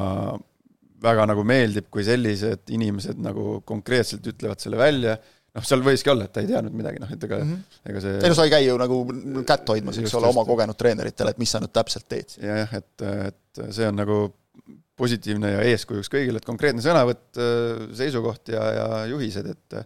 väga 1.07 1.27
nagu 1.31 1.45
meeldib, 1.47 1.91
kui 1.93 2.05
sellised 2.07 2.71
inimesed 2.75 3.21
nagu 3.23 3.61
konkreetselt 3.69 4.27
ütlevad 4.27 4.63
selle 4.63 4.81
välja, 4.81 5.19
noh, 5.57 5.67
seal 5.67 5.85
võiski 5.85 6.13
olla, 6.13 6.27
et 6.29 6.35
ta 6.35 6.43
ei 6.45 6.51
teadnud 6.51 6.75
midagi, 6.77 7.01
noh, 7.03 7.13
et 7.13 7.29
ega 7.29 7.39
mm, 7.43 7.53
-hmm. 7.53 7.79
ega 7.93 8.03
see 8.05 8.17
ei 8.19 8.33
no 8.33 8.39
sa 8.39 8.49
ei 8.49 8.53
käi 8.53 8.67
ju 8.67 8.81
nagu 8.81 8.99
kätt 9.49 9.73
hoidmas, 9.73 10.01
eks 10.03 10.17
ole, 10.19 10.33
oma 10.33 10.45
kogenud 10.49 10.79
treeneritele, 10.79 11.33
et 11.33 11.41
mis 11.43 11.55
sa 11.55 11.63
nüüd 11.63 11.75
täpselt 11.77 12.09
teed 12.09 12.37
jah, 12.43 12.75
et, 12.81 13.07
et 13.31 13.63
see 13.71 13.89
on 13.89 13.97
nagu 14.03 14.19
positiivne 14.97 15.51
ja 15.53 15.65
eeskujuks 15.73 16.09
kõigile, 16.13 16.41
et 16.41 16.49
konkreetne 16.49 16.85
sõnavõtt, 16.85 17.41
seisukoht 17.97 18.53
ja, 18.55 18.63
ja 18.79 18.87
juhised, 19.13 19.51
et 19.53 19.81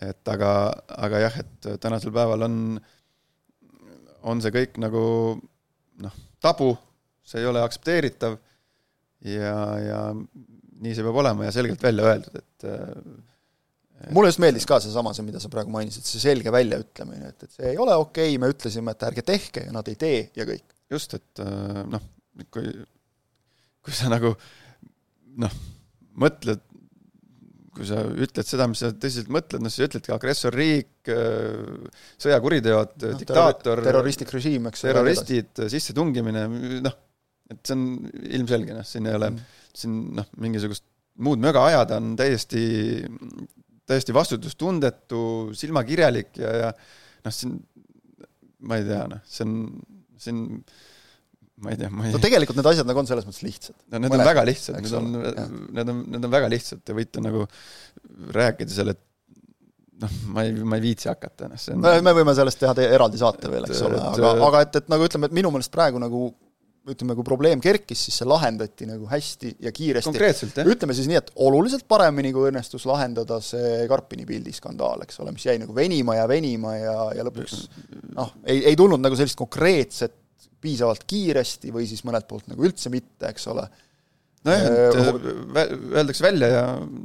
et 0.00 0.30
aga, 0.32 0.50
aga 0.96 1.18
jah, 1.26 1.34
et 1.42 1.66
tänasel 1.82 2.12
päeval 2.14 2.46
on, 2.46 2.54
on 4.30 4.40
see 4.40 4.54
kõik 4.54 4.78
nagu 4.80 5.02
noh, 6.00 6.14
tabu, 6.40 6.70
see 7.26 7.42
ei 7.42 7.48
ole 7.50 7.60
aktsepteeritav 7.60 8.38
ja, 9.28 9.56
ja 9.84 9.98
nii 10.80 10.94
see 10.96 11.04
peab 11.04 11.18
olema 11.20 11.48
ja 11.48 11.52
selgelt 11.52 11.82
välja 11.84 12.06
öeldud, 12.08 12.40
et 12.40 12.68
mulle 14.14 14.30
just 14.30 14.40
meeldis 14.42 14.66
ka 14.68 14.78
seesama, 14.82 15.12
see, 15.16 15.26
mida 15.26 15.42
sa 15.42 15.50
praegu 15.52 15.72
mainisid, 15.74 16.06
see 16.06 16.22
selge 16.22 16.52
väljaütlemine, 16.54 17.34
et, 17.34 17.44
et 17.44 17.58
see 17.58 17.72
ei 17.72 17.80
ole 17.80 17.96
okei 18.00 18.32
okay,, 18.32 18.40
me 18.40 18.50
ütlesime, 18.52 18.94
et 18.94 19.06
ärge 19.10 19.26
tehke 19.26 19.66
ja 19.66 19.74
nad 19.76 19.90
ei 19.90 19.98
tee 20.00 20.22
ja 20.38 20.46
kõik. 20.48 20.66
just, 20.90 21.14
et 21.18 21.44
noh, 21.90 22.08
kui, 22.54 22.72
kui 23.84 23.96
sa 23.96 24.10
nagu 24.12 24.32
noh, 25.40 25.56
mõtled, 26.20 26.62
kui 27.76 27.86
sa 27.86 28.02
ütled 28.08 28.48
seda, 28.48 28.66
mis 28.70 28.82
sa 28.82 28.90
tõsiselt 28.92 29.30
mõtled, 29.32 29.62
noh, 29.62 29.72
sa 29.72 29.86
ütledki 29.86 30.14
agressorriik, 30.14 31.12
sõjakuriteod, 32.20 32.96
diktaator, 33.20 33.84
terroristlik 33.86 34.32
režiim, 34.34 34.68
eks 34.70 34.86
terroristid, 34.88 35.64
sissetungimine, 35.72 36.46
noh, 36.86 36.96
et 37.50 37.60
see 37.66 37.76
on 37.76 37.84
ilmselge, 38.38 38.74
noh, 38.76 38.86
siin 38.86 39.08
ei 39.10 39.18
ole, 39.18 39.30
siin 39.76 40.00
noh, 40.18 40.28
mingisugust 40.42 40.86
muud 41.20 41.40
möga 41.42 41.62
ajada 41.68 41.98
on 42.00 42.14
täiesti, 42.18 42.62
täiesti 43.90 44.14
vastutustundetu, 44.16 45.22
silmakirjalik 45.58 46.38
ja, 46.40 46.54
ja 46.64 46.70
noh, 47.26 47.34
siin 47.34 47.58
ma 48.66 48.78
ei 48.80 48.86
tea, 48.86 49.04
noh, 49.10 49.20
see 49.28 49.44
on, 49.46 49.54
see 50.20 50.32
on 50.34 50.40
ma 51.60 51.74
ei 51.74 51.78
tea, 51.80 51.90
ma 51.92 52.06
ei 52.08 52.14
no 52.14 52.20
tegelikult 52.22 52.58
need 52.60 52.70
asjad 52.72 52.88
nagu 52.88 53.02
on 53.02 53.08
selles 53.08 53.26
mõttes 53.28 53.44
lihtsad. 53.44 53.76
no 53.92 54.00
need 54.00 54.12
Mõned, 54.12 54.22
on 54.24 54.30
väga 54.30 54.44
lihtsad, 54.48 54.80
need 54.80 54.96
on 54.96 55.12
need 55.76 55.92
on, 55.94 56.02
need 56.14 56.26
on 56.28 56.34
väga 56.34 56.50
lihtsad, 56.52 56.82
te 56.84 56.96
võite 56.96 57.22
nagu 57.24 57.46
rääkida 58.36 58.72
seal, 58.72 58.92
et 58.94 59.02
noh, 60.00 60.14
ma 60.34 60.44
ei, 60.46 60.54
ma 60.64 60.78
ei 60.80 60.84
viitsi 60.84 61.10
hakata, 61.12 61.50
noh, 61.52 61.60
see 61.60 61.76
on 61.76 61.82
me 61.84 61.96
me 62.04 62.14
võime 62.16 62.34
sellest 62.36 62.60
teha 62.62 62.72
te- 62.76 62.88
eraldi 62.96 63.20
saate 63.20 63.52
veel, 63.52 63.68
eks 63.68 63.82
ole, 63.88 64.00
aga, 64.12 64.32
aga 64.48 64.62
et, 64.66 64.80
et 64.80 64.92
nagu 64.92 65.08
ütleme, 65.08 65.28
et 65.28 65.36
minu 65.40 65.52
meelest 65.52 65.72
praegu 65.74 66.00
nagu 66.02 66.30
ütleme, 66.92 67.16
kui 67.18 67.26
probleem 67.26 67.60
kerkis, 67.62 68.06
siis 68.06 68.20
see 68.20 68.28
lahendati 68.28 68.88
nagu 68.88 69.08
hästi 69.10 69.54
ja 69.64 69.72
kiiresti. 69.74 70.12
ütleme 70.70 70.96
siis 70.96 71.08
nii, 71.10 71.18
et 71.20 71.30
oluliselt 71.46 71.86
paremini, 71.90 72.32
kui 72.36 72.48
õnnestus 72.50 72.86
lahendada 72.88 73.40
see 73.44 73.84
Karpini 73.90 74.26
pildi 74.28 74.54
skandaal, 74.56 75.04
eks 75.06 75.20
ole, 75.24 75.34
mis 75.36 75.46
jäi 75.46 75.58
nagu 75.62 75.76
venima 75.76 76.18
ja 76.18 76.26
venima 76.30 76.74
ja, 76.76 76.96
ja 77.18 77.26
lõpuks 77.26 77.60
noh, 78.16 78.34
ei, 78.44 78.64
ei 78.72 78.78
tulnud 78.78 79.02
nagu 79.02 79.18
sellist 79.18 79.38
konkreetset 79.38 80.16
piisavalt 80.60 81.06
kiiresti 81.08 81.72
või 81.72 81.86
siis 81.88 82.02
mõnelt 82.04 82.28
poolt 82.28 82.50
nagu 82.50 82.66
üldse 82.66 82.92
mitte, 82.92 83.30
eks 83.30 83.46
ole. 83.52 83.64
nojah, 84.48 84.66
et 84.66 85.40
Äh, 85.56 85.68
öeldakse 85.92 86.24
välja 86.24 86.48
ja 86.48 86.62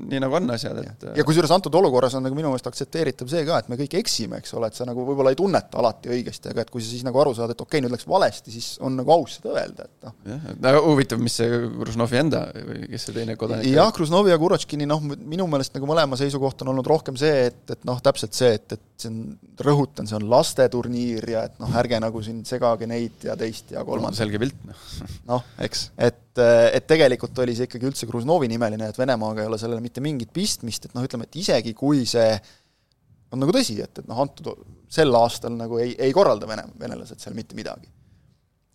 nii 0.10 0.20
nagu 0.22 0.36
on 0.38 0.52
asjad, 0.54 0.78
et 0.84 1.06
ja 1.18 1.24
kusjuures 1.26 1.50
antud 1.56 1.74
olukorras 1.80 2.14
on 2.18 2.24
nagu 2.26 2.38
minu 2.38 2.52
meelest 2.52 2.68
aktsepteeritav 2.70 3.30
see 3.32 3.42
ka, 3.48 3.58
et 3.62 3.70
me 3.72 3.78
kõik 3.80 3.96
eksime, 3.98 4.38
eks 4.42 4.54
ole, 4.58 4.70
et 4.70 4.78
sa 4.78 4.86
nagu 4.86 5.02
võib-olla 5.08 5.32
ei 5.34 5.40
tunneta 5.40 5.80
alati 5.82 6.12
õigesti, 6.14 6.52
aga 6.54 6.62
et 6.62 6.70
kui 6.74 6.84
sa 6.84 6.92
siis 6.92 7.02
nagu 7.08 7.18
aru 7.22 7.34
saad, 7.38 7.56
et 7.56 7.62
okei 7.64 7.80
okay,, 7.80 7.84
nüüd 7.86 7.96
läks 7.96 8.06
valesti, 8.10 8.54
siis 8.54 8.68
on 8.86 8.98
nagu 9.00 9.14
aus 9.16 9.40
seda 9.40 9.56
öelda, 9.56 9.88
et 9.88 10.06
noh. 10.06 10.16
jah, 10.30 10.44
väga 10.68 10.84
huvitav, 10.86 11.24
mis 11.26 11.38
see 11.42 11.62
Gružnovi 11.80 12.20
enda 12.22 12.44
või 12.54 12.84
kes 12.92 13.08
see 13.10 13.18
teine 13.18 13.38
kodanik 13.40 13.72
jah, 13.72 13.90
Kruznovi 13.98 14.34
ja 14.34 14.38
Kurotškini 14.42 14.90
noh, 14.90 15.02
minu 15.16 15.50
meelest 15.50 15.74
nagu 15.80 15.90
mõlema 15.90 16.20
seisukoht 16.22 16.62
on 16.62 16.74
olnud 16.76 16.92
rohkem 16.94 17.18
see, 17.18 17.48
et, 17.50 17.64
et 17.74 17.90
noh, 17.90 17.98
täpselt 18.06 18.38
see, 18.38 18.54
et, 18.60 18.78
et 18.78 18.86
see 19.02 19.10
on, 19.10 19.24
rõhutan, 19.66 20.06
see 20.06 20.20
on 20.20 20.30
lasteturniir 20.30 21.34
ja 21.34 21.48
et 21.50 21.58
noh, 21.64 21.74
ärge 21.82 21.98
nagu 22.04 22.22
siin 22.26 22.46
segage 22.46 22.86
neid 22.90 23.26
ja 23.26 23.34
teist 23.40 23.74
ja 23.74 23.82
kolmandat, 23.88 24.22
selge 24.22 24.42
pilt, 24.46 24.62
noh. 24.70 24.86
noh, 25.34 25.50
eks, 25.66 25.90
et, 25.98 26.22
et 26.38 26.86
tegelikult 26.88 27.25
oli 27.44 27.56
see 27.58 27.68
ikkagi 27.70 27.90
üldse 27.90 28.08
Kruznovi 28.10 28.50
nimeline, 28.52 28.92
et 28.92 29.00
Venemaaga 29.00 29.44
ei 29.44 29.50
ole 29.50 29.60
sellele 29.62 29.84
mitte 29.84 30.04
mingit 30.04 30.32
pistmist, 30.36 30.88
et 30.88 30.96
noh, 30.98 31.06
ütleme, 31.06 31.28
et 31.28 31.38
isegi 31.42 31.74
kui 31.78 32.04
see 32.10 32.30
on 33.34 33.42
nagu 33.42 33.54
tõsi, 33.56 33.78
et, 33.84 34.02
et 34.02 34.10
noh, 34.10 34.20
antud 34.24 34.52
sel 34.92 35.14
aastal 35.18 35.56
nagu 35.58 35.80
ei, 35.82 35.94
ei 36.00 36.14
korralda 36.16 36.48
vene, 36.50 36.68
venelased 36.80 37.22
seal 37.22 37.38
mitte 37.38 37.58
midagi. 37.58 37.90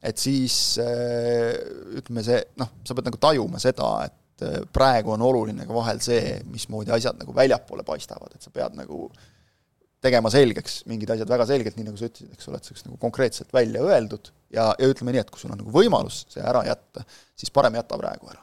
et 0.00 0.16
siis 0.16 0.54
äh, 0.80 1.52
ütleme 2.00 2.24
see, 2.24 2.38
noh, 2.60 2.70
sa 2.88 2.96
pead 2.96 3.10
nagu 3.10 3.18
tajuma 3.20 3.60
seda, 3.60 3.90
et 4.08 4.46
äh, 4.46 4.62
praegu 4.72 5.12
on 5.12 5.24
oluline 5.26 5.66
ka 5.68 5.76
vahel 5.76 6.00
see, 6.04 6.38
mismoodi 6.48 6.94
asjad 6.96 7.20
nagu 7.20 7.34
väljapoole 7.36 7.84
paistavad, 7.84 8.32
et 8.34 8.42
sa 8.46 8.52
pead 8.54 8.78
nagu 8.78 9.10
tegema 10.00 10.30
selgeks 10.32 10.80
mingid 10.88 11.12
asjad 11.12 11.28
väga 11.28 11.46
selgelt, 11.50 11.76
nii 11.76 11.90
nagu 11.90 12.00
sa 12.00 12.08
ütlesid, 12.08 12.32
eks 12.32 12.48
ole, 12.48 12.60
et 12.60 12.66
see 12.66 12.74
oleks 12.74 12.86
nagu 12.86 12.96
konkreetselt 13.02 13.52
välja 13.52 13.82
öeldud 13.84 14.30
ja, 14.48 14.70
ja 14.72 14.88
ütleme 14.88 15.12
nii, 15.12 15.24
et 15.24 15.32
kui 15.32 15.42
sul 15.42 15.52
on 15.52 15.60
nagu 15.60 15.74
võimalus 15.74 16.22
see 16.32 16.44
ära 16.44 16.64
jätta, 16.68 17.04
siis 17.38 17.52
parem 17.52 17.76
jäta 17.76 17.98
praegu 18.00 18.32
ära. 18.32 18.40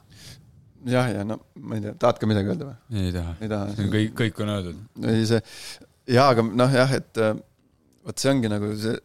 jah, 0.86 1.10
ja 1.14 1.26
no 1.28 1.40
ma 1.60 1.78
ei 1.78 1.84
tea, 1.84 1.94
tahad 2.02 2.20
ka 2.22 2.30
midagi 2.30 2.52
öelda 2.54 2.70
või? 2.70 3.04
ei 3.04 3.14
taha, 3.16 3.36
ei 3.42 3.52
taha? 3.52 3.86
kõik, 3.96 4.16
kõik 4.22 4.42
on 4.44 4.54
öeldud. 4.56 4.82
ei 5.12 5.28
see, 5.30 5.42
jaa, 6.14 6.28
aga 6.34 6.46
noh 6.48 6.76
jah, 6.78 6.96
et 7.00 7.22
äh, 7.24 7.38
vot 8.08 8.24
see 8.24 8.32
ongi 8.34 8.52
nagu 8.52 8.72
see, 8.80 8.98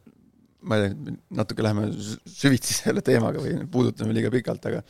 ma 0.68 0.78
ei 0.78 0.88
tea, 0.88 1.14
natuke 1.40 1.66
läheme 1.66 1.88
sü- 1.94 2.18
süvitsi 2.34 2.76
selle 2.80 3.04
teemaga 3.06 3.44
või 3.44 3.56
puudutame 3.72 4.16
liiga 4.16 4.32
pikalt, 4.34 4.68
aga 4.72 4.82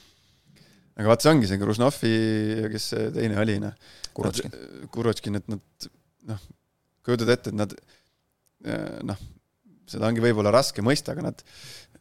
aga 0.99 1.09
vaat 1.09 1.25
see 1.25 1.33
ongi 1.33 1.51
see 1.51 1.61
Gružnovi 1.61 2.15
ja 2.65 2.73
kes 2.73 2.89
see 2.95 3.11
teine 3.15 3.39
oli, 3.41 3.59
noh. 3.63 3.77
Kurotškin.. 4.13 4.57
Kurotškin, 4.93 5.39
et 5.41 5.47
nad 5.49 5.87
noh, 6.29 6.43
kujutad 7.07 7.31
ette, 7.33 7.53
et 7.55 7.57
nad 7.57 7.73
äh, 7.73 8.99
noh, 9.09 9.23
seda 9.89 10.11
ongi 10.11 10.21
võib-olla 10.25 10.53
raske 10.53 10.85
mõista, 10.85 11.15
aga 11.15 11.31
nad 11.31 11.41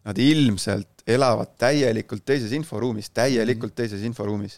Nad 0.01 0.17
ilmselt 0.17 1.03
elavad 1.09 1.51
täielikult 1.61 2.23
teises 2.25 2.53
inforuumis, 2.57 3.11
täielikult 3.13 3.75
teises 3.77 4.01
inforuumis. 4.07 4.57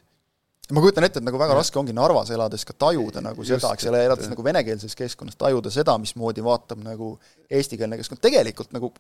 Ma 0.72 0.80
kujutan 0.84 1.04
ette, 1.04 1.20
et 1.20 1.26
nagu 1.28 1.40
väga 1.42 1.58
raske 1.58 1.76
ongi 1.82 1.92
Narvas 1.96 2.30
elades 2.32 2.64
ka 2.66 2.74
tajuda 2.86 3.20
nagu 3.22 3.44
Just, 3.44 3.58
seda, 3.60 3.74
eks 3.76 3.90
ole, 3.92 4.04
elades 4.08 4.30
nagu 4.32 4.46
venekeelses 4.46 4.96
keskkonnas, 4.96 5.36
tajuda 5.40 5.72
seda, 5.74 5.98
mismoodi 6.00 6.44
vaatab 6.46 6.80
nagu 6.86 7.18
eestikeelne 7.52 7.98
keskkond, 8.00 8.22
tegelikult 8.24 8.72
nagu 8.76 8.94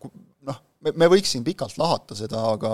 noh, 0.43 0.59
me, 0.83 0.91
me 0.99 1.07
võiks 1.15 1.31
siin 1.33 1.45
pikalt 1.47 1.77
lahata 1.79 2.17
seda, 2.19 2.41
aga 2.57 2.73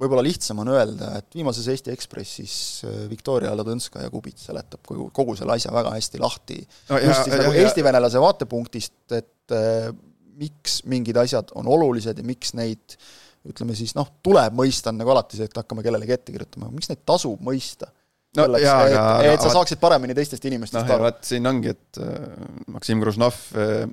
võib-olla 0.00 0.24
lihtsam 0.26 0.58
on 0.64 0.72
öelda, 0.74 1.12
et 1.20 1.36
viimases 1.36 1.68
Eesti 1.70 1.92
Ekspressis 1.94 2.54
äh, 2.88 2.96
Viktoria 3.12 3.52
Ladõnskaja 3.54 4.08
Kubits 4.10 4.48
seletab 4.48 4.80
kogu, 4.88 5.06
kogu 5.14 5.36
selle 5.38 5.54
asja 5.54 5.70
väga 5.74 5.92
hästi 5.94 6.18
lahti. 6.22 6.56
No 6.88 6.98
ja- 6.98 7.12
just 7.12 7.28
siis 7.28 7.36
ja- 7.36 7.44
nagu 7.44 7.54
ja- 7.54 7.62
eesti-venelase 7.68 8.22
vaatepunktist, 8.24 8.96
et 9.14 9.54
äh, 9.54 9.92
miks 10.40 10.80
mingid 10.90 11.16
asjad 11.22 11.52
on 11.54 11.68
olulised 11.70 12.18
ja 12.18 12.24
miks 12.26 12.56
neid 12.58 12.96
ütleme 13.50 13.74
siis 13.76 13.92
noh, 13.96 14.08
tuleb 14.24 14.54
mõista, 14.56 14.90
on 14.92 14.98
nagu 15.02 15.10
alati 15.12 15.36
see, 15.40 15.48
et 15.50 15.56
hakkame 15.60 15.82
kellelegi 15.84 16.14
ette 16.16 16.32
kirjutama, 16.32 16.70
miks 16.72 16.88
neid 16.90 17.02
tasub 17.06 17.40
mõista? 17.44 17.90
No 18.34 18.48
selleks, 18.48 18.64
et, 18.66 18.94
et 18.94 19.30
aga 19.30 19.42
sa 19.44 19.50
saaksid 19.54 19.78
paremini 19.78 20.14
teistest 20.18 20.42
inimestest 20.48 20.88
ja 20.88 20.94
aru. 20.96 21.04
vaat 21.06 21.20
siin 21.28 21.46
ongi, 21.46 21.70
et 21.70 22.00
äh, 22.02 22.24
Maksim 22.74 22.98
Gružnov 23.04 23.36
äh, 23.54 23.84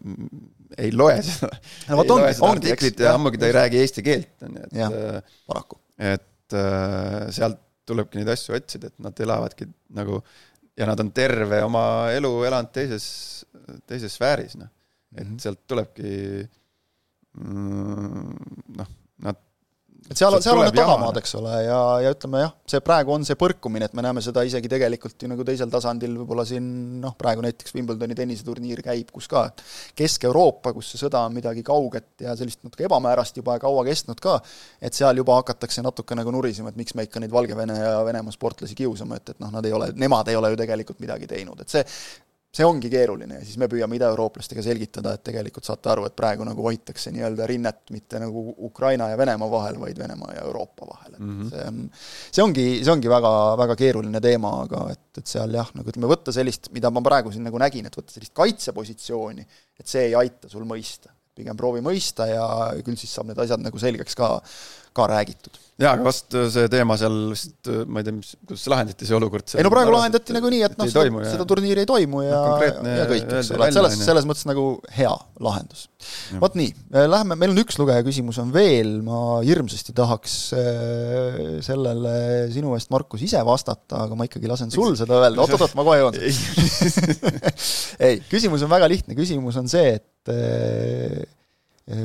ei 0.81 0.89
loe 0.95 1.19
seda, 1.27 1.51
No 1.91 1.99
vot 1.99 2.07
ei 2.07 2.13
ongi- 2.15 2.23
loe 2.25 2.33
seda 2.33 2.47
ongi, 2.47 2.71
artiklit 2.71 3.03
ja 3.05 3.11
ammugi 3.19 3.37
ta 3.37 3.49
ei 3.51 3.53
räägi 3.59 3.81
eesti 3.83 4.03
keelt, 4.07 4.31
on 4.47 4.55
ju, 4.57 4.63
et 4.71 4.79
äh, 4.87 5.35
paraku. 5.51 5.77
et 5.99 6.25
et 6.51 6.57
äh, 6.57 7.27
sealt 7.31 7.59
tulebki 7.87 8.17
neid 8.19 8.27
asju 8.33 8.55
otsida, 8.57 8.89
et 8.89 8.97
nad 8.99 9.19
elavadki 9.23 9.67
nagu 9.95 10.17
ja 10.75 10.87
nad 10.89 10.99
on 10.99 11.11
terve 11.15 11.61
oma 11.63 11.83
elu 12.11 12.31
elanud 12.49 12.73
teises, 12.75 13.05
teises 13.87 14.17
sfääris, 14.17 14.57
noh. 14.59 14.67
et 15.15 15.27
Mhm. 15.27 15.37
sealt 15.39 15.61
tulebki 15.69 16.11
mm, 17.39 18.33
noh, 18.79 18.89
et 20.11 20.19
seal, 20.19 20.35
seal 20.43 20.59
on 20.59 20.65
need 20.67 20.75
tagamaad, 20.75 21.17
eks 21.21 21.35
ole, 21.39 21.53
ja, 21.65 21.79
ja 22.03 22.11
ütleme 22.11 22.41
jah, 22.43 22.53
see 22.73 22.81
praegu 22.83 23.13
on 23.15 23.25
see 23.27 23.37
põrkumine, 23.39 23.87
et 23.87 23.95
me 23.97 24.03
näeme 24.05 24.23
seda 24.23 24.43
isegi 24.47 24.69
tegelikult 24.71 25.23
ju 25.23 25.29
nagu 25.31 25.45
teisel 25.47 25.71
tasandil 25.71 26.17
võib-olla 26.19 26.45
siin 26.47 26.65
noh, 27.03 27.15
praegu 27.19 27.45
näiteks 27.45 27.75
Wimbledoni 27.77 28.17
tenniseturniir 28.17 28.83
käib, 28.85 29.13
kus 29.15 29.29
ka 29.31 29.45
Kesk-Euroopa, 29.97 30.73
kus 30.75 30.93
see 30.93 31.03
sõda 31.05 31.23
on 31.27 31.37
midagi 31.37 31.63
kauget 31.67 32.25
ja 32.25 32.35
sellist 32.39 32.63
natuke 32.65 32.87
ebamäärast 32.89 33.39
juba 33.39 33.55
ja 33.57 33.63
kaua 33.63 33.85
kestnud 33.87 34.19
ka, 34.23 34.37
et 34.83 34.97
seal 34.97 35.21
juba 35.21 35.39
hakatakse 35.39 35.85
natuke 35.85 36.17
nagu 36.19 36.33
nurisema, 36.35 36.73
et 36.73 36.81
miks 36.81 36.97
me 36.97 37.07
ikka 37.07 37.23
neid 37.23 37.31
Valgevene 37.31 37.77
ja 37.79 37.95
Venemaa 38.07 38.35
sportlasi 38.35 38.75
kiusame, 38.77 39.21
et, 39.21 39.35
et 39.35 39.41
noh, 39.43 39.53
nad 39.53 39.65
ei 39.65 39.77
ole, 39.77 39.93
nemad 39.95 40.27
ei 40.31 40.39
ole 40.39 40.51
ju 40.51 40.61
tegelikult 40.65 40.99
midagi 41.03 41.31
teinud, 41.31 41.63
et 41.63 41.71
see 41.71 41.85
see 42.51 42.65
ongi 42.67 42.89
keeruline 42.91 43.37
ja 43.39 43.45
siis 43.47 43.55
me 43.61 43.69
püüame 43.71 43.95
idaeurooplastega 43.95 44.63
selgitada, 44.65 45.13
et 45.15 45.23
tegelikult 45.23 45.67
saate 45.67 45.91
aru, 45.93 46.03
et 46.07 46.15
praegu 46.17 46.43
nagu 46.47 46.65
hoitakse 46.65 47.13
nii-öelda 47.15 47.47
rinnet 47.47 47.93
mitte 47.95 48.19
nagu 48.19 48.43
Ukraina 48.67 49.07
ja 49.13 49.19
Venemaa 49.19 49.51
vahel, 49.51 49.79
vaid 49.79 50.01
Venemaa 50.01 50.33
ja 50.35 50.43
Euroopa 50.49 50.89
vahel, 50.89 51.13
et 51.15 51.21
mm 51.21 51.37
-hmm. 51.37 51.49
see 51.53 51.69
on, 51.69 51.79
see 52.31 52.43
ongi, 52.43 52.65
see 52.83 52.91
ongi 52.91 53.13
väga, 53.13 53.31
väga 53.63 53.79
keeruline 53.79 54.21
teema, 54.21 54.51
aga 54.65 54.83
et, 54.91 55.07
et 55.23 55.33
seal 55.35 55.55
jah, 55.55 55.71
nagu 55.79 55.93
ütleme, 55.93 56.11
võtta 56.11 56.35
sellist, 56.35 56.67
mida 56.75 56.91
ma 56.91 57.03
praegu 57.07 57.31
siin 57.31 57.47
nagu 57.47 57.57
nägin, 57.57 57.87
et 57.87 57.97
võtta 57.97 58.11
sellist 58.17 58.35
kaitsepositsiooni, 58.35 59.47
et 59.79 59.87
see 59.87 60.09
ei 60.09 60.15
aita 60.15 60.51
sul 60.51 60.67
mõista. 60.67 61.15
Pigem 61.41 61.59
proovi 61.59 61.83
mõista 61.85 62.29
ja 62.29 62.45
küll 62.85 62.99
siis 62.99 63.11
saab 63.17 63.31
need 63.31 63.41
asjad 63.41 63.65
nagu 63.65 63.81
selgeks 63.81 64.17
ka, 64.17 64.37
ka 64.95 65.11
räägitud. 65.11 65.59
Jaa, 65.81 65.95
aga 65.95 66.03
vast 66.05 66.35
see 66.53 66.67
teema 66.69 66.93
seal 66.99 67.15
vist, 67.31 67.55
ma 67.89 68.01
ei 68.01 68.05
tea, 68.05 68.13
mis, 68.13 68.33
kuidas 68.45 68.67
lahendati 68.69 69.07
see 69.07 69.15
olukord? 69.17 69.53
ei 69.57 69.65
no 69.65 69.71
praegu 69.73 69.93
lahendati 69.95 70.35
nagu 70.35 70.51
nii, 70.53 70.59
et 70.67 70.75
noh, 70.77 70.89
seda, 70.91 71.23
seda 71.25 71.47
turniiri 71.49 71.81
ei 71.81 71.89
toimu 71.89 72.21
ja, 72.21 72.41
ja 72.85 73.07
kõik, 73.09 73.25
eks 73.39 73.49
ole, 73.55 73.69
et 73.69 73.77
selles, 73.77 73.95
selles 74.03 74.27
mõttes 74.29 74.45
nagu 74.49 74.65
hea 74.93 75.13
lahendus. 75.41 75.87
vot 76.43 76.59
nii, 76.59 76.75
läheme, 76.93 77.39
meil 77.39 77.55
on 77.55 77.63
üks 77.63 77.79
lugeja 77.81 78.05
küsimus 78.05 78.37
on 78.43 78.53
veel, 78.53 78.99
ma 79.07 79.39
hirmsasti 79.47 79.95
tahaks 79.97 80.37
äh, 80.59 81.41
sellele 81.65 82.13
sinu 82.53 82.75
eest, 82.77 82.91
Markus, 82.93 83.25
ise 83.25 83.41
vastata, 83.47 84.05
aga 84.05 84.19
ma 84.19 84.29
ikkagi 84.29 84.51
lasen 84.51 84.75
sul 84.75 84.93
seda 84.99 85.17
öelda, 85.23 85.41
oot-oot-oot, 85.41 85.73
ma 85.79 85.87
kohe 85.87 86.01
jõuan 86.03 86.21
ei, 88.05 88.21
küsimus 88.29 88.67
on 88.67 88.75
väga 88.75 88.91
lihtne, 88.91 89.17
küsimus 89.17 89.57
on 89.57 89.71
see, 89.71 89.97
et 89.97 90.05
äh, 90.29 91.23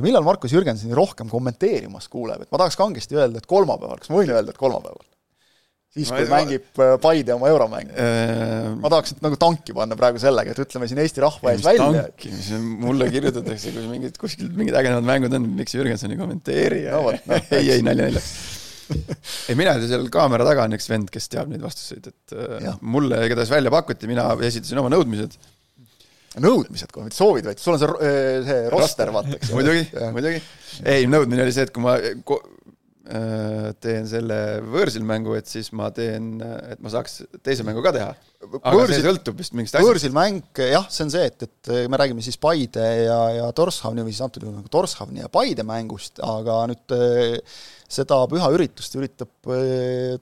millal 0.03 0.25
Markus 0.27 0.55
Jürgensoni 0.55 0.97
rohkem 0.97 1.29
kommenteerimas 1.33 2.09
kuuleb, 2.13 2.47
et 2.47 2.53
ma 2.53 2.63
tahaks 2.63 2.79
kangesti 2.81 3.19
öelda, 3.19 3.43
et 3.43 3.51
kolmapäeval, 3.51 4.01
kas 4.01 4.13
ma 4.13 4.23
võin 4.23 4.33
öelda, 4.33 4.55
et 4.55 4.61
kolmapäeval? 4.61 5.05
siis, 5.97 6.11
kui 6.11 6.27
ma, 6.27 6.41
mängib 6.41 6.67
ma... 6.77 6.89
Paide 7.01 7.35
oma 7.37 7.49
euromängu 7.53 7.95
äh.... 7.97 8.67
ma 8.81 8.91
tahaks 8.93 9.17
nagu 9.25 9.39
tanki 9.41 9.77
panna 9.77 9.97
praegu 9.99 10.21
sellega, 10.23 10.53
et 10.53 10.61
ütleme 10.67 10.89
siin 10.91 11.01
Eesti 11.05 11.25
rahva 11.25 11.55
ees 11.55 11.65
välja. 11.65 11.89
tanki, 12.05 12.33
mis 12.35 12.51
mulle 12.83 13.09
kirjutatakse, 13.13 13.73
kui 13.77 13.89
mingid 13.93 14.21
kuskilt 14.21 14.53
mingid 14.59 14.77
ägedamad 14.77 15.09
mängud 15.09 15.39
on, 15.39 15.49
miks 15.57 15.77
Jürgenson 15.77 16.13
ei 16.13 16.21
kommenteeri? 16.21 16.85
Ja 16.89 17.01
no, 17.01 17.17
no, 17.17 17.41
ei, 17.49 17.73
ei 17.79 17.85
nalja 17.87 18.11
naljaks 18.11 18.31
ei, 19.49 19.57
mina 19.59 19.73
seal 19.83 20.05
kaamera 20.15 20.47
taga 20.47 20.67
on 20.69 20.77
üks 20.77 20.87
vend, 20.91 21.11
kes 21.11 21.27
teab 21.33 21.49
neid 21.51 21.65
vastuseid, 21.65 22.07
et 22.13 22.35
ja. 22.63 22.77
mulle 22.87 23.19
igatahes 23.27 23.51
välja 23.51 23.73
pakuti, 23.75 24.07
mina 24.11 24.29
esitasin 24.47 24.79
oma 24.83 24.93
nõudmised 24.93 25.35
nõudmised 26.43 26.93
kohe, 26.93 27.07
mitte 27.09 27.19
soovid, 27.19 27.49
vaid 27.49 27.63
sul 27.63 27.77
on 27.77 27.83
see, 27.83 28.11
see 28.49 28.61
roster, 28.73 29.13
vaata, 29.15 29.39
eks 29.39 29.53
ole. 29.53 29.57
muidugi, 29.61 30.11
muidugi. 30.17 30.43
ei, 30.85 31.09
nõudmine 31.11 31.47
oli 31.47 31.55
see, 31.57 31.67
et 31.69 31.75
kui 31.75 31.85
ma 31.85 31.97
teen 33.07 34.09
selle 34.11 34.39
võõrsil 34.67 35.05
mängu, 35.07 35.37
et 35.39 35.47
siis 35.47 35.71
ma 35.77 35.93
teen, 35.95 36.35
et 36.43 36.81
ma 36.83 36.91
saaks 36.91 37.21
teise 37.47 37.67
mängu 37.67 37.85
ka 37.85 37.93
teha. 37.95 38.09
aga 38.59 38.75
võõrsil, 38.75 38.99
see 38.99 39.07
sõltub 39.07 39.39
vist 39.39 39.55
mingist 39.55 39.77
asjast. 39.77 39.87
võõrsil 39.87 40.17
mäng, 40.17 40.43
jah, 40.73 40.89
see 40.91 41.07
on 41.07 41.15
see, 41.15 41.31
et, 41.31 41.47
et 41.47 41.73
me 41.91 42.01
räägime 42.03 42.25
siis 42.25 42.39
Paide 42.43 42.83
ja, 43.05 43.21
ja 43.39 43.47
Torshavni 43.57 44.03
või 44.07 44.15
siis 44.15 44.27
antud 44.27 44.43
juhul 44.43 44.59
nagu 44.59 44.73
Torshavni 44.73 45.23
ja 45.23 45.31
Paide 45.33 45.67
mängust, 45.67 46.19
aga 46.25 46.65
nüüd 46.73 46.97
seda 47.87 48.19
püha 48.27 48.49
üritust 48.51 48.97
üritab 48.99 49.31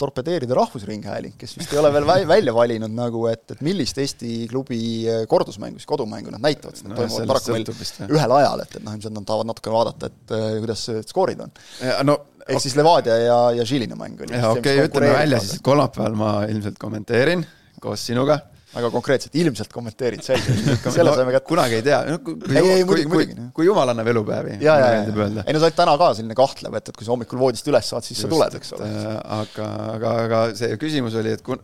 torpedeerida 0.01 0.57
Rahvusringhääling, 0.59 1.39
kes 1.41 1.57
vist 1.57 1.73
ei 1.73 1.81
ole 1.81 1.89
veel 1.95 2.05
vä 2.09 2.19
välja 2.29 2.53
valinud 2.57 2.93
nagu, 2.93 3.25
et, 3.31 3.47
et 3.55 3.63
millist 3.65 3.97
Eesti 4.03 4.45
klubi 4.51 4.83
kordusmängu, 5.31 5.81
siis 5.81 5.89
kodumängu 5.89 6.35
nad 6.35 6.45
näitavad, 6.45 6.77
sest 6.77 6.85
nad 6.85 6.93
no, 6.93 7.01
toimuvad 7.01 7.33
paraku 7.33 7.57
meil 7.57 8.19
ühel 8.19 8.37
ajal, 8.43 8.65
et, 8.67 8.77
et 8.77 8.85
noh, 8.85 8.99
ilmselt 8.99 9.17
nad 9.17 9.29
tahavad 9.31 9.53
natuke 9.55 9.73
vaadata, 9.73 10.13
et 10.13 10.37
kuidas 10.61 10.85
skoorid 11.09 11.41
on. 11.47 11.57
no 12.05 12.21
ehk 12.49 12.65
siis 12.65 12.77
Levadia 12.79 13.19
ja, 13.21 13.39
ja 13.59 13.69
Žilina 13.69 13.99
mäng 13.99 14.21
oli. 14.21 14.35
okei 14.37 14.81
okay,, 14.81 14.89
ütleme 14.89 15.13
välja 15.17 15.43
siis, 15.45 15.59
et 15.59 15.67
kolmapäeval 15.67 16.19
ma 16.19 16.33
ilmselt 16.51 16.81
kommenteerin 16.81 17.47
koos 17.81 18.07
sinuga 18.07 18.41
väga 18.75 18.91
konkreetselt, 18.91 19.35
ilmselt 19.39 19.73
kommenteerid, 19.73 20.23
selge, 20.25 20.55
selle 20.97 21.15
saime 21.15 21.35
kätte. 21.35 21.47
kunagi 21.47 21.79
ei 21.79 21.85
tea, 21.87 22.01
no 22.09 22.21
kui, 22.25 22.37
ei, 22.51 22.71
ei, 22.79 22.87
muidugi, 22.87 23.11
muidugi. 23.13 23.47
kui 23.57 23.69
jumal 23.69 23.93
annab 23.93 24.11
elupäevi. 24.11 24.57
ja, 24.65 24.77
ja, 24.81 24.89
ja, 24.97 25.05
ei 25.45 25.55
no 25.55 25.63
sa 25.63 25.69
oled 25.69 25.79
täna 25.79 25.95
ka 26.01 26.11
selline 26.19 26.39
kahtlev, 26.39 26.79
et, 26.81 26.91
et 26.91 26.99
kui 26.99 27.07
sa 27.07 27.15
hommikul 27.15 27.41
voodist 27.41 27.71
üles 27.71 27.93
saad, 27.93 28.07
siis 28.07 28.19
Just, 28.19 28.27
sa 28.27 28.33
tuled, 28.35 28.59
eks 28.59 28.75
ole. 28.79 28.91
aga, 29.39 29.69
aga, 29.95 30.17
aga 30.25 30.43
see 30.59 30.81
küsimus 30.81 31.19
oli, 31.21 31.37
et 31.39 31.45
kun, 31.47 31.63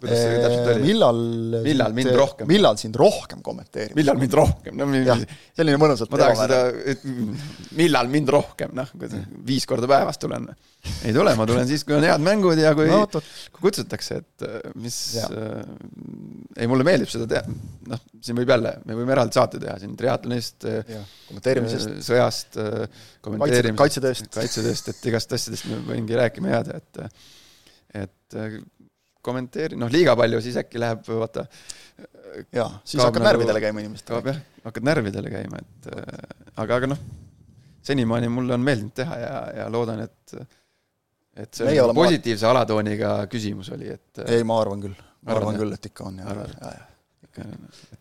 kuidas 0.00 0.20
see 0.22 0.40
täpselt 0.40 0.68
oli? 0.72 0.84
millal 0.86 1.18
millal 1.64 1.94
mind 1.96 2.12
rohkem? 2.16 2.48
millal 2.48 2.78
sind 2.80 2.96
rohkem 2.98 3.42
kommenteerib? 3.44 3.98
millal 3.98 4.18
mind 4.20 4.36
rohkem, 4.38 4.76
no 4.80 4.86
jah, 4.96 5.20
selline 5.58 5.80
mõnusalt 5.80 6.12
ma 6.12 6.20
tahaks 6.22 6.40
seda, 6.40 6.60
et 6.92 7.04
millal 7.78 8.08
mind 8.12 8.32
rohkem, 8.32 8.72
noh, 8.76 8.90
viis 9.46 9.66
korda 9.68 9.90
päevas 9.90 10.20
tulen. 10.20 10.48
ei 11.04 11.12
tule, 11.16 11.34
ma 11.36 11.46
tulen 11.48 11.68
siis, 11.68 11.84
kui 11.84 11.98
on 11.98 12.06
head 12.08 12.24
mängud 12.24 12.60
ja 12.60 12.72
kui 12.78 12.88
no,, 12.88 13.02
kui 13.10 13.66
kutsutakse, 13.66 14.20
et 14.22 14.46
mis, 14.80 14.98
äh, 15.20 15.60
ei 16.56 16.70
mulle 16.70 16.86
meeldib 16.88 17.12
seda 17.12 17.28
teha, 17.34 17.58
noh, 17.92 18.04
siin 18.24 18.40
võib 18.40 18.54
jälle, 18.56 18.74
me 18.88 18.96
võime 18.98 19.16
eraldi 19.16 19.36
saate 19.36 19.60
teha 19.60 19.76
siin 19.82 19.94
triatlonist, 20.00 20.64
kommenteerimisest, 21.28 21.94
sõjast, 22.08 22.60
kommenteerimisest, 23.20 23.80
kaitsetööst, 23.84 24.32
kaitsetööst, 24.40 24.92
et 24.94 25.12
igast 25.12 25.36
asjadest 25.36 25.68
me 25.68 25.84
võingi 25.92 26.16
rääkima 26.24 26.56
jääda, 26.56 26.80
et 26.80 27.04
et 27.90 28.36
kommenteeri-, 29.26 29.78
noh, 29.80 29.90
liiga 29.92 30.14
palju, 30.18 30.40
siis 30.44 30.58
äkki 30.60 30.80
läheb, 30.80 31.02
vaata. 31.08 31.46
jaa, 32.54 32.68
siis 32.84 33.02
hakkad 33.02 33.20
nagu, 33.20 33.28
närvidele 33.28 33.62
käima 33.64 33.84
inimestele. 33.84 34.16
kaob 34.16 34.30
jah, 34.32 34.40
hakkad 34.68 34.86
närvidele 34.90 35.32
käima, 35.32 35.60
et 35.64 35.90
aga, 36.56 36.78
aga 36.78 36.92
noh, 36.92 37.02
senimaani 37.86 38.30
mulle 38.32 38.56
on 38.56 38.64
meeldinud 38.64 38.94
teha 38.96 39.18
ja, 39.20 39.34
ja 39.60 39.68
loodan, 39.72 40.04
et 40.06 40.38
et 41.40 41.56
see 41.56 41.68
Meie 41.70 41.84
positiivse 41.96 42.46
ma... 42.46 42.54
alatooniga 42.56 43.10
küsimus 43.32 43.70
oli, 43.74 43.90
et 43.94 44.22
ei, 44.26 44.44
ma 44.46 44.60
arvan 44.60 44.82
küll, 44.82 44.96
ma 44.96 45.34
arvan, 45.34 45.50
arvan 45.50 45.60
küll, 45.62 45.76
et 45.76 45.90
ikka 45.90 46.08
on, 46.10 46.22
jaa, 46.22 46.38
jaa, 46.40 46.72
jaa. 46.72 46.88
ikka, 47.28 47.50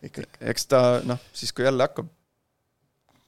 ikka, 0.09 0.25
eks 0.53 0.71
ta 0.71 0.81
noh, 1.07 1.21
siis 1.35 1.53
kui 1.55 1.67
jälle 1.67 1.85
hakkab 1.85 2.09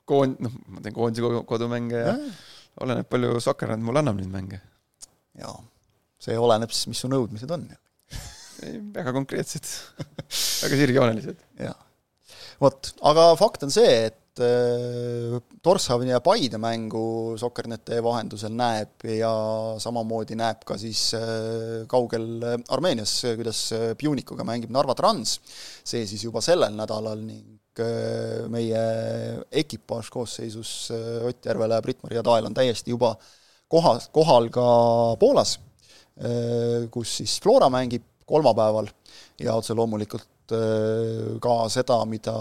koond-, 0.09 0.41
noh, 0.43 0.55
ma 0.73 0.83
teen 0.83 0.95
koondise 0.95 1.43
kodumänge 1.47 2.01
ja, 2.01 2.15
ja 2.15 2.85
oleneb, 2.85 3.07
palju 3.11 3.39
Sokkerand 3.43 3.83
mulle 3.85 4.01
annab 4.01 4.19
neid 4.19 4.31
mänge. 4.31 4.61
jaa, 5.39 5.55
see 6.21 6.37
oleneb 6.37 6.73
siis, 6.73 6.89
mis 6.91 7.01
su 7.01 7.09
nõudmised 7.11 7.51
on. 7.55 7.67
väga 8.93 9.13
konkreetsed 9.15 9.67
väga 10.61 10.81
sirgjoonelised. 10.83 11.45
jaa. 11.65 11.77
vot, 12.61 12.91
aga 13.09 13.31
fakt 13.39 13.65
on 13.65 13.73
see, 13.73 13.93
et 14.11 14.43
äh, 14.43 15.39
Torshavni 15.65 16.13
ja 16.13 16.21
Paide 16.23 16.59
mängu 16.61 17.37
Sokkernete 17.41 18.01
vahendusel 18.05 18.53
näeb 18.57 19.07
ja 19.17 19.31
samamoodi 19.81 20.37
näeb 20.39 20.61
ka 20.67 20.77
siis 20.81 21.07
äh, 21.17 21.87
kaugel 21.91 22.45
Armeenias, 22.69 23.15
kuidas 23.39 23.63
Pjunikuga 23.97 24.45
mängib 24.47 24.73
Narva 24.73 24.95
Trans, 24.97 25.39
see 25.81 26.05
siis 26.09 26.27
juba 26.27 26.43
sellel 26.45 26.77
nädalal 26.77 27.25
ning 27.25 27.81
äh, 27.81 28.45
meie 28.53 28.85
ekipaaž 29.63 30.13
koosseisus 30.13 30.75
Ott 31.25 31.49
Järvela 31.49 31.81
ja 31.81 31.85
Brit-Maria 31.85 32.23
Tael 32.25 32.45
on 32.45 32.57
täiesti 32.57 32.93
juba 32.93 33.15
kohas, 33.71 34.09
kohal 34.13 34.51
ka 34.53 34.63
Poolas, 35.19 35.57
kus 36.93 37.15
siis 37.21 37.39
Flora 37.43 37.69
mängib 37.73 38.03
kolmapäeval 38.29 38.89
ja 39.41 39.55
otse 39.57 39.75
loomulikult 39.77 40.27
ka 41.41 41.55
seda, 41.71 42.01
mida 42.09 42.33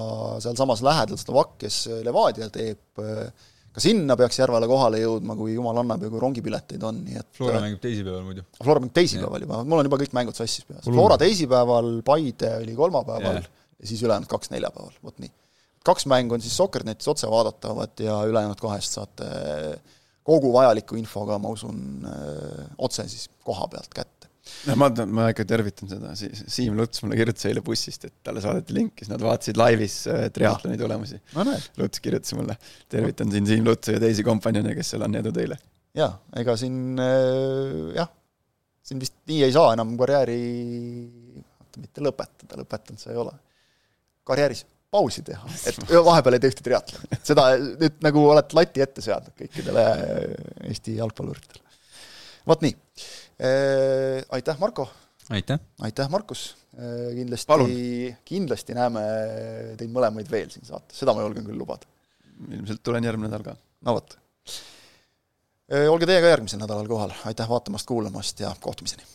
sealsamas 0.43 0.83
lähedal 0.83 1.19
Slovakkias 1.21 1.85
Levadia 2.05 2.49
teeb, 2.53 2.99
ka 3.71 3.83
sinna 3.83 4.17
peaks 4.19 4.41
Järvele 4.41 4.67
kohale 4.71 4.99
jõudma, 4.99 5.37
kui 5.39 5.55
jumal 5.55 5.79
annab 5.83 6.03
ja 6.03 6.11
kui 6.11 6.23
rongipileteid 6.23 6.83
on, 6.89 6.99
nii 7.07 7.21
et 7.21 7.29
Flora 7.39 7.61
mängib 7.63 7.83
teisipäeval 7.85 8.25
muidu. 8.27 8.45
Flora 8.59 8.83
mängib 8.83 8.97
teisipäeval 8.99 9.47
juba, 9.47 9.61
mul 9.63 9.83
on 9.83 9.91
juba 9.91 10.01
kõik 10.03 10.17
mängud 10.19 10.39
sassis 10.39 10.67
peas. 10.67 10.89
Flora 10.89 11.19
teisipäeval, 11.23 11.93
Paide 12.07 12.57
oli 12.65 12.75
kolmapäeval 12.79 13.39
yeah. 13.39 13.47
ja 13.79 13.93
siis 13.93 14.03
ülejäänud 14.03 14.31
kaks 14.33 14.51
neljapäeval, 14.57 14.99
vot 15.07 15.23
nii. 15.23 15.31
kaks 15.87 16.11
mängu 16.11 16.35
on 16.35 16.43
siis 16.43 16.57
Soccernetis 16.59 17.09
otse 17.15 17.31
vaadatavad 17.31 18.03
ja 18.03 18.19
ülejäänud 18.27 18.59
kahest 18.61 18.99
saate 18.99 19.31
kogu 20.27 20.53
vajaliku 20.55 20.99
infoga, 21.01 21.39
ma 21.43 21.53
usun, 21.55 22.07
otse 22.79 23.07
siis 23.09 23.29
koha 23.45 23.69
pealt 23.73 23.93
kätte. 23.95 24.29
No 24.67 24.75
ma, 24.81 24.89
ma 24.91 25.29
ikka 25.31 25.45
tervitan 25.47 25.89
seda, 25.91 26.13
Siim 26.17 26.75
Luts 26.79 27.05
mulle 27.05 27.17
kirjutas 27.19 27.45
eile 27.47 27.63
bussist, 27.65 28.07
et 28.09 28.15
talle 28.27 28.43
saadeti 28.43 28.75
link, 28.75 28.97
siis 28.99 29.11
nad 29.13 29.23
vaatasid 29.23 29.61
laivis 29.61 29.97
triatloni 30.35 30.79
tulemusi. 30.81 31.21
Luts 31.79 32.03
kirjutas 32.03 32.35
mulle, 32.39 32.57
tervitan 32.91 33.31
siin 33.33 33.47
Siim 33.47 33.69
Lutsu 33.69 33.95
ja 33.95 34.01
teisi 34.03 34.25
kompanjone, 34.27 34.75
kes 34.79 34.95
seal 34.95 35.07
on, 35.07 35.19
edu 35.21 35.33
teile. 35.37 35.61
jaa, 35.97 36.11
ega 36.41 36.57
siin 36.59 36.99
jah, 37.95 38.11
siin 38.87 39.01
vist 39.03 39.17
nii 39.31 39.45
ei 39.47 39.55
saa 39.55 39.75
enam 39.77 39.95
karjääri, 40.01 40.41
mitte 41.79 42.05
lõpetada, 42.05 42.59
lõpetanud 42.65 43.01
sa 43.03 43.13
ei 43.15 43.21
ole, 43.23 43.37
karjääris 44.27 44.65
pausi 44.91 45.23
teha, 45.27 45.51
et 45.71 45.81
vahepeal 45.91 46.37
ei 46.37 46.43
tee 46.43 46.53
ühte 46.53 46.65
triatloni. 46.67 47.19
seda 47.27 47.47
nüüd 47.59 48.01
nagu 48.05 48.25
oled 48.33 48.57
lati 48.59 48.83
ette 48.85 49.05
seadnud 49.05 49.37
kõikidele 49.39 49.85
Eesti 50.71 50.97
jalgpalluritele. 50.99 51.63
vot 52.51 52.65
nii. 52.67 52.75
aitäh, 54.39 54.59
Marko! 54.63 54.89
aitäh! 55.31 55.63
aitäh, 55.87 56.11
Markus! 56.13 56.51
kindlasti, 57.15 58.11
kindlasti 58.27 58.77
näeme 58.79 59.05
teid 59.79 59.91
mõlemaid 59.95 60.31
veel 60.31 60.51
siin 60.53 60.67
saates, 60.67 60.99
seda 61.03 61.15
ma 61.15 61.25
julgen 61.27 61.47
küll 61.47 61.59
lubada. 61.59 61.87
ilmselt 62.49 62.83
tulen 62.87 63.07
järgmine 63.07 63.31
nädal 63.31 63.47
ka. 63.47 63.57
no 63.87 63.97
vot. 63.99 64.19
olge 65.87 66.11
teie 66.11 66.23
ka 66.23 66.35
järgmisel 66.35 66.63
nädalal 66.63 66.91
kohal, 66.91 67.15
aitäh 67.31 67.51
vaatamast-kuulamast 67.51 68.47
ja 68.47 68.55
kohtumiseni! 68.61 69.07